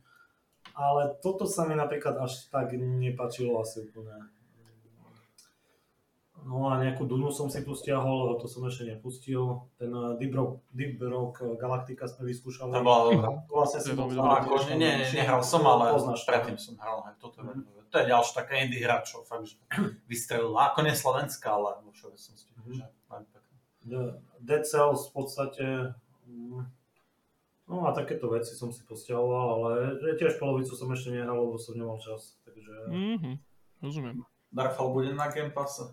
Ale 0.72 1.18
toto 1.18 1.44
sa 1.44 1.66
mi 1.66 1.74
napríklad 1.74 2.16
až 2.16 2.46
tak 2.46 2.72
nepačilo 2.72 3.58
asi 3.58 3.82
úplne. 3.82 4.14
No 6.48 6.64
a 6.64 6.80
nejakú 6.80 7.04
Dunu 7.04 7.28
som 7.28 7.52
si 7.52 7.60
tu 7.60 7.76
stiahol, 7.76 8.24
ale 8.24 8.34
to 8.40 8.48
som 8.48 8.64
ešte 8.64 8.88
nepustil. 8.88 9.68
Ten 9.76 9.92
eh, 9.92 10.16
Deep 10.16 10.32
Rock, 10.32 10.64
Deep 10.70 10.96
Rock 10.98 11.34
eh, 11.38 11.52
Galactica 11.54 12.08
sme 12.08 12.24
vyskúšali. 12.24 12.72
To 12.72 12.80
bola 12.80 13.00
dobrá. 13.06 13.28
To 13.44 13.52
vlastne 13.52 13.80
To 13.84 13.92
dobré. 13.94 14.16
tiež 14.16 14.40
Akože 14.40 14.72
nie, 14.74 14.92
nehral 15.12 15.44
som, 15.44 15.60
ale 15.62 15.92
poznáš 15.92 16.24
to, 16.24 16.26
predtým 16.26 16.56
som 16.56 16.74
hral. 16.76 17.04
Hej, 17.04 17.14
toto 17.18 17.36
je, 17.38 17.52
Mhm. 17.52 17.84
to 17.86 17.94
je 17.94 18.06
ďalší 18.06 18.32
taká 18.32 18.52
indie 18.56 18.80
hráčov, 18.80 19.20
fakt, 19.22 19.44
že 19.44 19.60
vystrelila. 20.06 20.72
Ako 20.72 20.78
nie 20.82 20.94
Slovenská, 20.94 21.48
ale 21.50 21.76
vo 21.80 21.92
všeobecnosti. 21.92 22.48
Mhm. 22.56 22.72
že 22.72 22.84
veľmi 23.06 23.28
pekné. 23.28 23.54
De- 23.82 24.14
Dead 24.40 24.64
Cells 24.64 25.04
v 25.04 25.12
podstate, 25.14 25.64
mm, 26.24 26.64
no 27.66 27.84
a 27.84 27.92
takéto 27.92 28.30
veci 28.30 28.52
som 28.52 28.70
si 28.70 28.80
postiahoval, 28.82 29.46
ale 29.52 29.70
tiež 30.14 30.38
polovicu 30.38 30.72
som 30.72 30.88
ešte 30.88 31.10
nehral, 31.10 31.36
lebo 31.36 31.58
som 31.58 31.74
nemal 31.74 31.98
čas, 31.98 32.40
takže... 32.40 32.72
Mhm, 32.88 33.32
rozumiem. 33.82 34.16
Darkfall 34.48 34.94
bude 34.94 35.12
na 35.12 35.28
Game 35.28 35.50
Passe. 35.50 35.92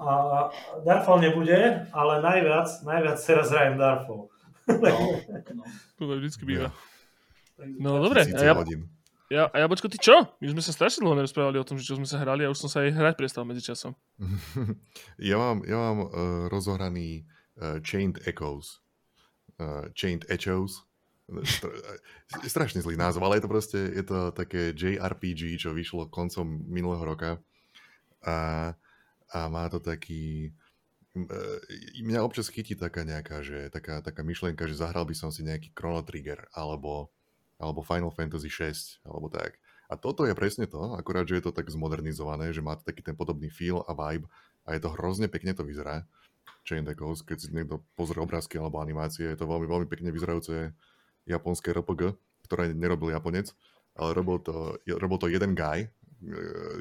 A 0.00 0.48
Darfall 0.80 1.20
nebude, 1.20 1.84
ale 1.92 2.12
najviac, 2.24 2.68
najviac 2.88 3.18
teraz 3.20 3.52
hrajem 3.52 3.76
Darfall. 3.76 4.32
No, 4.64 4.96
no. 5.52 5.64
To 6.00 6.16
vždycky 6.16 6.48
býva. 6.48 6.72
Takže- 7.60 7.76
No 7.76 8.00
dobre, 8.00 8.24
a 8.24 8.40
ja, 8.40 8.56
ja, 9.30 9.44
a 9.52 9.56
Jabočko, 9.60 9.92
ty 9.92 10.00
čo? 10.00 10.16
My 10.40 10.48
sme 10.48 10.64
sa 10.64 10.72
strašne 10.72 11.04
dlho 11.04 11.12
nerozprávali 11.14 11.60
o 11.60 11.66
tom, 11.68 11.76
že 11.76 11.84
čo 11.84 11.94
sme 11.94 12.08
sa 12.08 12.16
hrali 12.18 12.42
a 12.42 12.50
už 12.50 12.56
som 12.56 12.72
sa 12.72 12.80
aj 12.82 12.96
hrať 12.96 13.14
prestal 13.20 13.44
medzi 13.44 13.60
časom. 13.60 13.92
ja 15.30 15.36
mám, 15.36 15.60
ja 15.68 15.76
mám 15.76 15.98
uh, 16.02 16.10
rozohraný 16.48 17.28
uh, 17.60 17.78
Chained 17.84 18.24
Echoes. 18.24 18.80
Uh, 19.60 19.92
Chained 19.92 20.24
Echoes. 20.32 20.82
Str- 21.46 21.70
strašne 22.42 22.82
zlý 22.82 22.98
názov, 22.98 23.22
ale 23.22 23.38
je 23.38 23.44
to 23.46 23.52
proste, 23.52 23.78
je 23.78 24.02
to 24.02 24.34
také 24.34 24.74
JRPG, 24.74 25.62
čo 25.62 25.70
vyšlo 25.70 26.10
koncom 26.10 26.66
minulého 26.66 27.04
roka. 27.06 27.38
A, 28.26 28.72
a 29.30 29.46
má 29.48 29.66
to 29.70 29.78
taký... 29.78 30.50
eh, 31.14 32.02
Mňa 32.02 32.20
občas 32.22 32.50
chytí 32.50 32.74
taká 32.74 33.02
nejaká, 33.06 33.42
že, 33.42 33.70
taká, 33.70 34.02
taká 34.02 34.22
myšlienka, 34.22 34.66
že 34.66 34.78
zahral 34.78 35.06
by 35.06 35.14
som 35.14 35.30
si 35.30 35.46
nejaký 35.46 35.74
Chrono 35.74 36.02
Trigger, 36.02 36.46
alebo, 36.54 37.10
alebo 37.58 37.82
Final 37.86 38.10
Fantasy 38.14 38.50
6, 38.50 39.06
alebo 39.06 39.30
tak. 39.30 39.58
A 39.90 39.98
toto 39.98 40.22
je 40.22 40.38
presne 40.38 40.70
to, 40.70 40.94
akurát, 40.94 41.26
že 41.26 41.42
je 41.42 41.50
to 41.50 41.52
tak 41.54 41.66
zmodernizované, 41.66 42.54
že 42.54 42.62
má 42.62 42.78
to 42.78 42.86
taký 42.86 43.02
ten 43.02 43.18
podobný 43.18 43.50
feel 43.50 43.82
a 43.90 43.92
vibe 43.94 44.30
a 44.62 44.78
je 44.78 44.80
to 44.86 44.94
hrozne 44.94 45.26
pekne 45.26 45.50
to 45.50 45.66
vyzerá. 45.66 46.06
Chain 46.62 46.86
Echoes, 46.86 47.26
keď 47.26 47.36
si 47.42 47.48
niekto 47.50 47.82
pozrie 47.98 48.22
obrázky 48.22 48.60
alebo 48.60 48.78
animácie, 48.78 49.26
je 49.26 49.38
to 49.38 49.50
veľmi, 49.50 49.66
veľmi 49.66 49.88
pekne 49.90 50.14
vyzerajúce 50.14 50.70
japonské 51.26 51.74
RPG, 51.74 52.14
ktoré 52.46 52.70
nerobil 52.70 53.10
Japonec, 53.10 53.50
ale 53.98 54.14
robil 54.14 54.38
to, 54.44 54.78
robil 54.86 55.18
to 55.18 55.26
jeden 55.26 55.58
guy. 55.58 55.90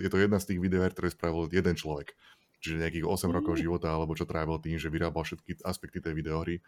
Je 0.03 0.09
to 0.11 0.19
jedna 0.19 0.37
z 0.37 0.53
tých 0.53 0.59
videoher, 0.59 0.91
ktoré 0.93 1.09
spravil 1.09 1.47
jeden 1.49 1.73
človek. 1.73 2.13
Čiže 2.59 2.79
nejakých 2.83 3.05
8 3.07 3.31
rokov 3.31 3.59
života, 3.59 3.91
alebo 3.91 4.15
čo 4.15 4.27
trávil 4.27 4.59
tým, 4.59 4.75
že 4.75 4.91
vyrábal 4.91 5.23
všetky 5.23 5.63
aspekty 5.63 6.03
tej 6.03 6.11
videohry. 6.11 6.59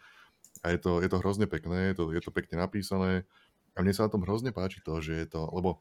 A 0.63 0.71
je 0.71 0.79
to, 0.79 1.03
je 1.03 1.09
to 1.11 1.19
hrozne 1.19 1.47
pekné, 1.51 1.91
je 1.91 1.95
to, 1.99 2.03
je 2.15 2.21
to 2.23 2.31
pekne 2.31 2.59
napísané. 2.59 3.27
A 3.75 3.83
mne 3.83 3.95
sa 3.95 4.07
na 4.07 4.11
tom 4.11 4.23
hrozne 4.23 4.55
páči 4.55 4.79
to, 4.83 4.99
že 5.03 5.13
je 5.23 5.27
to, 5.27 5.47
lebo 5.51 5.79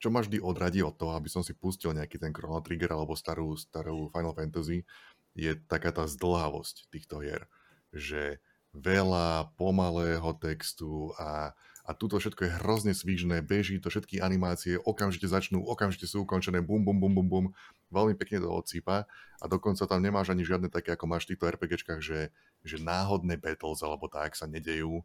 čo 0.00 0.08
ma 0.08 0.24
vždy 0.24 0.40
odradí 0.40 0.80
od 0.80 0.96
toho, 0.96 1.12
aby 1.12 1.28
som 1.28 1.44
si 1.44 1.52
pustil 1.52 1.92
nejaký 1.92 2.16
ten 2.16 2.32
Chrono 2.32 2.64
Trigger 2.64 2.96
alebo 2.96 3.12
starú, 3.12 3.52
starú 3.52 4.08
Final 4.08 4.32
Fantasy, 4.32 4.88
je 5.36 5.52
taká 5.68 5.92
tá 5.92 6.08
zdlhavosť 6.08 6.88
týchto 6.88 7.20
hier. 7.20 7.44
Že 7.92 8.40
veľa 8.72 9.52
pomalého 9.60 10.32
textu 10.40 11.12
a, 11.20 11.52
a 11.90 11.94
tuto 11.98 12.22
všetko 12.22 12.46
je 12.46 12.56
hrozne 12.62 12.94
svižné, 12.94 13.42
beží 13.42 13.82
to, 13.82 13.90
všetky 13.90 14.22
animácie 14.22 14.78
okamžite 14.78 15.26
začnú, 15.26 15.58
okamžite 15.66 16.06
sú 16.06 16.22
ukončené, 16.22 16.62
bum, 16.62 16.86
bum, 16.86 17.02
bum, 17.02 17.10
bum, 17.10 17.26
bum, 17.26 17.46
veľmi 17.90 18.14
pekne 18.14 18.38
to 18.38 18.46
odsýpa 18.46 19.10
a 19.42 19.44
dokonca 19.50 19.82
tam 19.90 19.98
nemáš 19.98 20.30
ani 20.30 20.46
žiadne 20.46 20.70
také, 20.70 20.94
ako 20.94 21.10
máš 21.10 21.26
v 21.26 21.34
týchto 21.34 21.50
RPGčkách, 21.50 21.98
že, 21.98 22.30
že 22.62 22.76
náhodné 22.78 23.42
battles 23.42 23.82
alebo 23.82 24.06
tak 24.06 24.38
sa 24.38 24.46
nedejú, 24.46 25.02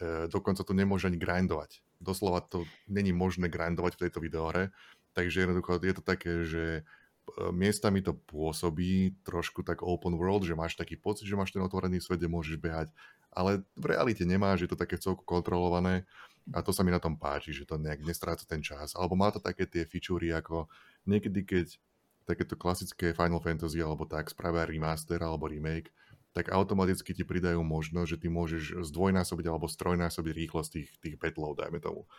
e, 0.00 0.24
dokonca 0.32 0.64
to 0.64 0.72
nemôže 0.72 1.12
ani 1.12 1.20
grindovať. 1.20 1.84
Doslova 2.00 2.40
to 2.40 2.64
není 2.88 3.12
možné 3.12 3.52
grindovať 3.52 4.00
v 4.00 4.02
tejto 4.08 4.24
videohre, 4.24 4.72
takže 5.12 5.44
jednoducho 5.44 5.76
je 5.76 5.92
to 5.92 6.00
také, 6.00 6.48
že 6.48 6.64
e, 6.80 6.82
miestami 7.52 8.00
to 8.00 8.16
pôsobí 8.16 9.20
trošku 9.28 9.60
tak 9.60 9.84
open 9.84 10.16
world, 10.16 10.48
že 10.48 10.56
máš 10.56 10.72
taký 10.72 10.96
pocit, 10.96 11.28
že 11.28 11.36
máš 11.36 11.52
ten 11.52 11.60
otvorený 11.60 12.00
svet, 12.00 12.16
kde 12.16 12.32
môžeš 12.32 12.56
behať, 12.56 12.88
ale 13.36 13.66
v 13.74 13.84
realite 13.90 14.22
nemáš, 14.22 14.64
je 14.64 14.70
to 14.70 14.78
také 14.78 14.96
celku 14.96 15.26
kontrolované 15.26 16.06
a 16.54 16.62
to 16.62 16.70
sa 16.70 16.86
mi 16.86 16.94
na 16.94 17.02
tom 17.02 17.18
páči, 17.18 17.50
že 17.50 17.66
to 17.66 17.76
nejak 17.76 18.04
nestráca 18.06 18.46
ten 18.46 18.62
čas. 18.62 18.94
Alebo 18.94 19.18
má 19.18 19.28
to 19.34 19.40
také 19.42 19.66
tie 19.66 19.82
featurey, 19.84 20.30
ako 20.30 20.70
niekedy, 21.04 21.42
keď 21.44 21.66
takéto 22.24 22.56
klasické 22.56 23.12
Final 23.12 23.40
Fantasy 23.42 23.84
alebo 23.84 24.08
tak 24.08 24.32
spravia 24.32 24.64
remaster 24.64 25.20
alebo 25.20 25.44
remake, 25.44 25.92
tak 26.34 26.50
automaticky 26.50 27.14
ti 27.14 27.22
pridajú 27.22 27.62
možnosť, 27.62 28.08
že 28.10 28.18
ty 28.18 28.26
môžeš 28.26 28.82
zdvojnásobiť 28.90 29.46
alebo 29.46 29.70
strojnásobiť 29.70 30.32
rýchlosť 30.34 30.70
tých, 30.72 30.90
tých 30.98 31.16
battlov, 31.20 31.60
dajme 31.62 31.78
tomu. 31.78 32.10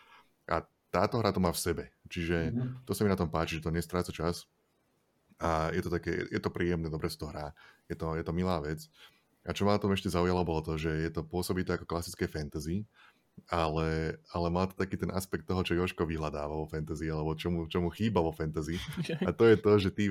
A 0.47 0.63
táto 0.87 1.19
hra 1.19 1.35
to 1.35 1.43
má 1.43 1.51
v 1.51 1.59
sebe. 1.59 1.83
Čiže 2.07 2.55
Mhm. 2.55 2.87
to 2.87 2.95
sa 2.95 3.03
mi 3.03 3.11
na 3.11 3.19
tom 3.19 3.27
páči, 3.27 3.59
že 3.59 3.65
to 3.67 3.75
nestráca 3.75 4.15
čas. 4.15 4.47
A 5.35 5.67
je 5.75 5.83
to 5.83 5.91
také, 5.91 6.31
je 6.31 6.39
to 6.39 6.47
príjemné, 6.47 6.87
dobre 6.87 7.11
sa 7.11 7.19
to 7.19 7.27
hrá. 7.27 7.47
Je 7.91 7.95
to, 7.99 8.15
je 8.15 8.23
to 8.23 8.31
milá 8.31 8.55
vec. 8.63 8.87
A 9.45 9.53
čo 9.53 9.63
ma 9.63 9.77
na 9.77 9.81
tom 9.81 9.93
ešte 9.93 10.09
zaujalo, 10.09 10.41
bolo 10.41 10.65
to, 10.65 10.73
že 10.75 10.89
je 10.89 11.11
to 11.13 11.21
pôsobí 11.21 11.61
to 11.61 11.77
ako 11.77 11.85
klasické 11.85 12.25
fantasy, 12.25 12.83
ale, 13.51 14.17
ale 14.33 14.47
má 14.49 14.65
to 14.65 14.73
taký 14.73 14.97
ten 14.97 15.11
aspekt 15.13 15.45
toho, 15.45 15.61
čo 15.61 15.77
Joško 15.77 16.07
vyhľadáva 16.07 16.55
vo 16.55 16.65
fantasy, 16.65 17.11
alebo 17.11 17.37
čo 17.37 17.53
mu, 17.53 17.69
čo 17.69 17.83
mu 17.83 17.93
chýba 17.93 18.23
vo 18.23 18.33
fantasy. 18.33 18.81
A 19.27 19.29
to 19.29 19.45
je 19.45 19.55
to, 19.59 19.71
že 19.77 19.89
ty, 19.93 20.03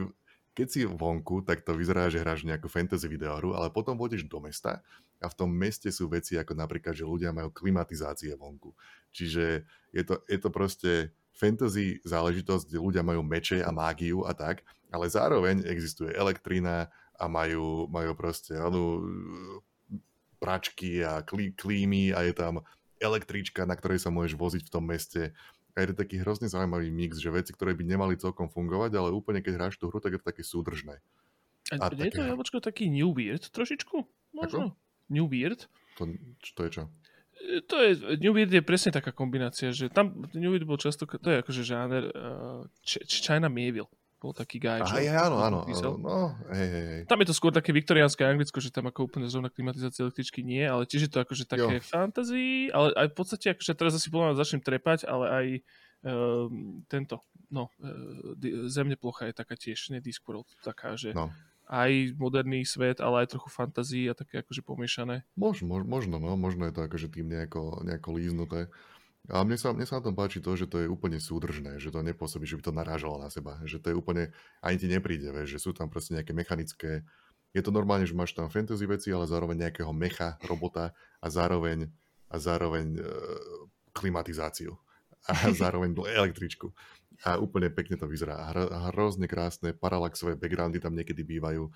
keď 0.55 0.67
si 0.71 0.81
vonku, 0.87 1.43
tak 1.43 1.67
to 1.67 1.75
vyzerá, 1.75 2.07
že 2.07 2.23
hráš 2.23 2.47
nejakú 2.47 2.71
fantasy 2.71 3.11
videohru, 3.11 3.59
ale 3.59 3.75
potom 3.75 3.99
vodíš 3.99 4.31
do 4.31 4.39
mesta 4.39 4.87
a 5.19 5.27
v 5.27 5.35
tom 5.35 5.51
meste 5.51 5.91
sú 5.91 6.07
veci 6.07 6.39
ako 6.39 6.55
napríklad, 6.55 6.95
že 6.95 7.03
ľudia 7.03 7.35
majú 7.35 7.51
klimatizácie 7.51 8.31
vonku. 8.39 8.71
Čiže 9.11 9.67
je 9.91 10.03
to, 10.07 10.23
je 10.31 10.39
to 10.39 10.49
proste 10.55 10.93
fantasy 11.35 11.99
záležitosť, 12.07 12.71
kde 12.71 12.79
ľudia 12.79 13.03
majú 13.03 13.27
meče 13.27 13.67
a 13.67 13.75
mágiu 13.75 14.23
a 14.23 14.31
tak, 14.31 14.63
ale 14.95 15.11
zároveň 15.11 15.67
existuje 15.67 16.15
elektrina 16.15 16.87
a 17.19 17.25
majú, 17.31 17.87
majú 17.87 18.13
proste 18.19 18.59
ano, 18.59 19.03
pračky 20.43 21.01
a 21.01 21.23
klí, 21.25 21.55
klímy 21.55 22.13
a 22.13 22.27
je 22.27 22.35
tam 22.37 22.61
električka, 23.01 23.65
na 23.65 23.75
ktorej 23.75 24.03
sa 24.03 24.13
môžeš 24.13 24.35
voziť 24.37 24.63
v 24.69 24.73
tom 24.73 24.85
meste 24.85 25.33
a 25.75 25.83
je 25.83 25.91
to 25.91 26.07
taký 26.07 26.23
hrozne 26.23 26.47
zaujímavý 26.47 26.87
mix, 26.95 27.19
že 27.19 27.35
veci, 27.35 27.51
ktoré 27.51 27.75
by 27.75 27.83
nemali 27.83 28.15
celkom 28.15 28.47
fungovať, 28.47 28.95
ale 28.95 29.11
úplne 29.11 29.43
keď 29.43 29.59
hráš 29.59 29.75
tú 29.75 29.91
hru, 29.91 29.99
tak 29.99 30.15
je 30.15 30.21
to 30.23 30.31
také 30.31 30.43
súdržné. 30.47 31.03
A, 31.75 31.75
a 31.81 31.85
je 31.91 32.13
také... 32.13 32.15
to 32.15 32.23
jablčko 32.23 32.59
taký 32.63 32.87
New 32.87 33.11
Weird 33.11 33.51
trošičku? 33.51 33.97
Možno. 34.39 34.71
Ako? 34.71 34.79
New 35.11 35.27
Weird. 35.27 35.67
To, 35.99 36.07
to 36.55 36.61
je 36.69 36.71
čo? 36.71 36.83
E, 37.43 37.59
to 37.67 37.75
je, 37.83 37.91
New 38.23 38.31
Weird 38.39 38.55
je 38.55 38.63
presne 38.63 38.95
taká 38.95 39.11
kombinácia, 39.11 39.75
že 39.75 39.91
tam 39.91 40.29
New 40.31 40.55
Weird 40.55 40.69
bol 40.69 40.79
často, 40.79 41.11
to 41.11 41.27
je 41.27 41.43
akože 41.43 41.63
žáner 41.67 42.07
uh, 42.15 42.63
China 43.11 43.51
Mieville 43.51 43.91
bol 44.25 44.33
taký 44.33 44.57
guy. 44.57 44.81
Aha, 44.81 45.05
je, 45.05 45.13
áno, 45.13 45.37
áno. 45.45 45.61
No, 46.01 46.33
hej, 46.49 46.69
hej. 46.73 47.01
Tam 47.05 47.21
je 47.21 47.29
to 47.29 47.37
skôr 47.37 47.53
také 47.53 47.77
viktoriánske 47.77 48.25
Anglicko, 48.25 48.57
že 48.57 48.73
tam 48.73 48.89
ako 48.89 49.13
úplne 49.13 49.29
zrovna 49.29 49.53
klimatizácia 49.53 50.01
električky 50.01 50.41
nie, 50.41 50.65
ale 50.65 50.89
tiež 50.89 51.05
je 51.05 51.13
to 51.13 51.21
akože 51.21 51.45
také 51.45 51.77
jo. 51.77 51.85
fantasy, 51.85 52.73
ale 52.73 52.97
aj 52.97 53.13
v 53.13 53.17
podstate, 53.21 53.53
akože 53.53 53.77
teraz 53.77 53.93
asi 53.93 54.09
podľa 54.09 54.41
začnem 54.41 54.65
trepať, 54.65 55.05
ale 55.05 55.25
aj 55.29 55.47
uh, 56.09 56.49
tento, 56.89 57.21
no, 57.53 57.69
uh, 57.85 58.33
zemne 58.73 58.97
plocha 58.97 59.29
je 59.29 59.35
taká 59.37 59.61
tiež, 59.61 59.93
ne 59.93 60.01
Discworld, 60.01 60.49
taká, 60.65 60.97
že 60.97 61.13
no. 61.13 61.29
aj 61.69 62.17
moderný 62.17 62.65
svet, 62.65 63.05
ale 63.05 63.29
aj 63.29 63.37
trochu 63.37 63.53
fantazí 63.53 64.09
a 64.09 64.17
také 64.17 64.41
akože 64.41 64.65
pomiešané. 64.65 65.29
Možno, 65.37 65.85
možno, 65.85 66.17
no, 66.17 66.41
možno 66.41 66.65
je 66.65 66.73
to 66.73 66.81
akože 66.89 67.13
tým 67.13 67.29
nejako, 67.29 67.85
nejako 67.85 68.09
líznuté. 68.17 68.73
A 69.33 69.41
mne 69.41 69.57
sa, 69.57 69.73
mne 69.73 69.89
sa 69.89 70.01
na 70.01 70.05
tom 70.05 70.13
páči 70.13 70.45
to, 70.45 70.53
že 70.53 70.69
to 70.69 70.85
je 70.85 70.89
úplne 70.89 71.17
súdržné, 71.17 71.81
že 71.81 71.89
to 71.89 72.05
nepôsobí, 72.05 72.45
že 72.45 72.61
by 72.61 72.63
to 72.69 72.77
narážalo 72.77 73.17
na 73.17 73.33
seba, 73.33 73.57
že 73.65 73.81
to 73.81 73.89
je 73.89 73.97
úplne, 73.97 74.29
ani 74.61 74.77
ti 74.77 74.85
nepríde, 74.85 75.33
vieš, 75.33 75.57
že 75.57 75.63
sú 75.65 75.71
tam 75.73 75.89
proste 75.89 76.13
nejaké 76.13 76.37
mechanické, 76.37 77.01
je 77.55 77.63
to 77.63 77.71
normálne, 77.71 78.05
že 78.05 78.19
máš 78.19 78.35
tam 78.35 78.51
fantasy 78.51 78.85
veci, 78.85 79.09
ale 79.15 79.31
zároveň 79.31 79.71
nejakého 79.71 79.95
mecha, 79.95 80.37
robota 80.45 80.91
a 81.23 81.27
zároveň, 81.31 81.87
a 82.27 82.37
zároveň 82.37 82.99
e, 82.99 83.03
klimatizáciu 83.95 84.75
a 85.31 85.33
zároveň 85.63 85.95
električku. 85.95 86.75
A 87.23 87.39
úplne 87.39 87.71
pekne 87.71 87.95
to 87.95 88.11
vyzerá. 88.11 88.51
A 88.51 88.91
hrozne 88.91 89.31
krásne 89.31 89.71
paralaxové 89.71 90.35
backgroundy 90.35 90.83
tam 90.83 90.99
niekedy 90.99 91.23
bývajú, 91.23 91.71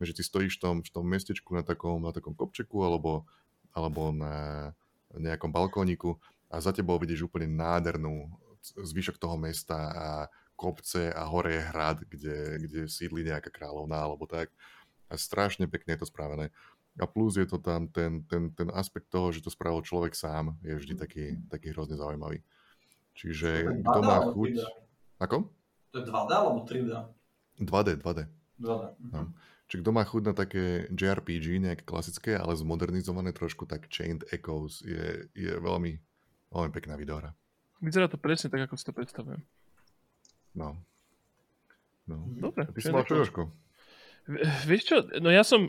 že 0.00 0.14
ty 0.14 0.22
stojíš 0.22 0.62
tom, 0.62 0.86
v 0.86 0.90
tom 0.94 1.02
mestečku 1.02 1.50
na 1.50 1.66
takom, 1.66 1.98
na 1.98 2.14
takom 2.14 2.32
kopčeku 2.38 2.86
alebo, 2.86 3.26
alebo 3.74 4.14
na 4.14 4.70
nejakom 5.18 5.50
balkóniku 5.50 6.14
a 6.54 6.62
za 6.62 6.70
tebou 6.70 6.94
vidíš 7.02 7.26
úplne 7.26 7.50
nádhernú 7.50 8.30
zvyšok 8.62 9.18
toho 9.18 9.34
mesta 9.34 9.90
a 9.90 10.08
kopce 10.54 11.10
a 11.10 11.26
hore 11.26 11.58
je 11.58 11.68
hrad, 11.74 11.98
kde, 12.06 12.38
kde 12.62 12.80
sídli 12.86 13.26
nejaká 13.26 13.50
kráľovná 13.50 13.98
alebo 13.98 14.24
tak. 14.30 14.54
A 15.10 15.18
strašne 15.18 15.66
pekne 15.66 15.98
je 15.98 16.06
to 16.06 16.08
spravené. 16.08 16.54
A 16.94 17.10
plus 17.10 17.34
je 17.34 17.42
to 17.42 17.58
tam 17.58 17.90
ten, 17.90 18.22
ten, 18.30 18.54
ten 18.54 18.70
aspekt 18.70 19.10
toho, 19.10 19.34
že 19.34 19.42
to 19.42 19.50
spravil 19.50 19.82
človek 19.82 20.14
sám, 20.14 20.54
je 20.62 20.78
vždy 20.78 20.94
taký, 20.94 21.24
taký 21.50 21.74
hrozne 21.74 21.98
zaujímavý. 21.98 22.38
Čiže 23.18 23.82
kto 23.82 24.00
má 24.06 24.22
chuť... 24.30 24.62
Ako? 25.18 25.50
To 25.90 25.96
je 25.98 26.04
2D 26.06 26.30
alebo 26.30 26.62
3D? 26.62 26.90
2D, 27.58 27.88
2D. 27.98 28.20
2D. 28.62 28.82
No. 29.10 29.34
Čiže 29.66 29.80
kto 29.82 29.90
má 29.90 30.06
chuť 30.06 30.22
na 30.22 30.34
také 30.38 30.86
JRPG, 30.94 31.58
nejaké 31.58 31.82
klasické, 31.82 32.38
ale 32.38 32.54
zmodernizované 32.54 33.34
trošku, 33.34 33.66
tak 33.66 33.90
Chained 33.90 34.22
Echoes 34.30 34.84
je, 34.86 35.26
je 35.34 35.52
veľmi, 35.58 35.98
Veľmi 36.54 36.70
pekná 36.70 36.94
videohra. 36.94 37.34
Vyzerá 37.82 38.06
to 38.06 38.16
presne 38.16 38.48
tak, 38.48 38.70
ako 38.70 38.78
si 38.78 38.86
to 38.86 38.94
predstavujem. 38.94 39.42
No. 40.54 40.78
no. 42.06 42.16
Dobre. 42.38 42.64
A 42.64 42.70
ty 42.70 42.80
si 42.80 42.94
mal 42.94 43.02
čo? 43.02 43.26
Vieš 44.64 44.82
čo, 44.88 44.96
no 45.20 45.28
ja 45.28 45.44
som, 45.44 45.68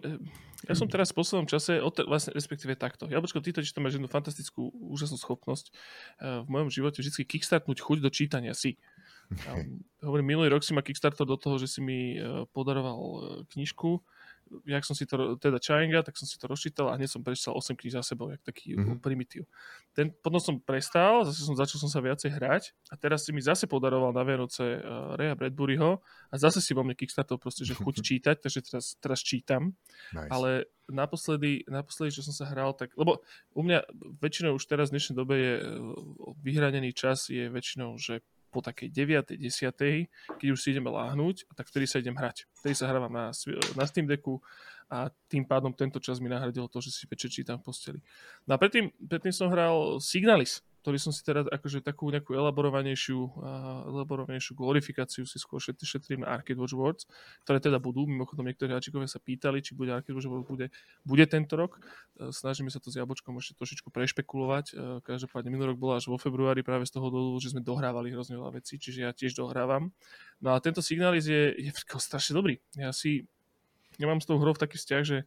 ja 0.64 0.76
som 0.78 0.88
teraz 0.88 1.12
v 1.12 1.20
poslednom 1.20 1.44
čase, 1.50 1.84
vlastne 2.08 2.32
respektíve 2.32 2.80
takto. 2.80 3.10
Jablčko, 3.10 3.44
ty 3.44 3.52
totiž 3.52 3.76
to 3.76 3.84
máš 3.84 4.00
jednu 4.00 4.08
fantastickú, 4.08 4.72
úžasnú 4.72 5.20
schopnosť 5.20 5.74
uh, 5.74 6.46
v 6.46 6.48
mojom 6.48 6.70
živote 6.72 7.04
vždy 7.04 7.28
kickstartnúť 7.28 7.84
chuť 7.84 7.98
do 8.00 8.08
čítania 8.08 8.56
si. 8.56 8.80
Hovorím, 10.08 10.38
minulý 10.38 10.48
rok 10.56 10.64
si 10.64 10.72
ma 10.72 10.86
kickstartol 10.86 11.28
do 11.28 11.36
toho, 11.36 11.60
že 11.60 11.68
si 11.68 11.84
mi 11.84 12.16
uh, 12.16 12.48
podaroval 12.56 12.96
uh, 12.96 13.18
knižku 13.52 14.00
jak 14.66 14.86
som 14.86 14.94
si 14.94 15.10
to, 15.10 15.36
teda 15.42 15.58
Chainga, 15.58 16.06
tak 16.06 16.14
som 16.18 16.30
si 16.30 16.38
to 16.38 16.46
rozčítal 16.46 16.94
a 16.94 16.98
hneď 16.98 17.10
som 17.10 17.22
prečítal 17.26 17.58
8 17.58 17.74
kníh 17.74 17.94
za 17.94 18.06
sebou, 18.06 18.30
jak 18.30 18.42
taký 18.46 18.78
mm-hmm. 18.78 19.02
primitív. 19.02 19.50
Ten, 19.98 20.14
potom 20.14 20.38
som 20.38 20.56
prestal, 20.62 21.26
zase 21.26 21.42
som 21.42 21.58
začal 21.58 21.82
som 21.82 21.90
sa 21.90 22.00
viacej 22.02 22.30
hrať 22.30 22.64
a 22.94 22.96
teraz 22.96 23.26
si 23.26 23.34
mi 23.34 23.42
zase 23.42 23.66
podaroval 23.66 24.14
na 24.14 24.22
Vianoce 24.22 24.82
uh, 24.82 25.18
Rea 25.18 25.34
Bradburyho 25.34 26.02
a 26.30 26.36
zase 26.38 26.62
si 26.62 26.78
vo 26.78 26.86
mne 26.86 26.94
Kickstarter 26.94 27.42
proste, 27.42 27.66
že 27.66 27.74
chuť 27.74 27.96
čítať, 28.10 28.36
takže 28.46 28.60
teraz, 28.62 28.86
teraz 29.02 29.20
čítam. 29.26 29.74
Nice. 30.14 30.30
Ale 30.30 30.70
naposledy, 30.86 31.66
naposledy, 31.66 32.14
čo 32.14 32.22
som 32.22 32.36
sa 32.38 32.46
hral, 32.46 32.78
tak, 32.78 32.94
lebo 32.94 33.26
u 33.58 33.62
mňa 33.66 33.90
väčšinou 34.22 34.54
už 34.62 34.66
teraz 34.70 34.94
v 34.94 35.02
dnešnej 35.02 35.16
dobe 35.18 35.36
je 35.36 35.54
uh, 35.58 35.68
vyhranený 36.46 36.94
čas 36.94 37.34
je 37.34 37.50
väčšinou, 37.50 37.98
že 37.98 38.22
po 38.56 38.64
takej 38.64 38.88
9. 38.88 39.36
10. 39.36 40.40
keď 40.40 40.48
už 40.48 40.60
si 40.64 40.72
ideme 40.72 40.88
láhnuť, 40.88 41.52
tak 41.52 41.68
vtedy 41.68 41.84
sa 41.92 42.00
idem 42.00 42.16
hrať. 42.16 42.48
Vtedy 42.64 42.72
sa 42.72 42.88
hrávam 42.88 43.12
na, 43.12 43.36
na 43.76 43.84
Steam 43.84 44.08
Decku 44.08 44.40
a 44.88 45.12
tým 45.28 45.44
pádom 45.44 45.76
tento 45.76 46.00
čas 46.00 46.24
mi 46.24 46.32
nahradilo 46.32 46.72
to, 46.72 46.80
že 46.80 46.96
si 46.96 47.04
večer 47.04 47.28
čítam 47.28 47.60
v 47.60 47.68
posteli. 47.68 48.00
No 48.48 48.56
a 48.56 48.58
predtým, 48.58 48.96
predtým 48.96 49.36
som 49.36 49.52
hral 49.52 50.00
Signalis, 50.00 50.64
ktorý 50.86 51.02
som 51.02 51.10
si 51.10 51.26
teda 51.26 51.50
akože 51.50 51.82
takú 51.82 52.14
nejakú 52.14 52.38
elaborovanejšiu, 52.38 53.18
uh, 53.18 53.90
elaborovanejšiu 53.90 54.54
glorifikáciu 54.54 55.26
si 55.26 55.42
skôr 55.42 55.58
šetrím 55.58 56.22
na 56.22 56.38
Arcade 56.38 56.62
Watch 56.62 56.78
Awards, 56.78 57.10
ktoré 57.42 57.58
teda 57.58 57.82
budú. 57.82 58.06
Mimochodom 58.06 58.46
niektorí 58.46 58.70
hráčikovia 58.70 59.10
sa 59.10 59.18
pýtali, 59.18 59.66
či 59.66 59.74
bude 59.74 59.90
Arcade 59.90 60.14
Watch 60.14 60.30
Awards 60.30 60.46
bude, 60.46 60.70
bude 61.02 61.26
tento 61.26 61.58
rok. 61.58 61.82
Uh, 62.22 62.30
snažíme 62.30 62.70
sa 62.70 62.78
to 62.78 62.94
s 62.94 63.02
Jablčkom 63.02 63.34
ešte 63.42 63.58
trošičku 63.58 63.90
prešpekulovať. 63.90 64.66
Uh, 64.78 65.02
každopádne 65.02 65.50
minulý 65.50 65.74
rok 65.74 65.82
bola 65.82 65.98
až 65.98 66.06
vo 66.06 66.22
februári 66.22 66.62
práve 66.62 66.86
z 66.86 66.94
toho 66.94 67.10
dôvodu, 67.10 67.42
že 67.42 67.58
sme 67.58 67.66
dohrávali 67.66 68.14
hrozne 68.14 68.38
veľa 68.38 68.62
vecí, 68.62 68.78
čiže 68.78 69.10
ja 69.10 69.10
tiež 69.10 69.34
dohrávam. 69.34 69.90
No 70.38 70.54
a 70.54 70.62
tento 70.62 70.86
signáliz 70.86 71.26
je, 71.26 71.50
je 71.66 71.74
strašne 71.98 72.38
dobrý. 72.38 72.62
Ja 72.78 72.94
si 72.94 73.26
ja 74.00 74.12
mám 74.12 74.20
s 74.20 74.28
tou 74.28 74.36
hrou 74.40 74.52
taký 74.56 74.76
vzťah, 74.76 75.02
že 75.08 75.18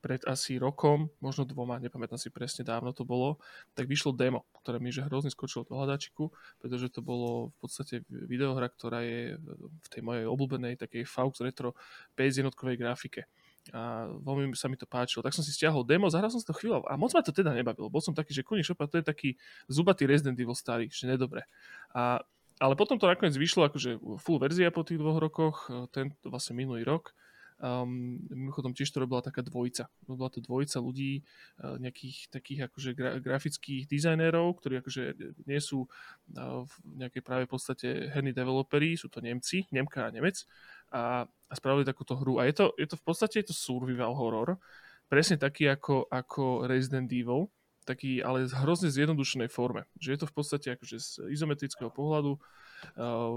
pred 0.00 0.22
asi 0.28 0.60
rokom, 0.60 1.10
možno 1.18 1.48
dvoma, 1.48 1.82
nepamätám 1.82 2.20
si 2.20 2.30
presne, 2.30 2.62
dávno 2.62 2.94
to 2.94 3.02
bolo, 3.02 3.42
tak 3.74 3.90
vyšlo 3.90 4.14
demo, 4.14 4.46
ktoré 4.62 4.78
mi 4.78 4.94
že 4.94 5.02
hrozne 5.02 5.32
skočilo 5.32 5.66
do 5.66 5.74
hľadačiku, 5.74 6.30
pretože 6.62 6.92
to 6.92 7.00
bolo 7.02 7.50
v 7.52 7.56
podstate 7.58 7.94
videohra, 8.08 8.70
ktorá 8.70 9.02
je 9.02 9.40
v 9.56 9.88
tej 9.90 10.02
mojej 10.04 10.24
obľúbenej 10.28 10.78
takej 10.78 11.08
Faux 11.08 11.34
Retro 11.42 11.74
PS 12.14 12.44
jednotkovej 12.44 12.76
grafike 12.78 13.26
a 13.74 14.06
veľmi 14.22 14.54
sa 14.54 14.70
mi 14.70 14.78
to 14.78 14.86
páčilo. 14.86 15.26
Tak 15.26 15.34
som 15.34 15.42
si 15.42 15.50
stiahol 15.50 15.82
demo, 15.82 16.06
zahral 16.06 16.30
som 16.30 16.38
si 16.38 16.46
to 16.46 16.54
chvíľu 16.54 16.86
a 16.86 16.94
moc 16.94 17.10
ma 17.10 17.22
to 17.24 17.34
teda 17.34 17.50
nebavilo. 17.50 17.90
Bol 17.90 17.98
som 17.98 18.14
taký, 18.14 18.30
že 18.30 18.46
koniec 18.46 18.68
šopa, 18.68 18.86
to 18.86 19.02
je 19.02 19.06
taký 19.06 19.34
zubatý 19.66 20.06
Resident 20.06 20.38
Evil 20.38 20.54
starý, 20.54 20.86
že 20.86 21.10
nedobre. 21.10 21.42
A, 21.90 22.22
ale 22.62 22.74
potom 22.78 22.94
to 22.94 23.10
nakoniec 23.10 23.34
vyšlo 23.34 23.66
akože 23.66 23.98
full 24.22 24.38
verzia 24.38 24.70
po 24.70 24.86
tých 24.86 25.02
dvoch 25.02 25.18
rokoch, 25.18 25.66
ten 25.90 26.14
vlastne 26.22 26.54
minulý 26.54 26.86
rok 26.86 27.10
Um, 27.56 28.20
mimochodom 28.28 28.76
tiež 28.76 28.92
to 28.92 29.00
robila 29.00 29.24
taká 29.24 29.40
dvojica. 29.40 29.88
Bola 30.04 30.28
to 30.28 30.44
dvojica 30.44 30.76
ľudí, 30.76 31.24
uh, 31.64 31.80
nejakých 31.80 32.28
takých 32.28 32.68
akože 32.68 32.90
gra- 32.92 33.16
grafických 33.16 33.88
dizajnérov, 33.88 34.60
ktorí 34.60 34.84
akože 34.84 35.02
nie 35.48 35.60
sú 35.64 35.88
uh, 35.88 36.68
v 36.68 36.72
nejakej 37.00 37.22
práve 37.24 37.48
podstate 37.48 38.12
herní 38.12 38.36
developeri, 38.36 38.92
sú 39.00 39.08
to 39.08 39.24
Nemci, 39.24 39.64
Nemka 39.72 40.04
a 40.04 40.12
Nemec 40.12 40.44
a, 40.92 41.24
a 41.24 41.52
spravili 41.56 41.88
takúto 41.88 42.20
hru. 42.20 42.36
A 42.36 42.44
je 42.44 42.60
to, 42.60 42.76
je 42.76 42.92
to 42.92 43.00
v 43.00 43.04
podstate 43.08 43.40
je 43.40 43.48
to 43.48 43.56
survival 43.56 44.12
horror, 44.12 44.60
presne 45.08 45.40
taký 45.40 45.72
ako, 45.72 46.12
ako 46.12 46.68
Resident 46.68 47.08
Evil, 47.08 47.48
taký 47.88 48.20
ale 48.20 48.44
v 48.44 48.52
hrozne 48.52 48.92
zjednodušenej 48.92 49.48
forme. 49.48 49.88
Že 49.96 50.08
je 50.12 50.18
to 50.20 50.26
v 50.28 50.34
podstate 50.36 50.68
akože 50.76 50.96
z 51.00 51.08
izometrického 51.32 51.88
pohľadu, 51.88 52.36
uh, 52.36 52.40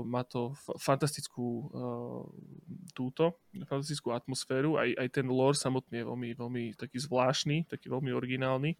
má 0.03 0.21
to 0.27 0.53
fantastickú 0.77 1.47
uh, 1.71 2.23
túto, 2.91 3.39
fantastickú 3.67 4.11
atmosféru, 4.11 4.75
aj, 4.75 4.95
aj 4.99 5.07
ten 5.09 5.27
lore 5.27 5.55
samotný 5.55 6.03
je 6.03 6.09
veľmi, 6.09 6.29
veľmi 6.35 6.63
taký 6.75 6.99
zvláštny, 6.99 7.67
taký 7.71 7.87
veľmi 7.87 8.11
originálny. 8.11 8.75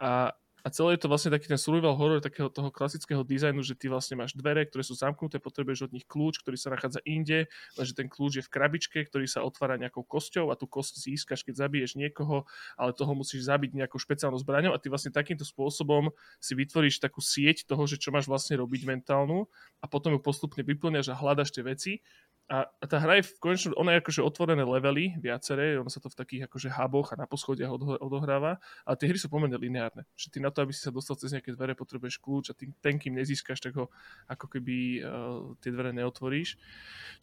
A 0.00 0.34
a 0.64 0.72
celé 0.72 0.96
je 0.96 1.04
to 1.04 1.12
vlastne 1.12 1.28
taký 1.28 1.44
ten 1.44 1.60
survival 1.60 1.92
horror 1.92 2.24
takého 2.24 2.48
toho 2.48 2.72
klasického 2.72 3.20
dizajnu, 3.20 3.60
že 3.60 3.76
ty 3.76 3.92
vlastne 3.92 4.16
máš 4.16 4.32
dvere, 4.32 4.64
ktoré 4.64 4.80
sú 4.80 4.96
zamknuté, 4.96 5.36
potrebuješ 5.36 5.86
od 5.86 5.92
nich 5.92 6.08
kľúč, 6.08 6.40
ktorý 6.40 6.56
sa 6.56 6.72
nachádza 6.72 7.04
inde, 7.04 7.52
lenže 7.76 7.92
ten 7.92 8.08
kľúč 8.08 8.40
je 8.40 8.44
v 8.44 8.48
krabičke, 8.48 8.98
ktorý 9.04 9.28
sa 9.28 9.44
otvára 9.44 9.76
nejakou 9.76 10.00
kosťou 10.08 10.48
a 10.48 10.56
tú 10.56 10.64
kosť 10.64 11.04
získaš, 11.04 11.44
keď 11.44 11.68
zabiješ 11.68 12.00
niekoho, 12.00 12.48
ale 12.80 12.96
toho 12.96 13.12
musíš 13.12 13.44
zabiť 13.44 13.76
nejakou 13.76 14.00
špeciálnou 14.00 14.40
zbraňou 14.40 14.72
a 14.72 14.80
ty 14.80 14.88
vlastne 14.88 15.12
takýmto 15.12 15.44
spôsobom 15.44 16.08
si 16.40 16.56
vytvoríš 16.56 16.96
takú 16.96 17.20
sieť 17.20 17.68
toho, 17.68 17.84
že 17.84 18.00
čo 18.00 18.08
máš 18.08 18.24
vlastne 18.24 18.56
robiť 18.56 18.88
mentálnu 18.88 19.44
a 19.78 19.86
potom 19.86 20.16
ju 20.16 20.20
postupne 20.24 20.64
vyplňaš 20.64 21.12
a 21.12 21.18
hľadaš 21.20 21.52
tie 21.52 21.60
veci 21.60 21.92
A, 22.44 22.68
tá 22.84 23.00
hra 23.00 23.24
je 23.24 23.32
v 23.32 23.40
konečnom, 23.40 23.72
ona 23.80 23.96
je 23.96 24.04
akože 24.04 24.20
otvorené 24.20 24.68
levely, 24.68 25.16
viaceré, 25.16 25.80
ono 25.80 25.88
sa 25.88 25.96
to 25.96 26.12
v 26.12 26.18
takých 26.20 26.42
akože 26.44 26.68
huboch 26.76 27.16
a 27.16 27.16
na 27.16 27.24
poschodiach 27.24 27.72
odo, 27.72 27.96
odohráva, 27.96 28.60
ale 28.84 28.94
tie 29.00 29.08
hry 29.08 29.16
sú 29.16 29.32
pomerne 29.32 29.56
lineárne. 29.56 30.04
Že 30.12 30.28
ty 30.28 30.38
na 30.44 30.52
to, 30.52 30.60
aby 30.60 30.76
si 30.76 30.84
sa 30.84 30.92
dostal 30.92 31.16
cez 31.16 31.32
nejaké 31.32 31.56
dvere, 31.56 31.72
potrebuješ 31.72 32.20
kľúč 32.20 32.52
a 32.52 32.54
ty, 32.54 32.68
ten, 32.84 33.00
kým 33.00 33.16
nezískaš, 33.16 33.64
tak 33.64 33.80
ho 33.80 33.88
ako 34.28 34.46
keby 34.52 34.76
uh, 35.00 35.56
tie 35.64 35.72
dvere 35.72 35.96
neotvoríš. 35.96 36.60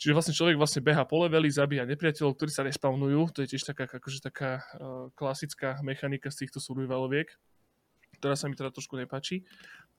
Čiže 0.01 0.17
vlastne 0.17 0.33
človek 0.33 0.57
vlastne 0.57 0.81
beha 0.81 1.05
po 1.05 1.21
leveli, 1.21 1.53
zabíja 1.53 1.85
nepriateľov, 1.85 2.33
ktorí 2.33 2.49
sa 2.49 2.65
respawnujú, 2.65 3.37
to 3.37 3.45
je 3.45 3.53
tiež 3.53 3.63
taká, 3.69 3.85
akože 3.85 4.25
taká 4.25 4.65
uh, 4.73 5.13
klasická 5.13 5.77
mechanika 5.85 6.33
z 6.33 6.49
týchto 6.49 6.57
survivaloviek, 6.57 7.29
ktorá 8.17 8.33
sa 8.33 8.49
mi 8.49 8.57
teda 8.57 8.73
trošku 8.73 8.97
nepáči, 8.97 9.45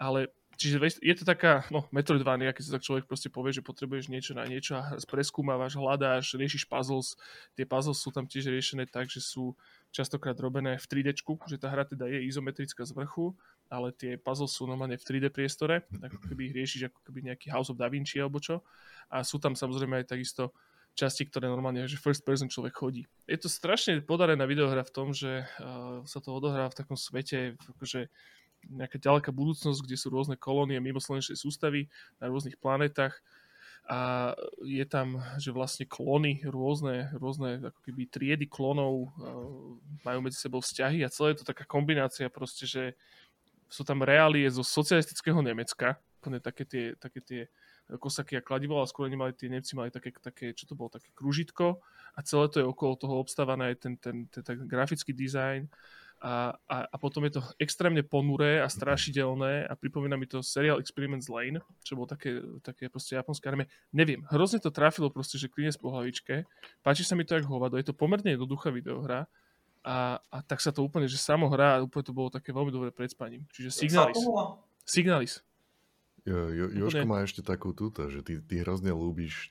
ale 0.02 0.34
Čiže 0.56 1.00
je 1.00 1.14
to 1.16 1.24
taká, 1.24 1.64
no, 1.72 1.88
Metroidvania, 1.90 2.52
keď 2.52 2.62
sa 2.62 2.74
tak 2.76 2.86
človek 2.86 3.04
proste 3.08 3.32
povie, 3.32 3.56
že 3.56 3.64
potrebuješ 3.64 4.12
niečo 4.12 4.32
na 4.36 4.44
niečo 4.44 4.78
a 4.78 4.94
preskúmavaš, 5.00 5.74
hľadáš, 5.74 6.36
riešiš 6.36 6.68
puzzles. 6.68 7.16
Tie 7.56 7.64
puzzles 7.64 7.98
sú 7.98 8.12
tam 8.12 8.28
tiež 8.28 8.52
riešené 8.52 8.86
tak, 8.86 9.08
že 9.08 9.24
sú 9.24 9.56
častokrát 9.90 10.36
robené 10.38 10.76
v 10.76 10.86
3D, 10.86 11.18
že 11.48 11.56
tá 11.56 11.72
hra 11.72 11.88
teda 11.88 12.06
je 12.08 12.28
izometrická 12.28 12.84
z 12.84 12.92
vrchu, 12.92 13.32
ale 13.72 13.90
tie 13.96 14.20
puzzles 14.20 14.52
sú 14.52 14.68
normálne 14.68 15.00
v 15.00 15.04
3D 15.04 15.32
priestore, 15.32 15.88
ako 15.88 16.20
keby 16.20 16.52
ich 16.52 16.54
riešiš 16.54 16.80
ako 16.92 17.00
keby 17.08 17.32
nejaký 17.32 17.48
House 17.48 17.72
of 17.72 17.80
Da 17.80 17.88
Vinci 17.88 18.20
alebo 18.20 18.36
čo. 18.36 18.60
A 19.08 19.24
sú 19.24 19.40
tam 19.40 19.56
samozrejme 19.56 20.04
aj 20.04 20.12
takisto 20.12 20.52
časti, 20.92 21.24
ktoré 21.24 21.48
normálne, 21.48 21.88
že 21.88 21.96
first 21.96 22.20
person 22.24 22.52
človek 22.52 22.76
chodí. 22.76 23.02
Je 23.24 23.40
to 23.40 23.48
strašne 23.48 24.04
podarená 24.04 24.44
videohra 24.44 24.84
v 24.84 24.92
tom, 24.92 25.16
že 25.16 25.48
uh, 25.58 26.04
sa 26.04 26.20
to 26.20 26.36
odohrá 26.36 26.68
v 26.68 26.76
takom 26.76 27.00
svete, 27.00 27.56
akože 27.76 28.12
nejaká 28.68 28.98
ďaleká 28.98 29.30
budúcnosť, 29.34 29.82
kde 29.82 29.96
sú 29.98 30.12
rôzne 30.12 30.38
kolónie 30.38 30.78
mimo 30.78 31.02
slnečnej 31.02 31.38
sústavy 31.38 31.90
na 32.22 32.30
rôznych 32.30 32.58
planetách. 32.60 33.18
A 33.90 34.30
je 34.62 34.86
tam, 34.86 35.18
že 35.42 35.50
vlastne 35.50 35.90
klony, 35.90 36.38
rôzne, 36.46 37.10
rôzne 37.18 37.66
ako 37.66 37.80
keby 37.82 38.06
triedy 38.06 38.46
klonov 38.46 39.10
majú 40.06 40.18
medzi 40.22 40.38
sebou 40.38 40.62
vzťahy 40.62 41.02
a 41.02 41.10
celé 41.10 41.34
je 41.34 41.42
to 41.42 41.50
taká 41.50 41.66
kombinácia 41.66 42.30
proste, 42.30 42.62
že 42.62 42.94
sú 43.66 43.82
tam 43.82 44.06
reálie 44.06 44.46
zo 44.46 44.62
socialistického 44.62 45.42
Nemecka, 45.42 45.98
úplne 46.22 46.38
také 46.38 46.62
tie, 46.62 46.84
také 46.94 47.20
tie 47.24 47.40
kosaky 47.98 48.38
a 48.38 48.44
kladivo, 48.44 48.78
ale 48.78 48.86
skôr 48.86 49.10
nemali 49.10 49.34
tie 49.34 49.50
Nemci 49.50 49.74
mali 49.74 49.90
také, 49.90 50.14
také, 50.14 50.54
čo 50.54 50.70
to 50.70 50.78
bolo, 50.78 50.92
také 50.92 51.10
kružitko 51.18 51.82
a 52.14 52.20
celé 52.22 52.46
to 52.54 52.62
je 52.62 52.66
okolo 52.68 52.94
toho 52.94 53.18
obstávané 53.18 53.74
aj 53.74 53.76
ten, 53.82 53.94
ten, 53.98 54.16
ten, 54.30 54.42
ten 54.46 54.56
grafický 54.68 55.10
dizajn 55.10 55.66
a, 56.22 56.54
a, 56.70 56.76
a 56.86 56.96
potom 57.02 57.26
je 57.26 57.34
to 57.34 57.42
extrémne 57.58 57.98
ponuré 58.06 58.62
a 58.62 58.70
strašidelné 58.70 59.66
a 59.66 59.74
pripomína 59.74 60.14
mi 60.14 60.30
to 60.30 60.38
serial 60.38 60.78
Experiments 60.78 61.26
Lane, 61.26 61.58
čo 61.82 61.98
bolo 61.98 62.06
také, 62.06 62.38
také 62.62 62.86
proste 62.86 63.18
japonské 63.18 63.50
anime. 63.50 63.66
Neviem, 63.90 64.22
hrozne 64.30 64.62
to 64.62 64.70
trafilo 64.70 65.10
proste, 65.10 65.34
že 65.34 65.50
klinec 65.50 65.74
po 65.74 65.90
hlavičke. 65.90 66.46
Páči 66.86 67.02
sa 67.02 67.18
mi 67.18 67.26
to 67.26 67.34
jak 67.34 67.42
hovado, 67.50 67.74
je 67.74 67.90
to 67.90 67.98
pomerne 67.98 68.38
jednoduchá 68.38 68.70
videohra 68.70 69.26
a, 69.82 70.22
a 70.30 70.38
tak 70.46 70.62
sa 70.62 70.70
to 70.70 70.86
úplne, 70.86 71.10
že 71.10 71.18
samo 71.18 71.50
hrá 71.50 71.82
a 71.82 71.82
úplne 71.82 72.06
to 72.06 72.14
bolo 72.14 72.30
také 72.30 72.54
veľmi 72.54 72.70
dobré 72.70 72.94
pred 72.94 73.10
spaním. 73.10 73.42
Čiže 73.50 73.74
Signalis. 73.74 74.22
Signalis. 74.86 75.42
Jo, 76.22 76.54
jo, 76.54 76.66
Jožko 76.86 77.02
má 77.02 77.26
ešte 77.26 77.42
takú 77.42 77.74
túto, 77.74 78.06
že 78.06 78.22
ty, 78.22 78.38
ty 78.38 78.62
hrozne 78.62 78.94
ľúbiš 78.94 79.50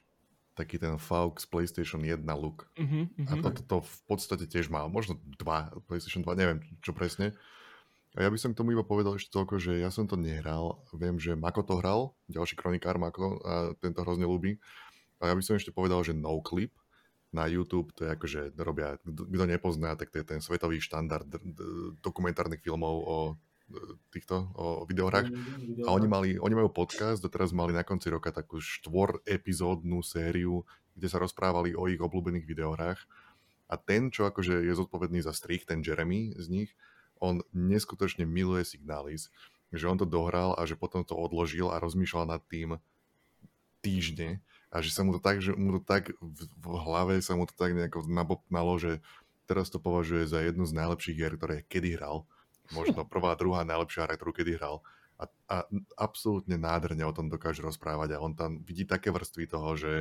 taký 0.61 0.77
ten 0.77 0.95
Faux 1.01 1.41
PlayStation 1.49 2.05
1 2.05 2.21
look. 2.37 2.69
Uh-huh, 2.77 3.09
uh-huh. 3.09 3.27
A 3.27 3.33
toto 3.41 3.61
to 3.65 3.77
v 3.81 3.97
podstate 4.05 4.45
tiež 4.45 4.69
má. 4.69 4.85
Možno 4.85 5.17
dva, 5.41 5.73
PlayStation 5.89 6.21
2, 6.21 6.37
neviem 6.37 6.59
čo 6.85 6.93
presne. 6.93 7.33
A 8.13 8.27
ja 8.27 8.29
by 8.29 8.37
som 8.37 8.51
k 8.51 8.59
tomu 8.59 8.75
iba 8.75 8.83
povedal 8.83 9.15
ešte 9.15 9.31
toľko, 9.31 9.55
že 9.57 9.79
ja 9.79 9.87
som 9.87 10.05
to 10.05 10.19
nehral. 10.19 10.83
Viem, 10.91 11.15
že 11.17 11.33
Mako 11.33 11.63
to 11.63 11.73
hral, 11.79 12.01
ďalší 12.27 12.59
kronikár 12.59 12.99
Mako, 12.99 13.39
a 13.41 13.53
tento 13.79 14.03
hrozne 14.03 14.27
ľúbi. 14.27 14.59
A 15.23 15.31
ja 15.31 15.33
by 15.33 15.41
som 15.41 15.55
ešte 15.55 15.71
povedal, 15.71 16.03
že 16.03 16.11
No 16.11 16.43
Clip 16.43 16.75
na 17.31 17.47
YouTube, 17.47 17.95
to 17.95 18.03
je 18.03 18.11
akože 18.11 18.41
robia, 18.59 18.99
kto 19.07 19.45
nepozná, 19.47 19.95
tak 19.95 20.11
to 20.11 20.19
je 20.19 20.27
ten 20.27 20.43
svetový 20.43 20.83
štandard 20.83 21.23
dokumentárnych 22.03 22.59
filmov 22.59 22.95
o 23.07 23.17
týchto 24.13 24.51
o 24.55 24.83
videohrách. 24.85 25.31
A 25.85 25.89
oni, 25.91 26.07
mali, 26.07 26.29
oni 26.37 26.55
majú 26.55 26.69
podcast, 26.71 27.23
doteraz 27.23 27.55
mali 27.55 27.71
na 27.71 27.81
konci 27.81 28.11
roka 28.11 28.29
takú 28.29 28.59
štvor 28.59 29.23
epizódnu 29.25 30.03
sériu, 30.03 30.63
kde 30.95 31.07
sa 31.07 31.17
rozprávali 31.17 31.73
o 31.73 31.87
ich 31.87 31.99
obľúbených 31.99 32.45
videohrách. 32.45 32.99
A 33.71 33.79
ten, 33.79 34.11
čo 34.11 34.27
akože 34.27 34.67
je 34.67 34.73
zodpovedný 34.75 35.23
za 35.23 35.31
strich, 35.31 35.63
ten 35.63 35.79
Jeremy 35.79 36.35
z 36.35 36.45
nich, 36.51 36.71
on 37.23 37.39
neskutočne 37.55 38.27
miluje 38.27 38.67
Signalis, 38.67 39.31
že 39.71 39.87
on 39.87 39.95
to 39.95 40.03
dohral 40.03 40.57
a 40.59 40.67
že 40.67 40.75
potom 40.75 41.07
to 41.07 41.15
odložil 41.15 41.71
a 41.71 41.79
rozmýšľal 41.79 42.27
nad 42.27 42.43
tým 42.51 42.81
týždne 43.79 44.43
a 44.71 44.79
že 44.79 44.91
sa 44.91 45.03
mu 45.03 45.15
to 45.15 45.21
tak, 45.23 45.39
že 45.39 45.51
mu 45.55 45.79
to 45.79 45.81
tak 45.83 46.11
v, 46.19 46.39
v 46.47 46.65
hlave 46.79 47.19
sa 47.19 47.35
mu 47.35 47.43
to 47.47 47.55
tak 47.55 47.75
nejako 47.75 48.07
nabopnalo, 48.07 48.79
že 48.79 49.03
teraz 49.47 49.67
to 49.67 49.83
považuje 49.83 50.27
za 50.27 50.39
jednu 50.39 50.63
z 50.63 50.75
najlepších 50.75 51.17
hier, 51.17 51.35
ktoré 51.35 51.67
kedy 51.67 51.99
hral 51.99 52.23
možno 52.71 53.03
prvá, 53.13 53.35
druhá 53.35 53.63
najlepšia 53.63 54.07
hra, 54.07 54.15
ktorú 54.17 54.31
kedy 54.35 54.57
hral. 54.57 54.83
A, 55.21 55.29
a 55.53 55.57
absolútne 56.01 56.57
nádherne 56.57 57.05
o 57.05 57.13
tom 57.13 57.29
dokáže 57.29 57.61
rozprávať 57.61 58.17
a 58.17 58.21
on 58.25 58.33
tam 58.33 58.65
vidí 58.65 58.89
také 58.89 59.13
vrstvy 59.13 59.45
toho, 59.45 59.77
že 59.77 59.91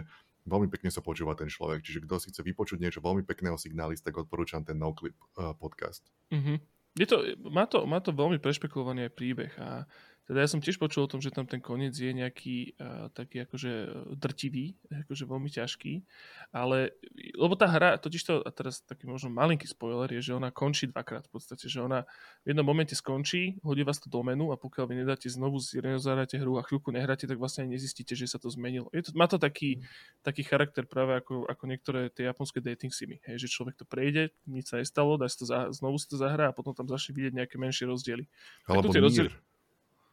veľmi 0.49 0.73
pekne 0.73 0.89
sa 0.89 1.05
počúva 1.05 1.37
ten 1.37 1.53
človek. 1.53 1.85
Čiže 1.85 2.09
kto 2.09 2.15
si 2.17 2.33
chce 2.33 2.41
vypočuť 2.41 2.81
niečo 2.81 3.05
veľmi 3.05 3.27
pekného 3.29 3.61
signálista, 3.61 4.09
tak 4.09 4.25
odporúčam 4.25 4.65
ten 4.65 4.81
NoClip 4.81 5.13
uh, 5.37 5.53
podcast. 5.53 6.09
Mm-hmm. 6.33 6.57
Je 6.99 7.07
to, 7.07 7.23
má, 7.53 7.71
to, 7.71 7.87
má 7.87 8.03
to 8.03 8.11
veľmi 8.11 8.43
prešpekulovaný 8.43 9.07
aj 9.07 9.13
príbeh 9.15 9.53
a 9.63 9.87
teda 10.31 10.47
ja 10.47 10.49
som 10.55 10.63
tiež 10.63 10.79
počul 10.79 11.05
o 11.05 11.11
tom, 11.11 11.19
že 11.19 11.35
tam 11.35 11.43
ten 11.43 11.59
koniec 11.59 11.91
je 11.91 12.15
nejaký 12.15 12.79
uh, 12.79 13.11
taký 13.11 13.43
akože 13.43 14.07
drtivý, 14.15 14.79
akože 14.87 15.27
veľmi 15.27 15.51
ťažký, 15.51 16.07
ale 16.55 16.95
lebo 17.35 17.59
tá 17.59 17.67
hra, 17.67 17.99
totiž 17.99 18.23
to, 18.23 18.35
a 18.47 18.51
teraz 18.55 18.79
taký 18.87 19.11
možno 19.11 19.35
malinký 19.35 19.67
spoiler 19.67 20.07
je, 20.15 20.31
že 20.31 20.39
ona 20.39 20.55
končí 20.55 20.87
dvakrát 20.87 21.27
v 21.27 21.35
podstate, 21.35 21.67
že 21.67 21.83
ona 21.83 22.07
v 22.47 22.55
jednom 22.55 22.63
momente 22.63 22.95
skončí, 22.95 23.59
hodí 23.67 23.83
vás 23.83 23.99
to 23.99 24.07
do 24.07 24.23
menu 24.23 24.55
a 24.55 24.57
pokiaľ 24.57 24.87
vy 24.87 24.95
nedáte 25.03 25.27
znovu, 25.27 25.59
zrezozáte 25.59 26.39
hru 26.39 26.55
a 26.59 26.63
chvíľku 26.63 26.95
nehráte, 26.95 27.27
tak 27.27 27.35
vlastne 27.35 27.67
aj 27.67 27.75
nezistíte, 27.75 28.15
že 28.15 28.31
sa 28.31 28.39
to 28.39 28.47
zmenilo. 28.55 28.87
Je 28.95 29.03
to, 29.03 29.11
má 29.19 29.27
to 29.27 29.35
taký, 29.35 29.83
taký 30.23 30.47
charakter 30.47 30.87
práve 30.87 31.19
ako, 31.19 31.51
ako 31.51 31.65
niektoré 31.67 32.07
tie 32.15 32.31
japonské 32.31 32.63
dating 32.63 32.95
simy, 32.95 33.19
hej, 33.27 33.35
že 33.43 33.51
človek 33.51 33.75
to 33.75 33.83
prejde, 33.83 34.31
nič 34.47 34.71
sa 34.71 34.79
nestalo, 34.79 35.19
dá 35.19 35.27
si 35.27 35.43
to 35.43 35.51
za, 35.51 35.75
znovu 35.75 35.99
si 35.99 36.07
to 36.07 36.15
zahrá 36.15 36.51
a 36.51 36.55
potom 36.55 36.71
tam 36.71 36.87
začne 36.87 37.19
vidieť 37.19 37.35
nejaké 37.35 37.59
menšie 37.59 37.91
rozdiely. 37.91 38.31
Alebo 38.71 38.95
rozdiely, 38.95 39.35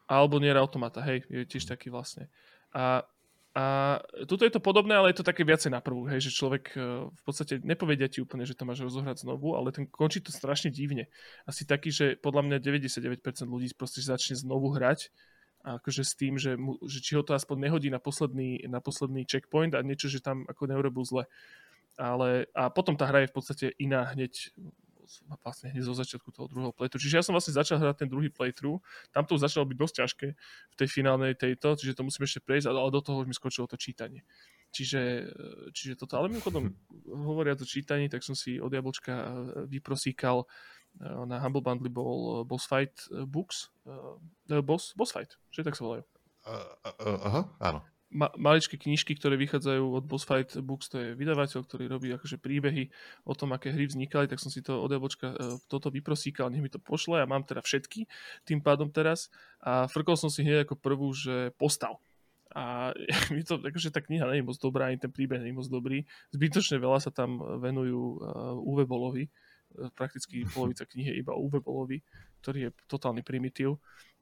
alebo 0.07 0.39
Nier 0.39 0.55
Automata, 0.55 1.03
hej, 1.03 1.27
je 1.27 1.43
tiež 1.43 1.67
taký 1.67 1.91
vlastne. 1.91 2.31
A, 2.71 3.03
a 3.51 3.63
tuto 4.23 4.47
je 4.47 4.53
to 4.55 4.63
podobné, 4.63 4.95
ale 4.95 5.11
je 5.11 5.19
to 5.19 5.27
také 5.27 5.43
viacej 5.43 5.69
na 5.69 5.83
prvú, 5.83 6.07
hej, 6.07 6.23
že 6.23 6.35
človek 6.35 6.63
e, 6.73 7.11
v 7.11 7.21
podstate 7.27 7.59
nepovedia 7.59 8.07
ti 8.07 8.23
úplne, 8.23 8.47
že 8.47 8.55
to 8.55 8.63
máš 8.63 8.81
rozohrať 8.87 9.27
znovu, 9.27 9.59
ale 9.59 9.75
ten 9.75 9.83
končí 9.83 10.23
to 10.23 10.31
strašne 10.31 10.71
divne. 10.71 11.11
Asi 11.43 11.67
taký, 11.67 11.91
že 11.91 12.15
podľa 12.17 12.47
mňa 12.47 12.57
99% 12.63 13.19
ľudí 13.45 13.75
proste 13.75 13.99
začne 13.99 14.39
znovu 14.39 14.71
hrať 14.71 15.11
akože 15.75 16.03
s 16.07 16.13
tým, 16.15 16.39
že, 16.39 16.55
mu, 16.55 16.79
že 16.87 17.03
či 17.03 17.19
ho 17.19 17.23
to 17.25 17.35
aspoň 17.35 17.67
nehodí 17.67 17.91
na 17.91 17.99
posledný, 17.99 18.63
na 18.71 18.79
posledný 18.79 19.27
checkpoint 19.27 19.75
a 19.75 19.83
niečo, 19.83 20.07
že 20.07 20.23
tam 20.23 20.47
ako 20.47 20.71
neurobil 20.71 21.03
zle. 21.03 21.23
Ale, 21.97 22.45
a 22.53 22.69
potom 22.69 22.93
tá 22.95 23.09
hra 23.09 23.25
je 23.25 23.31
v 23.33 23.35
podstate 23.35 23.65
iná 23.81 24.05
hneď 24.13 24.53
vlastne 25.43 25.71
hneď 25.71 25.83
zo 25.87 25.95
začiatku 25.95 26.29
toho 26.31 26.47
druhého 26.47 26.73
playthrough. 26.75 27.01
Čiže 27.01 27.17
ja 27.19 27.23
som 27.25 27.33
vlastne 27.33 27.55
začal 27.55 27.79
hrať 27.79 28.05
ten 28.05 28.09
druhý 28.11 28.29
playthrough. 28.29 28.79
Tam 29.11 29.23
to 29.23 29.35
už 29.35 29.47
začalo 29.47 29.65
byť 29.67 29.77
dosť 29.77 29.95
ťažké 30.03 30.27
v 30.71 30.75
tej 30.75 30.87
finálnej 30.87 31.33
tejto, 31.33 31.75
čiže 31.75 31.97
to 31.97 32.05
musím 32.05 32.27
ešte 32.27 32.43
prejsť, 32.43 32.71
ale 32.71 32.93
do 32.93 33.01
toho 33.01 33.23
už 33.23 33.27
mi 33.27 33.35
skočilo 33.35 33.65
to 33.65 33.79
čítanie. 33.79 34.21
Čiže, 34.71 35.31
čiže 35.71 35.95
toto, 35.95 36.19
ale 36.19 36.29
mimochodom 36.29 36.75
hovoria 37.07 37.55
o 37.55 37.65
čítaní, 37.65 38.11
tak 38.11 38.21
som 38.21 38.35
si 38.35 38.59
od 38.59 38.69
Jablčka 38.69 39.13
eh, 39.15 39.27
vyprosíkal 39.65 40.43
eh, 40.43 41.23
na 41.25 41.39
Humble 41.39 41.63
Bundle 41.63 41.89
bol 41.89 42.43
Boss 42.43 42.67
Fight 42.67 42.93
Books, 43.27 43.71
Boss, 44.45 44.91
Boss 44.93 45.11
Fight, 45.15 45.39
že 45.49 45.63
tak 45.63 45.79
sa 45.79 45.87
volajú. 45.87 46.03
Uh, 46.47 46.63
uh, 47.03 47.19
aha, 47.27 47.41
áno 47.59 47.96
ma- 48.17 48.33
maličké 48.33 48.81
knižky, 48.81 49.13
ktoré 49.13 49.37
vychádzajú 49.37 49.83
od 49.93 50.03
Boss 50.09 50.25
Fight 50.25 50.57
Books, 50.57 50.89
to 50.89 50.97
je 50.97 51.07
vydavateľ, 51.13 51.61
ktorý 51.61 51.85
robí 51.85 52.09
akože 52.09 52.41
príbehy 52.41 52.89
o 53.29 53.37
tom, 53.37 53.53
aké 53.53 53.69
hry 53.69 53.85
vznikali, 53.85 54.25
tak 54.25 54.41
som 54.41 54.49
si 54.49 54.65
to 54.65 54.81
od 54.81 54.89
Jablčka 54.89 55.37
e, 55.37 55.37
toto 55.69 55.93
vyprosíkal, 55.93 56.49
nech 56.49 56.65
mi 56.65 56.73
to 56.73 56.81
pošle 56.81 57.21
a 57.21 57.29
mám 57.29 57.45
teda 57.45 57.61
všetky 57.61 58.09
tým 58.49 58.65
pádom 58.65 58.89
teraz 58.89 59.29
a 59.61 59.85
frkol 59.85 60.17
som 60.17 60.33
si 60.33 60.41
hneď 60.41 60.65
ako 60.65 60.75
prvú, 60.81 61.13
že 61.13 61.53
postav. 61.61 62.01
A 62.57 62.89
mi 63.35 63.45
to, 63.45 63.61
akože 63.61 63.93
tá 63.93 64.01
kniha 64.01 64.25
nie 64.33 64.41
je 64.41 64.47
moc 64.49 64.57
dobrá, 64.57 64.89
ani 64.89 64.97
ten 64.97 65.13
príbeh 65.13 65.37
nie 65.37 65.53
je 65.53 65.59
moc 65.61 65.69
dobrý. 65.69 66.09
Zbytočne 66.33 66.81
veľa 66.81 66.97
sa 66.97 67.13
tam 67.13 67.37
venujú 67.61 68.17
uh, 68.17 68.57
Uwe 68.65 68.89
Bolovi, 68.89 69.29
prakticky 69.93 70.47
polovica 70.49 70.87
knihy 70.87 71.19
iba 71.19 71.35
Uwe 71.35 71.59
Bolovi, 71.59 72.01
ktorý 72.41 72.69
je 72.69 72.69
totálny 72.87 73.21
primitív. 73.21 73.77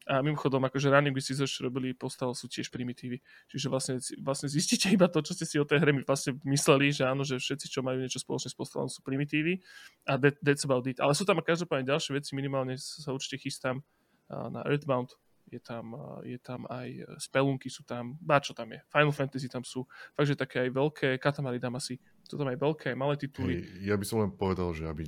A 0.06 0.22
mimochodom, 0.22 0.62
akože 0.62 0.94
Running 0.94 1.18
with 1.18 1.26
Scissors 1.26 1.58
robili 1.66 1.98
postav 1.98 2.30
sú 2.38 2.46
tiež 2.46 2.70
primitívy. 2.70 3.26
Čiže 3.50 3.68
vlastne, 3.74 3.98
vlastne 4.22 4.46
zistíte 4.46 4.94
iba 4.94 5.10
to, 5.10 5.26
čo 5.26 5.34
ste 5.34 5.50
si 5.50 5.58
o 5.58 5.66
tej 5.66 5.82
hre 5.82 5.98
vlastne 6.06 6.38
mysleli, 6.46 6.94
že 6.94 7.10
áno, 7.10 7.26
že 7.26 7.42
všetci, 7.42 7.66
čo 7.74 7.82
majú 7.82 7.98
niečo 7.98 8.22
spoločné 8.22 8.54
s 8.54 8.58
postavom, 8.58 8.86
sú 8.86 9.02
primitívy 9.02 9.66
a 10.06 10.22
that, 10.22 10.38
that's 10.46 10.62
about 10.62 10.86
it. 10.86 11.02
Ale 11.02 11.18
sú 11.18 11.26
tam 11.26 11.42
každopádne 11.42 11.90
ďalšie 11.90 12.22
veci, 12.22 12.38
minimálne 12.38 12.78
sa 12.78 13.10
určite 13.18 13.42
chystám 13.50 13.82
na 14.30 14.62
Earthbound 14.70 15.10
je 15.46 15.60
tam, 15.62 15.94
je 16.26 16.38
tam 16.42 16.66
aj 16.66 17.06
spelunky 17.22 17.70
sú 17.70 17.86
tam, 17.86 18.18
bá 18.18 18.42
čo 18.42 18.58
tam 18.58 18.74
je, 18.74 18.80
Final 18.90 19.14
Fantasy 19.14 19.48
tam 19.48 19.62
sú, 19.62 19.86
fakt, 20.18 20.28
že 20.28 20.36
také 20.38 20.66
aj 20.66 20.70
veľké, 20.74 21.08
Katamari 21.22 21.62
Damacy, 21.62 22.02
sú 22.26 22.36
tam 22.36 22.50
aj 22.50 22.58
veľké, 22.58 22.98
malé 22.98 23.16
tituly. 23.16 23.62
Hej, 23.62 23.94
ja 23.94 23.96
by 23.96 24.06
som 24.06 24.18
len 24.26 24.32
povedal, 24.34 24.74
že 24.74 24.90
aby 24.90 25.06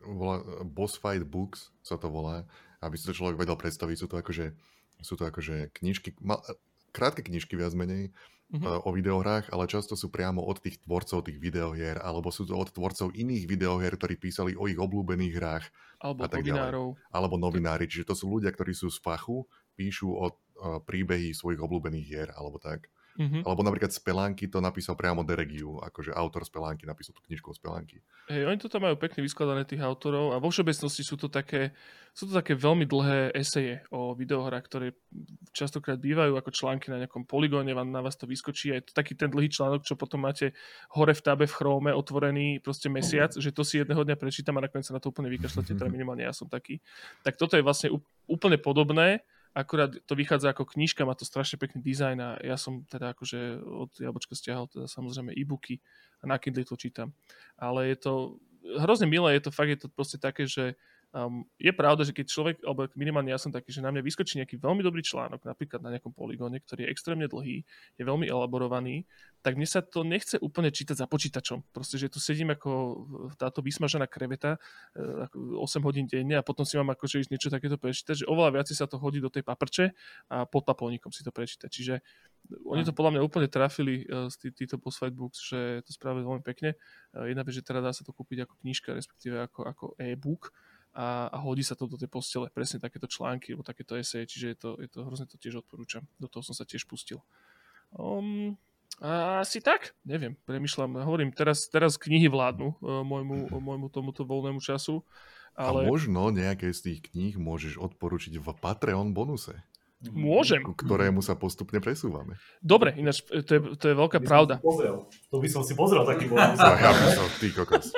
volá, 0.00 0.40
Boss 0.64 0.96
Fight 0.96 1.24
Books 1.26 1.74
sa 1.84 2.00
to 2.00 2.08
volá, 2.08 2.48
aby 2.80 2.94
si 2.96 3.04
to 3.04 3.16
človek 3.16 3.36
vedel 3.36 3.58
predstaviť, 3.58 3.96
sú 3.96 4.06
to 4.08 4.16
akože, 4.16 4.46
sú 5.02 5.14
to 5.18 5.24
akože 5.28 5.74
knižky, 5.76 6.16
mal, 6.22 6.40
krátke 6.94 7.20
knižky 7.20 7.58
viac 7.58 7.76
menej, 7.76 8.14
uh-huh. 8.52 8.86
o 8.86 8.90
videohrách, 8.94 9.50
ale 9.50 9.66
často 9.66 9.98
sú 9.98 10.08
priamo 10.12 10.42
od 10.42 10.62
tých 10.62 10.78
tvorcov 10.86 11.26
tých 11.26 11.38
videohier, 11.42 11.98
alebo 11.98 12.30
sú 12.30 12.46
to 12.46 12.54
od 12.54 12.70
tvorcov 12.70 13.10
iných 13.12 13.44
videohier, 13.50 13.98
ktorí 13.98 14.14
písali 14.16 14.52
o 14.54 14.70
ich 14.70 14.78
obľúbených 14.78 15.34
hrách. 15.34 15.66
Alebo 15.98 16.20
a 16.24 16.26
tak 16.30 16.46
novinárov. 16.46 16.86
Ďalej. 16.94 17.12
Alebo 17.12 17.34
novinári, 17.40 17.84
čiže 17.90 18.12
to 18.12 18.14
sú 18.14 18.30
ľudia, 18.30 18.52
ktorí 18.54 18.72
sú 18.76 18.92
z 18.92 19.02
fachu, 19.02 19.44
píšu 19.76 20.08
o, 20.08 20.32
príbehy 20.82 21.36
svojich 21.36 21.60
obľúbených 21.60 22.06
hier, 22.08 22.28
alebo 22.32 22.56
tak. 22.56 22.88
Mm-hmm. 23.16 23.48
Alebo 23.48 23.64
napríklad 23.64 23.92
Spelánky 23.96 24.44
to 24.52 24.60
napísal 24.60 24.92
priamo 24.92 25.24
Deregiu, 25.24 25.80
akože 25.80 26.12
autor 26.12 26.44
Spelánky 26.44 26.84
napísal 26.84 27.16
tú 27.16 27.24
knižku 27.24 27.48
o 27.48 27.56
Spelánky. 27.56 28.04
Hej, 28.28 28.44
oni 28.44 28.60
to 28.60 28.68
tam 28.68 28.84
majú 28.84 29.00
pekne 29.00 29.24
vyskladané 29.24 29.64
tých 29.64 29.80
autorov 29.80 30.36
a 30.36 30.40
vo 30.40 30.52
všeobecnosti 30.52 31.00
sú 31.00 31.16
to 31.16 31.32
také, 31.32 31.72
sú 32.12 32.28
to 32.28 32.36
také 32.36 32.52
veľmi 32.52 32.84
dlhé 32.84 33.32
eseje 33.32 33.80
o 33.88 34.12
videohrách, 34.12 34.64
ktoré 34.68 34.92
častokrát 35.56 35.96
bývajú 35.96 36.36
ako 36.36 36.50
články 36.52 36.92
na 36.92 37.00
nejakom 37.00 37.24
poligóne, 37.24 37.72
vám 37.72 37.88
na 37.88 38.04
vás 38.04 38.20
to 38.20 38.28
vyskočí. 38.28 38.76
Je 38.76 38.84
to 38.84 38.92
taký 38.92 39.16
ten 39.16 39.32
dlhý 39.32 39.48
článok, 39.48 39.80
čo 39.88 39.96
potom 39.96 40.20
máte 40.20 40.52
hore 40.92 41.16
v 41.16 41.24
tabe 41.24 41.48
v 41.48 41.56
Chrome 41.56 41.96
otvorený 41.96 42.60
proste 42.60 42.92
mesiac, 42.92 43.32
že 43.32 43.48
to 43.48 43.64
si 43.64 43.80
jedného 43.80 44.04
dňa 44.04 44.16
prečítam 44.20 44.60
a 44.60 44.68
nakoniec 44.68 44.84
sa 44.84 44.92
na 44.92 45.00
to 45.00 45.08
úplne 45.08 45.32
vykašľate, 45.32 45.72
teda 45.72 45.88
minimálne 45.96 46.28
ja 46.28 46.36
som 46.36 46.52
taký. 46.52 46.84
Tak 47.24 47.40
toto 47.40 47.56
je 47.56 47.64
vlastne 47.64 47.88
úplne 48.28 48.60
podobné, 48.60 49.24
akurát 49.56 49.90
to 50.04 50.12
vychádza 50.12 50.52
ako 50.52 50.68
knižka, 50.68 51.08
má 51.08 51.16
to 51.16 51.24
strašne 51.24 51.56
pekný 51.56 51.80
dizajn 51.80 52.18
a 52.20 52.30
ja 52.44 52.60
som 52.60 52.84
teda 52.84 53.16
akože 53.16 53.64
od 53.64 53.88
Jablčka 53.96 54.36
stiahol 54.36 54.68
teda 54.68 54.84
samozrejme 54.84 55.32
e-booky 55.32 55.80
a 56.20 56.28
na 56.28 56.36
Kindle 56.36 56.68
to 56.68 56.76
čítam. 56.76 57.16
Ale 57.56 57.88
je 57.88 57.96
to 57.96 58.12
hrozne 58.76 59.08
milé, 59.08 59.40
je 59.40 59.48
to 59.48 59.52
fakt, 59.56 59.72
je 59.72 59.80
to 59.80 59.88
proste 59.88 60.20
také, 60.20 60.44
že 60.44 60.76
Um, 61.16 61.48
je 61.56 61.72
pravda, 61.72 62.04
že 62.04 62.12
keď 62.12 62.26
človek, 62.28 62.56
alebo 62.60 62.92
minimálne 62.92 63.32
ja 63.32 63.40
som 63.40 63.48
taký, 63.48 63.72
že 63.72 63.80
na 63.80 63.88
mňa 63.88 64.04
vyskočí 64.04 64.36
nejaký 64.36 64.60
veľmi 64.60 64.84
dobrý 64.84 65.00
článok, 65.00 65.48
napríklad 65.48 65.80
na 65.80 65.96
nejakom 65.96 66.12
poligóne, 66.12 66.60
ktorý 66.60 66.84
je 66.84 66.92
extrémne 66.92 67.24
dlhý, 67.24 67.64
je 67.96 68.02
veľmi 68.04 68.28
elaborovaný, 68.28 69.08
tak 69.40 69.56
mne 69.56 69.64
sa 69.64 69.80
to 69.80 70.04
nechce 70.04 70.36
úplne 70.44 70.68
čítať 70.68 70.92
za 70.92 71.08
počítačom. 71.08 71.72
Proste, 71.72 71.96
že 71.96 72.12
tu 72.12 72.20
sedím 72.20 72.52
ako 72.52 72.68
táto 73.40 73.64
vysmažená 73.64 74.04
kreveta 74.12 74.60
8 74.92 75.56
e, 75.56 75.80
hodín 75.80 76.04
denne 76.04 76.36
a 76.36 76.44
potom 76.44 76.68
si 76.68 76.76
mám 76.76 76.92
akože 76.92 77.24
ísť 77.24 77.32
niečo 77.32 77.48
takéto 77.48 77.80
prečítať, 77.80 78.20
že 78.20 78.28
oveľa 78.28 78.60
viac 78.60 78.68
sa 78.68 78.84
to 78.84 79.00
hodí 79.00 79.16
do 79.16 79.32
tej 79.32 79.40
paprče 79.40 79.96
a 80.28 80.44
pod 80.44 80.68
papolníkom 80.68 81.16
si 81.16 81.24
to 81.24 81.32
prečítať. 81.32 81.72
Čiže 81.72 81.94
oni 82.68 82.84
to 82.84 82.92
podľa 82.92 83.16
mňa 83.16 83.22
úplne 83.24 83.48
trafili 83.48 84.04
uh, 84.04 84.28
tí, 84.36 84.52
títo 84.52 84.76
post 84.76 85.00
books, 85.16 85.40
že 85.48 85.80
to 85.82 85.96
spravili 85.96 86.28
veľmi 86.28 86.44
pekne. 86.44 86.76
Jedna 87.16 87.42
vec, 87.42 87.56
že 87.56 87.64
teda 87.64 87.80
dá 87.80 87.90
sa 87.90 88.04
to 88.04 88.12
kúpiť 88.12 88.44
ako 88.44 88.54
knižka, 88.60 88.92
respektíve 88.92 89.40
ako, 89.48 89.60
ako 89.66 89.84
e-book, 89.98 90.52
a, 90.96 91.28
a 91.28 91.36
hodí 91.44 91.60
sa 91.60 91.76
to 91.76 91.84
do 91.84 92.00
tej 92.00 92.08
postele, 92.08 92.48
presne 92.48 92.80
takéto 92.80 93.04
články 93.04 93.52
alebo 93.52 93.68
takéto 93.68 94.00
eseje, 94.00 94.24
čiže 94.24 94.46
je 94.48 94.56
to, 94.56 94.70
je 94.80 94.88
to 94.88 94.98
hrozne 95.04 95.28
to 95.28 95.36
tiež 95.36 95.60
odporúčam. 95.60 96.08
Do 96.16 96.24
toho 96.24 96.40
som 96.40 96.56
sa 96.56 96.64
tiež 96.64 96.88
pustil. 96.88 97.20
Um, 97.92 98.56
a 99.04 99.44
asi 99.44 99.60
tak, 99.60 99.92
neviem, 100.08 100.40
premyšľam, 100.48 101.04
hovorím, 101.04 101.36
teraz, 101.36 101.68
teraz 101.68 102.00
knihy 102.00 102.32
vládnu 102.32 102.80
uh, 102.80 103.04
môjmu, 103.04 103.52
môjmu 103.52 103.92
tomuto 103.92 104.24
voľnému 104.24 104.64
času. 104.64 105.04
Ale... 105.52 105.84
A 105.84 105.88
možno 105.88 106.32
nejaké 106.32 106.72
z 106.72 106.80
tých 106.92 107.12
kníh 107.12 107.36
môžeš 107.36 107.76
odporučiť 107.76 108.40
v 108.40 108.48
Patreon 108.56 109.12
bonuse. 109.12 109.52
Môžem. 110.12 110.60
Ku 110.60 110.76
ktorému 110.76 111.24
sa 111.24 111.40
postupne 111.40 111.80
presúvame. 111.80 112.36
Dobre, 112.60 112.92
ináč 113.00 113.24
to 113.24 113.52
je, 113.52 113.60
to 113.80 113.84
je 113.88 113.94
veľká 113.96 114.20
to 114.20 114.28
pravda. 114.28 114.54
To 114.60 115.36
by 115.40 115.48
som 115.48 115.64
si 115.64 115.72
pozrel 115.72 116.04
taký 116.04 116.28
bonus. 116.32 116.60
ja 116.60 116.92
by 116.92 117.08
som, 117.16 117.26
ty 117.40 117.48
kokos. 117.52 117.96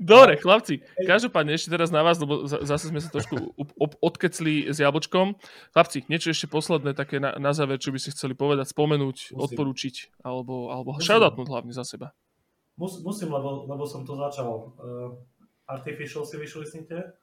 Dobre, 0.00 0.38
chlapci, 0.40 0.82
každopádne 1.02 1.54
ešte 1.58 1.72
teraz 1.74 1.88
na 1.90 2.02
vás, 2.02 2.18
lebo 2.18 2.46
zase 2.46 2.90
sme 2.90 3.00
sa 3.02 3.10
trošku 3.10 3.54
odkecli 4.00 4.70
s 4.70 4.78
jablčkom. 4.80 5.38
Chlapci, 5.74 6.06
niečo 6.10 6.30
ešte 6.30 6.50
posledné 6.50 6.94
také 6.94 7.18
na, 7.18 7.34
na 7.36 7.50
záver, 7.52 7.82
čo 7.82 7.90
by 7.94 7.98
si 7.98 8.14
chceli 8.14 8.32
povedať, 8.34 8.70
spomenúť, 8.70 9.34
musím. 9.34 9.38
odporúčiť, 9.38 10.24
alebo, 10.24 10.70
alebo 10.70 10.98
shoutoutnúť 10.98 11.48
hlavne 11.50 11.72
za 11.74 11.84
seba. 11.86 12.14
Mus, 12.74 12.98
musím, 13.06 13.30
lebo, 13.30 13.70
lebo 13.70 13.86
som 13.86 14.02
to 14.02 14.18
začal. 14.18 14.74
Uh, 14.78 15.14
Artificial 15.64 16.28
si 16.28 16.36
vyšlisnite. 16.36 17.16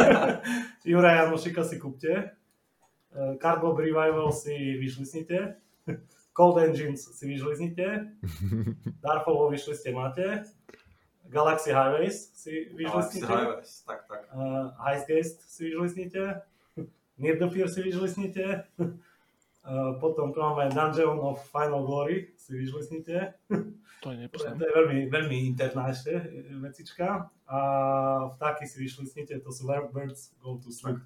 Juraj 0.86 1.26
Janošika 1.26 1.66
si 1.66 1.82
kúpte. 1.82 2.30
Uh, 3.10 3.34
Cardboard 3.42 3.82
Revival 3.82 4.30
si 4.30 4.78
vyšlisnite. 4.78 5.58
Cold 6.32 6.56
Engines 6.62 7.02
si 7.12 7.24
vyšliznite. 7.26 8.16
Darfovo 9.04 9.52
vyšliste 9.52 9.92
máte. 9.92 10.46
Galaxy 11.32 11.72
Highways 11.72 12.30
si 12.36 12.68
vyžlisnite. 12.76 13.24
Galaxy 13.24 13.48
Highways, 13.48 13.72
tak, 13.88 14.04
tak. 14.04 14.28
Uh, 14.36 14.68
Heistgeist 14.84 15.40
si 15.48 15.72
vyžlisnite. 15.72 16.44
Near 17.16 17.36
the 17.40 17.48
Fear 17.48 17.68
si 17.72 17.80
vyžlisnite. 17.80 18.68
Uh, 18.76 19.96
potom 20.04 20.36
tu 20.36 20.44
máme 20.44 20.68
Dungeon 20.68 21.16
of 21.24 21.40
Final 21.48 21.88
Glory 21.88 22.36
si 22.36 22.52
vyžlisnite. 22.52 23.32
To 24.02 24.10
je 24.10 24.18
nepoznám. 24.18 24.58
To 24.58 24.66
je 24.66 24.74
veľmi, 24.74 24.98
veľmi 25.14 25.36
interná 25.46 25.86
ešte 25.86 26.10
vecička. 26.58 27.30
A 27.46 27.58
vtáky 28.34 28.66
si 28.66 28.82
vyšlisnite, 28.82 29.38
to 29.38 29.54
sú 29.54 29.70
Where 29.70 29.86
Birds 29.86 30.34
Go 30.42 30.58
to 30.58 30.74
Sleep. 30.74 30.98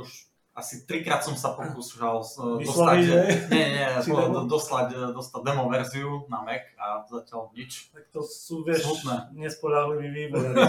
Už 0.00 0.31
asi 0.52 0.84
trikrát 0.84 1.24
som 1.24 1.32
sa 1.32 1.56
pokúšal 1.56 2.20
uh, 2.20 2.60
dostať, 2.60 2.96
že? 3.08 3.16
nie, 3.48 3.72
nie, 3.72 3.88
po, 4.04 4.44
dostať, 4.44 4.86
uh, 4.92 5.08
dostať 5.16 5.40
demo 5.48 5.64
verziu 5.72 6.28
na 6.28 6.44
Mac 6.44 6.68
a 6.76 7.00
zatiaľ 7.08 7.48
nič. 7.56 7.88
Tak 7.88 8.12
to 8.12 8.20
sú, 8.20 8.60
vieš, 8.60 8.84
nespoľahlivý 9.32 10.12
výber. 10.12 10.52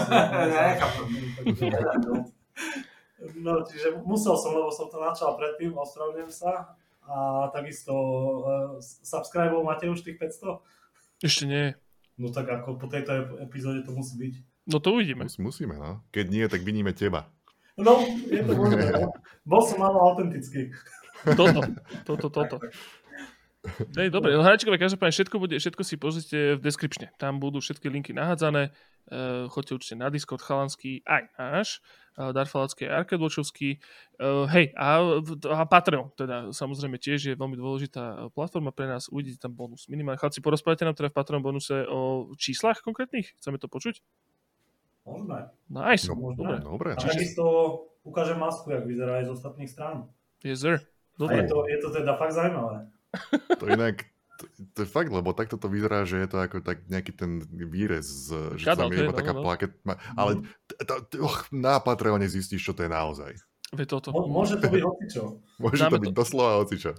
no, 3.44 3.52
čiže 3.68 4.00
musel 4.08 4.40
som, 4.40 4.56
lebo 4.56 4.72
som 4.72 4.88
to 4.88 4.96
načal 4.96 5.36
predtým, 5.36 5.76
ospravedlňujem 5.76 6.32
sa. 6.32 6.72
A 7.04 7.52
takisto 7.52 7.92
uh, 7.92 8.80
subscribe 8.80 9.52
máte 9.60 9.84
už 9.84 10.00
tých 10.00 10.16
500? 10.16 10.64
Ešte 11.20 11.44
nie. 11.44 11.76
No 12.16 12.32
tak 12.32 12.48
ako 12.48 12.80
po 12.80 12.88
tejto 12.88 13.36
epizóde 13.44 13.84
to 13.84 13.92
musí 13.92 14.16
byť. 14.16 14.34
No 14.64 14.80
to 14.80 14.96
uvidíme. 14.96 15.28
Mus, 15.28 15.36
musíme, 15.36 15.76
no. 15.76 16.00
Keď 16.08 16.24
nie, 16.32 16.48
tak 16.48 16.64
vyníme 16.64 16.96
teba. 16.96 17.28
No, 17.74 18.06
je 18.30 18.40
to 18.46 18.52
možné. 18.54 18.94
No. 18.94 19.10
Bol 19.42 19.62
som 19.66 19.82
málo 19.82 19.98
autentický. 19.98 20.70
Toto, 21.24 21.60
toto, 22.06 22.26
toto. 22.30 22.56
Hej, 23.96 24.12
dobre, 24.12 24.36
no 24.36 24.44
hračkové, 24.44 24.76
každopádne 24.76 25.16
všetko, 25.16 25.36
bude, 25.40 25.56
všetko 25.56 25.82
si 25.88 25.96
pozrite 25.96 26.38
v 26.54 26.60
descriptione. 26.60 27.08
Tam 27.16 27.40
budú 27.40 27.64
všetky 27.64 27.88
linky 27.88 28.12
nahádzané. 28.12 28.68
Uh, 29.08 29.48
choďte 29.48 29.72
určite 29.80 29.96
na 30.00 30.08
Discord 30.12 30.44
chalanský, 30.44 31.00
aj 31.04 31.28
náš, 31.36 31.68
uh, 32.20 32.32
Darfalacký 32.32 32.88
a 32.88 33.04
Arkadvočovský. 33.04 33.80
Uh, 34.20 34.44
hej, 34.52 34.72
a, 34.76 35.00
a 35.48 35.64
Patreon, 35.64 36.12
teda 36.12 36.52
samozrejme 36.52 37.00
tiež 37.00 37.32
je 37.32 37.34
veľmi 37.36 37.56
dôležitá 37.56 38.28
platforma 38.36 38.68
pre 38.72 38.84
nás. 38.88 39.08
Uvidíte 39.08 39.44
tam 39.48 39.56
bonus. 39.56 39.88
Minimálne, 39.88 40.20
chalci, 40.20 40.44
porozprávajte 40.44 40.84
nám 40.84 40.96
teda 40.96 41.08
v 41.08 41.16
Patreon 41.16 41.44
bonuse 41.44 41.88
o 41.88 42.32
číslach 42.36 42.84
konkrétnych? 42.84 43.32
Chceme 43.40 43.56
to 43.56 43.68
počuť? 43.68 44.00
Môžeme. 45.04 45.38
Nice. 45.68 46.08
No, 46.08 46.32
dobre. 46.32 46.56
dobre. 46.64 46.90
A 46.96 47.00
takisto 47.00 47.44
ukážem 48.04 48.40
masku, 48.40 48.72
jak 48.72 48.84
vyzerá 48.88 49.20
aj 49.20 49.28
z 49.28 49.30
ostatných 49.36 49.70
strán. 49.70 50.08
Yes, 50.40 50.64
sir. 50.64 50.80
Dobre. 51.20 51.40
A 51.40 51.44
je 51.44 51.48
to, 51.48 51.58
je 51.68 51.78
to 51.80 51.88
teda 51.92 52.12
fakt 52.16 52.34
zaujímavé. 52.34 52.88
To 53.62 53.70
inak, 53.70 54.02
to, 54.42 54.44
to 54.74 54.78
je 54.82 54.88
fakt, 54.90 55.14
lebo 55.14 55.30
takto 55.30 55.54
to 55.54 55.70
vyzerá, 55.70 56.02
že 56.02 56.18
je 56.18 56.28
to 56.28 56.42
ako 56.42 56.58
tak 56.66 56.82
nejaký 56.90 57.14
ten 57.14 57.46
výrez, 57.46 58.34
že 58.58 58.66
Kadal, 58.66 58.90
tam 58.90 58.92
je 58.92 58.98
iba 59.06 59.14
no, 59.14 59.20
taká 59.22 59.32
no. 59.32 59.42
plaket, 59.46 59.72
ale 60.18 60.42
oh, 61.22 61.38
na 61.54 61.78
Patreone 61.78 62.26
zistíš, 62.26 62.66
čo 62.66 62.74
to 62.74 62.82
je 62.82 62.90
naozaj. 62.90 63.38
Vie 63.74 63.86
toto. 63.86 64.10
Môže 64.10 64.58
to 64.58 64.66
byť 64.66 64.82
hocičo. 64.82 65.22
Môže 65.62 65.78
Dáme 65.78 65.98
to 65.98 66.02
byť 66.02 66.10
to... 66.10 66.18
doslova 66.18 66.52
hocičo. 66.62 66.92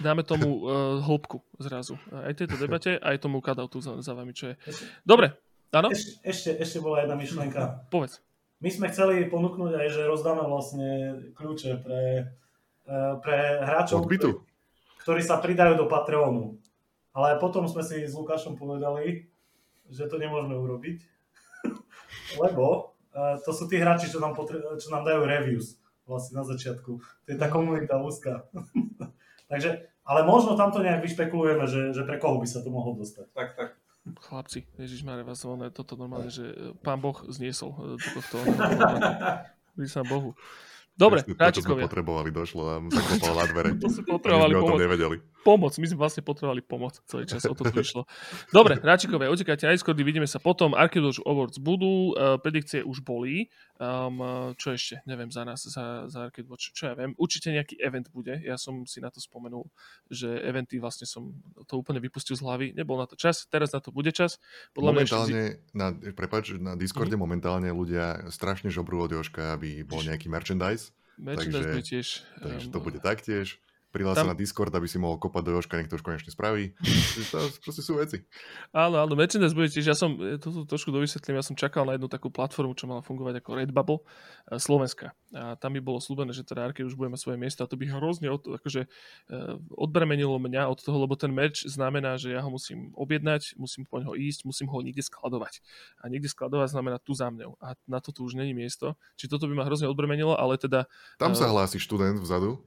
Dáme 0.00 0.22
tomu 0.24 0.64
uh, 0.64 1.00
hĺbku 1.08 1.40
zrazu. 1.60 1.96
Aj 2.12 2.32
tejto 2.32 2.56
debate, 2.60 2.96
aj 3.00 3.16
tomu 3.20 3.40
tu 3.68 3.78
za, 3.80 4.00
za 4.00 4.12
vami, 4.16 4.32
čo 4.32 4.52
je. 4.52 4.54
Dobre, 5.04 5.36
Áno? 5.72 5.92
Ešte, 5.92 6.24
ešte, 6.24 6.50
ešte 6.56 6.78
bola 6.80 7.04
jedna 7.04 7.16
myšlienka. 7.18 7.90
Povedz. 7.92 8.24
My 8.58 8.70
sme 8.74 8.90
chceli 8.90 9.28
ponúknuť 9.30 9.72
aj, 9.76 9.88
že 9.94 10.02
rozdáme 10.10 10.42
vlastne 10.48 10.88
kľúče 11.38 11.78
pre, 11.84 12.02
e, 12.88 12.94
pre 13.22 13.38
hráčov, 13.62 14.02
ktorí, 14.02 14.34
ktorí 15.04 15.20
sa 15.22 15.38
pridajú 15.38 15.78
do 15.78 15.86
Patreonu. 15.86 16.58
Ale 17.14 17.38
potom 17.38 17.70
sme 17.70 17.86
si 17.86 18.02
s 18.02 18.18
Lukášom 18.18 18.58
povedali, 18.58 19.30
že 19.86 20.10
to 20.10 20.18
nemôžeme 20.18 20.58
urobiť, 20.58 20.98
lebo 22.42 22.96
e, 23.14 23.38
to 23.46 23.54
sú 23.54 23.70
tí 23.70 23.78
hráči, 23.78 24.10
čo 24.10 24.18
nám, 24.18 24.34
potre- 24.34 24.64
čo 24.80 24.90
nám 24.90 25.06
dajú 25.06 25.22
reviews 25.22 25.78
vlastne 26.08 26.40
na 26.40 26.44
začiatku. 26.48 26.92
To 26.98 27.28
je 27.28 27.36
tá 27.36 27.52
komunita 27.52 28.00
úzka. 28.00 28.48
Takže, 29.52 29.86
ale 30.02 30.20
možno 30.24 30.56
tamto 30.56 30.80
nejak 30.80 31.04
vyšpekulujeme, 31.04 31.68
že, 31.68 31.92
že 31.92 32.02
pre 32.08 32.16
koho 32.16 32.40
by 32.40 32.48
sa 32.48 32.64
to 32.64 32.72
mohlo 32.72 32.96
dostať. 32.96 33.28
Tak, 33.36 33.48
tak. 33.54 33.68
Chlapci, 34.06 34.64
Ježiš 34.80 35.04
Mare, 35.04 35.26
vás 35.26 35.42
voľné, 35.44 35.68
toto 35.68 35.98
normálne, 35.98 36.32
že 36.32 36.48
e, 36.48 36.54
pán 36.80 36.98
Boh 37.02 37.18
zniesol 37.28 37.76
e, 37.76 37.78
do 38.00 38.08
tohto. 38.18 38.36
Vy 39.78 39.86
sa 39.86 40.00
Bohu. 40.02 40.32
Dobre, 40.98 41.22
Presne 41.22 41.38
to, 41.38 41.62
čo 41.62 41.62
sme 41.62 41.86
potrebovali, 41.86 42.34
došlo 42.34 42.62
nám, 42.66 42.82
zaklopalo 42.90 43.34
na 43.38 43.46
dvere. 43.46 43.70
To 43.78 43.86
si 43.86 44.02
Ani 44.02 44.10
potrebovali 44.10 44.50
sme 44.50 44.58
o 44.58 44.66
tom 44.66 44.82
nevedeli. 44.82 45.16
Pomoc. 45.46 45.74
My 45.78 45.86
sme 45.86 45.98
vlastne 45.98 46.22
potrebovali 46.26 46.60
pomoc 46.60 46.98
celý 47.06 47.24
čas, 47.24 47.46
o 47.46 47.54
to 47.54 47.66
tu 47.68 47.78
išlo. 47.78 48.04
Dobre, 48.50 48.76
hráčikovia, 48.78 49.30
utekajte 49.30 49.64
na 49.68 49.74
Discordy, 49.74 50.02
vidíme 50.02 50.26
sa 50.26 50.42
potom. 50.42 50.74
Arcade 50.74 51.04
Awards 51.24 51.62
budú, 51.62 52.12
uh, 52.14 52.36
predikcie 52.42 52.82
už 52.82 53.00
boli. 53.06 53.48
Um, 53.78 54.18
uh, 54.18 54.50
čo 54.58 54.74
ešte? 54.74 54.98
Neviem 55.06 55.30
za 55.30 55.46
nás, 55.46 55.62
za, 55.62 56.10
za 56.10 56.18
Arcade 56.26 56.50
Watch. 56.50 56.74
Čo 56.74 56.90
ja 56.90 56.94
viem? 56.98 57.14
Určite 57.14 57.54
nejaký 57.54 57.78
event 57.78 58.10
bude. 58.10 58.34
Ja 58.42 58.58
som 58.58 58.82
si 58.84 58.98
na 58.98 59.08
to 59.08 59.22
spomenul, 59.22 59.70
že 60.10 60.26
eventy 60.42 60.82
vlastne 60.82 61.06
som 61.06 61.30
to 61.70 61.78
úplne 61.78 62.02
vypustil 62.02 62.34
z 62.34 62.42
hlavy. 62.42 62.66
Nebol 62.74 62.98
na 62.98 63.06
to 63.06 63.14
čas, 63.14 63.46
teraz 63.46 63.70
na 63.70 63.78
to 63.78 63.94
bude 63.94 64.10
čas. 64.10 64.42
Podľa 64.74 64.90
mňa 64.90 65.02
ešte... 65.06 65.14
Momentálne, 65.14 65.42
na, 65.70 65.86
prepáč, 66.14 66.44
na 66.58 66.74
Discorde 66.74 67.14
Mhm. 67.14 67.22
momentálne 67.22 67.70
ľudia 67.70 68.26
strašne 68.34 68.70
žobrú 68.74 68.98
od 69.02 69.14
Joška, 69.14 69.54
aby 69.54 69.86
bol 69.86 70.02
nejaký 70.02 70.26
merchandise. 70.26 70.90
Merchandise 71.18 71.66
takže- 71.70 71.86
tiež... 71.86 72.06
Takže 72.42 72.66
to 72.70 72.78
bude 72.78 72.98
taktiež. 73.02 73.58
Prihlás 73.98 74.14
tam- 74.14 74.30
na 74.30 74.38
Discord, 74.38 74.70
aby 74.70 74.86
si 74.86 75.02
mohol 75.02 75.18
kopať 75.18 75.42
do 75.42 75.52
Joška, 75.58 75.74
nech 75.74 75.90
to 75.90 75.98
už 75.98 76.06
konečne 76.06 76.30
spraví. 76.30 76.78
To 77.34 77.38
proste 77.58 77.82
sú 77.82 77.98
veci. 77.98 78.22
Áno, 78.70 79.02
áno, 79.02 79.18
merchandise 79.18 79.58
bude 79.58 79.66
tiež, 79.68 79.90
ja 79.90 79.96
som, 79.98 80.14
e, 80.22 80.38
to 80.38 80.62
trošku 80.62 80.94
dovysvetlím, 80.94 81.42
ja 81.42 81.44
som 81.44 81.58
čakal 81.58 81.82
na 81.82 81.98
jednu 81.98 82.06
takú 82.06 82.30
platformu, 82.30 82.78
čo 82.78 82.86
mala 82.86 83.02
fungovať 83.02 83.42
ako 83.42 83.50
Redbubble, 83.58 83.98
e, 84.00 84.62
Slovenska. 84.62 85.18
A 85.34 85.58
tam 85.58 85.74
mi 85.74 85.82
bolo 85.82 85.98
slúbené, 85.98 86.30
že 86.30 86.46
teda 86.46 86.70
Arcade 86.70 86.86
už 86.86 86.94
bude 86.94 87.10
mať 87.10 87.20
svoje 87.20 87.36
miesto 87.42 87.66
a 87.66 87.68
to 87.68 87.74
by 87.74 87.90
hrozne 87.90 88.30
od, 88.30 88.46
akože, 88.46 88.86
e, 88.86 89.38
odbremenilo 89.74 90.38
mňa 90.38 90.70
od 90.70 90.78
toho, 90.78 91.02
lebo 91.02 91.18
ten 91.18 91.34
merch 91.34 91.66
znamená, 91.66 92.14
že 92.16 92.32
ja 92.32 92.40
ho 92.40 92.48
musím 92.48 92.94
objednať, 92.94 93.58
musím 93.58 93.82
po 93.84 93.98
neho 93.98 94.14
ísť, 94.14 94.46
musím 94.46 94.70
ho 94.70 94.78
niekde 94.78 95.02
skladovať. 95.02 95.60
A 96.00 96.06
niekde 96.06 96.30
skladovať 96.30 96.70
znamená 96.70 96.96
tu 97.02 97.12
za 97.18 97.28
mňou. 97.28 97.58
A 97.58 97.74
na 97.90 97.98
to 97.98 98.14
tu 98.14 98.22
už 98.22 98.38
není 98.38 98.54
miesto. 98.54 98.94
Čiže 99.18 99.34
toto 99.34 99.50
by 99.50 99.58
ma 99.58 99.64
hrozne 99.66 99.90
odbremenilo, 99.90 100.38
ale 100.38 100.54
teda... 100.60 100.86
Tam 101.18 101.34
sa 101.34 101.50
hlási 101.50 101.82
študent 101.82 102.20
vzadu. 102.22 102.62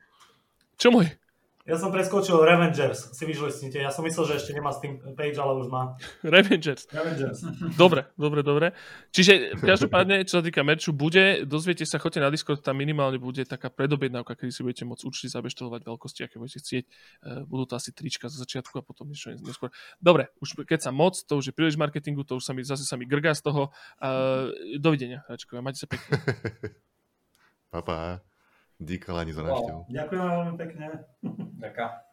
Čo 0.81 0.89
môj? 0.89 1.13
Ja 1.61 1.77
som 1.77 1.93
preskočil 1.93 2.41
Revengers, 2.41 3.13
si 3.13 3.21
vyžlistnite. 3.21 3.77
Ja 3.77 3.93
som 3.93 4.01
myslel, 4.01 4.33
že 4.33 4.33
ešte 4.41 4.57
nemá 4.57 4.73
Steam 4.73 4.97
page, 5.13 5.37
ale 5.37 5.61
už 5.61 5.69
má. 5.69 5.93
Revengers. 6.25 6.89
Revengers. 6.89 7.45
Dobre, 7.81 8.09
dobre, 8.17 8.41
dobre. 8.41 8.73
Čiže 9.13 9.61
každopádne, 9.61 10.25
čo 10.25 10.41
sa 10.41 10.43
týka 10.43 10.65
merču, 10.65 10.89
bude, 10.89 11.45
dozviete 11.45 11.85
sa, 11.85 12.01
choďte 12.01 12.25
na 12.25 12.33
Discord, 12.33 12.65
tam 12.65 12.81
minimálne 12.81 13.21
bude 13.21 13.45
taká 13.45 13.69
predobjednávka, 13.69 14.33
kedy 14.33 14.49
si 14.49 14.65
budete 14.65 14.89
môcť 14.89 15.05
určite 15.05 15.29
zabeštelovať 15.37 15.85
veľkosti, 15.85 16.19
aké 16.25 16.41
budete 16.41 16.65
chcieť. 16.65 16.83
Eh, 16.89 17.45
Budú 17.45 17.69
to 17.69 17.77
asi 17.77 17.93
trička 17.93 18.25
zo 18.25 18.41
začiatku 18.41 18.81
a 18.81 18.83
potom 18.83 19.05
niečo 19.05 19.29
neskôr. 19.29 19.69
Dobre, 20.01 20.33
už 20.41 20.65
keď 20.65 20.89
sa 20.89 20.91
moc, 20.91 21.13
to 21.13 21.37
už 21.37 21.53
je 21.53 21.53
príliš 21.53 21.77
marketingu, 21.77 22.25
to 22.25 22.41
už 22.41 22.43
sa 22.49 22.57
mi, 22.57 22.65
zase 22.65 22.89
sa 22.89 22.97
mi 22.97 23.05
grgá 23.05 23.37
z 23.37 23.45
toho. 23.45 23.69
Eh, 24.01 24.81
dovidenia, 24.81 25.21
hráčkovia, 25.29 25.61
majte 25.61 25.85
sa 25.85 25.85
pekne. 25.85 26.17
Papa. 27.69 28.30
Dík, 28.81 29.05
Lani, 29.07 29.29
za 29.29 29.45
Wow. 29.45 29.47
návštevu. 29.47 29.81
Ďakujem 29.93 30.25
veľmi 30.25 30.55
pekne. 30.57 30.85
Ďakujem. 31.61 32.10